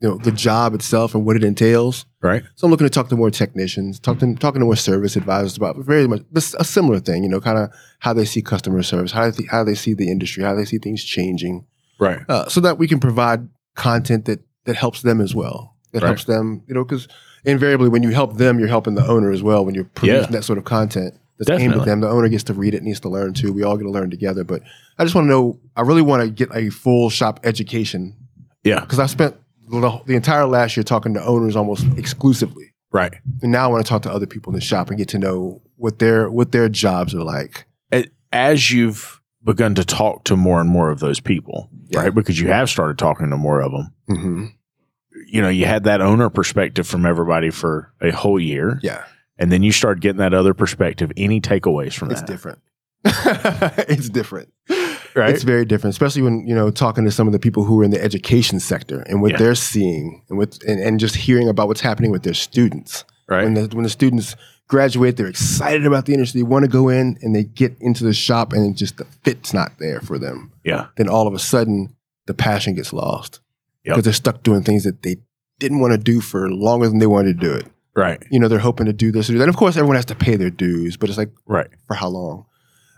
you 0.00 0.08
know 0.08 0.16
the 0.18 0.32
job 0.32 0.74
itself 0.74 1.14
and 1.14 1.24
what 1.24 1.36
it 1.36 1.44
entails? 1.44 2.06
right? 2.22 2.42
So 2.54 2.66
I'm 2.66 2.70
looking 2.70 2.86
to 2.86 2.90
talk 2.90 3.08
to 3.08 3.16
more 3.16 3.30
technicians, 3.30 3.98
talk 4.00 4.18
to 4.20 4.34
talking 4.36 4.60
to 4.60 4.64
more 4.64 4.76
service 4.76 5.16
advisors 5.16 5.56
about 5.56 5.76
very 5.78 6.06
much 6.08 6.22
this 6.30 6.54
a 6.54 6.64
similar 6.64 6.98
thing. 7.00 7.22
You 7.24 7.28
know, 7.28 7.40
kind 7.40 7.58
of 7.58 7.70
how 7.98 8.12
they 8.12 8.24
see 8.24 8.42
customer 8.42 8.82
service, 8.82 9.12
how 9.12 9.30
they 9.30 9.44
how 9.50 9.64
they 9.64 9.74
see 9.74 9.92
the 9.94 10.10
industry, 10.10 10.42
how 10.44 10.54
they 10.54 10.64
see 10.64 10.78
things 10.78 11.04
changing 11.04 11.66
Right. 12.00 12.20
uh, 12.28 12.48
so 12.48 12.60
that 12.60 12.78
we 12.78 12.88
can 12.88 12.98
provide 12.98 13.48
content 13.76 14.24
that 14.24 14.40
that 14.64 14.76
helps 14.76 15.02
them 15.02 15.20
as 15.20 15.34
well. 15.34 15.76
That 15.92 16.02
Right. 16.02 16.08
helps 16.08 16.24
them, 16.24 16.62
you 16.66 16.74
know, 16.74 16.84
because 16.84 17.08
invariably 17.44 17.88
when 17.88 18.02
you 18.02 18.10
help 18.10 18.36
them, 18.38 18.58
you're 18.58 18.68
helping 18.68 18.94
the 18.94 19.06
owner 19.06 19.30
as 19.30 19.42
well. 19.42 19.64
When 19.64 19.74
you're 19.74 19.84
producing 19.84 20.22
Yeah. 20.32 20.38
that 20.38 20.44
sort 20.44 20.58
of 20.58 20.64
content 20.64 21.14
that's 21.38 21.60
aimed 21.60 21.74
at 21.74 21.84
them, 21.84 22.00
the 22.00 22.08
owner 22.08 22.28
gets 22.28 22.44
to 22.44 22.54
read 22.54 22.74
it, 22.74 22.82
needs 22.82 23.00
to 23.00 23.08
learn 23.08 23.34
too. 23.34 23.52
We 23.52 23.62
all 23.62 23.76
get 23.76 23.84
to 23.84 23.90
learn 23.90 24.10
together. 24.10 24.44
But 24.44 24.62
I 24.98 25.04
just 25.04 25.14
want 25.14 25.26
to 25.26 25.30
know. 25.30 25.58
I 25.76 25.82
really 25.82 26.02
want 26.02 26.22
to 26.22 26.30
get 26.30 26.48
a 26.54 26.70
full 26.70 27.10
shop 27.10 27.40
education 27.44 28.14
Yeah. 28.64 28.80
because 28.80 28.98
I 28.98 29.06
spent 29.06 29.36
the, 29.68 30.00
the 30.06 30.14
entire 30.14 30.46
last 30.46 30.76
year 30.76 30.84
talking 30.84 31.14
to 31.14 31.24
owners 31.24 31.56
almost 31.56 31.86
exclusively, 31.96 32.72
Right. 32.92 33.14
and 33.42 33.50
now 33.50 33.64
I 33.64 33.66
want 33.68 33.84
to 33.84 33.88
talk 33.88 34.02
to 34.02 34.12
other 34.12 34.26
people 34.26 34.52
in 34.52 34.54
the 34.54 34.60
shop 34.60 34.88
and 34.90 34.98
get 34.98 35.08
to 35.08 35.18
know 35.18 35.62
what 35.76 35.98
their 35.98 36.30
what 36.30 36.52
their 36.52 36.68
jobs 36.68 37.14
are 37.14 37.24
like. 37.24 37.66
As 38.32 38.70
you've 38.70 39.20
begun 39.44 39.74
to 39.74 39.84
talk 39.84 40.24
to 40.24 40.36
more 40.36 40.60
and 40.60 40.68
more 40.70 40.90
of 40.90 41.00
those 41.00 41.20
people, 41.20 41.68
Yeah. 41.88 42.00
right? 42.02 42.14
Because 42.14 42.38
you 42.40 42.48
have 42.48 42.70
started 42.70 42.98
talking 42.98 43.30
to 43.30 43.36
more 43.36 43.60
of 43.60 43.72
them. 43.72 43.92
hmm 44.08 44.44
You 45.30 45.42
know, 45.42 45.48
you 45.48 45.66
had 45.66 45.84
that 45.84 46.00
owner 46.00 46.30
perspective 46.30 46.86
from 46.86 47.04
everybody 47.06 47.50
for 47.50 47.92
a 48.00 48.10
whole 48.10 48.40
year. 48.40 48.78
Yeah, 48.82 49.04
and 49.38 49.50
then 49.50 49.62
you 49.62 49.72
start 49.72 50.00
getting 50.00 50.18
that 50.18 50.34
other 50.34 50.54
perspective. 50.54 51.10
Any 51.16 51.40
takeaways 51.40 51.94
from 51.94 52.10
it's 52.10 52.20
that? 52.22 52.30
It's 52.30 52.32
different. 52.32 52.58
it's 53.88 54.08
different. 54.08 54.52
right? 55.14 55.30
It's 55.34 55.42
very 55.42 55.64
different, 55.64 55.92
especially 55.94 56.22
when 56.22 56.46
you 56.46 56.54
know 56.54 56.70
talking 56.70 57.04
to 57.04 57.10
some 57.10 57.26
of 57.26 57.32
the 57.32 57.38
people 57.38 57.64
who 57.64 57.80
are 57.80 57.84
in 57.84 57.90
the 57.90 58.02
education 58.02 58.60
sector 58.60 59.00
and 59.02 59.20
what 59.20 59.32
Yeah. 59.32 59.38
they're 59.38 59.54
seeing, 59.54 60.22
and 60.28 60.38
with 60.38 60.58
and, 60.66 60.80
and 60.80 61.00
just 61.00 61.16
hearing 61.16 61.48
about 61.48 61.68
what's 61.68 61.80
happening 61.80 62.10
with 62.10 62.22
their 62.22 62.34
students. 62.34 63.04
right? 63.28 63.44
When 63.44 63.54
the 63.54 63.68
when 63.74 63.82
the 63.84 63.90
students 63.90 64.36
graduate, 64.72 65.16
they're 65.18 65.26
excited 65.28 65.84
about 65.86 66.06
the 66.06 66.14
industry. 66.14 66.40
They 66.40 66.48
want 66.48 66.64
to 66.64 66.70
go 66.70 66.88
in, 66.88 67.18
and 67.20 67.36
they 67.36 67.44
get 67.44 67.76
into 67.80 68.02
the 68.04 68.14
shop, 68.14 68.52
and 68.54 68.68
it 68.72 68.76
just 68.76 68.96
the 68.96 69.04
fit's 69.22 69.52
not 69.52 69.72
there 69.78 70.00
for 70.00 70.18
them. 70.18 70.50
yeah, 70.64 70.86
Then 70.96 71.08
all 71.08 71.26
of 71.28 71.34
a 71.34 71.38
sudden, 71.38 71.94
the 72.26 72.32
passion 72.34 72.74
gets 72.74 72.92
lost 72.92 73.40
Yep. 73.84 73.92
because 73.96 74.04
they're 74.04 74.12
stuck 74.14 74.42
doing 74.42 74.62
things 74.62 74.84
that 74.84 75.02
they 75.02 75.16
didn't 75.58 75.80
want 75.80 75.92
to 75.92 75.98
do 75.98 76.20
for 76.20 76.48
longer 76.50 76.88
than 76.88 76.98
they 76.98 77.06
wanted 77.06 77.38
to 77.40 77.46
do 77.46 77.52
it. 77.52 77.66
right, 77.94 78.22
You 78.30 78.40
know, 78.40 78.48
they're 78.48 78.58
hoping 78.70 78.86
to 78.86 78.92
do 78.94 79.12
this 79.12 79.28
or 79.28 79.32
do 79.32 79.38
that. 79.38 79.44
And 79.44 79.50
of 79.54 79.56
course, 79.56 79.76
everyone 79.76 79.96
has 79.96 80.06
to 80.06 80.14
pay 80.14 80.36
their 80.36 80.48
dues, 80.50 80.96
but 80.96 81.08
it's 81.10 81.18
like 81.18 81.30
right. 81.46 81.68
for 81.86 81.94
how 81.94 82.08
long? 82.08 82.46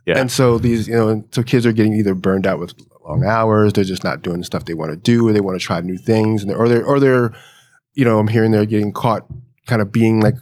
Yeah. 0.06 0.18
And 0.20 0.30
so 0.30 0.58
these, 0.58 0.86
you 0.86 0.94
know, 0.94 1.24
so 1.32 1.42
kids 1.42 1.66
are 1.66 1.72
getting 1.72 1.94
either 1.94 2.14
burned 2.14 2.46
out 2.46 2.60
with 2.60 2.74
long 3.04 3.24
hours, 3.24 3.72
they're 3.72 3.82
just 3.84 4.04
not 4.04 4.22
doing 4.22 4.38
the 4.38 4.44
stuff 4.44 4.64
they 4.66 4.74
want 4.74 4.92
to 4.92 4.96
do, 4.96 5.26
or 5.26 5.32
they 5.32 5.40
want 5.40 5.58
to 5.60 5.66
try 5.66 5.80
new 5.80 5.98
things, 5.98 6.42
and 6.44 6.52
or 6.52 6.68
they're 6.68 6.84
or 6.84 7.00
they're, 7.00 7.34
you 7.94 8.04
know, 8.04 8.18
I'm 8.20 8.28
hearing 8.28 8.50
they're 8.52 8.66
getting 8.66 8.92
caught 8.92 9.26
kind 9.66 9.82
of 9.82 9.90
being 9.90 10.20
like 10.20 10.34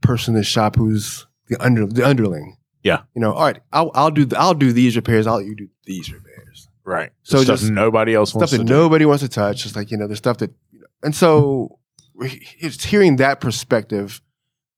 the 0.00 0.06
person 0.08 0.34
in 0.34 0.38
the 0.40 0.44
shop 0.44 0.76
who's 0.76 1.26
the 1.48 1.56
under 1.62 1.86
the 1.86 2.04
underling. 2.06 2.56
Yeah. 2.82 3.02
You 3.14 3.20
know, 3.22 3.32
all 3.32 3.44
right, 3.44 3.60
I'll 3.72 3.90
I'll 3.94 4.10
do 4.10 4.24
the, 4.24 4.38
I'll 4.38 4.54
do 4.54 4.72
these 4.72 4.96
repairs, 4.96 5.26
I'll 5.26 5.40
you 5.40 5.54
do 5.54 5.68
these 5.84 6.12
repairs. 6.12 6.68
Right. 6.84 7.12
So 7.22 7.42
stuff 7.42 7.60
just- 7.60 7.70
nobody 7.70 8.14
else 8.14 8.30
Stuff 8.30 8.40
wants 8.40 8.52
that 8.52 8.58
do. 8.58 8.64
nobody 8.64 9.04
wants 9.06 9.22
to 9.22 9.28
touch. 9.28 9.64
It's 9.64 9.76
like, 9.76 9.90
you 9.90 9.96
know, 9.96 10.06
the 10.06 10.16
stuff 10.16 10.38
that 10.38 10.50
you 10.70 10.80
know, 10.80 10.86
and 11.02 11.14
so 11.14 11.78
it's 12.20 12.84
hearing 12.84 13.16
that 13.16 13.40
perspective 13.40 14.20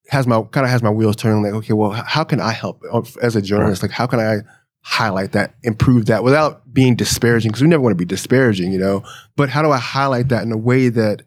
has 0.09 0.27
my 0.27 0.41
kind 0.53 0.65
of 0.65 0.71
has 0.71 0.83
my 0.83 0.91
wheels 0.91 1.17
turning 1.17 1.43
like, 1.43 1.53
okay, 1.55 1.73
well, 1.73 1.91
how 1.91 2.23
can 2.25 2.41
I 2.41 2.53
help 2.53 2.83
Uh, 2.93 3.03
as 3.23 3.35
a 3.37 3.43
journalist? 3.43 3.83
Like, 3.83 3.91
how 3.91 4.07
can 4.07 4.21
I 4.21 4.39
highlight 4.83 5.33
that, 5.33 5.57
improve 5.65 6.07
that 6.07 6.23
without 6.23 6.73
being 6.73 6.95
disparaging? 6.95 7.51
Because 7.51 7.63
we 7.63 7.69
never 7.69 7.83
want 7.83 7.91
to 7.93 7.97
be 7.97 8.05
disparaging, 8.05 8.71
you 8.73 8.79
know. 8.79 9.03
But 9.35 9.49
how 9.49 9.63
do 9.63 9.71
I 9.73 9.79
highlight 9.79 10.29
that 10.29 10.45
in 10.45 10.53
a 10.53 10.57
way 10.57 10.89
that 10.91 11.23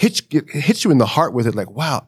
hits 0.00 0.22
it 0.30 0.48
hits 0.50 0.84
you 0.84 0.90
in 0.90 0.98
the 0.98 1.06
heart 1.06 1.32
with 1.34 1.46
it? 1.46 1.54
Like, 1.54 1.70
wow, 1.70 2.06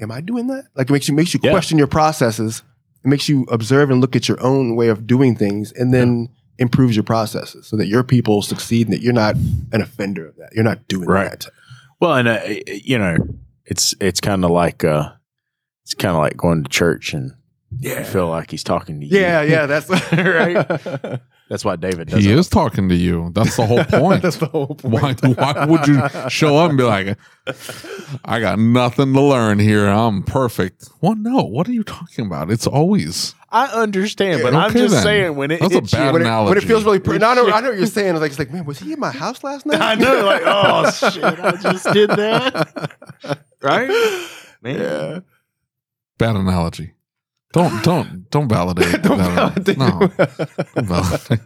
am 0.00 0.10
I 0.12 0.20
doing 0.20 0.46
that? 0.48 0.64
Like, 0.74 0.90
it 0.90 0.92
makes 0.92 1.08
you 1.08 1.14
makes 1.14 1.32
you 1.34 1.40
Yeah. 1.42 1.50
question 1.50 1.78
your 1.78 1.86
processes. 1.86 2.62
It 3.04 3.08
makes 3.08 3.28
you 3.28 3.44
observe 3.50 3.90
and 3.90 4.00
look 4.00 4.14
at 4.14 4.28
your 4.28 4.40
own 4.42 4.76
way 4.76 4.88
of 4.88 5.06
doing 5.06 5.34
things, 5.34 5.72
and 5.72 5.92
then 5.94 6.28
improves 6.58 6.94
your 6.94 7.02
processes 7.04 7.66
so 7.66 7.76
that 7.78 7.86
your 7.86 8.02
people 8.04 8.42
succeed 8.42 8.86
and 8.86 8.92
that 8.94 9.00
you're 9.02 9.14
not 9.14 9.34
an 9.72 9.80
offender 9.80 10.26
of 10.28 10.36
that. 10.36 10.50
You're 10.54 10.64
not 10.64 10.86
doing 10.86 11.08
Right. 11.08 11.30
that. 11.40 11.46
Well, 12.00 12.14
and 12.16 12.28
uh, 12.28 12.40
you 12.66 12.98
know, 12.98 13.16
it's 13.64 13.94
it's 14.00 14.20
kind 14.20 14.44
of 14.44 14.50
like 14.50 14.84
uh, 14.84 15.12
it's 15.84 15.94
kind 15.94 16.14
of 16.14 16.18
like 16.22 16.36
going 16.36 16.62
to 16.62 16.68
church 16.68 17.14
and 17.14 17.32
you 17.78 18.04
feel 18.04 18.28
like 18.28 18.50
he's 18.50 18.64
talking 18.64 19.00
to 19.00 19.06
you. 19.06 19.18
Yeah, 19.18 19.42
yeah, 19.42 19.66
that's 19.72 19.88
Right. 20.12 21.20
That's 21.50 21.64
why 21.64 21.74
David 21.76 22.08
does 22.08 22.24
He 22.24 22.30
it. 22.30 22.38
is 22.38 22.48
talking 22.48 22.88
to 22.88 22.94
you. 22.94 23.30
That's 23.34 23.56
the 23.56 23.66
whole 23.66 23.82
point. 24.00 24.22
that's 24.22 24.36
the 24.36 24.46
whole 24.46 24.78
why, 24.82 25.14
point. 25.14 25.36
why 25.36 25.66
would 25.66 25.86
you 25.88 26.00
show 26.30 26.56
up 26.56 26.70
and 26.70 26.78
be 26.78 26.84
like, 26.84 27.18
I 28.24 28.38
got 28.40 28.58
nothing 28.60 29.12
to 29.12 29.20
learn 29.20 29.58
here. 29.58 29.88
I'm 29.88 30.22
perfect. 30.22 30.88
Well, 31.00 31.16
no. 31.16 31.42
What 31.42 31.68
are 31.68 31.72
you 31.72 31.82
talking 31.82 32.24
about? 32.24 32.50
It's 32.52 32.68
always. 32.68 33.34
I 33.50 33.66
understand, 33.66 34.42
but 34.44 34.52
Yeah, 34.52 34.60
I'm 34.60 34.72
just 34.72 34.94
then. 34.94 35.02
saying 35.02 35.34
when 35.34 35.50
it 35.50 35.58
That's 35.60 35.72
a 35.72 35.74
hits 35.80 35.92
you- 35.92 35.98
bad 35.98 36.12
when, 36.12 36.22
it, 36.22 36.24
when 36.24 36.28
it 36.28 36.28
analogy. 36.28 36.66
feels 36.68 36.84
really, 36.84 37.00
per- 37.00 37.18
no, 37.18 37.30
I 37.30 37.34
know, 37.34 37.50
I 37.50 37.60
know 37.60 37.70
what 37.70 37.78
you're 37.78 37.86
saying. 37.88 38.10
It's 38.14 38.20
like, 38.20 38.30
it's 38.30 38.38
like, 38.38 38.52
man, 38.52 38.64
was 38.64 38.78
he 38.78 38.92
in 38.92 39.00
my 39.00 39.10
house 39.10 39.42
last 39.42 39.66
night? 39.66 39.80
I 39.80 39.96
know, 39.96 40.24
like, 40.24 40.42
oh 40.46 40.88
shit, 41.10 41.24
I 41.24 41.56
just 41.56 41.92
did 41.92 42.10
that, 42.10 42.92
right? 43.60 43.88
Man, 44.62 44.78
yeah. 44.78 45.20
Bad 46.16 46.36
analogy. 46.36 46.92
Don't 47.52 47.82
don't 47.82 48.30
don't 48.30 48.48
validate. 48.48 49.02
Don't 49.02 49.18
validate. 49.18 49.76
No, 49.78 50.08
don't 50.74 50.86
validate. 50.86 51.40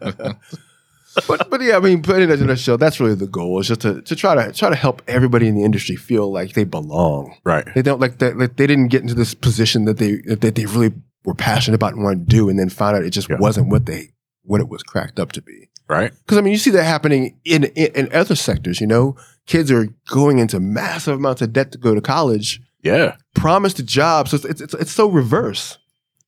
but 1.29 1.49
but 1.51 1.63
yeah, 1.63 1.77
I 1.77 1.81
mean, 1.81 2.03
putting 2.03 2.29
it 2.31 2.41
in 2.43 2.51
a 2.51 2.57
show, 2.57 2.77
that's 2.77 3.01
really 3.01 3.15
the 3.15 3.27
goal 3.27 3.61
is 3.61 3.69
just 3.69 3.81
to, 3.83 4.03
to 4.03 4.17
try 4.17 4.35
to 4.35 4.53
try 4.53 4.69
to 4.69 4.75
help 4.77 5.01
everybody 5.09 5.47
in 5.49 5.55
the 5.55 5.65
industry 5.65 5.97
feel 5.97 6.31
like 6.33 6.53
they 6.55 6.65
belong. 6.65 7.37
right. 7.45 7.67
They 7.75 7.83
don't 7.83 8.01
like 8.01 8.19
that. 8.19 8.37
Like 8.37 8.57
they 8.57 8.67
didn't 8.67 8.89
get 8.89 9.03
into 9.03 9.15
this 9.15 9.33
position 9.35 9.85
that 9.87 9.99
they 9.99 10.17
that 10.35 10.55
they 10.57 10.67
really 10.67 10.93
were 11.25 11.35
passionate 11.35 11.77
about 11.77 11.95
and 11.95 12.03
wanted 12.05 12.29
to 12.29 12.37
do, 12.37 12.49
and 12.49 12.59
then 12.59 12.69
found 12.69 12.97
out 12.97 13.05
it 13.05 13.11
just 13.11 13.31
Yeah. 13.31 13.39
wasn't 13.39 13.69
what 13.69 13.87
they 13.87 14.11
what 14.43 14.61
it 14.61 14.69
was 14.69 14.83
cracked 14.83 15.19
up 15.19 15.33
to 15.33 15.43
be. 15.43 15.71
Right. 15.89 16.13
Because 16.25 16.37
I 16.39 16.41
mean, 16.41 16.53
you 16.53 16.59
see 16.59 16.71
that 16.71 16.85
happening 16.85 17.39
in, 17.45 17.65
in 17.65 17.93
in 17.95 18.13
other 18.13 18.35
sectors. 18.35 18.81
You 18.81 18.87
know, 18.89 19.17
kids 19.47 19.71
are 19.71 19.87
going 20.09 20.39
into 20.39 20.59
massive 20.61 21.15
amounts 21.17 21.41
of 21.43 21.53
debt 21.53 21.73
to 21.73 21.79
go 21.79 21.95
to 21.95 22.01
college, 22.01 22.61
Yeah. 22.83 23.17
promised 23.35 23.79
a 23.79 23.83
job. 23.83 24.29
So 24.29 24.37
it's 24.37 24.45
it's 24.45 24.61
it's, 24.61 24.75
it's 24.75 24.93
so 24.93 25.09
reverse. 25.09 25.79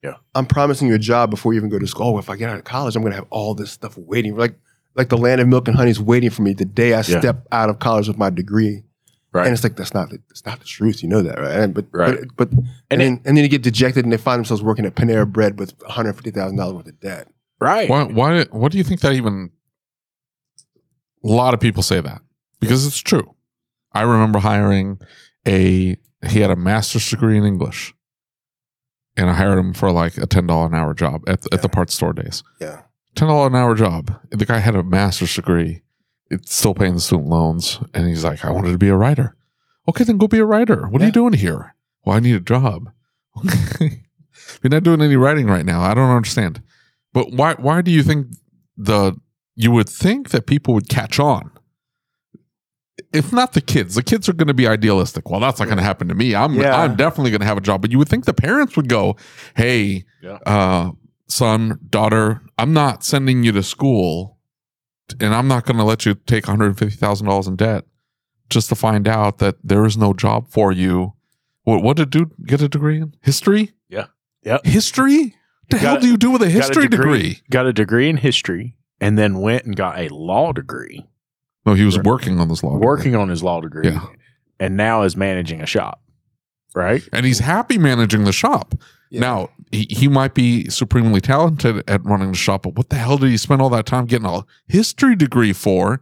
Yeah. 0.03 0.15
I'm 0.35 0.47
promising 0.47 0.89
you 0.89 0.95
a 0.95 0.99
job 0.99 1.31
before 1.31 1.53
you 1.53 1.59
even 1.59 1.71
go 1.71 1.79
to 1.79 1.87
school. 1.87 2.15
Oh, 2.15 2.19
if 2.19 2.31
I 2.31 2.37
get 2.37 2.51
out 2.51 2.59
of 2.59 2.65
college, 2.65 2.95
I'm 2.97 3.03
going 3.03 3.13
to 3.13 3.17
have 3.17 3.27
all 3.31 3.55
this 3.55 3.73
stuff 3.73 3.97
waiting. 3.99 4.37
Like 4.37 4.55
like 4.95 5.09
the 5.11 5.17
land 5.19 5.41
of 5.41 5.49
milk 5.49 5.69
and 5.69 5.77
honey 5.77 5.91
is 5.91 6.01
waiting 6.01 6.31
for 6.31 6.43
me 6.43 6.53
the 6.55 6.65
day 6.65 6.93
I 6.95 6.99
Yeah. 6.99 7.03
step 7.21 7.47
out 7.53 7.69
of 7.71 7.79
college 7.81 8.09
with 8.09 8.17
my 8.17 8.31
degree. 8.31 8.83
Right. 9.33 9.45
And 9.47 9.53
it's 9.53 9.63
like 9.65 9.77
that's 9.77 9.93
not 9.93 10.09
the, 10.11 10.19
that's 10.29 10.47
not 10.47 10.59
the 10.61 10.65
truth. 10.65 11.03
You 11.03 11.09
know 11.09 11.23
that, 11.23 11.39
right? 11.39 11.51
And, 11.61 11.75
but 11.75 11.87
Right. 11.93 12.21
but, 12.37 12.51
but 12.51 12.53
and, 12.53 12.67
And 12.91 13.01
then 13.01 13.21
and 13.25 13.37
then 13.37 13.45
you 13.45 13.49
get 13.51 13.63
dejected 13.63 14.05
and 14.05 14.13
they 14.13 14.17
find 14.17 14.39
themselves 14.39 14.63
working 14.63 14.87
at 14.87 14.95
Panera 14.95 15.31
Bread 15.31 15.59
with 15.59 15.75
150 15.81 16.31
thousand 16.31 16.57
dollars 16.57 16.75
worth 16.77 16.87
of 16.89 17.01
debt. 17.01 17.29
right. 17.61 17.89
Why? 17.91 18.05
Why? 18.05 18.45
What 18.53 18.73
do 18.73 18.79
you 18.79 18.85
think 18.85 19.01
that 19.01 19.13
even? 19.13 19.51
A 21.25 21.29
lot 21.29 21.55
of 21.55 21.61
people 21.61 21.83
say 21.83 22.01
that 22.01 22.23
because 22.61 22.87
it's 22.87 22.99
true. 22.99 23.35
I 23.93 24.03
remember 24.03 24.39
hiring 24.39 25.01
a. 25.47 25.97
He 26.29 26.41
had 26.41 26.51
a 26.51 26.57
master's 26.57 27.09
degree 27.09 27.37
in 27.37 27.45
English, 27.45 27.95
and 29.17 29.31
I 29.31 29.35
hired 29.35 29.59
him 29.59 29.73
for 29.73 29.91
like 29.91 30.17
a 30.19 30.27
ten 30.27 30.47
dollar 30.47 30.67
an 30.67 30.75
hour 30.75 30.95
job 30.95 31.23
at 31.27 31.43
the, 31.43 31.49
at 31.53 31.63
the 31.63 31.69
parts 31.69 31.95
store 31.95 32.13
days. 32.13 32.43
Yeah. 32.61 32.83
Ten 33.15 33.29
dollar 33.29 33.49
an 33.49 33.55
hour 33.55 33.75
job. 33.75 34.19
The 34.31 34.47
guy 34.47 34.59
had 34.59 34.75
a 34.75 34.83
master's 34.83 35.35
degree. 35.35 35.83
It's 36.31 36.55
still 36.55 36.75
paying 36.75 36.95
the 36.95 37.01
student 37.01 37.29
loans, 37.29 37.81
and 37.95 38.09
he's 38.09 38.25
like, 38.25 38.45
"I 38.45 38.51
wanted 38.51 38.73
to 38.73 38.79
be 38.79 38.89
a 38.89 38.97
writer." 38.97 39.37
Okay, 39.89 40.05
then 40.05 40.19
go 40.19 40.27
be 40.27 40.39
a 40.39 40.45
writer. 40.45 40.89
What 40.89 41.01
are 41.01 41.07
you 41.07 41.13
doing 41.13 41.35
here? 41.35 41.75
Well, 42.05 42.17
I 42.17 42.21
need 42.21 42.35
a 42.35 42.41
job. 42.41 42.91
You're 43.81 44.71
not 44.71 44.83
doing 44.83 45.01
any 45.01 45.17
writing 45.17 45.47
right 45.47 45.65
now. 45.65 45.83
I 45.83 45.95
don't 45.95 46.11
understand. 46.11 46.63
But 47.13 47.33
why 47.33 47.55
why 47.55 47.83
do 47.83 47.91
you 47.91 48.03
think 48.03 48.29
the 48.77 49.17
you 49.55 49.71
would 49.71 49.89
think 49.89 50.31
that 50.31 50.47
people 50.47 50.75
would 50.75 50.89
catch 50.89 51.19
on? 51.19 51.51
If 53.13 53.33
not 53.33 53.53
the 53.53 53.61
kids, 53.61 53.95
the 53.95 54.03
kids 54.03 54.29
are 54.29 54.33
going 54.33 54.49
to 54.49 54.55
be 54.55 54.67
idealistic. 54.67 55.29
Well, 55.31 55.41
that's 55.41 55.59
not 55.59 55.67
going 55.67 55.77
to 55.79 55.85
happen 55.85 56.09
to 56.09 56.15
me. 56.15 56.35
I'm 56.35 56.55
Yeah. 56.55 56.77
I'm 56.81 56.97
definitely 56.97 57.31
going 57.31 57.41
to 57.43 57.47
have 57.47 57.59
a 57.59 57.61
job. 57.61 57.83
But 57.83 57.91
you 57.93 57.99
would 57.99 58.09
think 58.09 58.25
the 58.25 58.33
parents 58.35 58.75
would 58.77 58.89
go, 58.89 59.17
"Hey, 59.55 60.05
Yeah. 60.23 60.39
uh, 60.47 60.93
son, 61.29 61.79
daughter, 61.91 62.43
I'm 62.59 62.73
not 62.73 63.05
sending 63.05 63.45
you 63.45 63.53
to 63.53 63.63
school, 63.63 64.39
and 65.21 65.35
I'm 65.35 65.47
not 65.49 65.67
going 65.67 65.77
to 65.77 65.85
let 65.85 66.07
you 66.07 66.15
take 66.15 66.47
150 66.49 66.97
thousand 66.97 67.27
dollars 67.27 67.47
in 67.47 67.57
debt 67.57 67.85
just 68.49 68.69
to 68.71 68.75
find 68.75 69.07
out 69.07 69.39
that 69.39 69.57
there 69.63 69.85
is 69.85 69.97
no 69.97 70.13
job 70.15 70.49
for 70.49 70.73
you." 70.73 71.13
What 71.65 71.83
what 71.83 71.97
did 71.97 72.11
dude 72.11 72.31
get 72.47 72.63
a 72.63 72.69
degree 72.69 72.99
in? 73.01 73.15
History? 73.21 73.73
Yeah. 73.89 74.07
Yep. 74.45 74.65
History? 74.65 75.35
The 75.69 75.77
Got 75.79 75.81
hell 75.83 75.97
a- 75.97 76.01
do 76.01 76.07
you 76.07 76.17
do 76.17 76.31
with 76.31 76.43
a 76.43 76.47
Got 76.47 76.51
a 76.55 76.59
history 76.59 76.89
degree? 76.89 77.41
Got 77.51 77.67
a 77.67 77.73
degree 77.73 78.09
in 78.09 78.17
history, 78.19 78.77
and 79.01 79.19
then 79.19 79.41
went 79.41 79.65
and 79.65 79.75
got 79.77 79.99
a 79.99 80.09
law 80.15 80.53
degree, 80.53 81.05
No, 81.67 81.75
he 81.75 81.85
was 81.85 81.99
working 81.99 82.39
on 82.41 82.49
this 82.49 82.63
law. 82.63 82.75
degree. 82.75 82.87
working 82.87 83.17
on 83.17 83.29
his 83.29 83.43
law 83.43 83.61
degree, 83.61 83.89
Yeah. 83.91 84.07
and 84.61 84.77
now 84.77 85.03
is 85.03 85.17
managing 85.17 85.61
a 85.61 85.67
shop. 85.67 86.01
Right. 86.75 87.03
and 87.13 87.25
he's 87.25 87.39
happy 87.39 87.79
managing 87.79 88.25
the 88.25 88.33
shop. 88.33 88.75
Yeah. 89.11 89.21
Now 89.21 89.51
he, 89.73 89.87
he 89.89 90.09
might 90.09 90.35
be 90.35 90.69
supremely 90.69 91.21
talented 91.23 91.83
at 91.89 92.05
running 92.05 92.33
the 92.33 92.37
shop, 92.37 92.63
but 92.65 92.75
what 92.77 92.91
the 92.91 92.97
hell 92.97 93.17
did 93.19 93.31
he 93.31 93.37
spend 93.39 93.63
all 93.63 93.71
that 93.71 93.87
time 93.87 94.05
getting 94.07 94.27
a 94.27 94.45
history 94.69 95.17
degree 95.17 95.53
for? 95.55 96.01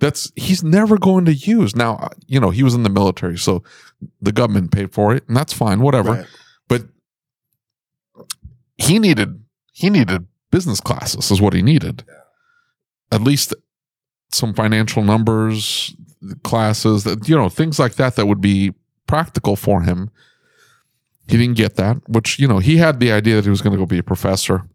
That's 0.00 0.32
he's 0.34 0.64
never 0.64 0.96
going 0.98 1.24
to 1.26 1.34
use. 1.34 1.76
Now 1.76 1.96
uh, 1.96 2.08
you 2.26 2.40
know 2.40 2.50
he 2.50 2.62
was 2.62 2.74
in 2.74 2.82
the 2.84 2.88
military, 2.90 3.36
so 3.38 3.62
the 4.20 4.32
government 4.32 4.72
paid 4.72 4.92
for 4.92 5.14
it, 5.14 5.24
and 5.28 5.36
that's 5.36 5.52
fine, 5.52 5.80
whatever. 5.80 6.10
Right. 6.12 6.26
But 6.68 6.82
he 8.76 8.98
needed 8.98 9.42
he 9.72 9.90
needed 9.90 10.26
business 10.50 10.80
classes 10.80 11.30
is 11.30 11.40
what 11.40 11.52
he 11.52 11.62
needed. 11.62 12.04
At 13.12 13.20
least 13.20 13.54
some 14.34 14.54
financial 14.54 15.02
numbers 15.02 15.94
classes 16.42 17.04
that 17.04 17.28
you 17.28 17.36
know 17.36 17.48
things 17.48 17.78
like 17.78 17.94
that 17.94 18.16
that 18.16 18.26
would 18.26 18.40
be 18.40 18.72
practical 19.06 19.56
for 19.56 19.82
him. 19.82 20.10
He 21.28 21.36
didn't 21.38 21.56
get 21.56 21.76
that, 21.76 21.96
which 22.08 22.38
you 22.38 22.48
know 22.48 22.58
he 22.58 22.76
had 22.78 23.00
the 23.00 23.12
idea 23.12 23.36
that 23.36 23.44
he 23.44 23.50
was 23.50 23.62
going 23.62 23.72
to 23.72 23.78
go 23.78 23.86
be 23.86 23.98
a 23.98 24.02
professor 24.02 24.68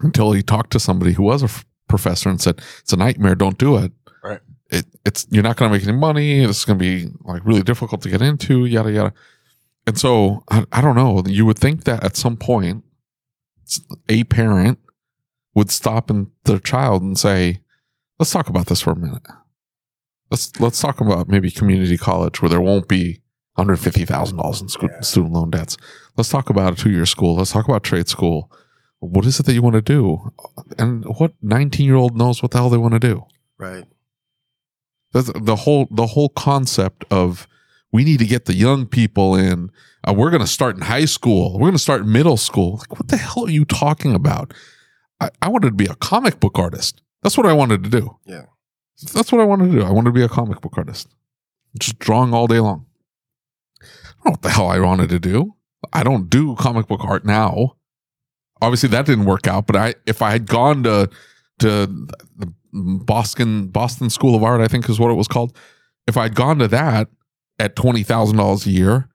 until 0.00 0.32
he 0.32 0.42
talked 0.42 0.72
to 0.72 0.80
somebody 0.80 1.12
who 1.12 1.24
was 1.24 1.42
a 1.42 1.46
f- 1.46 1.64
professor 1.88 2.28
and 2.28 2.40
said 2.40 2.60
it's 2.80 2.92
a 2.92 2.96
nightmare. 2.96 3.34
Don't 3.34 3.58
do 3.58 3.76
it. 3.76 3.92
Right. 4.22 4.40
It 4.70 4.86
it's 5.04 5.26
you're 5.30 5.42
not 5.42 5.56
going 5.56 5.70
to 5.70 5.78
make 5.78 5.86
any 5.86 5.96
money. 5.96 6.44
It's 6.44 6.64
going 6.64 6.78
to 6.78 6.82
be 6.84 7.10
like 7.22 7.44
really 7.44 7.62
difficult 7.62 8.02
to 8.02 8.10
get 8.10 8.22
into. 8.22 8.64
Yada 8.64 8.92
yada. 8.92 9.12
And 9.86 9.98
so 9.98 10.44
I, 10.50 10.64
I 10.72 10.80
don't 10.80 10.96
know. 10.96 11.22
You 11.26 11.46
would 11.46 11.58
think 11.58 11.84
that 11.84 12.04
at 12.04 12.16
some 12.16 12.36
point, 12.36 12.84
a 14.08 14.24
parent 14.24 14.78
would 15.54 15.70
stop 15.70 16.10
and 16.10 16.28
their 16.44 16.58
child 16.58 17.02
and 17.02 17.18
say, 17.18 17.60
"Let's 18.18 18.30
talk 18.30 18.48
about 18.48 18.66
this 18.66 18.80
for 18.80 18.92
a 18.92 18.96
minute. 18.96 19.26
Let's 20.30 20.58
let's 20.60 20.80
talk 20.80 21.00
about 21.00 21.28
maybe 21.28 21.50
community 21.50 21.96
college 21.96 22.42
where 22.42 22.48
there 22.48 22.60
won't 22.60 22.88
be 22.88 23.22
hundred 23.56 23.76
fifty 23.78 24.04
thousand 24.04 24.38
dollars 24.38 24.60
in 24.60 24.68
Yeah. 24.82 25.00
student 25.00 25.32
loan 25.32 25.50
debts. 25.50 25.76
Let's 26.16 26.28
talk 26.28 26.50
about 26.50 26.72
a 26.74 26.76
two 26.76 26.90
year 26.90 27.06
school. 27.06 27.36
Let's 27.36 27.52
talk 27.52 27.68
about 27.68 27.82
trade 27.82 28.08
school. 28.08 28.52
What 29.00 29.24
is 29.26 29.38
it 29.40 29.46
that 29.46 29.54
you 29.54 29.62
want 29.62 29.74
to 29.74 29.82
do? 29.82 30.32
And 30.78 31.04
what 31.18 31.32
nineteen 31.42 31.86
year 31.86 31.96
old 31.96 32.16
knows 32.16 32.42
what 32.42 32.50
the 32.52 32.58
hell 32.58 32.70
they 32.70 32.76
want 32.76 32.94
to 32.94 33.00
do? 33.00 33.24
Right. 33.58 33.84
That's 35.12 35.30
the 35.34 35.56
whole 35.56 35.88
the 35.90 36.06
whole 36.06 36.28
concept 36.28 37.04
of 37.10 37.46
we 37.90 38.04
need 38.04 38.18
to 38.18 38.26
get 38.26 38.44
the 38.44 38.54
young 38.54 38.86
people 38.86 39.34
in. 39.34 39.70
Uh, 40.06 40.12
we're 40.12 40.30
going 40.30 40.42
to 40.42 40.46
start 40.46 40.76
in 40.76 40.82
high 40.82 41.06
school. 41.06 41.54
We're 41.54 41.68
going 41.68 41.72
to 41.72 41.78
start 41.78 42.02
in 42.02 42.12
middle 42.12 42.36
school. 42.36 42.76
Like, 42.78 42.98
what 42.98 43.08
the 43.08 43.16
hell 43.16 43.46
are 43.46 43.50
you 43.50 43.64
talking 43.64 44.14
about? 44.14 44.52
I, 45.20 45.30
I 45.40 45.48
wanted 45.48 45.68
to 45.68 45.74
be 45.74 45.86
a 45.86 45.94
comic 45.94 46.38
book 46.38 46.58
artist. 46.58 47.00
That's 47.22 47.36
what 47.36 47.46
I 47.46 47.52
wanted 47.52 47.84
to 47.84 47.90
do. 47.90 48.16
Yeah. 48.26 48.44
That's 49.12 49.30
what 49.32 49.40
I 49.40 49.44
wanted 49.44 49.70
to 49.72 49.78
do. 49.78 49.84
I 49.84 49.90
wanted 49.90 50.10
to 50.10 50.14
be 50.14 50.22
a 50.22 50.28
comic 50.28 50.60
book 50.60 50.74
artist, 50.76 51.08
just 51.78 51.98
drawing 51.98 52.34
all 52.34 52.46
day 52.46 52.60
long. 52.60 52.86
I 53.80 53.84
don't 53.84 54.24
know 54.26 54.30
what 54.32 54.42
the 54.42 54.50
hell 54.50 54.68
I 54.68 54.80
wanted 54.80 55.08
to 55.10 55.18
do. 55.18 55.54
I 55.92 56.02
don't 56.02 56.28
do 56.28 56.56
comic 56.56 56.86
book 56.88 57.04
art 57.04 57.24
now. 57.24 57.76
obviously 58.60 58.88
that 58.90 59.06
didn't 59.06 59.24
work 59.26 59.46
out. 59.46 59.66
But 59.66 59.76
I, 59.76 59.94
if 60.06 60.20
I 60.22 60.30
had 60.32 60.46
gone 60.46 60.82
to 60.84 61.08
to 61.60 61.86
the 62.36 62.52
Boston 62.72 63.68
Boston 63.68 64.10
School 64.10 64.34
of 64.34 64.42
Art, 64.42 64.60
I 64.60 64.68
think 64.68 64.88
is 64.88 64.98
what 65.00 65.10
it 65.10 65.14
was 65.14 65.28
called. 65.28 65.56
If 66.06 66.16
I'd 66.16 66.34
gone 66.34 66.58
to 66.58 66.68
that 66.68 67.08
at 67.58 67.76
twenty 67.76 68.02
thousand 68.02 68.36
dollars 68.36 68.66
a 68.66 68.70
year, 68.70 69.08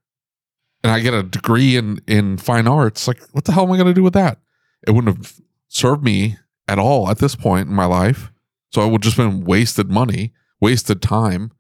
and 0.84 0.92
I 0.92 1.00
get 1.02 1.14
a 1.14 1.24
degree 1.24 1.76
in 1.76 2.00
in 2.08 2.38
fine 2.38 2.68
arts, 2.68 3.08
like 3.08 3.22
what 3.34 3.44
the 3.46 3.52
hell 3.52 3.64
am 3.66 3.72
I 3.74 3.78
going 3.78 3.88
to 3.88 3.94
do 3.94 4.04
with 4.04 4.14
that? 4.14 4.40
It 4.88 4.92
wouldn't 4.92 5.18
have 5.18 5.42
served 5.68 6.04
me 6.04 6.38
at 6.68 6.80
all 6.80 7.10
at 7.10 7.20
this 7.20 7.36
point 7.36 7.68
in 7.68 7.74
my 7.74 7.86
life. 7.86 8.32
So 8.72 8.82
I 8.82 8.86
would 8.86 9.02
just 9.02 9.18
been 9.18 9.44
wasted 9.44 9.90
money, 9.90 10.34
wasted 10.60 11.02
time. 11.02 11.52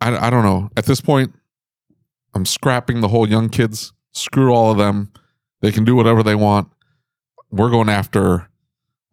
I, 0.00 0.26
I 0.26 0.30
don't 0.30 0.44
know. 0.44 0.70
At 0.76 0.86
this 0.86 1.00
point, 1.00 1.34
I'm 2.34 2.46
scrapping 2.46 3.00
the 3.00 3.08
whole 3.08 3.28
young 3.28 3.48
kids. 3.48 3.92
Screw 4.12 4.52
all 4.52 4.70
of 4.70 4.78
them. 4.78 5.12
They 5.60 5.72
can 5.72 5.84
do 5.84 5.96
whatever 5.96 6.22
they 6.22 6.34
want. 6.34 6.68
We're 7.50 7.70
going 7.70 7.88
after 7.88 8.48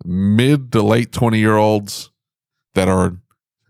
mid 0.05 0.72
to 0.72 0.82
late 0.82 1.12
20 1.12 1.39
year 1.39 1.57
olds 1.57 2.12
that 2.76 2.88
are 2.88 3.18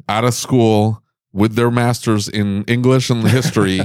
out 0.08 0.26
of 0.26 0.34
school 0.34 1.04
with 1.32 1.56
their 1.56 1.70
masters 1.70 2.28
in 2.28 2.64
English 2.66 3.10
and 3.10 3.28
history, 3.28 3.82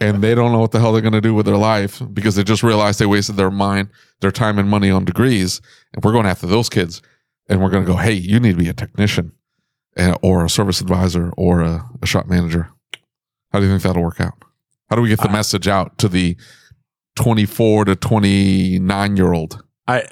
and 0.00 0.22
they 0.22 0.34
don't 0.34 0.52
know 0.52 0.60
what 0.60 0.72
the 0.72 0.80
hell 0.80 0.92
they're 0.92 1.02
going 1.02 1.12
to 1.12 1.20
do 1.20 1.34
with 1.34 1.46
their 1.46 1.56
life 1.56 2.02
because 2.12 2.34
they 2.36 2.44
just 2.44 2.62
realized 2.62 2.98
they 2.98 3.06
wasted 3.06 3.36
their 3.36 3.50
mind, 3.50 3.88
their 4.20 4.30
time, 4.30 4.58
and 4.58 4.68
money 4.68 4.90
on 4.90 5.04
degrees. 5.04 5.60
And 5.94 6.04
we're 6.04 6.12
going 6.12 6.26
after 6.26 6.46
those 6.46 6.68
kids, 6.68 7.02
and 7.48 7.60
we're 7.60 7.70
going 7.70 7.84
to 7.84 7.90
go, 7.90 7.96
hey, 7.96 8.12
you 8.12 8.40
need 8.40 8.52
to 8.52 8.58
be 8.58 8.68
a 8.68 8.74
technician, 8.74 9.32
eh, 9.96 10.14
or 10.22 10.44
a 10.44 10.50
service 10.50 10.80
advisor, 10.80 11.30
or 11.36 11.60
a, 11.60 11.84
a 12.02 12.06
shop 12.06 12.26
manager. 12.26 12.70
How 13.52 13.60
do 13.60 13.66
you 13.66 13.70
think 13.70 13.82
that'll 13.82 14.02
work 14.02 14.20
out? 14.20 14.34
How 14.88 14.96
do 14.96 15.02
we 15.02 15.08
get 15.08 15.20
the 15.20 15.28
message 15.28 15.68
out 15.68 15.98
to 15.98 16.08
the 16.08 16.36
24 17.16 17.86
to 17.86 17.96
29 17.96 19.16
year 19.16 19.32
old? 19.32 19.62
I 19.86 20.06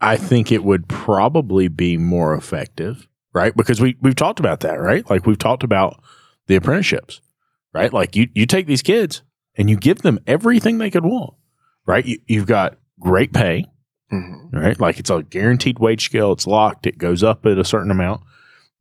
I 0.00 0.16
think 0.16 0.50
it 0.50 0.64
would 0.64 0.88
probably 0.88 1.68
be 1.68 1.96
more 1.96 2.34
effective, 2.34 3.06
right? 3.32 3.54
Because 3.56 3.80
we 3.80 3.96
we've 4.00 4.14
talked 4.16 4.40
about 4.40 4.60
that, 4.60 4.80
right? 4.80 5.08
Like 5.08 5.26
we've 5.26 5.38
talked 5.38 5.62
about 5.62 6.02
the 6.46 6.56
apprenticeships, 6.56 7.20
right? 7.72 7.92
Like 7.92 8.16
you 8.16 8.28
you 8.34 8.46
take 8.46 8.66
these 8.66 8.82
kids 8.82 9.22
and 9.56 9.68
you 9.70 9.76
give 9.76 10.02
them 10.02 10.18
everything 10.26 10.78
they 10.78 10.90
could 10.90 11.04
want, 11.04 11.34
right? 11.86 12.04
You, 12.04 12.18
you've 12.26 12.46
got 12.46 12.78
great 12.98 13.32
pay, 13.32 13.66
Mhm. 14.12 14.52
right? 14.52 14.78
Like 14.80 14.98
it's 14.98 15.10
a 15.10 15.22
guaranteed 15.22 15.78
wage 15.78 16.04
scale. 16.04 16.32
It's 16.32 16.46
locked. 16.46 16.86
It 16.86 16.98
goes 16.98 17.22
up 17.22 17.46
at 17.46 17.58
a 17.58 17.64
certain 17.64 17.90
amount. 17.90 18.22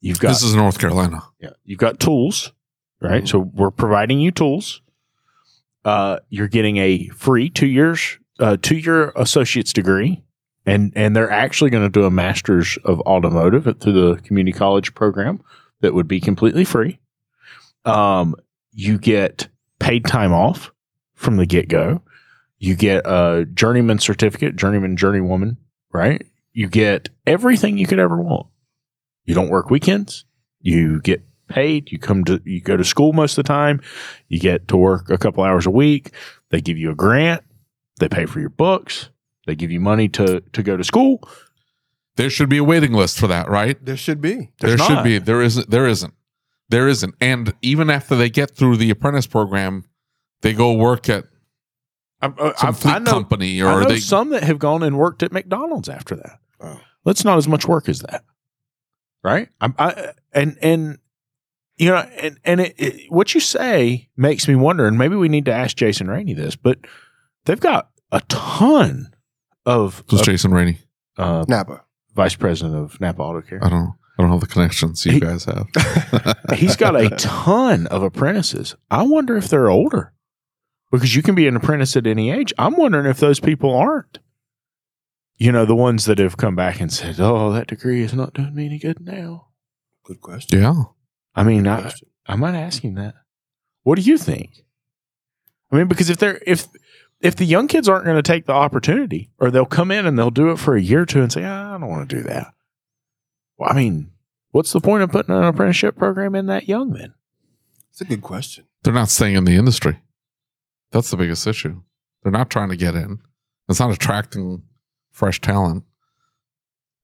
You've 0.02 0.20
got 0.20 0.30
This 0.30 0.44
is 0.44 0.56
North 0.56 0.80
Carolina. 0.80 1.24
yeah, 1.40 1.52
you've 1.66 1.80
got 1.80 2.00
tools, 2.00 2.52
right? 3.02 3.28
So 3.28 3.40
we're 3.40 3.72
providing 3.72 4.20
you 4.20 4.32
tools. 4.32 4.82
Uh, 5.86 6.20
you're 6.30 6.48
getting 6.48 6.78
a 6.78 7.08
free 7.10 7.50
two 7.50 7.68
years, 7.68 8.18
uh, 8.40 8.58
two 8.62 8.78
year 8.78 9.12
associate's 9.16 9.74
degree, 9.74 10.24
and 10.70 10.94
and 10.96 11.16
they're 11.16 11.32
actually 11.32 11.70
going 11.70 11.84
to 11.84 11.90
do 11.90 12.06
a 12.06 12.12
master's 12.12 12.78
of 12.86 13.02
automotive 13.02 13.64
through 13.80 13.94
the 13.94 14.22
community 14.22 14.58
college 14.58 14.94
program 14.94 15.42
that 15.82 15.94
would 15.94 16.08
be 16.08 16.20
completely 16.20 16.64
free. 16.64 17.00
Um, 17.86 18.36
you 18.72 18.98
get 19.00 19.48
paid 19.80 20.06
time 20.06 20.34
off 20.34 20.72
from 21.16 21.38
the 21.38 21.46
get 21.46 21.70
go. 21.70 22.02
You 22.60 22.76
get 22.76 23.04
a 23.06 23.46
journeyman 23.54 24.00
certificate, 24.00 24.56
journeyman, 24.56 24.98
journeywoman, 24.98 25.58
right? 25.92 26.26
You 26.54 26.68
get 26.68 27.10
everything 27.26 27.78
you 27.78 27.88
could 27.88 28.00
ever 28.00 28.22
want. 28.22 28.48
You 29.26 29.34
don't 29.34 29.50
work 29.50 29.70
weekends. 29.70 30.26
You 30.60 31.02
get 31.02 31.24
paid. 31.48 31.92
You 31.92 32.00
come 32.00 32.24
to 32.26 32.42
you 32.46 32.62
go 32.62 32.78
to 32.78 32.84
school 32.84 33.14
most 33.14 33.38
of 33.38 33.44
the 33.44 33.48
time. 33.48 33.82
You 34.28 34.40
get 34.40 34.68
to 34.68 34.78
work 34.78 35.10
a 35.10 35.18
couple 35.18 35.44
hours 35.44 35.66
a 35.66 35.72
week. 35.72 36.12
They 36.50 36.62
give 36.62 36.78
you 36.78 36.92
a 36.92 36.96
grant. 36.96 37.44
They 38.00 38.10
pay 38.10 38.26
for 38.26 38.40
your 38.40 38.50
books. 38.50 39.10
They 39.50 39.56
give 39.56 39.72
you 39.72 39.80
money 39.80 40.08
to 40.10 40.42
to 40.42 40.62
go 40.62 40.78
to 40.78 40.84
school. 40.84 41.28
There 42.18 42.30
should 42.30 42.50
be 42.50 42.58
a 42.58 42.64
waiting 42.64 42.94
list 42.94 43.18
for 43.20 43.26
that, 43.26 43.50
right? 43.50 43.84
There 43.84 43.98
should 43.98 44.22
be. 44.22 44.36
there 44.60 44.70
There's 44.70 44.82
should 44.82 44.94
not. 44.94 45.04
be. 45.04 45.18
There 45.18 45.42
isn't. 45.42 45.72
There 45.72 45.88
isn't. 45.88 46.14
There 46.70 46.88
isn't. 46.88 47.16
And 47.20 47.56
even 47.64 47.90
after 47.90 48.16
they 48.16 48.30
get 48.30 48.52
through 48.52 48.78
the 48.78 48.92
apprentice 48.92 49.26
program, 49.26 49.86
they 50.42 50.54
go 50.54 50.74
work 50.74 51.10
at 51.10 51.26
I, 52.22 52.28
I, 52.28 52.30
uh, 52.30 52.54
some 52.58 52.74
fleet 52.76 52.94
I 52.94 53.00
know, 53.00 53.12
company 53.12 53.60
I 53.64 53.66
or 53.66 53.82
know 53.82 53.88
they. 53.88 54.00
some 54.00 54.30
that 54.30 54.44
have 54.44 54.60
gone 54.60 54.84
and 54.84 55.00
worked 55.00 55.24
at 55.24 55.32
McDonald's 55.32 55.90
after 55.90 56.16
that. 56.16 56.40
Oh. 56.60 56.80
That's 57.06 57.26
not 57.26 57.40
as 57.40 57.48
much 57.48 57.66
work 57.66 57.90
as 57.90 58.02
that, 58.02 58.24
right? 59.24 59.50
I, 59.62 59.72
I, 59.80 60.12
and 60.32 60.58
and 60.62 61.00
you 61.78 61.90
know, 61.90 61.98
and 61.98 62.38
and 62.44 62.60
it, 62.62 62.76
it, 62.78 63.12
what 63.12 63.34
you 63.34 63.40
say 63.40 64.10
makes 64.16 64.48
me 64.48 64.54
wonder. 64.54 64.86
And 64.86 64.98
maybe 64.98 65.16
we 65.16 65.30
need 65.30 65.46
to 65.46 65.54
ask 65.54 65.76
Jason 65.76 66.08
Rainey 66.08 66.34
this, 66.36 66.56
but 66.56 66.78
they've 67.46 67.60
got 67.60 67.90
a 68.12 68.22
ton 68.28 69.12
of, 69.66 70.04
Who's 70.10 70.22
of, 70.22 70.26
Jason 70.26 70.52
Rainey? 70.52 70.80
Uh, 71.18 71.46
Napa. 71.48 71.84
vice 72.16 72.36
president 72.36 72.76
of 72.76 73.00
Napa 73.02 73.22
Auto 73.22 73.42
Care. 73.42 73.64
I 73.64 73.70
don't 73.70 73.80
know. 73.84 73.96
I 74.18 74.22
don't 74.24 74.32
know 74.32 74.40
the 74.40 74.48
connections 74.48 75.06
you 75.06 75.14
He- 75.14 75.20
guys 75.20 75.46
have. 75.46 75.68
He's 76.56 76.76
got 76.76 77.00
a 77.00 77.10
ton 77.18 77.88
of 77.88 78.04
apprentices. 78.04 78.76
I 78.92 79.04
wonder 79.04 79.38
if 79.38 79.48
they're 79.48 79.70
older 79.70 80.14
because 80.92 81.16
you 81.16 81.22
can 81.22 81.36
be 81.36 81.48
an 81.48 81.56
apprentice 81.56 81.96
at 81.96 82.06
any 82.08 82.30
age. 82.32 82.54
I'm 82.58 82.76
wondering 82.76 83.06
if 83.06 83.20
those 83.20 83.40
people 83.40 83.74
aren't. 83.74 84.20
You 85.38 85.54
know, 85.54 85.66
the 85.66 85.76
ones 85.76 86.04
that 86.06 86.18
have 86.18 86.36
come 86.36 86.56
back 86.58 86.82
and 86.82 86.92
said, 86.92 87.16
"Oh, 87.20 87.54
that 87.54 87.68
degree 87.68 88.02
is 88.04 88.14
not 88.14 88.34
doing 88.34 88.54
me 88.54 88.66
any 88.66 88.78
good 88.78 89.00
now." 89.00 89.48
Good 90.04 90.20
question. 90.20 90.60
yeah. 90.60 90.84
I 91.34 91.44
mean, 91.44 91.64
Good 91.64 91.70
I, 91.72 91.82
question. 91.82 92.10
I 92.28 92.36
might 92.36 92.56
ask 92.56 92.84
him 92.84 92.96
that. 92.96 93.16
What 93.84 93.96
do 93.96 94.02
you 94.02 94.18
think? 94.18 94.52
I 95.72 95.78
mean, 95.78 95.88
because 95.88 96.10
if 96.10 96.18
they're 96.18 96.42
if 96.46 96.68
if 97.22 97.36
the 97.36 97.46
young 97.46 97.68
kids 97.68 97.90
aren't 97.90 98.06
going 98.06 98.16
to 98.18 98.24
take 98.24 98.46
the 98.46 98.54
opportunity, 98.54 99.30
or 99.40 99.52
they'll 99.52 99.66
come 99.66 99.92
in 99.92 100.06
and 100.06 100.18
they'll 100.18 100.32
do 100.32 100.52
it 100.52 100.60
for 100.60 100.76
a 100.76 100.82
year 100.82 101.02
or 101.02 101.06
two 101.06 101.22
and 101.22 101.32
say, 101.32 101.44
"Ah, 101.44 101.76
"I 101.76 101.78
don't 101.80 101.90
want 101.90 102.10
to 102.10 102.16
do 102.16 102.24
that." 102.24 102.54
Well, 103.58 103.70
I 103.72 103.76
mean, 103.76 104.12
what's 104.52 104.72
the 104.72 104.80
point 104.80 105.04
of 105.04 105.12
putting 105.12 105.36
an 105.36 105.44
apprenticeship 105.44 105.98
program 105.98 106.34
in 106.36 106.46
that 106.48 106.68
young 106.68 106.94
then? 106.94 107.14
It's 107.92 108.02
a 108.02 108.06
good 108.06 108.22
question. 108.22 108.66
They're 108.84 108.94
not 108.94 109.10
staying 109.10 109.36
in 109.36 109.44
the 109.44 109.56
industry. 109.56 110.00
That's 110.92 111.12
the 111.12 111.18
biggest 111.18 111.46
issue. 111.46 111.82
They're 112.24 112.32
not 112.32 112.50
trying 112.50 112.70
to 112.70 112.78
get 112.78 112.96
in. 112.96 113.20
It's 113.68 113.80
not 113.80 113.92
attracting 113.92 114.64
fresh 115.12 115.42
talent. 115.42 115.84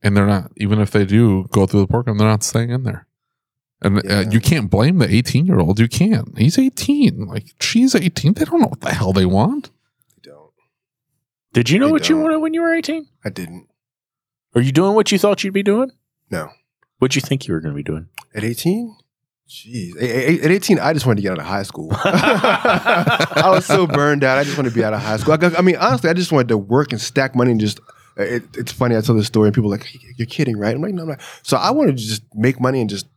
And 0.01 0.15
they're 0.15 0.25
not, 0.27 0.51
even 0.57 0.79
if 0.79 0.91
they 0.91 1.03
do 1.05 1.47
go 1.51 1.65
through 1.65 1.81
the 1.81 1.87
program, 1.87 2.17
they're 2.17 2.27
not 2.27 2.43
staying 2.43 2.69
in 2.69 2.83
there. 2.83 3.07
And 3.81 4.01
Yeah. 4.05 4.19
uh, 4.19 4.29
you 4.29 4.39
can't 4.39 4.69
blame 4.69 4.99
the 4.99 5.13
18 5.13 5.45
year 5.45 5.59
old. 5.59 5.79
You 5.79 5.87
can't. 5.87 6.37
He's 6.37 6.57
18. 6.57 7.25
Like, 7.27 7.53
she's 7.59 7.93
18. 7.95 8.33
They 8.33 8.45
don't 8.45 8.61
know 8.61 8.67
what 8.67 8.81
the 8.81 8.93
hell 8.93 9.13
they 9.13 9.25
want. 9.25 9.71
I. 11.55 11.59
Did 11.59 11.69
you 11.69 11.79
know 11.79 11.87
They 11.87 11.91
what 11.93 12.09
you 12.09 12.15
don't. 12.15 12.23
wanted 12.23 12.39
when 12.39 12.53
you 12.53 12.61
were 12.61 12.73
18? 12.73 13.07
I 13.23 13.29
didn't. 13.29 13.67
Are 14.55 14.61
you 14.61 14.71
doing 14.71 14.93
what 14.95 15.11
you 15.11 15.17
thought 15.19 15.43
you'd 15.43 15.53
be 15.53 15.63
doing? 15.63 15.91
No. 16.29 16.49
What'd 16.99 17.15
you 17.15 17.21
think 17.21 17.47
you 17.47 17.53
were 17.53 17.59
going 17.59 17.73
to 17.73 17.75
be 17.75 17.83
doing? 17.83 18.07
At 18.33 18.43
18? 18.43 18.95
Jeez. 19.49 19.95
A- 20.01 20.31
a- 20.31 20.45
At 20.45 20.51
18, 20.51 20.79
I 20.79 20.93
just 20.93 21.05
wanted 21.05 21.17
to 21.17 21.21
get 21.23 21.31
out 21.33 21.39
of 21.39 21.45
high 21.45 21.63
school. 21.63 21.89
I 21.93 23.43
was 23.49 23.65
so 23.65 23.85
burned 23.85 24.23
out. 24.23 24.37
I 24.37 24.43
just 24.43 24.57
wanted 24.57 24.69
to 24.69 24.75
be 24.75 24.83
out 24.83 24.93
of 24.93 25.01
high 25.01 25.17
school. 25.17 25.33
I, 25.33 25.57
I 25.57 25.61
mean, 25.61 25.75
honestly, 25.75 26.09
I 26.09 26.13
just 26.13 26.31
wanted 26.31 26.47
to 26.49 26.57
work 26.57 26.91
and 26.91 27.01
stack 27.01 27.35
money 27.35 27.51
and 27.51 27.59
just. 27.59 27.79
It, 28.17 28.43
it's 28.55 28.71
funny. 28.71 28.95
I 28.95 29.01
tell 29.01 29.13
this 29.15 29.27
story 29.27 29.49
and 29.49 29.53
people 29.53 29.69
are 29.73 29.77
like, 29.77 29.87
"You're 30.17 30.25
kidding, 30.25 30.57
right?" 30.57 30.73
I'm 30.73 30.81
like, 30.81 30.93
"No, 30.93 31.01
I'm 31.03 31.09
not." 31.09 31.21
So 31.43 31.57
I 31.57 31.71
wanted 31.71 31.97
to 31.97 32.03
just 32.03 32.23
make 32.33 32.59
money 32.61 32.79
and 32.79 32.89
just. 32.89 33.07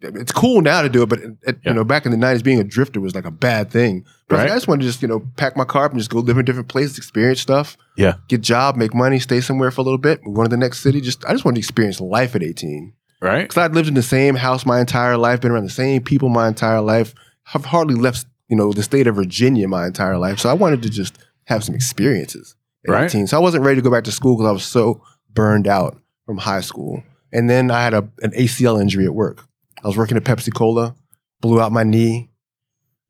It's 0.00 0.32
cool 0.32 0.60
now 0.60 0.82
to 0.82 0.88
do 0.88 1.02
it, 1.02 1.08
but 1.08 1.20
it, 1.20 1.30
Yeah. 1.46 1.52
you 1.64 1.74
know, 1.74 1.84
back 1.84 2.04
in 2.06 2.12
the 2.12 2.18
'90s, 2.18 2.42
being 2.42 2.60
a 2.60 2.64
drifter 2.64 3.00
was 3.00 3.14
like 3.14 3.24
a 3.24 3.30
bad 3.30 3.70
thing. 3.70 4.04
But 4.28 4.36
like, 4.36 4.44
Right. 4.44 4.52
I 4.52 4.56
just 4.56 4.68
wanted 4.68 4.82
to 4.82 4.88
just 4.88 5.00
you 5.02 5.08
know 5.08 5.20
pack 5.36 5.56
my 5.56 5.64
car 5.64 5.86
up 5.86 5.92
and 5.92 6.00
just 6.00 6.10
go 6.10 6.18
live 6.18 6.36
in 6.36 6.44
different 6.44 6.68
places, 6.68 6.98
experience 6.98 7.40
stuff. 7.40 7.76
Yeah. 7.96 8.14
Get 8.28 8.42
job, 8.42 8.76
make 8.76 8.94
money, 8.94 9.18
stay 9.18 9.40
somewhere 9.40 9.70
for 9.70 9.80
a 9.80 9.84
little 9.84 9.98
bit, 9.98 10.20
move 10.24 10.38
on 10.38 10.44
to 10.44 10.48
the 10.50 10.56
next 10.56 10.80
city. 10.80 11.00
Just 11.00 11.24
I 11.24 11.32
just 11.32 11.44
wanted 11.44 11.56
to 11.56 11.60
experience 11.60 12.00
life 12.00 12.34
at 12.36 12.42
18 12.42 12.92
Right? 13.22 13.48
because 13.48 13.56
I'd 13.56 13.74
lived 13.74 13.88
in 13.88 13.94
the 13.94 14.02
same 14.02 14.34
house 14.36 14.66
my 14.66 14.80
entire 14.80 15.16
life, 15.16 15.40
been 15.40 15.50
around 15.50 15.64
the 15.64 15.70
same 15.70 16.02
people 16.02 16.28
my 16.28 16.46
entire 16.48 16.82
life. 16.82 17.14
I've 17.54 17.64
hardly 17.64 17.94
left, 17.94 18.26
you 18.48 18.56
know, 18.56 18.72
the 18.72 18.82
state 18.82 19.06
of 19.06 19.14
Virginia 19.16 19.66
my 19.66 19.86
entire 19.86 20.18
life. 20.18 20.38
So 20.40 20.50
I 20.50 20.52
wanted 20.52 20.82
to 20.82 20.90
just 20.90 21.16
have 21.44 21.64
some 21.64 21.74
experiences 21.74 22.54
at 22.86 22.92
Right. 22.92 23.04
18. 23.06 23.26
So 23.28 23.38
I 23.38 23.40
wasn't 23.40 23.64
ready 23.64 23.76
to 23.76 23.82
go 23.82 23.90
back 23.90 24.04
to 24.04 24.12
school 24.12 24.36
because 24.36 24.48
I 24.48 24.52
was 24.52 24.64
so 24.64 25.00
burned 25.32 25.66
out 25.66 25.98
from 26.26 26.36
high 26.38 26.60
school. 26.60 27.02
And 27.32 27.48
then 27.48 27.70
I 27.70 27.82
had 27.82 27.94
a, 27.94 28.08
an 28.22 28.32
ACL 28.32 28.78
injury 28.80 29.06
at 29.06 29.14
work. 29.14 29.44
I 29.86 29.88
was 29.88 29.96
working 29.96 30.16
at 30.16 30.24
Pepsi 30.24 30.52
Cola, 30.52 30.96
blew 31.40 31.60
out 31.60 31.70
my 31.70 31.84
knee. 31.84 32.28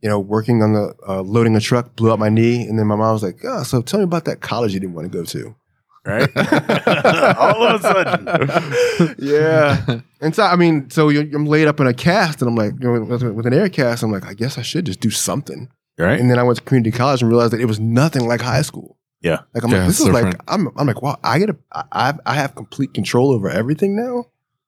You 0.03 0.11
know, 0.11 0.21
working 0.21 0.63
on 0.63 0.75
the 0.75 0.95
uh, 1.09 1.23
loading 1.23 1.57
a 1.57 1.61
truck, 1.61 1.97
blew 1.97 2.13
out 2.13 2.19
my 2.19 2.29
knee, 2.29 2.67
and 2.69 2.79
then 2.79 2.87
my 2.87 2.97
mom 2.97 3.15
was 3.15 3.23
like, 3.23 3.39
"Oh, 3.45 3.63
so 3.63 3.81
tell 3.81 3.99
me 3.99 4.05
about 4.05 4.27
that 4.27 4.43
college 4.43 4.75
you 4.75 4.79
didn't 4.81 4.95
want 4.95 5.11
to 5.11 5.19
go 5.19 5.25
to." 5.25 5.57
Right? 6.05 6.29
All 7.39 7.63
of 7.67 7.81
a 7.81 7.83
sudden. 7.83 9.17
yeah. 9.19 10.01
And 10.21 10.35
so, 10.35 10.43
I 10.45 10.55
mean, 10.55 10.91
so 10.91 11.09
you're, 11.09 11.25
I'm 11.35 11.47
laid 11.47 11.67
up 11.67 11.81
in 11.81 11.87
a 11.87 11.95
cast, 11.95 12.43
and 12.43 12.49
I'm 12.51 12.55
like, 12.57 12.73
you 12.79 12.93
know, 12.93 13.05
with, 13.05 13.23
with 13.23 13.47
an 13.47 13.55
air 13.55 13.69
cast, 13.71 14.03
I'm 14.03 14.13
like, 14.13 14.27
I 14.27 14.35
guess 14.35 14.59
I 14.59 14.63
should 14.63 14.85
just 14.87 15.01
do 15.01 15.11
something. 15.11 15.69
Right? 15.99 16.21
And 16.21 16.31
then 16.31 16.39
I 16.39 16.43
went 16.43 16.59
to 16.59 16.65
community 16.65 16.97
college 16.97 17.23
and 17.23 17.31
realized 17.31 17.55
that 17.55 17.61
it 17.61 17.65
was 17.67 17.81
nothing 17.81 18.29
like 18.29 18.43
high 18.43 18.63
school. 18.63 18.99
Yeah. 19.23 19.41
Like 19.55 19.65
I'm 19.65 19.71
Yeah, 19.71 19.79
like, 19.79 19.87
this 19.89 20.01
it's 20.01 20.09
is 20.09 20.15
like. 20.15 20.37
I'm 20.47 20.69
I'm 20.77 20.87
like, 20.87 21.01
wow, 21.01 21.19
I 21.25 21.39
get 21.39 21.49
a 21.51 21.57
I 21.73 21.85
I've- 21.91 22.19
I 22.27 22.35
have 22.35 22.55
complete 22.55 22.93
control 22.93 23.33
over 23.33 23.49
everything 23.49 23.97
now. 23.97 24.27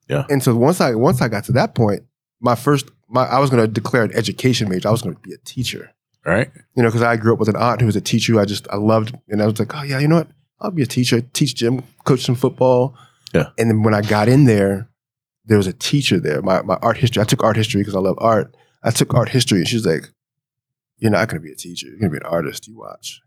Yeah. 0.09 0.25
And 0.31 0.43
so 0.43 0.57
once 0.57 0.81
I 0.81 0.95
once 0.95 1.21
I 1.21 1.29
got 1.29 1.45
to 1.45 1.53
that 1.53 1.75
point, 1.75 2.03
my 2.41 2.55
first 2.55 2.89
my 3.09 3.25
I 3.25 3.39
was 3.39 3.51
going 3.51 3.63
to 3.63 3.69
declare 3.69 4.03
an 4.03 4.13
education 4.15 4.69
major. 4.69 4.89
I 4.89 4.93
was 4.93 5.03
going 5.03 5.15
to 5.15 5.21
be 5.21 5.33
a 5.33 5.39
teacher. 5.39 5.93
Right? 6.25 6.51
You 6.75 6.83
know, 6.83 6.89
because 6.89 7.03
I 7.03 7.17
grew 7.17 7.33
up 7.33 7.39
with 7.39 7.49
an 7.49 7.57
aunt 7.57 7.81
who 7.81 7.87
was 7.87 7.97
a 7.97 8.01
teacher 8.01 8.35
who 8.35 8.39
I 8.39 8.45
just 8.45 8.69
I 8.69 8.77
loved, 8.77 9.17
and 9.29 9.43
I 9.43 9.47
was 9.47 9.59
like, 9.59 9.75
oh 9.75 9.83
yeah, 9.83 9.99
you 9.99 10.09
know 10.09 10.17
what? 10.17 10.29
I'll 10.61 10.71
be 10.71 10.83
a 10.83 10.87
teacher, 10.87 11.21
teach 11.21 11.55
gym, 11.55 11.83
coach 12.05 12.21
some 12.21 12.35
football. 12.35 12.97
Yeah. 13.33 13.51
And 13.57 13.71
then 13.71 13.83
when 13.83 13.95
I 13.95 14.03
got 14.03 14.29
in 14.29 14.45
there, 14.45 14.89
there 15.45 15.57
was 15.57 15.67
a 15.67 15.73
teacher 15.73 16.21
there. 16.21 16.43
My 16.43 16.63
my 16.63 16.77
art 16.83 16.99
history. 16.99 17.23
I 17.23 17.25
took 17.25 17.43
art 17.43 17.57
history 17.57 17.81
because 17.81 17.95
I 17.95 18.01
love 18.01 18.17
art. 18.19 18.55
I 18.83 18.91
took 18.91 19.15
art 19.15 19.31
history, 19.31 19.59
and 19.59 19.69
she's 19.69 19.87
like, 19.87 20.11
"You're 20.99 21.11
not 21.11 21.29
going 21.29 21.41
to 21.41 21.47
be 21.47 21.53
a 21.53 21.57
teacher. 21.57 21.87
You're 21.87 21.99
going 21.99 22.13
to 22.13 22.21
be 22.21 22.25
an 22.25 22.31
artist. 22.31 22.69
You 22.69 22.79
watch." 22.79 23.23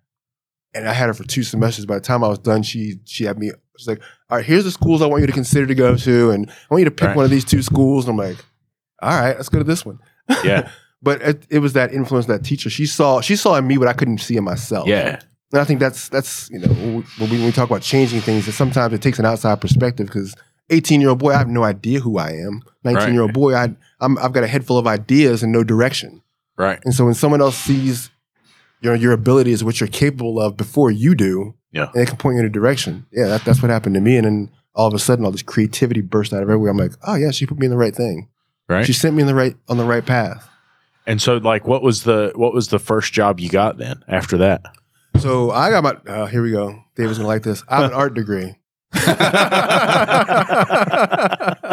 And 0.74 0.88
I 0.88 0.94
had 0.94 1.08
her 1.08 1.14
for 1.14 1.24
two 1.26 1.44
semesters. 1.44 1.86
By 1.86 1.96
the 1.96 2.02
time 2.02 2.24
I 2.24 2.30
was 2.30 2.40
done, 2.40 2.64
she 2.64 3.00
she 3.06 3.26
had 3.26 3.38
me. 3.38 3.52
She's 3.78 3.88
like, 3.88 4.02
"All 4.30 4.38
right, 4.38 4.46
here's 4.46 4.64
the 4.64 4.72
schools 4.72 5.02
I 5.02 5.06
want 5.06 5.22
you 5.22 5.28
to 5.28 5.34
consider 5.34 5.66
to 5.68 5.76
go 5.76 5.98
to, 5.98 6.32
and 6.32 6.50
I 6.50 6.54
want 6.70 6.82
you 6.82 6.86
to 6.86 6.92
pick 6.92 7.08
Right. 7.08 7.16
one 7.16 7.26
of 7.26 7.32
these 7.32 7.44
two 7.46 7.62
schools." 7.62 8.08
And 8.08 8.20
I'm 8.20 8.28
like, 8.30 8.38
"All 9.02 9.10
right, 9.10 9.36
let's 9.36 9.50
go 9.50 9.58
to 9.58 9.64
this 9.66 9.86
one." 9.86 10.00
Yeah. 10.44 10.70
but 11.02 11.22
it, 11.22 11.48
it 11.50 11.60
was 11.60 11.74
that 11.74 11.94
influence, 11.94 12.28
that 12.28 12.46
teacher. 12.46 12.70
She 12.70 12.86
saw 12.86 13.20
she 13.22 13.36
saw 13.36 13.56
in 13.56 13.68
me 13.68 13.78
what 13.78 13.88
I 13.88 13.94
couldn't 13.94 14.20
see 14.20 14.38
in 14.38 14.44
myself. 14.44 14.88
Yeah. 14.88 15.20
And 15.52 15.60
I 15.60 15.66
think 15.66 15.80
that's 15.82 16.08
that's 16.08 16.50
you 16.50 16.60
know 16.60 16.70
when 16.70 17.04
we, 17.20 17.28
when 17.38 17.46
we 17.46 17.52
talk 17.52 17.70
about 17.70 17.82
changing 17.82 18.22
things, 18.22 18.46
that 18.46 18.54
sometimes 18.54 18.94
it 18.94 19.02
takes 19.02 19.20
an 19.20 19.26
outside 19.26 19.60
perspective 19.60 20.06
because 20.08 20.34
18 20.70 21.02
year 21.02 21.10
old 21.10 21.20
boy, 21.20 21.34
I 21.34 21.38
have 21.40 21.50
no 21.50 21.64
idea 21.64 22.00
who 22.00 22.18
I 22.18 22.30
am. 22.32 22.62
19 22.86 23.14
year 23.14 23.24
old 23.24 23.34
boy, 23.34 23.56
I 23.56 23.76
I'm, 24.00 24.18
I've 24.20 24.32
got 24.32 24.44
a 24.46 24.48
head 24.48 24.66
full 24.66 24.78
of 24.78 24.88
ideas 24.88 25.44
and 25.44 25.52
no 25.52 25.66
direction. 25.66 26.22
Right. 26.56 26.80
And 26.86 26.94
so 26.94 27.04
when 27.06 27.16
someone 27.16 27.42
else 27.42 27.58
sees 27.58 28.11
your 28.82 28.96
your 28.96 29.14
abilities, 29.14 29.64
what 29.64 29.80
you're 29.80 29.88
capable 29.88 30.40
of 30.42 30.58
before 30.58 30.92
you 30.92 31.16
do, 31.16 31.56
Yeah. 31.72 31.86
and 31.94 32.02
they 32.02 32.06
can 32.06 32.18
point 32.18 32.36
you 32.36 32.42
in 32.42 32.46
a 32.46 32.50
direction. 32.50 33.06
Yeah, 33.12 33.28
that, 33.28 33.46
that's 33.46 33.62
what 33.62 33.70
happened 33.72 33.96
to 33.96 34.02
me. 34.02 34.18
And 34.18 34.26
then 34.26 34.52
all 34.76 34.88
of 34.88 34.94
a 34.94 35.00
sudden, 35.00 35.24
all 35.26 35.32
this 35.32 35.42
creativity 35.44 36.02
burst 36.02 36.34
out 36.34 36.44
of 36.44 36.50
everywhere. 36.50 36.72
I'm 36.72 36.78
like, 36.78 36.94
oh 37.08 37.16
yeah, 37.16 37.32
she 37.32 37.46
put 37.46 37.60
me 37.60 37.66
in 37.68 37.72
the 37.72 37.78
right 37.78 37.96
thing. 37.96 38.28
Right. 38.68 38.86
She 38.86 38.94
sent 38.94 39.16
me 39.16 39.22
in 39.22 39.28
the 39.28 39.36
right 39.36 39.56
on 39.70 39.78
the 39.78 39.86
right 39.86 40.06
path. 40.06 40.48
and 41.08 41.22
so 41.22 41.38
like 41.38 41.66
what 41.68 41.82
was 41.84 42.04
the 42.04 42.32
what 42.36 42.54
was 42.54 42.68
the 42.70 42.80
first 42.80 43.14
job 43.14 43.40
you 43.40 43.50
got 43.50 43.78
then 43.78 44.04
after 44.08 44.38
that? 44.38 44.62
So 45.20 45.52
I 45.52 45.70
got 45.72 45.84
my. 45.84 45.92
Uh, 46.12 46.26
here 46.28 46.42
we 46.42 46.52
go. 46.52 46.82
David's 46.96 47.18
gonna 47.18 47.28
like 47.28 47.44
this. 47.44 47.64
I 47.68 47.82
have 47.82 47.92
an 47.92 47.94
art 47.98 48.14
degree. 48.14 48.56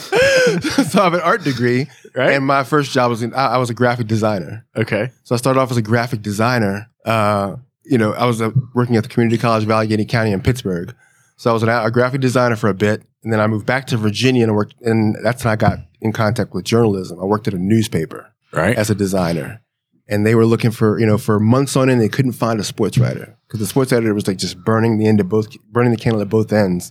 so 0.88 1.00
I 1.00 1.04
have 1.04 1.14
an 1.14 1.20
art 1.20 1.44
degree, 1.44 1.86
Right. 2.14 2.32
and 2.34 2.44
my 2.46 2.64
first 2.64 2.90
job 2.92 3.10
was 3.10 3.22
in. 3.22 3.32
I, 3.34 3.54
I 3.54 3.58
was 3.58 3.70
a 3.70 3.74
graphic 3.74 4.06
designer. 4.06 4.66
okay. 4.76 5.10
So 5.24 5.34
I 5.34 5.38
started 5.38 5.60
off 5.60 5.70
as 5.70 5.76
a 5.76 5.82
graphic 5.82 6.22
designer. 6.22 6.88
Uh, 7.04 7.56
you 7.84 7.98
know, 7.98 8.12
I 8.12 8.26
was 8.26 8.40
uh, 8.42 8.50
working 8.74 8.96
at 8.96 9.02
the 9.02 9.08
community 9.08 9.38
college 9.38 9.64
of 9.64 9.70
Allegheny 9.70 10.04
County 10.04 10.32
in 10.32 10.40
Pittsburgh. 10.42 10.94
So 11.36 11.50
I 11.50 11.52
was 11.54 11.62
an, 11.62 11.68
a 11.68 11.90
graphic 11.90 12.20
designer 12.20 12.56
for 12.56 12.68
a 12.68 12.74
bit, 12.74 13.02
and 13.24 13.32
then 13.32 13.40
I 13.40 13.46
moved 13.46 13.66
back 13.66 13.86
to 13.88 13.96
Virginia 13.96 14.44
and 14.44 14.54
worked. 14.54 14.74
And 14.82 15.16
that's 15.22 15.44
when 15.44 15.52
I 15.52 15.56
got 15.56 15.78
in 16.00 16.12
contact 16.12 16.52
with 16.54 16.64
journalism. 16.64 17.18
I 17.20 17.24
worked 17.24 17.48
at 17.48 17.54
a 17.54 17.58
newspaper 17.58 18.32
Right. 18.52 18.76
as 18.76 18.90
a 18.90 18.94
designer. 18.94 19.60
And 20.08 20.26
they 20.26 20.34
were 20.34 20.44
looking 20.44 20.72
for, 20.72 20.98
you 20.98 21.06
know, 21.06 21.16
for 21.18 21.38
months 21.38 21.76
on 21.76 21.88
end, 21.88 22.00
they 22.00 22.08
couldn't 22.08 22.32
find 22.32 22.58
a 22.58 22.64
sports 22.64 22.98
writer 22.98 23.36
because 23.46 23.60
the 23.60 23.66
sports 23.66 23.92
editor 23.92 24.12
was 24.12 24.26
like 24.26 24.38
just 24.38 24.58
burning 24.64 24.98
the 24.98 25.06
end 25.06 25.20
of 25.20 25.28
both, 25.28 25.46
burning 25.70 25.92
the 25.92 25.96
candle 25.96 26.20
at 26.20 26.28
both 26.28 26.52
ends, 26.52 26.90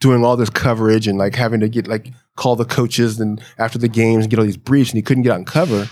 doing 0.00 0.24
all 0.24 0.36
this 0.36 0.50
coverage 0.50 1.06
and 1.08 1.18
like 1.18 1.34
having 1.34 1.60
to 1.60 1.68
get 1.68 1.86
like 1.88 2.12
call 2.36 2.54
the 2.56 2.64
coaches 2.64 3.18
and 3.20 3.42
after 3.58 3.78
the 3.78 3.88
games 3.88 4.24
and 4.24 4.30
get 4.30 4.38
all 4.38 4.44
these 4.44 4.56
briefs 4.56 4.90
and 4.90 4.98
he 4.98 5.02
couldn't 5.02 5.22
get 5.22 5.32
out 5.32 5.38
and 5.38 5.46
cover. 5.46 5.88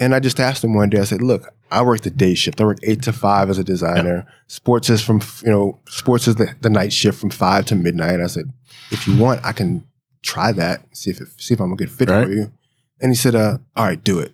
And 0.00 0.14
I 0.14 0.20
just 0.20 0.40
asked 0.40 0.64
him 0.64 0.74
one 0.74 0.88
day, 0.88 0.98
I 0.98 1.04
said, 1.04 1.20
look, 1.22 1.52
I 1.70 1.82
work 1.82 2.00
the 2.00 2.10
day 2.10 2.34
shift. 2.34 2.60
I 2.60 2.64
work 2.64 2.78
eight 2.82 3.02
to 3.02 3.12
five 3.12 3.50
as 3.50 3.58
a 3.58 3.64
designer. 3.64 4.26
Sports 4.46 4.88
is 4.90 5.02
from, 5.02 5.20
you 5.44 5.50
know, 5.50 5.78
sports 5.88 6.26
is 6.26 6.36
the, 6.36 6.54
the 6.62 6.70
night 6.70 6.92
shift 6.92 7.20
from 7.20 7.30
five 7.30 7.66
to 7.66 7.76
midnight. 7.76 8.18
I 8.20 8.26
said, 8.26 8.46
if 8.90 9.06
you 9.06 9.16
want, 9.16 9.44
I 9.44 9.52
can 9.52 9.86
try 10.22 10.52
that, 10.52 10.84
see 10.96 11.10
if 11.10 11.20
it, 11.20 11.28
see 11.36 11.52
if 11.54 11.60
I'm 11.60 11.72
a 11.72 11.76
good 11.76 11.90
fit 11.90 12.08
Right. 12.08 12.26
for 12.26 12.32
you. 12.32 12.50
And 13.00 13.10
he 13.12 13.14
said, 13.16 13.34
uh, 13.34 13.58
all 13.76 13.84
right, 13.84 14.02
do 14.02 14.18
it. 14.18 14.32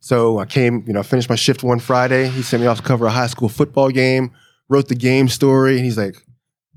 So 0.00 0.38
I 0.38 0.44
came, 0.46 0.84
you 0.86 0.92
know, 0.92 1.00
I 1.00 1.04
finished 1.04 1.28
my 1.30 1.36
shift 1.36 1.62
one 1.62 1.78
Friday. 1.78 2.28
He 2.28 2.42
sent 2.42 2.60
me 2.60 2.66
off 2.66 2.78
to 2.78 2.82
cover 2.82 3.06
a 3.06 3.10
high 3.10 3.26
school 3.28 3.48
football 3.48 3.88
game, 3.90 4.30
wrote 4.68 4.88
the 4.88 4.94
game 4.94 5.28
story, 5.28 5.76
and 5.76 5.84
he's 5.84 5.96
like, 5.98 6.16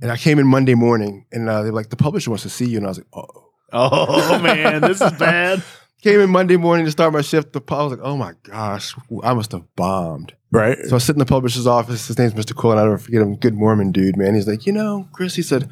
and 0.05 0.11
I 0.11 0.17
came 0.17 0.37
in 0.37 0.45
Monday 0.45 0.75
morning, 0.75 1.25
and 1.31 1.49
uh, 1.49 1.63
they're 1.63 1.71
like, 1.71 1.89
the 1.89 1.95
publisher 1.95 2.29
wants 2.29 2.43
to 2.43 2.49
see 2.49 2.69
you, 2.69 2.77
and 2.77 2.85
I 2.85 2.89
was 2.89 2.99
like, 2.99 3.07
oh. 3.13 3.49
Oh 3.73 4.39
man, 4.39 4.81
this 4.81 5.01
is 5.01 5.11
bad. 5.19 5.63
Came 6.03 6.19
in 6.19 6.29
Monday 6.29 6.57
morning 6.57 6.85
to 6.85 6.91
start 6.91 7.11
my 7.11 7.21
shift. 7.21 7.53
The 7.53 7.61
I 7.69 7.81
was 7.81 7.93
like, 7.93 8.01
oh 8.03 8.15
my 8.15 8.33
gosh, 8.43 8.93
I 9.23 9.33
must 9.33 9.51
have 9.51 9.63
bombed. 9.75 10.35
Right. 10.51 10.77
So 10.85 10.95
I 10.95 10.99
sit 10.99 11.15
in 11.15 11.19
the 11.19 11.25
publisher's 11.25 11.65
office. 11.65 12.07
His 12.07 12.19
name's 12.19 12.35
Mr. 12.35 12.55
Cole, 12.55 12.69
and 12.69 12.79
I'll 12.79 12.85
never 12.85 12.99
forget 12.99 13.23
him. 13.23 13.35
Good 13.35 13.55
Mormon 13.55 13.91
dude, 13.91 14.15
man. 14.15 14.35
He's 14.35 14.47
like, 14.47 14.67
you 14.67 14.73
know, 14.73 15.09
Chris, 15.11 15.33
he 15.33 15.41
said, 15.41 15.67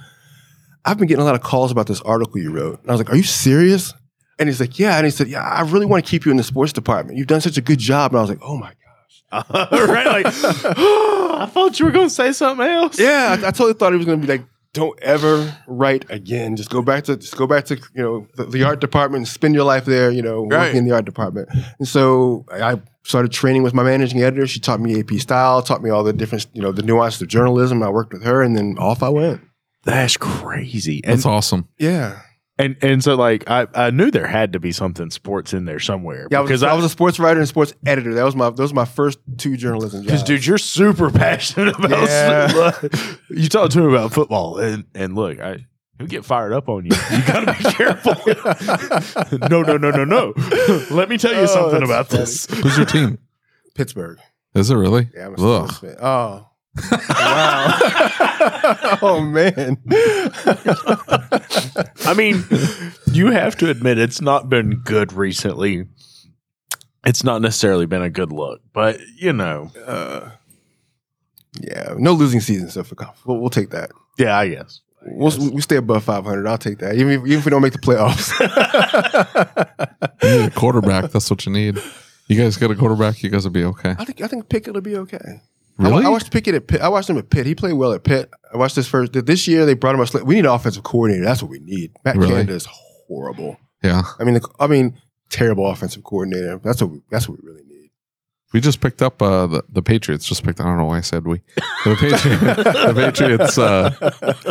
I've 0.83 0.97
been 0.97 1.07
getting 1.07 1.21
a 1.21 1.25
lot 1.25 1.35
of 1.35 1.41
calls 1.41 1.71
about 1.71 1.85
this 1.85 2.01
article 2.01 2.41
you 2.41 2.49
wrote. 2.49 2.81
And 2.81 2.89
I 2.89 2.93
was 2.93 3.01
like, 3.01 3.11
are 3.11 3.15
you 3.15 3.21
serious? 3.21 3.93
And 4.39 4.49
he's 4.49 4.59
like, 4.59 4.79
yeah. 4.79 4.97
And 4.97 5.05
he 5.05 5.11
said, 5.11 5.27
yeah, 5.27 5.43
I 5.43 5.61
really 5.61 5.85
want 5.85 6.03
to 6.03 6.09
keep 6.09 6.25
you 6.25 6.31
in 6.31 6.37
the 6.37 6.43
sports 6.43 6.73
department. 6.73 7.19
You've 7.19 7.27
done 7.27 7.41
such 7.41 7.57
a 7.57 7.61
good 7.61 7.77
job. 7.77 8.13
And 8.13 8.17
I 8.17 8.21
was 8.21 8.31
like, 8.31 8.41
oh 8.41 8.57
my. 8.57 8.73
right. 9.53 10.23
Like 10.23 10.25
I 10.27 11.49
thought 11.51 11.79
you 11.79 11.85
were 11.85 11.91
gonna 11.91 12.09
say 12.09 12.31
something 12.31 12.65
else. 12.65 12.99
Yeah, 12.99 13.29
I, 13.41 13.47
I 13.47 13.51
totally 13.51 13.73
thought 13.73 13.91
he 13.93 13.97
was 13.97 14.05
going 14.05 14.21
to 14.21 14.27
be 14.27 14.31
like, 14.31 14.45
don't 14.73 14.99
ever 15.01 15.55
write 15.67 16.05
again. 16.09 16.55
Just 16.55 16.69
go 16.69 16.81
back 16.81 17.03
to 17.05 17.17
just 17.17 17.37
go 17.37 17.45
back 17.47 17.65
to 17.65 17.75
you 17.95 18.01
know 18.03 18.27
the, 18.35 18.45
the 18.45 18.63
art 18.63 18.79
department 18.81 19.19
and 19.21 19.27
spend 19.27 19.53
your 19.55 19.63
life 19.65 19.85
there. 19.85 20.09
You 20.11 20.21
know, 20.21 20.43
Right. 20.45 20.59
working 20.67 20.77
in 20.77 20.85
the 20.85 20.93
art 20.95 21.05
department. 21.05 21.49
And 21.79 21.87
so 21.87 22.45
I 22.51 22.81
started 23.03 23.31
training 23.31 23.63
with 23.63 23.73
my 23.73 23.83
managing 23.83 24.21
editor. 24.21 24.47
She 24.47 24.59
taught 24.59 24.79
me 24.79 24.99
AP 24.99 25.11
style, 25.19 25.61
taught 25.61 25.83
me 25.83 25.89
all 25.89 26.03
the 26.03 26.13
different 26.13 26.47
you 26.53 26.61
know 26.61 26.71
the 26.71 26.81
nuances 26.83 27.21
of 27.21 27.27
journalism. 27.27 27.83
I 27.83 27.89
worked 27.89 28.13
with 28.13 28.23
her, 28.23 28.41
and 28.41 28.55
then 28.57 28.77
off 28.79 29.03
I 29.03 29.09
went. 29.09 29.41
That's 29.83 30.15
crazy. 30.17 31.01
And 31.03 31.13
That's 31.17 31.25
awesome. 31.25 31.67
Yeah, 31.77 32.21
and 32.59 32.75
and 32.81 33.03
so 33.03 33.15
like 33.15 33.49
I, 33.49 33.67
I 33.73 33.89
knew 33.91 34.11
there 34.11 34.27
had 34.27 34.53
to 34.53 34.59
be 34.59 34.71
something 34.71 35.09
sports 35.09 35.53
in 35.53 35.65
there 35.65 35.79
somewhere. 35.79 36.27
yeah. 36.31 36.37
I 36.37 36.41
was, 36.41 36.49
because 36.49 36.63
I, 36.63 36.73
was 36.73 36.85
a 36.85 36.89
sports 36.89 37.19
writer 37.19 37.39
and 37.39 37.47
sports 37.49 37.73
editor. 37.85 38.13
That 38.13 38.23
was 38.23 38.35
my 38.35 38.49
those 38.51 38.71
were 38.71 38.75
my 38.77 38.85
first 38.85 39.19
two 39.37 39.57
journalism 39.57 40.01
jobs. 40.01 40.05
Because 40.05 40.23
dude, 40.23 40.45
you're 40.45 40.57
super 40.57 41.09
passionate 41.11 41.77
about. 41.79 42.07
Yeah. 42.07 42.71
you 43.29 43.49
talk 43.49 43.69
to 43.71 43.79
me 43.79 43.87
about 43.87 44.13
football, 44.13 44.59
and 44.59 44.85
and 44.93 45.15
look, 45.15 45.39
I 45.39 45.65
he'll 45.97 46.07
get 46.07 46.25
fired 46.25 46.53
up 46.53 46.69
on 46.69 46.85
you. 46.85 46.91
You 47.11 47.23
gotta 47.25 47.53
be 47.53 47.63
careful. 47.71 49.37
no, 49.49 49.61
no, 49.63 49.77
no, 49.77 49.89
no, 49.91 50.05
no. 50.05 50.33
Let 50.91 51.09
me 51.09 51.17
tell 51.17 51.33
you 51.33 51.39
Oh, 51.41 51.45
something 51.47 51.83
about 51.83 52.07
funny. 52.09 52.21
this. 52.21 52.45
Who's 52.47 52.77
your 52.77 52.85
team? 52.85 53.17
Pittsburgh. 53.75 54.19
Is 54.55 54.69
it 54.69 54.75
really? 54.75 55.09
Yeah, 55.15 55.27
I'm 55.27 55.35
a 55.35 55.41
Ugh. 55.63 55.71
fan. 55.73 55.95
Oh. 56.01 56.47
Wow. 57.09 57.77
oh 59.01 59.21
man. 59.21 59.77
I 62.05 62.13
mean, 62.15 62.43
you 63.11 63.27
have 63.31 63.55
to 63.57 63.69
admit 63.69 63.97
it's 63.97 64.21
not 64.21 64.49
been 64.49 64.81
good 64.83 65.13
recently. 65.13 65.85
It's 67.05 67.23
not 67.23 67.41
necessarily 67.41 67.85
been 67.85 68.01
a 68.01 68.09
good 68.09 68.31
look, 68.31 68.61
but 68.73 68.99
you 69.17 69.33
know, 69.33 69.71
Uh, 69.85 70.31
yeah, 71.61 71.93
no 71.97 72.13
losing 72.13 72.39
season 72.39 72.69
so 72.69 72.83
for 72.83 72.95
we'll, 73.25 73.39
we'll 73.39 73.49
take 73.49 73.69
that. 73.71 73.91
yeah, 74.17 74.37
I 74.37 74.47
guess. 74.49 74.79
We'll, 75.05 75.51
we 75.51 75.59
stay 75.61 75.75
above 75.75 76.03
500. 76.05 76.47
I'll 76.47 76.57
take 76.57 76.79
that. 76.79 76.95
Even 76.95 77.09
if, 77.11 77.19
even 77.25 77.39
if 77.39 77.45
we 77.45 77.49
don't 77.51 77.61
make 77.61 77.73
the 77.73 77.79
playoffs. 77.79 78.31
You 80.23 80.29
need 80.39 80.45
a 80.45 80.51
quarterback. 80.51 81.11
That's 81.11 81.29
what 81.29 81.45
you 81.45 81.51
need. 81.51 81.77
You 82.29 82.37
guys 82.41 82.55
get 82.55 82.71
a 82.71 82.75
quarterback, 82.75 83.21
you 83.21 83.29
guys 83.29 83.43
will 83.43 83.51
be 83.51 83.65
okay. 83.65 83.93
I 83.99 84.05
think 84.05 84.21
I 84.21 84.27
think 84.27 84.47
Pickett 84.47 84.73
will 84.73 84.79
be 84.79 84.95
okay. 84.95 85.41
I, 85.79 85.83
Really? 85.83 86.03
wa- 86.03 86.09
I 86.09 86.11
watched 86.11 86.31
Pickett 86.31 86.53
at 86.55 86.67
Pitt. 86.67 86.81
I 86.81 86.89
watched 86.89 87.09
him 87.09 87.17
at 87.17 87.29
Pitt. 87.29 87.45
He 87.45 87.55
played 87.55 87.73
well 87.73 87.93
at 87.93 88.03
Pitt. 88.03 88.29
I 88.53 88.57
watched 88.57 88.75
this 88.75 88.87
first. 88.87 89.13
This 89.13 89.47
year 89.47 89.65
they 89.65 89.73
brought 89.73 89.95
him 89.95 90.01
a. 90.01 90.23
We 90.23 90.35
need 90.35 90.45
an 90.45 90.51
offensive 90.51 90.83
coordinator. 90.83 91.25
That's 91.25 91.41
what 91.41 91.49
we 91.49 91.59
need. 91.59 91.91
Matt 92.05 92.15
Really? 92.17 92.31
Canada 92.31 92.53
is 92.53 92.67
horrible. 93.07 93.57
Yeah. 93.83 94.03
I 94.19 94.23
mean, 94.23 94.35
the, 94.35 94.47
I 94.59 94.67
mean, 94.67 94.97
terrible 95.29 95.67
offensive 95.69 96.03
coordinator. 96.03 96.59
That's 96.63 96.81
what 96.81 96.91
we, 96.91 97.01
that's 97.09 97.27
what 97.27 97.41
we 97.41 97.47
really 97.49 97.63
need. 97.63 97.89
We 98.53 98.61
just 98.61 98.81
picked 98.81 99.01
up 99.01 99.19
uh, 99.21 99.47
the 99.47 99.63
the 99.67 99.81
Patriots. 99.81 100.25
Just 100.27 100.43
picked. 100.43 100.61
I 100.61 100.65
don't 100.65 100.77
know 100.77 100.85
why 100.85 100.97
I 100.99 101.01
said 101.01 101.25
we. 101.25 101.41
The, 101.85 101.95
Patri- 101.95 102.35
the 102.35 102.93
Patriots. 102.95 103.57
Uh, 103.57 103.89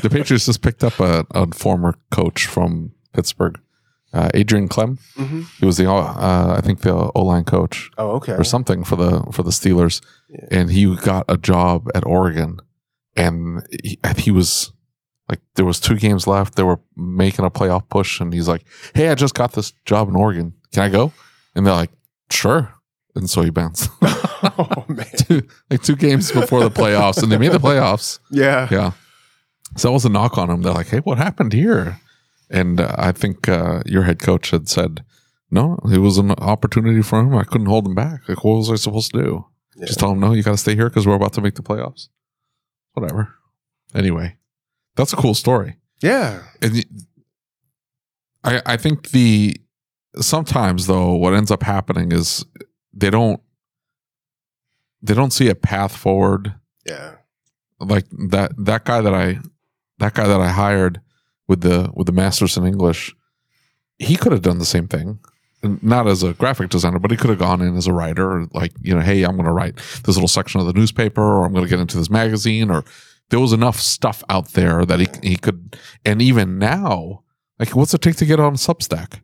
the 0.03 0.11
Patriots 0.11 0.47
just 0.47 0.61
picked 0.61 0.83
up 0.83 0.99
a, 0.99 1.25
a 1.31 1.47
former 1.55 1.95
coach 2.11 2.47
from 2.47 2.91
Pittsburgh, 3.13 3.61
uh, 4.13 4.29
Adrian 4.35 4.69
Klemm. 4.69 4.99
Mhm. 5.17 5.47
He 5.59 5.65
was 5.67 5.77
the 5.77 5.91
uh, 5.91 6.55
I 6.57 6.61
think 6.61 6.81
the 6.81 6.93
O 7.15 7.23
line 7.25 7.45
coach 7.45 7.91
Oh, 7.99 8.11
okay. 8.13 8.33
or 8.35 8.45
something 8.45 8.85
for 8.85 8.97
the 8.97 9.23
for 9.33 9.43
the 9.43 9.51
Steelers, 9.51 10.01
Yeah. 10.29 10.47
and 10.61 10.71
he 10.71 10.95
got 10.97 11.25
a 11.29 11.37
job 11.37 11.89
at 11.95 12.05
Oregon, 12.07 12.59
and 13.17 13.67
he, 13.83 13.99
he 14.19 14.31
was 14.31 14.73
like 15.29 15.41
there 15.55 15.65
was 15.65 15.81
two 15.81 15.97
games 15.97 16.27
left. 16.27 16.57
They 16.57 16.63
were 16.63 16.81
making 16.97 17.45
a 17.45 17.51
playoff 17.51 17.89
push, 17.89 18.21
and 18.21 18.33
he's 18.35 18.49
like, 18.49 18.65
"Hey, 18.95 19.09
I 19.09 19.15
just 19.15 19.35
got 19.35 19.53
this 19.53 19.73
job 19.87 20.09
in 20.09 20.17
Oregon. 20.17 20.55
Can 20.73 20.83
I 20.83 20.89
go?" 20.89 21.13
And 21.55 21.67
they're 21.67 21.75
like, 21.75 21.93
"Sure." 22.31 22.75
And 23.15 23.29
so 23.29 23.43
he 23.43 23.51
bounced 23.51 23.91
oh 24.03 24.85
man. 24.89 25.07
two, 25.17 25.43
like 25.71 25.83
two 25.83 25.97
games 25.97 26.33
before 26.33 26.61
the 26.61 26.71
playoffs, 26.83 27.23
and 27.23 27.31
they 27.31 27.39
made 27.39 27.53
the 27.53 27.59
playoffs. 27.59 28.19
Yeah. 28.31 28.69
Yeah, 28.71 28.93
so 29.77 29.89
that 29.89 29.93
was 29.93 30.05
a 30.07 30.09
knock 30.09 30.39
on 30.39 30.49
him. 30.51 30.63
They're 30.63 30.73
like, 30.73 30.89
"Hey, 30.89 30.99
what 31.01 31.19
happened 31.19 31.53
here?" 31.53 31.99
And 32.53 32.81
uh, 32.81 32.95
I 32.99 33.13
think 33.13 33.49
uh, 33.49 33.83
your 33.87 34.03
head 34.05 34.21
coach 34.21 34.51
had 34.51 34.69
said, 34.69 35.05
"No, 35.51 35.79
it 35.91 35.99
was 35.99 36.19
an 36.19 36.31
opportunity 36.33 37.03
for 37.03 37.19
him. 37.21 37.35
I 37.35 37.45
couldn't 37.45 37.67
hold 37.67 37.87
him 37.87 37.95
back. 37.95 38.29
Like, 38.29 38.45
what 38.45 38.59
was 38.59 38.71
I 38.71 38.77
supposed 38.77 39.13
to 39.13 39.23
do?" 39.23 39.47
Yeah. 39.77 39.87
Just 39.87 39.99
tell 40.01 40.13
him, 40.13 40.21
no, 40.21 40.33
you 40.33 40.43
got 40.43 40.51
to 40.53 40.59
stay 40.59 40.75
here 40.75 40.89
because 40.89 41.07
we're 41.07 41.15
about 41.15 41.33
to 41.33 41.41
make 41.41 41.55
the 41.55 41.63
playoffs. 41.63 42.09
Whatever. 42.93 43.35
Anyway, 43.95 44.37
that's 44.97 45.13
a 45.13 45.17
cool 45.17 45.35
story. 45.35 45.79
Yeah. 46.03 46.43
And 46.61 46.85
I, 48.45 48.61
I 48.67 48.77
think 48.77 49.11
the 49.11 49.57
sometimes 50.17 50.87
though, 50.87 51.15
what 51.15 51.33
ends 51.33 51.51
up 51.51 51.63
happening 51.63 52.13
is 52.13 52.45
they 52.93 53.09
don't 53.09 53.41
they 55.01 55.15
don't 55.15 55.33
see 55.33 55.49
a 55.49 55.55
path 55.55 55.97
forward. 55.97 56.55
Yeah. 56.85 57.15
like 57.81 58.07
that 58.29 58.53
that 58.59 58.85
guy 58.85 59.01
that 59.01 59.15
I 59.15 59.39
that 59.99 60.15
guy 60.15 60.27
that 60.27 60.41
I 60.41 60.49
hired 60.49 61.01
with 61.49 61.61
the 61.61 61.91
with 61.95 62.07
the 62.07 62.13
masters 62.13 62.57
in 62.57 62.67
English, 62.67 63.15
he 63.99 64.17
could 64.17 64.33
have 64.33 64.43
done 64.43 64.59
the 64.59 64.65
same 64.65 64.89
thing. 64.89 65.19
Not 65.63 66.09
as 66.09 66.25
a 66.25 66.33
graphic 66.33 66.71
designer, 66.71 66.99
but 66.99 67.13
he 67.13 67.17
could 67.17 67.31
have 67.31 67.39
gone 67.39 67.63
in 67.63 67.77
as 67.77 67.87
a 67.87 67.93
writer, 67.93 68.29
or 68.29 68.49
like 68.53 68.73
you 68.81 68.95
know, 68.95 69.01
hey, 69.01 69.23
I'm 69.23 69.37
going 69.37 69.47
to 69.47 69.53
write 69.53 69.77
this 69.77 70.17
little 70.17 70.29
section 70.29 70.61
of 70.61 70.67
the 70.67 70.73
newspaper, 70.73 71.23
or 71.23 71.45
I'm 71.45 71.53
going 71.53 71.65
to 71.65 71.71
get 71.71 71.79
into 71.79 71.97
this 71.97 72.11
magazine, 72.11 72.69
or 72.69 72.85
there 73.31 73.39
was 73.39 73.53
enough 73.53 73.79
stuff 73.79 74.25
out 74.29 74.53
there 74.55 74.85
that 74.85 74.99
he 74.99 75.09
he 75.23 75.37
could. 75.37 75.79
And 76.05 76.21
even 76.21 76.59
now, 76.59 77.23
like, 77.61 77.77
what's 77.77 77.95
it 77.95 78.03
take 78.03 78.17
to 78.17 78.27
get 78.27 78.41
on 78.41 78.55
Substack? 78.57 79.21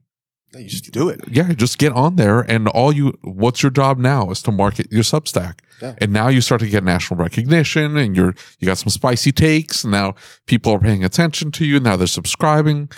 You 0.54 0.68
just 0.68 0.92
do 0.92 1.08
it. 1.08 1.20
Yeah, 1.28 1.52
just 1.52 1.76
get 1.78 1.92
on 1.92 2.16
there, 2.16 2.40
and 2.40 2.68
all 2.68 2.92
you. 2.92 3.18
What's 3.22 3.62
your 3.62 3.70
job 3.70 3.98
now 3.98 4.30
is 4.30 4.40
to 4.42 4.52
market 4.52 4.92
your 4.92 5.02
Substack, 5.02 5.58
Yeah. 5.82 5.94
and 5.98 6.12
now 6.12 6.28
you 6.28 6.40
start 6.40 6.60
to 6.62 6.68
get 6.68 6.84
national 6.84 7.18
recognition, 7.20 7.96
and 7.96 8.16
you're 8.16 8.34
you 8.58 8.66
got 8.66 8.78
some 8.78 8.90
spicy 8.90 9.32
takes. 9.32 9.84
And 9.84 9.92
now 9.92 10.14
people 10.46 10.72
are 10.72 10.78
paying 10.78 11.04
attention 11.04 11.50
to 11.52 11.64
you. 11.64 11.80
Now 11.80 11.96
they're 11.96 12.06
subscribing. 12.06 12.90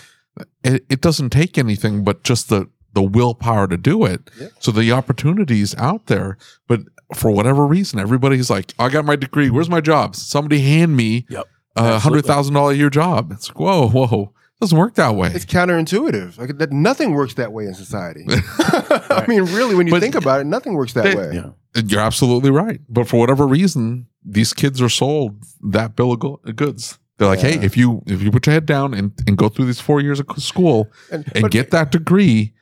It, 0.63 0.85
it 0.89 1.01
doesn't 1.01 1.29
take 1.31 1.57
anything 1.57 2.03
but 2.03 2.23
just 2.23 2.49
the 2.49 2.69
the 2.93 3.01
willpower 3.01 3.67
to 3.67 3.77
do 3.77 4.05
it. 4.05 4.29
Yeah. 4.39 4.47
So 4.59 4.71
the 4.71 4.91
opportunities 4.91 5.75
out 5.77 6.07
there, 6.07 6.37
but 6.67 6.81
for 7.15 7.31
whatever 7.31 7.65
reason, 7.67 7.99
everybody's 7.99 8.49
like, 8.49 8.73
"I 8.79 8.89
got 8.89 9.05
my 9.05 9.15
degree. 9.15 9.49
Where's 9.49 9.69
my 9.69 9.81
job? 9.81 10.15
Somebody 10.15 10.61
hand 10.61 10.95
me 10.95 11.25
Yep. 11.29 11.45
a 11.75 11.99
hundred 11.99 12.25
thousand 12.25 12.53
dollar 12.53 12.71
a 12.71 12.75
year 12.75 12.89
job." 12.89 13.31
It's 13.31 13.49
like, 13.49 13.59
whoa, 13.59 13.87
whoa, 13.89 14.33
doesn't 14.61 14.77
work 14.77 14.95
that 14.95 15.15
way. 15.15 15.31
It's 15.33 15.45
counterintuitive. 15.45 16.37
Like 16.37 16.57
that, 16.57 16.71
nothing 16.71 17.11
works 17.13 17.33
that 17.35 17.51
way 17.53 17.65
in 17.65 17.73
society. 17.73 18.25
I 18.59 19.25
mean, 19.27 19.43
really, 19.45 19.75
when 19.75 19.87
you 19.87 19.91
But- 19.93 20.01
think 20.01 20.15
about 20.15 20.39
it, 20.41 20.45
nothing 20.45 20.73
works 20.73 20.93
that 20.93 21.03
They- 21.03 21.15
way. 21.15 21.31
Yeah. 21.33 21.49
You're 21.75 22.01
absolutely 22.01 22.51
right. 22.51 22.81
But 22.89 23.07
for 23.07 23.19
whatever 23.19 23.47
reason, 23.47 24.07
these 24.25 24.53
kids 24.53 24.81
are 24.81 24.89
sold 24.89 25.43
that 25.71 25.95
bill 25.95 26.11
of 26.13 26.55
goods. 26.55 26.99
They're 27.17 27.27
like, 27.27 27.41
Yeah. 27.43 27.51
hey, 27.51 27.65
if 27.65 27.77
you 27.77 28.01
if 28.07 28.21
you 28.21 28.31
put 28.31 28.45
your 28.47 28.53
head 28.53 28.65
down 28.65 28.93
and, 28.93 29.11
and 29.27 29.37
go 29.37 29.47
through 29.49 29.65
these 29.65 29.79
four 29.79 30.01
years 30.01 30.19
of 30.19 30.25
school 30.37 30.89
And, 31.11 31.25
and 31.33 31.43
but- 31.43 31.51
get 31.51 31.71
that 31.71 31.91
degree, 31.91 32.53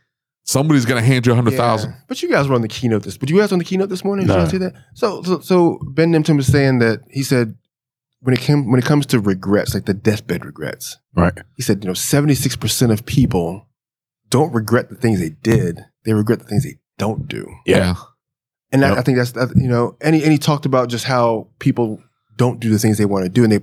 somebody's 0.43 0.86
gonna 0.86 1.01
hand 1.01 1.26
you 1.26 1.32
a 1.32 1.36
hundred 1.36 1.55
thousand. 1.55 1.91
Yeah. 1.91 1.97
But 2.07 2.22
you 2.22 2.30
guys 2.30 2.47
were 2.47 2.55
on 2.55 2.62
the 2.62 2.68
keynote 2.68 3.03
this. 3.03 3.18
But 3.18 3.30
you 3.30 3.38
guys 3.39 3.51
on 3.51 3.60
the 3.60 3.66
keynote 3.66 3.89
this 3.89 4.03
morning? 4.03 4.28
Did 4.28 4.34
No. 4.36 4.43
you 4.43 4.49
see 4.49 4.57
that? 4.57 4.74
So, 4.95 5.24
so, 5.24 5.39
so 5.39 5.80
Ben 5.91 6.12
Nemtin 6.12 6.36
was 6.38 6.47
saying 6.47 6.80
that 6.80 6.99
he 7.10 7.24
said 7.24 7.55
when 8.22 8.34
it 8.36 8.41
came 8.41 8.70
when 8.70 8.80
it 8.80 8.86
comes 8.86 9.05
to 9.07 9.20
regrets, 9.20 9.74
like 9.74 9.86
the 9.86 9.93
deathbed 9.93 10.45
regrets, 10.45 10.97
Right. 11.16 11.34
he 11.55 11.64
said, 11.64 11.84
you 11.84 11.88
know, 11.88 11.93
seventy 11.93 12.36
six 12.36 12.55
percent 12.55 12.91
of 12.91 13.05
people 13.05 13.66
don't 14.30 14.53
regret 14.53 14.89
the 14.89 14.95
things 14.95 15.20
they 15.22 15.30
did; 15.30 15.80
they 16.05 16.14
regret 16.14 16.39
the 16.39 16.45
things 16.45 16.64
they 16.64 16.80
don't 16.97 17.28
do. 17.30 17.47
Yeah. 17.66 17.95
And 18.72 18.84
that, 18.84 18.89
Yep. 18.89 18.97
I 18.97 19.01
think 19.01 19.17
that's 19.17 19.32
that, 19.32 19.55
you 19.55 19.67
know, 19.67 19.95
and 20.01 20.15
he, 20.15 20.24
and 20.24 20.32
he 20.32 20.38
talked 20.38 20.65
about 20.65 20.89
just 20.89 21.05
how 21.05 21.47
people 21.59 22.01
don't 22.38 22.59
do 22.59 22.70
the 22.70 22.78
things 22.80 22.97
they 22.97 23.05
want 23.05 23.24
to 23.26 23.30
do, 23.30 23.43
and 23.43 23.51
they 23.51 23.59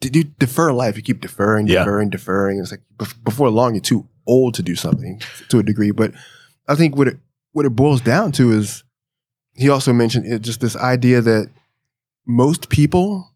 you 0.00 0.24
defer 0.38 0.72
life. 0.72 0.96
You 0.96 1.02
keep 1.02 1.20
deferring, 1.20 1.66
Yeah. 1.66 1.80
deferring, 1.80 2.10
deferring. 2.10 2.58
And 2.58 2.64
it's 2.64 2.70
like 2.72 3.24
before 3.24 3.50
long, 3.50 3.74
you're 3.74 3.80
too 3.80 4.06
old 4.26 4.54
to 4.54 4.62
do 4.62 4.74
something 4.76 5.20
to 5.48 5.58
a 5.58 5.62
degree. 5.62 5.90
But 5.90 6.12
I 6.68 6.74
think 6.76 6.96
what 6.96 7.08
it 7.08 7.18
what 7.52 7.66
it 7.66 7.70
boils 7.70 8.00
down 8.00 8.30
to 8.32 8.52
is 8.52 8.84
he 9.54 9.68
also 9.68 9.92
mentioned 9.92 10.26
it, 10.26 10.42
just 10.42 10.60
this 10.60 10.76
idea 10.76 11.20
that 11.20 11.50
most 12.26 12.68
people 12.68 13.30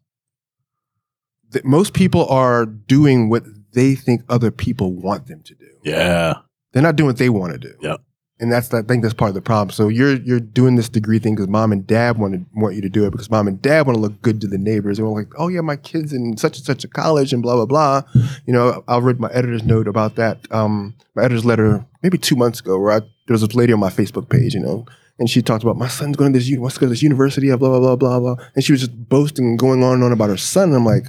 that 1.51 1.65
most 1.65 1.93
people 1.93 2.25
are 2.29 2.65
doing 2.65 3.29
what 3.29 3.43
they 3.73 3.95
think 3.95 4.21
other 4.29 4.49
people 4.51 4.93
want 4.93 5.27
them 5.27 5.41
to 5.43 5.53
do. 5.55 5.65
Yeah. 5.83 6.35
They're 6.71 6.81
not 6.81 6.95
doing 6.95 7.07
what 7.07 7.17
they 7.17 7.29
want 7.29 7.53
to 7.53 7.59
do. 7.59 7.73
Yep. 7.81 8.01
And 8.43 8.51
that's 8.51 8.73
I 8.73 8.81
think 8.81 9.03
that's 9.03 9.13
part 9.13 9.29
of 9.29 9.35
the 9.35 9.41
problem. 9.41 9.69
So 9.69 9.87
you're 9.87 10.15
you're 10.17 10.41
doing 10.41 10.75
this 10.75 10.89
degree 10.89 11.17
thing 11.17 11.33
because 11.33 11.47
mom 11.47 11.71
and 11.71 11.87
dad 11.87 12.17
want 12.17 12.33
to 12.33 12.45
want 12.53 12.75
you 12.75 12.81
to 12.81 12.89
do 12.89 13.05
it 13.05 13.11
because 13.11 13.31
mom 13.31 13.47
and 13.47 13.61
dad 13.61 13.87
want 13.87 13.95
to 13.95 14.01
look 14.01 14.21
good 14.21 14.41
to 14.41 14.47
the 14.47 14.57
neighbors. 14.57 14.97
They're 14.97 15.07
like, 15.07 15.31
oh 15.37 15.47
yeah, 15.47 15.61
my 15.61 15.77
kids 15.77 16.11
in 16.11 16.35
such 16.35 16.57
and 16.57 16.65
such 16.65 16.83
a 16.83 16.89
college 16.89 17.31
and 17.31 17.41
blah 17.41 17.55
blah 17.55 17.65
blah. 17.65 18.01
You 18.45 18.51
know, 18.51 18.83
I 18.85 18.97
read 18.97 19.21
my 19.21 19.31
editor's 19.31 19.63
note 19.63 19.87
about 19.87 20.15
that. 20.15 20.39
Um, 20.51 20.93
my 21.15 21.23
editor's 21.23 21.45
letter 21.45 21.85
maybe 22.01 22.17
two 22.17 22.35
months 22.35 22.59
ago 22.59 22.77
where 22.77 22.91
I, 22.91 22.99
there 22.99 23.33
was 23.33 23.39
this 23.39 23.55
lady 23.55 23.71
on 23.71 23.79
my 23.79 23.89
Facebook 23.89 24.27
page, 24.27 24.53
you 24.53 24.59
know, 24.59 24.85
and 25.19 25.29
she 25.29 25.41
talked 25.41 25.63
about 25.63 25.77
my 25.77 25.87
son's 25.87 26.17
going 26.17 26.33
to 26.33 26.39
this 26.39 26.51
wants 26.57 26.73
to 26.73 26.81
go 26.81 26.87
to 26.87 26.89
this 26.89 27.01
university, 27.01 27.47
blah 27.47 27.57
blah 27.57 27.79
blah 27.79 27.95
blah 27.95 28.19
blah, 28.19 28.35
and 28.55 28.63
she 28.65 28.73
was 28.73 28.81
just 28.81 29.07
boasting 29.07 29.45
and 29.45 29.57
going 29.57 29.81
on 29.83 29.93
and 29.93 30.03
on 30.03 30.11
about 30.11 30.27
her 30.27 30.35
son. 30.35 30.67
And 30.67 30.75
I'm 30.75 30.85
like, 30.85 31.05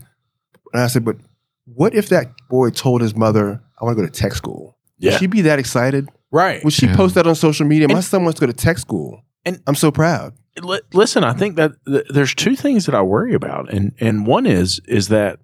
and 0.73 0.83
I 0.83 0.87
said, 0.87 1.05
but 1.05 1.17
what 1.65 1.97
if 1.97 2.11
that 2.11 2.29
boy 2.49 2.71
told 2.71 3.01
his 3.01 3.17
mother, 3.17 3.61
I 3.81 3.85
want 3.85 3.97
to 3.97 4.03
go 4.05 4.09
to 4.09 4.13
tech 4.13 4.35
school? 4.35 4.74
Yeah. 4.99 5.13
Would 5.13 5.21
she 5.21 5.27
be 5.27 5.41
that 5.43 5.59
excited? 5.59 6.09
Right. 6.31 6.63
Would 6.65 6.73
she 6.73 6.87
Yeah. 6.87 6.97
post 6.97 7.15
that 7.15 7.27
on 7.27 7.35
social 7.35 7.67
media? 7.67 7.89
My 7.89 7.95
And- 7.97 8.05
son 8.05 8.25
wants 8.25 8.39
to 8.41 8.47
go 8.47 8.53
to 8.53 8.57
tech 8.57 8.79
school, 8.79 9.23
And- 9.45 9.57
and 9.57 9.63
I'm 9.67 9.75
so 9.75 9.91
proud. 9.91 10.35
Li- 10.63 10.81
listen, 10.93 11.25
I 11.25 11.33
think 11.33 11.57
that 11.57 11.73
th- 11.87 12.07
there's 12.11 12.35
two 12.35 12.55
things 12.57 12.87
that 12.87 12.95
I 12.95 13.03
worry 13.03 13.35
about, 13.35 13.73
and 13.73 13.93
and 14.01 14.27
one 14.27 14.47
is 14.47 14.81
is 14.87 15.09
that 15.09 15.41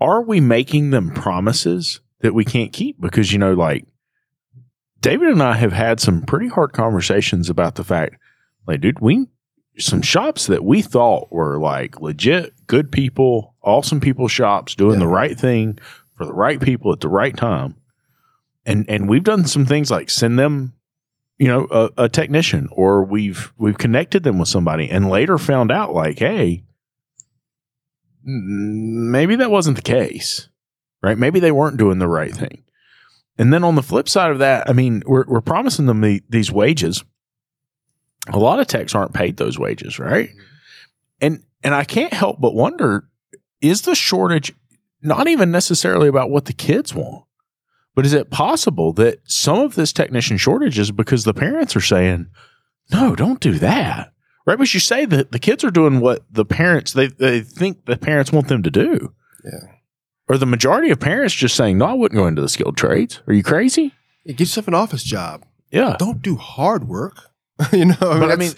are 0.00 0.22
we 0.22 0.40
making 0.40 0.90
them 0.90 1.10
promises 1.10 2.00
that 2.20 2.34
we 2.34 2.44
can't 2.44 2.72
keep? 2.72 2.98
Because 3.00 3.32
you 3.32 3.38
know, 3.38 3.52
like 3.52 3.86
David 5.00 5.28
and 5.28 5.42
I 5.42 5.54
have 5.56 5.72
had 5.72 6.00
some 6.00 6.22
pretty 6.22 6.48
hard 6.48 6.72
conversations 6.72 7.50
about 7.50 7.74
the 7.74 7.84
fact, 7.84 8.16
like, 8.66 8.80
dude, 8.80 9.00
we 9.00 9.26
some 9.78 10.00
shops 10.02 10.46
that 10.46 10.64
we 10.64 10.80
thought 10.80 11.30
were 11.32 11.58
like 11.58 12.00
legit 12.00 12.54
good 12.66 12.90
people, 12.90 13.54
awesome 13.62 14.00
people 14.00 14.28
shops 14.28 14.74
doing 14.74 14.98
the 14.98 15.06
right 15.08 15.38
thing 15.38 15.78
for 16.16 16.24
the 16.24 16.32
right 16.32 16.60
people 16.60 16.90
at 16.92 17.00
the 17.00 17.08
right 17.08 17.36
time, 17.36 17.74
and 18.66 18.88
and 18.88 19.08
we've 19.08 19.24
done 19.24 19.44
some 19.46 19.66
things 19.66 19.90
like 19.90 20.10
send 20.10 20.38
them 20.38 20.74
you 21.38 21.48
know 21.48 21.66
a, 21.70 22.04
a 22.04 22.08
technician 22.08 22.68
or 22.72 23.04
we've 23.04 23.52
we've 23.56 23.78
connected 23.78 24.22
them 24.22 24.38
with 24.38 24.48
somebody 24.48 24.88
and 24.88 25.08
later 25.08 25.38
found 25.38 25.70
out 25.70 25.94
like 25.94 26.18
hey 26.18 26.64
maybe 28.22 29.36
that 29.36 29.50
wasn't 29.50 29.76
the 29.76 29.82
case 29.82 30.48
right? 31.04 31.18
Maybe 31.18 31.38
they 31.38 31.52
weren't 31.52 31.76
doing 31.76 31.98
the 31.98 32.08
right 32.08 32.34
thing. 32.34 32.64
And 33.36 33.52
then 33.52 33.62
on 33.62 33.74
the 33.74 33.82
flip 33.82 34.08
side 34.08 34.30
of 34.30 34.38
that 34.38 34.70
i 34.70 34.72
mean 34.72 35.02
we're, 35.06 35.24
we're 35.26 35.40
promising 35.40 35.86
them 35.86 36.00
the, 36.00 36.22
these 36.28 36.50
wages. 36.50 37.04
A 38.28 38.38
lot 38.38 38.58
of 38.58 38.66
techs 38.66 38.94
aren't 38.94 39.12
paid 39.12 39.36
those 39.36 39.58
wages 39.58 39.98
right? 39.98 40.30
Mm-hmm. 40.30 40.40
And 41.20 41.42
and 41.62 41.74
i 41.74 41.84
can't 41.84 42.12
help 42.12 42.40
but 42.40 42.54
wonder 42.54 43.08
is 43.60 43.82
the 43.82 43.94
shortage 43.94 44.54
not 45.02 45.28
even 45.28 45.50
necessarily 45.50 46.08
about 46.08 46.30
what 46.30 46.46
the 46.46 46.52
kids 46.52 46.94
want 46.94 47.24
but 47.94 48.04
is 48.06 48.12
it 48.12 48.30
possible 48.30 48.92
that 48.94 49.20
some 49.24 49.58
of 49.60 49.74
this 49.74 49.92
technician 49.92 50.36
shortage 50.36 50.78
is 50.78 50.90
because 50.90 51.24
the 51.24 51.34
parents 51.34 51.76
are 51.76 51.80
saying, 51.80 52.26
no, 52.92 53.14
don't 53.14 53.40
do 53.40 53.52
that? 53.58 54.12
Right? 54.46 54.58
But 54.58 54.74
you 54.74 54.80
say 54.80 55.04
that 55.06 55.32
the 55.32 55.38
kids 55.38 55.64
are 55.64 55.70
doing 55.70 56.00
what 56.00 56.22
the 56.30 56.44
parents, 56.44 56.92
they, 56.92 57.06
they 57.06 57.40
think 57.40 57.86
the 57.86 57.96
parents 57.96 58.30
want 58.32 58.48
them 58.48 58.62
to 58.62 58.70
do. 58.70 59.14
Yeah. 59.44 59.70
Or 60.28 60.38
the 60.38 60.46
majority 60.46 60.90
of 60.90 61.00
parents 61.00 61.34
just 61.34 61.54
saying, 61.56 61.78
no, 61.78 61.86
I 61.86 61.92
wouldn't 61.94 62.18
go 62.18 62.26
into 62.26 62.42
the 62.42 62.48
skilled 62.48 62.76
trades. 62.76 63.22
Are 63.26 63.32
you 63.34 63.42
crazy? 63.42 63.92
Yeah, 64.24 64.32
get 64.32 64.40
yourself 64.40 64.68
an 64.68 64.74
office 64.74 65.02
job. 65.02 65.44
Yeah. 65.70 65.96
Don't 65.98 66.22
do 66.22 66.36
hard 66.36 66.88
work. 66.88 67.30
you 67.72 67.84
know, 67.84 67.96
but 68.00 68.30
I 68.30 68.36
mean, 68.36 68.52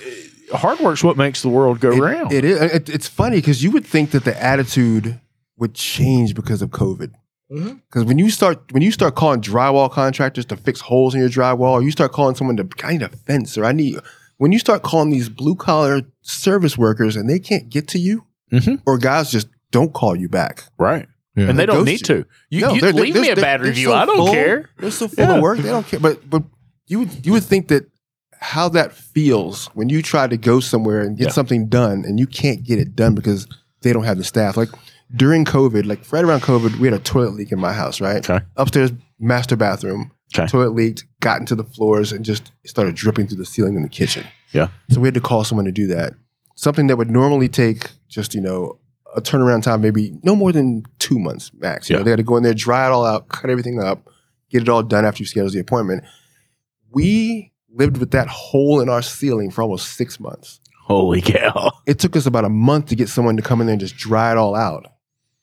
hard 0.53 0.81
work's 0.81 1.05
what 1.05 1.17
makes 1.17 1.43
the 1.43 1.49
world 1.49 1.81
go 1.81 1.93
it- 1.93 2.01
round. 2.01 2.33
It 2.33 2.45
is. 2.45 2.61
It, 2.61 2.89
it's 2.89 3.09
funny 3.09 3.37
because 3.37 3.63
you 3.63 3.71
would 3.73 3.85
think 3.85 4.13
that 4.13 4.25
the 4.25 4.43
attitude 4.43 5.21
would 5.59 5.75
change 5.75 6.35
because 6.35 6.63
of 6.63 6.71
COVID. 6.71 7.13
Mhm. 7.51 7.81
Because 7.89 8.05
when 8.05 8.19
you 8.19 8.31
start 8.31 8.73
when 8.73 8.83
you 8.83 8.91
start 8.91 9.15
calling 9.15 9.41
drywall 9.41 9.91
contractors 9.91 10.45
to 10.47 10.57
fix 10.57 10.81
holes 10.81 11.15
in 11.15 11.21
your 11.21 11.29
drywall, 11.29 11.73
or 11.73 11.83
you 11.83 11.91
start 11.91 12.13
calling 12.13 12.35
someone 12.35 12.57
to 12.57 12.69
I 12.85 12.93
need 12.93 13.03
a 13.03 13.09
fence 13.09 13.57
or 13.57 13.65
I 13.65 13.73
need 13.73 13.97
when 14.39 14.53
you 14.53 14.59
start 14.59 14.83
calling 14.83 15.11
these 15.11 15.29
blue 15.29 15.55
collar 15.55 16.03
service 16.23 16.77
workers 16.77 17.15
and 17.17 17.31
they 17.31 17.39
can't 17.39 17.69
get 17.71 17.87
to 17.89 17.99
you, 17.99 18.25
Mhm. 18.53 18.83
or 18.87 18.99
guys 18.99 19.31
just 19.31 19.47
don't 19.71 19.93
call 19.93 20.17
you 20.17 20.29
back. 20.29 20.65
right. 20.79 21.07
Yeah. 21.37 21.51
And 21.51 21.59
they 21.59 21.67
don't 21.67 21.85
need 21.85 22.01
you. 22.01 22.23
to. 22.23 22.25
You, 22.49 22.61
No, 22.63 22.73
you 22.75 22.81
they're- 22.81 22.93
leave 22.95 23.13
they're- 23.13 23.23
me 23.23 23.29
a 23.29 23.37
bad 23.37 23.61
review. 23.61 23.89
so 23.89 23.93
I 23.95 24.07
don't 24.07 24.17
full. 24.17 24.33
care. 24.33 24.71
They're 24.79 24.91
so 24.91 25.07
full 25.07 25.23
Yeah. 25.27 25.35
of 25.37 25.43
work. 25.43 25.59
They 25.59 25.69
don't 25.69 25.87
care. 25.87 26.01
But 26.01 26.29
but 26.31 26.43
you 26.87 27.01
would 27.01 27.27
you 27.27 27.33
would 27.33 27.43
think 27.45 27.69
that 27.69 27.85
how 28.41 28.71
that 28.71 28.93
feels 28.95 29.67
when 29.75 29.89
you 29.91 30.01
try 30.03 30.27
to 30.27 30.37
go 30.39 30.61
somewhere 30.61 31.01
and 31.03 31.17
get 31.19 31.27
Yeah. 31.27 31.33
something 31.33 31.69
done 31.69 32.05
and 32.07 32.19
you 32.19 32.27
can't 32.27 32.65
get 32.65 32.79
it 32.79 32.97
done 32.97 33.15
because 33.15 33.47
they 33.83 33.93
don't 33.93 34.05
have 34.05 34.17
the 34.19 34.25
staff. 34.25 34.57
Like 34.57 34.71
during 35.15 35.45
COVID, 35.45 35.87
like 35.87 36.01
right 36.13 36.25
around 36.25 36.41
COVID, 36.41 36.79
we 36.79 36.87
had 36.89 36.95
a 36.95 37.03
toilet 37.03 37.35
leak 37.35 37.53
in 37.53 37.61
my 37.61 37.73
house. 37.73 38.01
Right 38.01 38.29
Okay. 38.29 38.45
upstairs, 38.57 38.93
master 39.21 39.57
bathroom. 39.57 40.11
Okay. 40.37 40.47
Toilet 40.49 40.75
leaked, 40.75 41.05
got 41.21 41.39
into 41.41 41.55
the 41.55 41.63
floors, 41.65 42.11
and 42.13 42.25
just 42.25 42.51
started 42.65 42.97
dripping 42.97 43.29
through 43.29 43.37
the 43.39 43.45
ceiling 43.47 43.77
in 43.77 43.83
the 43.83 43.89
kitchen. 43.89 44.25
Yeah. 44.53 44.69
So 44.91 45.01
we 45.01 45.07
had 45.07 45.15
to 45.15 45.21
call 45.21 45.45
someone 45.45 45.65
to 45.67 45.73
do 45.73 45.87
that. 45.89 46.15
Something 46.57 46.89
that 46.89 46.97
would 46.97 47.11
normally 47.11 47.49
take 47.49 47.91
just 48.09 48.35
you 48.35 48.41
know 48.41 48.79
a 49.15 49.21
turnaround 49.21 49.63
time, 49.63 49.81
maybe 49.81 50.19
no 50.25 50.35
more 50.35 50.53
than 50.53 50.83
two 50.99 51.19
months 51.19 51.51
max. 51.55 51.89
You 51.89 51.95
Yeah. 51.95 51.99
know, 52.01 52.05
they 52.05 52.11
had 52.11 52.17
to 52.19 52.23
go 52.25 52.37
in 52.37 52.43
there, 52.43 52.55
dry 52.55 52.87
it 52.87 52.91
all 52.91 53.05
out, 53.07 53.29
cut 53.29 53.49
everything 53.51 53.81
up, 53.81 54.09
get 54.51 54.63
it 54.63 54.69
all 54.69 54.83
done 54.83 55.05
after 55.07 55.23
you 55.23 55.27
schedule 55.27 55.51
the 55.51 55.61
appointment. 55.61 56.03
We 56.91 57.53
lived 57.71 57.99
with 57.99 58.11
that 58.13 58.29
hole 58.29 58.81
in 58.81 58.89
our 58.89 59.03
ceiling 59.03 59.51
for 59.51 59.63
almost 59.63 59.97
six 59.97 60.19
months. 60.19 60.61
Holy 60.85 61.21
cow. 61.21 61.73
It 61.87 61.99
took 61.99 62.17
us 62.17 62.27
about 62.27 62.45
a 62.45 62.49
month 62.49 62.87
to 62.87 62.97
get 62.97 63.09
someone 63.09 63.37
to 63.37 63.43
come 63.43 63.61
in 63.61 63.67
there 63.67 63.75
and 63.75 63.81
just 63.81 63.97
dry 63.97 64.31
it 64.33 64.39
all 64.39 64.55
out. 64.55 64.87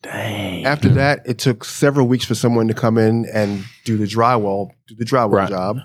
Dang. 0.04 0.66
After 0.66 0.90
that, 0.90 1.22
it 1.26 1.38
took 1.40 1.64
several 1.64 2.08
weeks 2.08 2.26
for 2.26 2.36
someone 2.36 2.68
to 2.68 2.74
come 2.74 2.98
in 2.98 3.26
and 3.34 3.64
do 3.86 3.98
the 3.98 4.06
drywall, 4.06 4.70
do 4.88 4.96
the 4.96 5.06
drywall 5.06 5.32
Right. 5.32 5.50
job. 5.50 5.78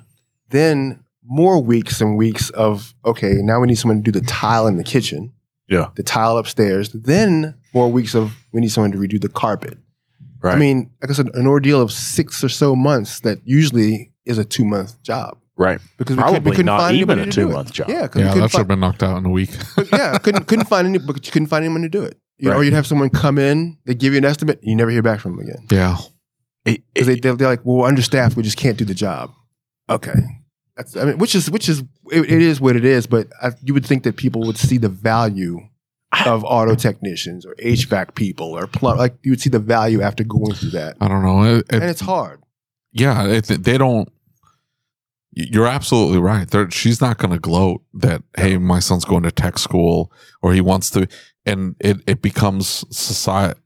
Then 0.50 1.00
more 1.24 1.62
weeks 1.62 2.00
and 2.00 2.16
weeks 2.16 2.50
of 2.50 2.94
okay, 3.04 3.34
now 3.42 3.60
we 3.60 3.66
need 3.68 3.76
someone 3.78 4.02
to 4.02 4.10
do 4.12 4.18
the 4.20 4.26
tile 4.26 4.66
in 4.66 4.76
the 4.76 4.84
kitchen, 4.84 5.32
Yeah. 5.68 5.88
the 5.94 6.02
tile 6.02 6.36
upstairs. 6.36 6.90
Then 6.90 7.54
more 7.74 7.90
weeks 7.90 8.14
of 8.14 8.34
we 8.52 8.60
need 8.60 8.70
someone 8.72 8.92
to 8.92 8.98
redo 8.98 9.20
the 9.20 9.28
carpet. 9.28 9.78
Right. 10.40 10.54
I 10.54 10.58
mean, 10.58 10.90
like 11.02 11.10
I 11.10 11.14
said, 11.14 11.30
an 11.34 11.46
ordeal 11.46 11.80
of 11.80 11.92
six 11.92 12.42
or 12.44 12.48
so 12.48 12.74
months 12.76 13.20
that 13.20 13.38
usually 13.44 14.12
is 14.24 14.38
a 14.38 14.44
two 14.44 14.64
month 14.64 15.02
job 15.02 15.36
right. 15.56 15.80
because 15.96 16.16
we, 16.16 16.22
Probably 16.22 16.36
couldn't, 16.38 16.50
we 16.50 16.56
couldn't 16.56 16.66
not 16.66 16.80
find 16.80 16.96
even 16.96 17.18
anybody 17.18 17.28
a 17.28 17.32
to 17.32 17.40
do 17.40 17.40
it. 17.40 17.50
two-month 17.50 17.72
job. 17.72 17.88
Yeah, 17.88 18.02
because 18.02 18.20
Yeah, 18.20 18.28
couldn't 18.28 18.42
that 18.42 18.50
should 18.50 18.58
have 18.58 18.68
been 18.68 18.80
knocked 18.80 19.02
out 19.02 19.16
in 19.18 19.26
a 19.26 19.30
week. 19.30 19.50
yeah, 19.92 20.16
couldn't 20.18 20.44
couldn't 20.46 20.66
find 20.66 20.86
any, 20.88 20.98
but 20.98 21.24
you 21.26 21.32
couldn't 21.32 21.48
find 21.48 21.64
anyone 21.64 21.82
to 21.82 21.88
do 21.88 22.02
it. 22.02 22.18
You 22.38 22.46
know, 22.46 22.52
Right. 22.52 22.60
or 22.60 22.64
you'd 22.64 22.72
have 22.74 22.86
someone 22.86 23.10
come 23.10 23.38
in, 23.38 23.78
they 23.84 23.94
give 23.94 24.12
you 24.12 24.18
an 24.18 24.24
estimate, 24.24 24.60
you 24.62 24.76
never 24.76 24.90
hear 24.90 25.02
back 25.02 25.20
from 25.20 25.36
them 25.36 25.46
again 25.48 25.66
Yeah. 25.70 25.96
Because 26.64 27.06
they 27.06 27.14
it- 27.14 27.22
they're, 27.22 27.34
they're 27.34 27.48
like, 27.48 27.64
well, 27.64 27.78
we're 27.78 27.88
understaffed, 27.88 28.36
we 28.36 28.42
just 28.42 28.56
can't 28.56 28.76
do 28.76 28.84
the 28.84 28.94
job. 28.94 29.30
Okay, 29.90 30.14
that's 30.76 30.96
I 30.96 31.04
mean, 31.06 31.18
which 31.18 31.34
is 31.34 31.50
which 31.50 31.68
is 31.68 31.80
it, 32.12 32.30
it 32.30 32.42
is 32.42 32.60
what 32.60 32.76
it 32.76 32.84
is, 32.84 33.06
but 33.06 33.28
I, 33.42 33.52
you 33.62 33.72
would 33.74 33.86
think 33.86 34.02
that 34.04 34.16
people 34.16 34.42
would 34.46 34.58
see 34.58 34.76
the 34.78 34.88
value 34.88 35.60
of 36.26 36.44
auto 36.44 36.74
technicians 36.74 37.44
or 37.46 37.54
HVAC 37.56 38.14
people 38.14 38.48
or 38.56 38.66
plum, 38.66 38.98
like 38.98 39.16
you 39.22 39.32
would 39.32 39.40
see 39.40 39.50
the 39.50 39.58
value 39.58 40.00
after 40.02 40.24
going 40.24 40.54
through 40.54 40.70
that, 40.70 40.96
I 41.00 41.08
don't 41.08 41.22
know. 41.24 41.42
It- 41.44 41.58
it- 41.70 41.74
and 41.74 41.84
it's 41.84 42.00
hard. 42.02 42.40
yeah, 42.92 43.26
it, 43.26 43.44
they 43.46 43.78
don't. 43.78 44.08
You're 45.32 45.66
absolutely 45.66 46.18
right. 46.18 46.50
They're, 46.50 46.70
she's 46.70 47.00
not 47.00 47.18
going 47.18 47.32
to 47.32 47.38
gloat 47.38 47.82
that 47.94 48.22
hey, 48.36 48.56
my 48.58 48.80
son's 48.80 49.04
going 49.04 49.22
to 49.22 49.30
tech 49.30 49.58
school 49.58 50.10
or 50.42 50.52
he 50.52 50.60
wants 50.60 50.90
to, 50.90 51.06
and 51.48 51.74
it 51.80 51.96
it 52.06 52.22
becomes 52.22 52.84
society 52.96 53.58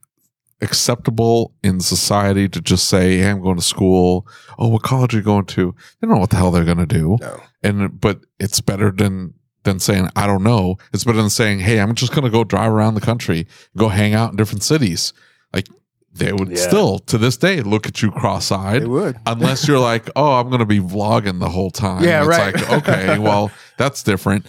acceptable 0.61 1.53
in 1.63 1.79
society 1.79 2.47
to 2.49 2.61
just 2.61 2.87
say, 2.87 3.17
"Hey, 3.17 3.29
I'm 3.29 3.41
going 3.41 3.57
to 3.57 3.61
school." 3.63 4.25
Oh, 4.57 4.69
what 4.69 4.83
college 4.83 5.13
are 5.13 5.17
you 5.17 5.23
going 5.23 5.45
to? 5.45 5.75
They 5.99 6.07
don't 6.07 6.15
know 6.15 6.21
what 6.21 6.29
the 6.29 6.37
hell 6.37 6.51
they're 6.51 6.63
going 6.65 6.77
to 6.77 6.85
do. 6.85 7.17
No, 7.21 7.41
and 7.61 7.99
but 7.99 8.21
it's 8.39 8.61
better 8.61 8.91
than 8.91 9.33
than 9.63 9.79
saying 9.79 10.09
I 10.15 10.27
don't 10.27 10.43
know. 10.43 10.77
It's 10.93 11.03
better 11.03 11.17
than 11.21 11.29
saying, 11.29 11.59
"Hey, 11.59 11.79
I'm 11.79 11.95
just 11.95 12.11
going 12.13 12.23
to 12.23 12.29
go 12.29 12.43
drive 12.43 12.71
around 12.71 12.95
the 12.95 13.01
country, 13.01 13.47
go 13.77 13.89
hang 13.89 14.13
out 14.13 14.31
in 14.31 14.37
different 14.37 14.63
cities." 14.63 15.13
Like 15.53 15.67
they 16.13 16.31
would 16.31 16.49
Yeah. 16.51 16.57
still 16.67 16.99
to 16.99 17.17
this 17.17 17.37
day 17.37 17.61
look 17.61 17.87
at 17.87 18.01
you 18.03 18.11
cross-eyed 18.11 18.83
they 18.83 18.87
would. 18.87 19.17
unless 19.25 19.67
you're 19.67 19.79
like, 19.79 20.09
"Oh, 20.15 20.33
I'm 20.39 20.47
going 20.47 20.59
to 20.59 20.65
be 20.65 20.79
vlogging 20.79 21.39
the 21.39 21.49
whole 21.49 21.71
time." 21.71 22.03
Yeah, 22.03 22.19
it's 22.21 22.27
right. 22.29 22.55
like, 22.55 22.71
"Okay, 22.87 23.19
well, 23.19 23.51
that's 23.77 24.03
different." 24.03 24.45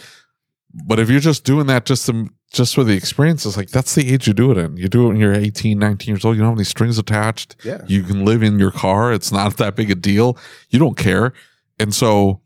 But 0.86 0.98
if 0.98 1.08
you're 1.08 1.20
just 1.20 1.44
doing 1.44 1.66
that 1.68 1.86
just 1.86 2.04
to, 2.06 2.28
just 2.54 2.74
for 2.74 2.84
the 2.84 2.94
experience, 2.94 3.44
it's 3.44 3.56
like 3.56 3.70
that's 3.70 3.94
the 3.94 4.10
age 4.12 4.26
you 4.26 4.32
do 4.32 4.50
it 4.52 4.56
in. 4.58 4.76
You 4.76 4.88
do 4.88 5.04
it 5.04 5.08
when 5.08 5.16
you're 5.18 5.34
18, 5.34 5.78
19 5.78 6.14
years 6.14 6.24
old. 6.24 6.36
You 6.36 6.42
don't 6.42 6.50
have 6.52 6.58
any 6.58 6.64
strings 6.64 6.98
attached. 6.98 7.56
Yeah, 7.64 7.82
You 7.86 8.02
can 8.02 8.24
live 8.24 8.42
in 8.42 8.58
your 8.58 8.70
car. 8.70 9.12
It's 9.12 9.30
not 9.32 9.56
that 9.58 9.76
big 9.76 9.90
a 9.90 9.94
deal. 9.94 10.38
You 10.70 10.78
don't 10.78 10.96
care. 10.96 11.32
And 11.78 11.92
so, 11.94 12.40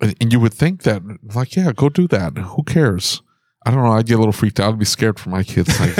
and 0.00 0.32
you 0.32 0.38
would 0.40 0.54
think 0.54 0.82
that, 0.84 1.02
like, 1.34 1.56
yeah, 1.56 1.72
go 1.74 1.88
do 1.88 2.06
that. 2.08 2.38
Who 2.38 2.62
cares? 2.62 3.20
I 3.66 3.72
don't 3.72 3.82
know. 3.82 3.90
I'd 3.92 4.06
get 4.06 4.14
a 4.14 4.18
little 4.18 4.32
freaked 4.32 4.60
out. 4.60 4.72
I'd 4.72 4.78
be 4.78 4.84
scared 4.84 5.18
for 5.18 5.30
my 5.30 5.42
kids. 5.42 5.78
Like, 5.80 5.96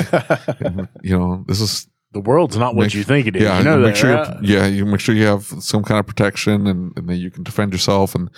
you 1.03 1.19
know, 1.19 1.45
this 1.49 1.61
is, 1.61 1.89
the 2.13 2.21
world's 2.21 2.57
not 2.57 2.75
what 2.77 2.85
Make- 2.85 2.95
you 2.95 3.03
think 3.03 3.27
it 3.27 3.37
is. 3.37 3.43
yeah, 3.43 3.59
you 3.59 3.65
know 3.65 3.77
make 3.79 3.95
that, 3.95 3.97
sure, 3.99 4.15
right? 4.15 4.43
you 4.43 4.57
yeah, 4.57 4.67
you 4.67 4.87
make 4.87 5.01
sure 5.01 5.15
you 5.15 5.27
have 5.27 5.45
some 5.59 5.83
kind 5.83 5.99
of 5.99 6.07
protection 6.07 6.67
and, 6.67 6.93
and 6.97 7.09
then 7.09 7.17
you 7.19 7.31
can 7.31 7.43
defend 7.43 7.73
yourself. 7.73 8.15
And 8.15 8.31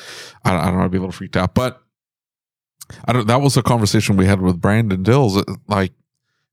I, 0.45 0.51
don't- 0.53 0.61
I 0.61 0.65
don't 0.71 0.79
know, 0.79 0.85
I'd 0.87 0.91
be 0.91 0.97
a 0.97 1.01
little 1.01 1.13
freaked 1.13 1.37
out. 1.37 1.55
But 1.55 1.81
I 3.05 3.13
don't, 3.13 3.27
that 3.27 3.41
was 3.41 3.57
a 3.57 3.63
conversation 3.63 4.17
we 4.17 4.27
had 4.27 4.41
with 4.41 4.61
Brandon 4.61 5.03
Dills. 5.03 5.43
Like, 5.67 5.93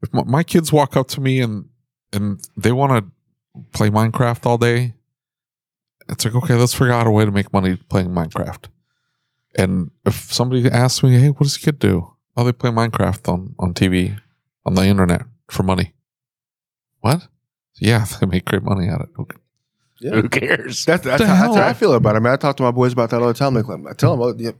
if 0.02 0.14
my, 0.14 0.24
my 0.24 0.44
kids 0.44 0.72
walk 0.72 0.96
up 0.96 1.08
to 1.10 1.22
me 1.22 1.42
and, 1.42 1.70
and 2.14 2.40
they 2.56 2.72
want 2.72 2.92
to 3.06 3.62
play 3.74 3.90
Minecraft 3.90 4.46
all 4.46 4.58
day, 4.58 4.94
it's 6.10 6.26
like, 6.26 6.36
okay, 6.36 6.54
let's 6.54 6.74
figure 6.74 6.94
out 6.94 7.08
a 7.08 7.12
way 7.12 7.26
to 7.26 7.32
make 7.32 7.52
money 7.52 7.76
playing 7.90 8.10
Minecraft. 8.10 8.66
And 9.56 9.92
if 10.06 10.32
somebody 10.32 10.70
asks 10.70 11.04
me, 11.04 11.18
hey, 11.18 11.30
what 11.30 11.44
does 11.44 11.58
a 11.58 11.60
kid 11.60 11.80
do? 11.80 12.14
Oh, 12.36 12.44
they 12.44 12.52
play 12.52 12.70
Minecraft 12.70 13.28
on, 13.32 13.56
on 13.60 13.74
TV, 13.74 14.20
on 14.66 14.76
the 14.76 14.86
internet 14.86 15.24
for 15.50 15.64
money. 15.64 15.94
What? 17.02 17.28
Yeah, 17.80 18.06
they 18.20 18.28
make 18.28 18.46
great 18.46 18.64
money 18.64 18.88
at 18.88 19.02
it. 19.02 19.10
Okay. 19.20 19.38
yeah. 20.00 20.12
Who 20.12 20.30
cares? 20.30 20.86
That's 20.86 21.04
that's, 21.04 21.24
how, 21.24 21.48
that's 21.48 21.56
how 21.56 21.68
I 21.68 21.74
feel 21.74 21.94
about 21.94 22.16
it. 22.16 22.18
I 22.18 22.20
mean, 22.20 22.34
I 22.34 22.36
talk 22.36 22.58
to 22.58 22.64
my 22.64 22.72
boys 22.72 22.94
about 22.94 23.10
that 23.10 23.22
all 23.22 23.28
the 23.28 23.34
time. 23.34 23.56
Like, 23.56 23.66
I 23.90 23.94
tell 23.94 24.16
them, 24.16 24.22
oh, 24.22 24.36
yeah, 24.38 24.52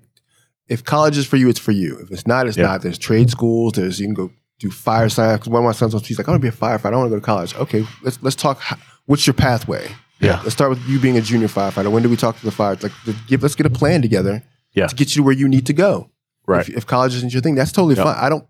if 0.70 0.84
college 0.84 1.18
is 1.18 1.26
for 1.26 1.38
you, 1.38 1.50
it's 1.50 1.60
for 1.60 1.72
you. 1.72 1.98
If 2.02 2.12
it's 2.12 2.28
not, 2.28 2.48
it's 2.48 2.58
Yeah. 2.58 2.66
not. 2.68 2.82
There's 2.82 2.98
trade 2.98 3.30
schools. 3.30 3.74
There's 3.74 4.00
you 4.00 4.08
can 4.08 4.14
go 4.14 4.32
do 4.60 4.70
fire 4.72 5.08
science. 5.10 5.44
'Cause 5.44 5.50
one 5.50 5.62
of 5.64 5.66
my 5.66 5.72
sons, 5.72 5.94
he's 6.08 6.18
like, 6.18 6.28
I 6.28 6.32
want 6.32 6.42
to 6.42 6.52
be 6.52 6.56
a 6.56 6.58
firefighter. 6.58 6.94
I 6.94 6.98
want 6.98 7.08
to 7.08 7.10
go 7.12 7.16
to 7.16 7.22
college. 7.26 7.56
Okay, 7.56 7.86
let's 8.04 8.20
let's 8.22 8.36
talk. 8.36 8.62
What's 9.06 9.26
your 9.28 9.34
pathway? 9.34 9.88
Yeah. 10.20 10.40
Let's 10.42 10.54
start 10.54 10.70
with 10.72 10.82
you 10.88 11.00
being 11.00 11.16
a 11.18 11.22
junior 11.22 11.48
firefighter. 11.48 11.92
When 11.92 12.02
do 12.04 12.10
we 12.10 12.18
talk 12.18 12.38
to 12.40 12.46
the 12.46 12.52
fire? 12.52 12.74
It's 12.74 12.84
like, 12.84 12.92
let's 13.06 13.20
give 13.28 13.44
let's 13.44 13.56
get 13.56 13.66
a 13.66 13.70
plan 13.70 14.02
together. 14.02 14.44
Yeah. 14.74 14.88
To 14.88 14.96
get 14.96 15.16
you 15.16 15.24
where 15.24 15.34
you 15.34 15.48
need 15.48 15.66
to 15.68 15.74
go. 15.74 16.10
Right. 16.48 16.68
If, 16.68 16.76
if 16.78 16.88
college 16.88 17.14
isn't 17.16 17.34
your 17.34 17.42
thing, 17.42 17.56
that's 17.56 17.72
totally 17.72 17.96
Yeah. 17.96 18.04
fine. 18.06 18.16
I 18.18 18.30
don't 18.30 18.46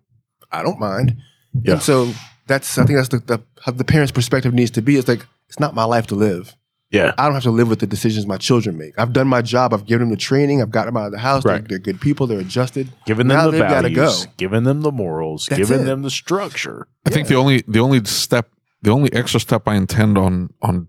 I 0.52 0.64
don't 0.64 0.80
mind. 0.80 1.18
Yeah. 1.62 1.74
And 1.74 1.82
so 1.82 2.14
that's 2.48 2.78
I 2.78 2.86
think 2.86 2.98
that's 2.98 3.10
the, 3.10 3.20
the 3.20 3.42
how 3.62 3.72
the 3.74 3.84
parent's 3.84 4.12
perspective 4.12 4.54
needs 4.54 4.72
to 4.72 4.82
be. 4.82 4.96
It's 4.98 5.08
like 5.08 5.26
it's 5.50 5.60
not 5.60 5.76
my 5.76 5.84
life 5.84 6.08
to 6.08 6.16
live. 6.16 6.56
Yeah. 6.90 7.14
I 7.18 7.26
don't 7.26 7.34
have 7.34 7.44
to 7.44 7.52
live 7.52 7.68
with 7.68 7.80
the 7.80 7.88
decisions 7.88 8.26
my 8.26 8.38
children 8.38 8.78
make. 8.78 8.98
I've 8.98 9.12
done 9.12 9.28
my 9.28 9.42
job. 9.42 9.74
I've 9.74 9.86
given 9.86 10.08
them 10.08 10.10
the 10.12 10.18
training. 10.22 10.62
I've 10.62 10.72
got 10.72 10.86
them 10.86 10.96
out 10.96 11.08
of 11.08 11.12
the 11.12 11.18
house. 11.20 11.44
They're- 11.44 11.54
Right. 11.54 11.68
They're, 11.68 11.80
good 11.80 12.00
people. 12.00 12.28
They're 12.28 12.40
adjusted. 12.40 12.90
Giving 13.06 13.28
them 13.28 13.38
Now 13.38 13.52
the 13.52 13.58
values, 13.60 14.26
go. 14.26 14.32
giving 14.38 14.64
them 14.64 14.82
the 14.82 14.92
morals, 14.92 15.48
That's 15.50 15.60
giving 15.60 15.82
it. 15.82 15.86
them 15.86 16.02
the 16.04 16.10
structure. 16.10 16.88
I 17.06 17.10
think 17.10 17.28
the 17.28 17.36
only 17.36 17.64
the 17.68 17.80
only 17.80 18.04
step 18.06 18.50
the 18.82 18.92
only 18.92 19.12
extra 19.12 19.40
step 19.40 19.68
I 19.68 19.76
intend 19.76 20.18
on 20.18 20.54
on 20.62 20.88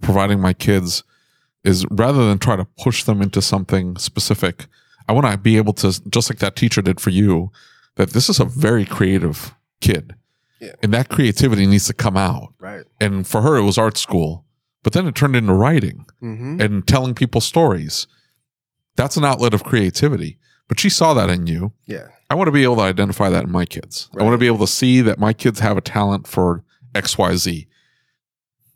providing 0.00 0.40
my 0.40 0.52
kids 0.52 1.02
is 1.64 1.84
rather 1.90 2.26
than 2.28 2.38
try 2.38 2.56
to 2.56 2.64
push 2.78 3.04
them 3.04 3.20
into 3.22 3.40
something 3.42 3.96
specific, 3.96 4.66
I 5.08 5.12
want 5.12 5.26
to 5.26 5.36
be 5.38 5.56
able 5.56 5.72
to 5.74 6.00
just 6.10 6.30
like 6.30 6.38
that 6.40 6.56
teacher 6.56 6.82
did 6.82 7.00
for 7.00 7.10
you, 7.10 7.50
that 7.96 8.10
this 8.10 8.28
is 8.28 8.38
a 8.40 8.44
very 8.44 8.84
creative 8.84 9.54
kid. 9.80 10.14
Yeah. 10.60 10.72
And 10.82 10.92
that 10.94 11.08
creativity 11.08 11.66
needs 11.66 11.86
to 11.88 11.94
come 11.94 12.16
out. 12.16 12.54
Right. 12.60 12.84
And 13.00 13.26
for 13.26 13.42
her 13.42 13.56
it 13.56 13.62
was 13.62 13.78
art 13.78 13.96
school, 13.98 14.44
but 14.82 14.92
then 14.92 15.06
it 15.06 15.14
turned 15.14 15.36
into 15.36 15.52
writing 15.54 16.06
Mm-hmm. 16.22 16.60
and 16.60 16.86
telling 16.86 17.14
people 17.14 17.40
stories. 17.40 18.06
That's 18.96 19.16
an 19.16 19.24
outlet 19.24 19.54
of 19.54 19.64
creativity. 19.64 20.38
But 20.68 20.78
she 20.80 20.88
saw 20.90 21.12
that 21.14 21.28
in 21.30 21.46
you. 21.46 21.72
Yeah. 21.86 22.08
I 22.30 22.34
want 22.34 22.48
to 22.48 22.52
be 22.52 22.62
able 22.62 22.76
to 22.76 22.82
identify 22.82 23.28
that 23.30 23.44
in 23.44 23.50
my 23.50 23.64
kids. 23.66 24.08
I 24.18 24.22
want 24.22 24.34
to 24.34 24.38
be 24.38 24.46
able 24.46 24.58
to 24.58 24.66
see 24.66 25.00
that 25.02 25.18
my 25.18 25.32
kids 25.32 25.60
have 25.60 25.76
a 25.76 25.80
talent 25.82 26.26
for 26.26 26.64
XYZ. 26.94 27.66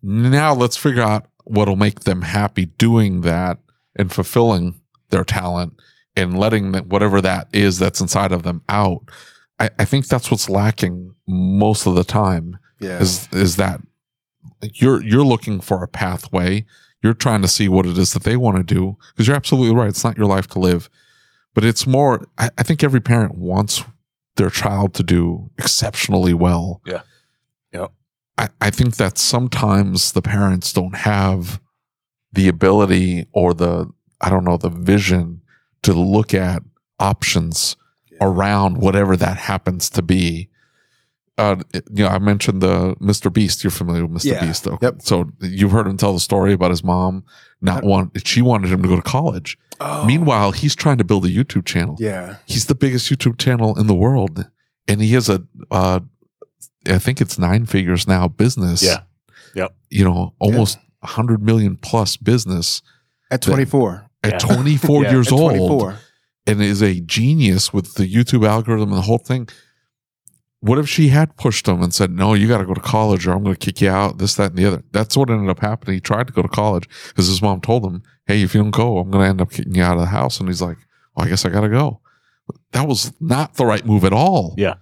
Now 0.03 0.55
let's 0.55 0.77
figure 0.77 1.03
out 1.03 1.27
what'll 1.45 1.77
make 1.77 2.01
them 2.01 2.23
happy 2.23 2.67
doing 2.67 3.23
that 3.23 3.59
and 3.97 4.13
fulfilling 4.13 4.81
their 5.11 5.25
talent 5.25 5.75
and 6.17 6.39
letting 6.39 6.73
that, 6.73 6.87
whatever 6.87 7.21
that 7.21 7.49
is 7.53 7.79
that's 7.79 8.01
inside 8.01 8.33
of 8.33 8.43
them 8.43 8.63
out. 8.69 9.03
I, 9.59 9.71
I 9.79 9.85
think 9.85 10.07
that's 10.09 10.31
what's 10.31 10.51
lacking 10.51 11.15
most 11.27 11.87
of 11.87 11.95
the 11.95 12.05
time 12.05 12.59
Yeah. 12.81 12.99
is 13.01 13.29
is 13.33 13.57
that 13.57 13.81
you're 14.75 15.03
you're 15.03 15.25
looking 15.25 15.61
for 15.61 15.83
a 15.83 15.89
pathway. 15.89 16.65
You're 17.03 17.15
trying 17.15 17.43
to 17.43 17.49
see 17.49 17.69
what 17.69 17.87
it 17.87 17.99
is 17.99 18.13
that 18.15 18.25
they 18.25 18.37
want 18.37 18.57
to 18.57 18.63
do 18.63 18.97
because 19.13 19.27
you're 19.27 19.37
absolutely 19.37 19.75
right. 19.75 19.89
It's 19.89 20.05
not 20.05 20.17
your 20.17 20.27
life 20.27 20.47
to 20.49 20.59
live, 20.59 20.89
but 21.55 21.65
it's 21.65 21.87
more. 21.87 22.27
I, 22.39 22.51
I 22.59 22.63
think 22.63 22.83
every 22.83 23.01
parent 23.01 23.37
wants 23.37 23.85
their 24.37 24.51
child 24.51 24.95
to 24.95 25.03
do 25.03 25.51
exceptionally 25.59 26.35
well. 26.35 26.81
Yeah. 26.87 27.03
Yep. 27.73 27.93
I, 28.39 28.49
I 28.61 28.71
think 28.71 28.97
that 28.97 29.19
sometimes 29.19 30.13
the 30.13 30.23
parents 30.23 30.73
don't 30.73 30.97
have 30.97 31.61
the 32.33 32.49
ability 32.49 33.27
or 33.33 33.55
the 33.55 33.91
I 34.21 34.31
don't 34.31 34.45
know 34.45 34.57
the 34.57 34.71
vision 34.71 35.43
to 35.83 35.93
look 35.93 36.35
at 36.35 36.63
options 36.99 37.77
around 38.21 38.79
whatever 38.79 39.17
that 39.17 39.37
happens 39.37 39.91
to 39.91 40.03
be. 40.03 40.49
Uh, 41.39 41.57
you 41.75 42.03
know, 42.05 42.09
I 42.09 42.19
mentioned 42.19 42.63
the 42.63 42.95
Mr. 42.97 43.31
Beast. 43.33 43.63
You're 43.63 43.71
familiar 43.71 44.07
with 44.07 44.23
Mr. 44.23 44.33
Yeah. 44.33 44.45
Beast, 44.47 44.65
though. 44.65 44.79
Yep. 44.81 45.03
So 45.03 45.31
you've 45.43 45.71
heard 45.71 45.87
him 45.87 45.97
tell 45.99 46.15
the 46.15 46.21
story 46.21 46.53
about 46.55 46.71
his 46.71 46.83
mom 46.83 47.25
not 47.61 47.85
want. 47.85 48.27
She 48.27 48.41
wanted 48.41 48.71
him 48.73 48.83
to 48.83 48.89
go 48.89 48.97
to 48.97 49.03
college. 49.03 49.59
Oh. 49.79 50.07
Meanwhile, 50.07 50.53
he's 50.53 50.75
trying 50.75 50.97
to 50.99 51.05
build 51.05 51.27
a 51.27 51.29
YouTube 51.29 51.67
channel. 51.67 51.97
Yeah. 51.99 52.37
He's 52.47 52.67
the 52.67 52.75
biggest 52.75 53.11
YouTube 53.11 53.39
channel 53.39 53.79
in 53.79 53.87
the 53.87 53.95
world, 53.95 54.47
and 54.89 55.03
he 55.03 55.13
has 55.13 55.29
a, 55.29 55.43
uh, 55.71 56.01
I 56.87 56.99
think 56.99 57.21
it's 57.21 57.39
nine 57.39 57.67
figures 57.67 58.09
now 58.09 58.29
business. 58.29 58.83
Yeah. 58.83 59.01
Yep. 59.55 59.75
You 59.91 60.05
know, 60.05 60.35
almost 60.39 60.79
a 61.03 61.07
hundred 61.09 61.43
million 61.43 61.77
plus 61.77 62.17
business 62.17 62.81
At 63.31 63.43
24. 63.43 64.07
at 64.25 64.33
Yeah. 64.33 64.39
24 64.39 65.03
Yeah, 65.05 65.11
years 65.11 65.27
At 65.29 65.33
old 65.35 65.51
24. 65.57 65.99
and 66.47 66.63
is 66.63 66.83
a 66.83 67.01
genius 67.01 67.73
with 67.75 67.95
the 67.95 68.11
YouTube 68.11 68.47
algorithm 68.49 68.91
and 68.91 68.99
the 68.99 69.03
whole 69.03 69.19
thing. 69.19 69.49
What 70.67 70.79
if 70.79 70.89
she 70.89 71.09
had 71.09 71.37
pushed 71.37 71.69
him 71.69 71.81
and 71.81 71.95
said, 71.95 72.11
No, 72.11 72.35
you 72.35 72.49
got 72.49 72.59
to 72.59 72.67
go 72.67 72.75
to 72.75 72.81
college 72.81 73.27
or 73.27 73.33
I'm 73.33 73.45
going 73.45 73.55
to 73.55 73.65
kick 73.65 73.81
you 73.81 73.89
out, 73.89 74.19
this, 74.19 74.35
that, 74.35 74.51
and 74.51 74.59
the 74.59 74.67
other? 74.67 74.83
That's 74.91 75.17
what 75.17 75.31
ended 75.31 75.49
up 75.49 75.61
happening. 75.61 75.95
He 75.95 76.01
tried 76.01 76.27
to 76.27 76.33
go 76.33 76.43
to 76.43 76.49
college 76.49 76.89
because 77.09 77.29
his 77.29 77.41
mom 77.41 77.61
told 77.61 77.85
him, 77.85 78.03
Hey, 78.27 78.43
if 78.43 78.55
you 78.55 78.63
don't 78.63 78.73
go, 78.73 78.99
I'm 78.99 79.11
going 79.11 79.23
to 79.23 79.29
end 79.29 79.41
up 79.41 79.51
kicking 79.51 79.77
you 79.77 79.83
out 79.83 79.95
of 79.95 80.01
the 80.01 80.07
house. 80.07 80.41
And 80.41 80.49
he's 80.49 80.63
like, 80.63 80.79
Well, 81.15 81.27
I 81.27 81.29
guess 81.29 81.45
I 81.45 81.51
got 81.51 81.61
to 81.61 81.69
go. 81.69 82.01
That 82.73 82.89
was 82.89 83.13
not 83.21 83.55
the 83.55 83.65
right 83.65 83.87
move 83.87 84.05
at 84.05 84.13
all. 84.13 84.55
Yeah. 84.57 84.75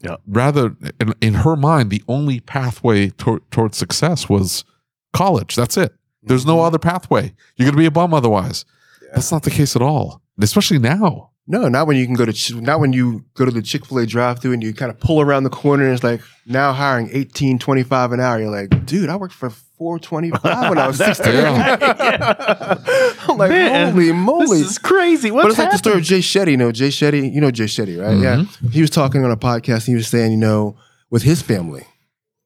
Yeah. 0.00 0.16
Rather, 0.26 0.76
in, 1.00 1.14
in 1.20 1.34
her 1.34 1.56
mind, 1.56 1.90
the 1.90 2.02
only 2.08 2.40
pathway 2.40 3.10
tor- 3.10 3.42
towards 3.50 3.76
success 3.76 4.28
was 4.28 4.64
college. 5.12 5.56
That's 5.56 5.76
it. 5.76 5.94
There's 6.22 6.46
no 6.46 6.56
mm-hmm. 6.56 6.66
other 6.66 6.78
pathway. 6.78 7.34
You're 7.56 7.66
going 7.66 7.74
to 7.74 7.78
be 7.78 7.86
a 7.86 7.90
bum 7.90 8.14
otherwise. 8.14 8.64
Yeah. 9.00 9.08
That's 9.14 9.32
not 9.32 9.42
the 9.42 9.50
case 9.50 9.74
at 9.74 9.82
all, 9.82 10.22
especially 10.40 10.78
now. 10.78 11.31
No, 11.46 11.68
not 11.68 11.88
when 11.88 11.96
you 11.96 12.06
can 12.06 12.14
go 12.14 12.24
to 12.24 12.60
not 12.60 12.78
when 12.78 12.92
you 12.92 13.24
go 13.34 13.44
to 13.44 13.50
the 13.50 13.62
Chick 13.62 13.84
Fil 13.84 13.98
A 13.98 14.06
drive-through 14.06 14.52
and 14.52 14.62
you 14.62 14.72
kind 14.72 14.90
of 14.90 15.00
pull 15.00 15.20
around 15.20 15.42
the 15.42 15.50
corner 15.50 15.84
and 15.84 15.94
it's 15.94 16.04
like 16.04 16.20
now 16.46 16.72
hiring 16.72 17.10
eighteen 17.12 17.58
twenty 17.58 17.82
five 17.82 18.12
an 18.12 18.20
hour. 18.20 18.40
You're 18.40 18.50
like, 18.50 18.86
dude, 18.86 19.08
I 19.08 19.16
worked 19.16 19.34
for 19.34 19.50
four 19.50 19.98
twenty 19.98 20.30
five 20.30 20.70
when 20.70 20.78
I 20.78 20.86
was 20.86 20.96
sixteen. 21.04 21.34
I'm 23.28 23.36
like, 23.38 23.50
Man, 23.50 23.92
holy 23.92 24.12
moly! 24.12 24.58
This 24.62 24.70
is 24.72 24.78
crazy. 24.78 25.32
What's 25.32 25.44
but 25.44 25.50
it's 25.50 25.58
like 25.58 25.70
the 25.72 25.78
story 25.78 25.96
of 25.98 26.04
Jay 26.04 26.20
Shetty. 26.20 26.52
You 26.52 26.56
know, 26.58 26.70
Jay 26.70 26.88
Shetty. 26.88 27.32
You 27.32 27.40
know 27.40 27.50
Jay 27.50 27.64
Shetty, 27.64 28.00
right? 28.00 28.16
Yeah. 28.16 28.36
Mm-hmm. 28.36 28.68
He 28.68 28.80
was 28.80 28.90
talking 28.90 29.24
on 29.24 29.32
a 29.32 29.36
podcast. 29.36 29.74
And 29.74 29.82
he 29.88 29.94
was 29.96 30.06
saying, 30.06 30.30
you 30.30 30.38
know, 30.38 30.76
with 31.10 31.24
his 31.24 31.42
family, 31.42 31.84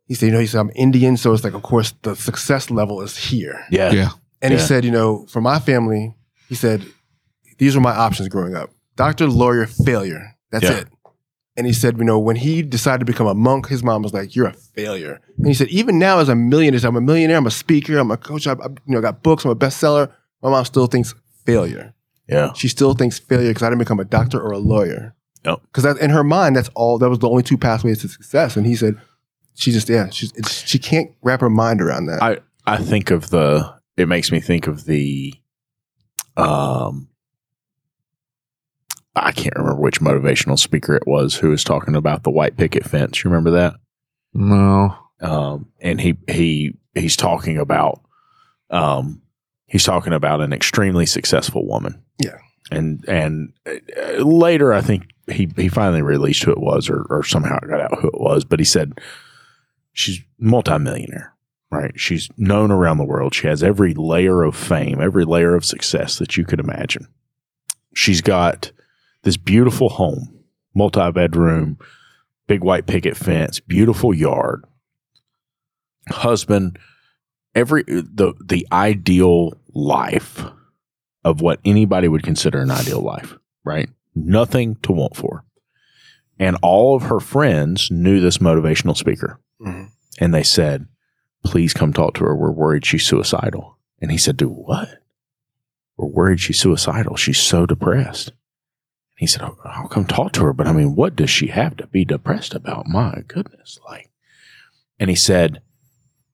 he 0.06 0.14
said, 0.14 0.26
you 0.26 0.32
know, 0.32 0.40
he 0.40 0.46
said 0.46 0.60
I'm 0.60 0.70
Indian, 0.74 1.18
so 1.18 1.34
it's 1.34 1.44
like, 1.44 1.54
of 1.54 1.62
course, 1.62 1.92
the 2.02 2.16
success 2.16 2.70
level 2.70 3.02
is 3.02 3.16
here. 3.16 3.62
Yeah. 3.70 3.90
Yeah. 3.90 4.10
And 4.40 4.54
he 4.54 4.58
said, 4.58 4.84
you 4.84 4.90
know, 4.90 5.26
for 5.26 5.40
my 5.40 5.58
family, 5.58 6.14
he 6.48 6.54
said, 6.54 6.84
these 7.58 7.74
were 7.74 7.80
my 7.80 7.94
options 7.94 8.28
growing 8.28 8.54
up: 8.54 8.70
doctor, 8.96 9.26
lawyer, 9.28 9.66
failure. 9.66 10.36
That's 10.50 10.64
Yeah. 10.64 10.78
it. 10.78 10.88
And 11.58 11.66
he 11.66 11.72
said, 11.72 11.96
you 11.96 12.04
know, 12.04 12.18
when 12.18 12.36
he 12.36 12.60
decided 12.62 12.98
to 12.98 13.10
become 13.10 13.26
a 13.26 13.34
monk, 13.34 13.68
his 13.68 13.82
mom 13.82 14.02
was 14.02 14.12
like, 14.12 14.36
"You're 14.36 14.48
a 14.48 14.52
failure." 14.52 15.20
And 15.38 15.46
he 15.46 15.54
said, 15.54 15.68
even 15.68 15.98
now 15.98 16.18
as 16.18 16.28
a 16.28 16.34
millionaire, 16.34 16.80
I'm 16.84 16.96
a 16.96 17.00
millionaire, 17.00 17.38
I'm 17.38 17.46
a 17.46 17.50
speaker, 17.50 17.96
I'm 17.96 18.10
a 18.10 18.18
coach, 18.18 18.46
I, 18.46 18.52
I 18.52 18.66
you 18.86 18.94
know, 18.94 19.00
got 19.00 19.22
books, 19.22 19.44
I'm 19.46 19.50
a 19.52 19.56
bestseller. 19.56 20.10
My 20.42 20.50
mom 20.50 20.64
still 20.66 20.86
thinks 20.86 21.14
failure. 21.46 21.94
Yeah. 22.28 22.52
She 22.52 22.68
still 22.68 22.92
thinks 22.92 23.18
failure 23.18 23.48
because 23.48 23.62
I 23.62 23.70
didn't 23.70 23.78
become 23.78 24.00
a 24.00 24.04
doctor 24.04 24.38
or 24.38 24.52
a 24.52 24.58
lawyer. 24.58 25.14
Yep. 25.46 25.60
Because 25.72 25.96
in 25.98 26.10
her 26.10 26.24
mind, 26.24 26.56
that's 26.56 26.68
all. 26.74 26.98
That 26.98 27.08
was 27.08 27.20
the 27.20 27.28
only 27.30 27.42
two 27.42 27.56
pathways 27.56 28.00
to 28.02 28.08
success. 28.08 28.56
And 28.56 28.66
he 28.66 28.76
said, 28.76 29.00
she 29.54 29.72
just 29.72 29.88
yeah, 29.88 30.10
she's 30.10 30.32
it's, 30.36 30.66
she 30.66 30.78
can't 30.78 31.10
wrap 31.22 31.40
her 31.40 31.48
mind 31.48 31.80
around 31.80 32.06
that. 32.06 32.22
I 32.22 32.38
I 32.66 32.76
think 32.76 33.10
of 33.10 33.30
the. 33.30 33.74
It 33.96 34.08
makes 34.08 34.30
me 34.30 34.40
think 34.40 34.66
of 34.66 34.84
the. 34.84 35.32
Um. 36.36 37.08
I 39.16 39.32
can't 39.32 39.56
remember 39.56 39.80
which 39.80 40.00
motivational 40.00 40.58
speaker 40.58 40.94
it 40.94 41.06
was 41.06 41.34
who 41.34 41.50
was 41.50 41.64
talking 41.64 41.94
about 41.96 42.22
the 42.22 42.30
white 42.30 42.56
picket 42.56 42.84
fence. 42.84 43.22
You 43.24 43.30
remember 43.30 43.50
that? 43.52 43.74
No. 44.34 44.96
um, 45.20 45.70
and 45.80 46.00
he 46.00 46.16
he 46.28 46.74
he's 46.94 47.16
talking 47.16 47.56
about 47.58 48.00
um, 48.70 49.22
he's 49.66 49.84
talking 49.84 50.12
about 50.12 50.40
an 50.40 50.52
extremely 50.52 51.06
successful 51.06 51.66
woman. 51.66 52.02
Yeah. 52.18 52.36
and 52.70 53.04
and 53.08 53.52
uh, 53.66 54.22
later 54.22 54.72
I 54.72 54.80
think 54.82 55.08
he 55.30 55.48
he 55.56 55.68
finally 55.68 56.02
released 56.02 56.42
who 56.42 56.52
it 56.52 56.60
was, 56.60 56.90
or 56.90 57.06
or 57.08 57.22
somehow 57.22 57.58
it 57.62 57.68
got 57.68 57.80
out 57.80 57.98
who 57.98 58.08
it 58.08 58.20
was. 58.20 58.44
But 58.44 58.58
he 58.60 58.64
said 58.64 58.98
she's 59.92 60.18
a 60.18 60.22
multimillionaire. 60.38 61.32
Right, 61.68 61.98
she's 61.98 62.28
known 62.36 62.70
around 62.70 62.98
the 62.98 63.04
world. 63.04 63.34
She 63.34 63.48
has 63.48 63.62
every 63.64 63.92
layer 63.92 64.44
of 64.44 64.54
fame, 64.54 65.00
every 65.00 65.24
layer 65.24 65.56
of 65.56 65.64
success 65.64 66.18
that 66.18 66.36
you 66.36 66.44
could 66.44 66.60
imagine. 66.60 67.08
She's 67.92 68.20
got 68.20 68.70
this 69.26 69.36
beautiful 69.36 69.88
home, 69.88 70.44
multi 70.72 71.10
bedroom, 71.10 71.76
big 72.46 72.62
white 72.62 72.86
picket 72.86 73.16
fence, 73.16 73.58
beautiful 73.58 74.14
yard, 74.14 74.64
husband, 76.08 76.78
every 77.52 77.82
the 77.82 78.34
the 78.42 78.64
ideal 78.70 79.60
life 79.74 80.44
of 81.24 81.40
what 81.40 81.58
anybody 81.64 82.06
would 82.06 82.22
consider 82.22 82.60
an 82.60 82.70
ideal 82.70 83.00
life, 83.00 83.36
right? 83.64 83.90
Nothing 84.14 84.76
to 84.84 84.92
want 84.92 85.16
for. 85.16 85.44
And 86.38 86.56
all 86.62 86.94
of 86.94 87.02
her 87.02 87.18
friends 87.18 87.90
knew 87.90 88.20
this 88.20 88.38
motivational 88.38 88.96
speaker. 88.96 89.40
Mhm. 89.60 89.88
And 90.20 90.32
they 90.32 90.44
said, 90.44 90.86
please 91.44 91.74
come 91.74 91.92
talk 91.92 92.14
to 92.14 92.24
her. 92.24 92.36
We're 92.36 92.52
worried 92.52 92.86
she's 92.86 93.04
suicidal. 93.04 93.76
And 94.00 94.12
he 94.12 94.18
said, 94.18 94.36
do 94.36 94.48
what? 94.48 95.00
We're 95.96 96.06
worried 96.06 96.38
she's 96.38 96.60
suicidal. 96.60 97.16
She's 97.16 97.40
so 97.40 97.66
depressed. 97.66 98.32
He 99.16 99.26
said, 99.26 99.42
oh, 99.42 99.56
I'll 99.64 99.88
come 99.88 100.04
talk 100.04 100.32
to 100.32 100.44
her. 100.44 100.52
But 100.52 100.66
I 100.66 100.72
mean, 100.72 100.94
what 100.94 101.16
does 101.16 101.30
she 101.30 101.48
have 101.48 101.76
to 101.78 101.86
be 101.86 102.04
depressed 102.04 102.54
about? 102.54 102.86
My 102.86 103.22
goodness. 103.26 103.78
Like, 103.88 104.10
and 104.98 105.08
he 105.08 105.16
said, 105.16 105.62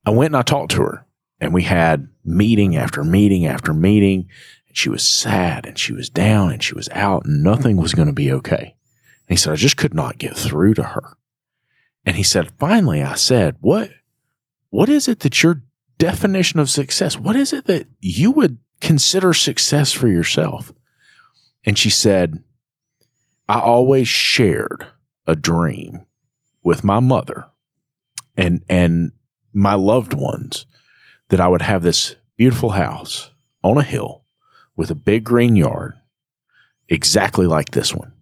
I 0.04 0.10
went 0.10 0.30
and 0.30 0.36
I 0.36 0.42
talked 0.42 0.72
to 0.72 0.82
her 0.82 1.06
and 1.40 1.54
we 1.54 1.62
had 1.62 2.08
meeting 2.24 2.76
after 2.76 3.04
meeting 3.04 3.46
after 3.46 3.72
meeting. 3.72 4.28
And 4.66 4.76
she 4.76 4.88
was 4.88 5.08
sad 5.08 5.64
and 5.64 5.78
she 5.78 5.92
was 5.92 6.10
down 6.10 6.50
and 6.52 6.62
she 6.62 6.74
was 6.74 6.88
out 6.90 7.24
and 7.24 7.42
nothing 7.42 7.76
was 7.76 7.94
going 7.94 8.08
to 8.08 8.12
be 8.12 8.32
okay. 8.32 8.76
And 9.28 9.28
he 9.28 9.36
said, 9.36 9.52
I 9.52 9.56
just 9.56 9.76
could 9.76 9.94
not 9.94 10.18
get 10.18 10.36
through 10.36 10.74
to 10.74 10.82
her. 10.82 11.16
And 12.04 12.16
he 12.16 12.24
said, 12.24 12.52
finally, 12.58 13.00
I 13.00 13.14
said, 13.14 13.56
what, 13.60 13.90
what 14.70 14.88
is 14.88 15.06
it 15.06 15.20
that 15.20 15.40
your 15.42 15.62
definition 15.98 16.58
of 16.58 16.68
success, 16.68 17.16
what 17.16 17.36
is 17.36 17.52
it 17.52 17.66
that 17.66 17.86
you 18.00 18.32
would 18.32 18.58
consider 18.80 19.32
success 19.32 19.92
for 19.92 20.08
yourself? 20.08 20.72
And 21.64 21.78
she 21.78 21.90
said, 21.90 22.42
I 23.52 23.60
always 23.60 24.08
shared 24.08 24.86
a 25.26 25.36
dream 25.36 26.06
with 26.64 26.82
my 26.82 27.00
mother 27.00 27.50
and, 28.34 28.64
and 28.66 29.12
my 29.52 29.74
loved 29.74 30.14
ones 30.14 30.64
that 31.28 31.38
I 31.38 31.48
would 31.48 31.60
have 31.60 31.82
this 31.82 32.16
beautiful 32.38 32.70
house 32.70 33.30
on 33.62 33.76
a 33.76 33.82
hill 33.82 34.24
with 34.74 34.90
a 34.90 34.94
big 34.94 35.24
green 35.24 35.54
yard, 35.54 35.92
exactly 36.88 37.46
like 37.46 37.72
this 37.72 37.94
one. 37.94 38.14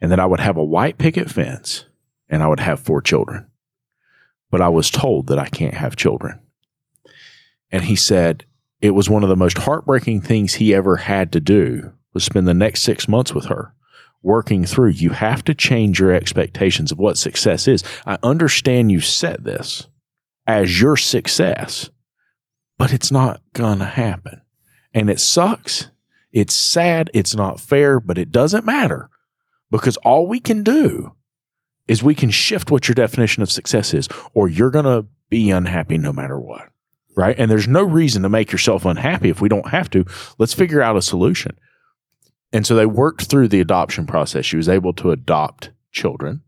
And 0.00 0.10
that 0.10 0.18
I 0.18 0.26
would 0.26 0.40
have 0.40 0.56
a 0.56 0.64
white 0.64 0.98
picket 0.98 1.30
fence 1.30 1.84
and 2.28 2.42
I 2.42 2.48
would 2.48 2.58
have 2.58 2.80
four 2.80 3.00
children. 3.00 3.46
But 4.50 4.62
I 4.62 4.68
was 4.68 4.90
told 4.90 5.28
that 5.28 5.38
I 5.38 5.46
can't 5.46 5.74
have 5.74 5.94
children. 5.94 6.40
And 7.70 7.84
he 7.84 7.94
said 7.94 8.44
it 8.80 8.96
was 8.96 9.08
one 9.08 9.22
of 9.22 9.28
the 9.28 9.36
most 9.36 9.58
heartbreaking 9.58 10.22
things 10.22 10.54
he 10.54 10.74
ever 10.74 10.96
had 10.96 11.30
to 11.34 11.40
do 11.40 11.92
was 12.12 12.24
spend 12.24 12.48
the 12.48 12.52
next 12.52 12.82
six 12.82 13.06
months 13.06 13.32
with 13.32 13.44
her 13.44 13.72
working 14.26 14.64
through. 14.64 14.90
You 14.90 15.10
have 15.10 15.44
to 15.44 15.54
change 15.54 16.00
your 16.00 16.12
expectations 16.12 16.90
of 16.90 16.98
what 16.98 17.16
success 17.16 17.68
is. 17.68 17.84
I 18.04 18.18
understand 18.22 18.90
you 18.90 19.00
set 19.00 19.44
this 19.44 19.86
as 20.46 20.80
your 20.80 20.96
success, 20.96 21.90
but 22.76 22.92
it's 22.92 23.12
not 23.12 23.40
going 23.52 23.78
to 23.78 23.84
happen. 23.84 24.42
And 24.92 25.08
it 25.08 25.20
sucks. 25.20 25.90
It's 26.32 26.54
sad. 26.54 27.08
It's 27.14 27.36
not 27.36 27.60
fair, 27.60 28.00
but 28.00 28.18
it 28.18 28.32
doesn't 28.32 28.66
matter 28.66 29.08
because 29.70 29.96
all 29.98 30.26
we 30.26 30.40
can 30.40 30.62
do 30.62 31.12
is 31.86 32.02
we 32.02 32.14
can 32.14 32.30
shift 32.30 32.70
what 32.70 32.88
your 32.88 32.94
definition 32.94 33.44
of 33.44 33.50
success 33.50 33.94
is, 33.94 34.08
or 34.34 34.48
you're 34.48 34.70
going 34.70 34.84
to 34.84 35.06
be 35.30 35.50
unhappy 35.50 35.98
no 35.98 36.12
matter 36.12 36.38
what. 36.38 36.68
Right. 37.16 37.38
And 37.38 37.50
there's 37.50 37.68
no 37.68 37.82
reason 37.82 38.22
to 38.24 38.28
make 38.28 38.52
yourself 38.52 38.84
unhappy 38.84 39.30
if 39.30 39.40
we 39.40 39.48
don't 39.48 39.70
have 39.70 39.88
to. 39.90 40.04
Let's 40.38 40.52
figure 40.52 40.82
out 40.82 40.96
a 40.96 41.02
solution. 41.02 41.56
And 42.52 42.66
so 42.66 42.74
they 42.74 42.86
worked 42.86 43.26
through 43.26 43.48
the 43.48 43.60
adoption 43.60 44.06
process. 44.06 44.44
She 44.44 44.56
was 44.56 44.68
able 44.68 44.92
to 44.94 45.10
adopt 45.10 45.70
children. 45.92 46.42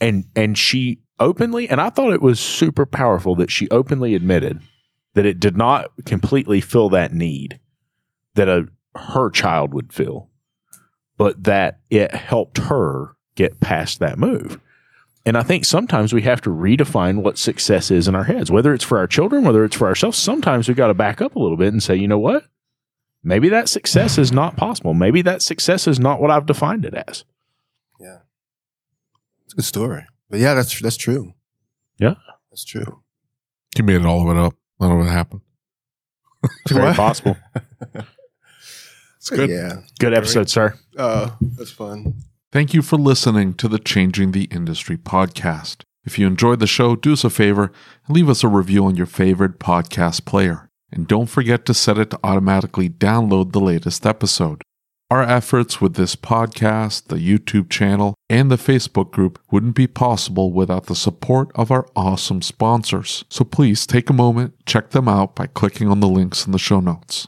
And 0.00 0.26
and 0.36 0.56
she 0.56 1.00
openly, 1.18 1.68
and 1.68 1.80
I 1.80 1.90
thought 1.90 2.12
it 2.12 2.22
was 2.22 2.40
super 2.40 2.86
powerful 2.86 3.34
that 3.36 3.50
she 3.50 3.68
openly 3.70 4.14
admitted 4.14 4.60
that 5.14 5.26
it 5.26 5.40
did 5.40 5.56
not 5.56 5.90
completely 6.04 6.60
fill 6.60 6.88
that 6.90 7.12
need 7.12 7.58
that 8.34 8.48
a 8.48 8.68
her 8.94 9.30
child 9.30 9.74
would 9.74 9.92
feel, 9.92 10.28
but 11.16 11.44
that 11.44 11.80
it 11.90 12.14
helped 12.14 12.58
her 12.58 13.16
get 13.34 13.60
past 13.60 13.98
that 14.00 14.18
move. 14.18 14.60
And 15.24 15.36
I 15.36 15.42
think 15.42 15.64
sometimes 15.64 16.12
we 16.12 16.22
have 16.22 16.40
to 16.42 16.50
redefine 16.50 17.22
what 17.22 17.36
success 17.36 17.90
is 17.90 18.08
in 18.08 18.14
our 18.14 18.24
heads, 18.24 18.50
whether 18.50 18.72
it's 18.72 18.84
for 18.84 18.98
our 18.98 19.06
children, 19.06 19.44
whether 19.44 19.64
it's 19.64 19.76
for 19.76 19.86
ourselves. 19.86 20.16
Sometimes 20.18 20.68
we 20.68 20.74
got 20.74 20.86
to 20.88 20.94
back 20.94 21.20
up 21.20 21.36
a 21.36 21.38
little 21.38 21.56
bit 21.56 21.72
and 21.72 21.82
say, 21.82 21.96
you 21.96 22.08
know 22.08 22.18
what? 22.18 22.44
Maybe 23.22 23.48
that 23.48 23.68
success 23.68 24.18
is 24.18 24.32
not 24.32 24.56
possible. 24.56 24.94
Maybe 24.94 25.22
that 25.22 25.42
success 25.42 25.86
is 25.86 25.98
not 25.98 26.20
what 26.20 26.30
I've 26.30 26.46
defined 26.46 26.84
it 26.84 26.94
as. 26.94 27.24
Yeah. 28.00 28.18
It's 29.44 29.54
a 29.54 29.56
good 29.56 29.64
story. 29.64 30.04
But 30.30 30.40
yeah, 30.40 30.54
that's 30.54 30.80
that's 30.80 30.96
true. 30.96 31.34
Yeah. 31.98 32.14
That's 32.50 32.64
true. 32.64 33.02
You 33.76 33.84
made 33.84 33.96
it 33.96 34.06
all 34.06 34.28
of 34.30 34.36
it 34.36 34.40
up. 34.40 34.54
None 34.80 34.92
of 35.00 35.06
it 35.06 35.10
happened. 35.10 35.40
It's 36.44 36.72
very 36.72 36.94
possible. 36.94 37.36
It's 39.30 39.30
good. 39.30 39.50
Yeah. 39.50 39.80
Good 39.98 40.14
episode, 40.14 40.48
sir. 40.48 40.78
Uh, 40.96 41.30
that's 41.56 41.72
fun. 41.72 42.14
Thank 42.50 42.72
you 42.72 42.80
for 42.80 42.96
listening 42.96 43.52
to 43.54 43.68
the 43.68 43.78
Changing 43.78 44.32
the 44.32 44.44
Industry 44.44 44.96
podcast. 44.96 45.82
If 46.04 46.18
you 46.18 46.26
enjoyed 46.26 46.60
the 46.60 46.66
show, 46.66 46.96
do 46.96 47.12
us 47.12 47.24
a 47.24 47.30
favor 47.30 47.72
and 48.06 48.16
leave 48.16 48.30
us 48.30 48.42
a 48.42 48.48
review 48.48 48.86
on 48.86 48.96
your 48.96 49.06
favorite 49.06 49.58
podcast 49.58 50.24
player. 50.24 50.67
And 50.92 51.06
don't 51.06 51.26
forget 51.26 51.64
to 51.66 51.74
set 51.74 51.98
it 51.98 52.10
to 52.10 52.20
automatically 52.22 52.88
download 52.88 53.52
the 53.52 53.60
latest 53.60 54.06
episode. 54.06 54.62
Our 55.10 55.22
efforts 55.22 55.80
with 55.80 55.94
this 55.94 56.16
podcast, 56.16 57.06
the 57.06 57.16
YouTube 57.16 57.70
channel, 57.70 58.14
and 58.28 58.50
the 58.50 58.56
Facebook 58.56 59.10
group 59.10 59.38
wouldn't 59.50 59.74
be 59.74 59.86
possible 59.86 60.52
without 60.52 60.84
the 60.84 60.94
support 60.94 61.50
of 61.54 61.70
our 61.70 61.86
awesome 61.96 62.42
sponsors. 62.42 63.24
So 63.30 63.42
please 63.42 63.86
take 63.86 64.10
a 64.10 64.12
moment, 64.12 64.52
check 64.66 64.90
them 64.90 65.08
out 65.08 65.34
by 65.34 65.46
clicking 65.46 65.88
on 65.88 66.00
the 66.00 66.08
links 66.08 66.44
in 66.44 66.52
the 66.52 66.58
show 66.58 66.80
notes. 66.80 67.26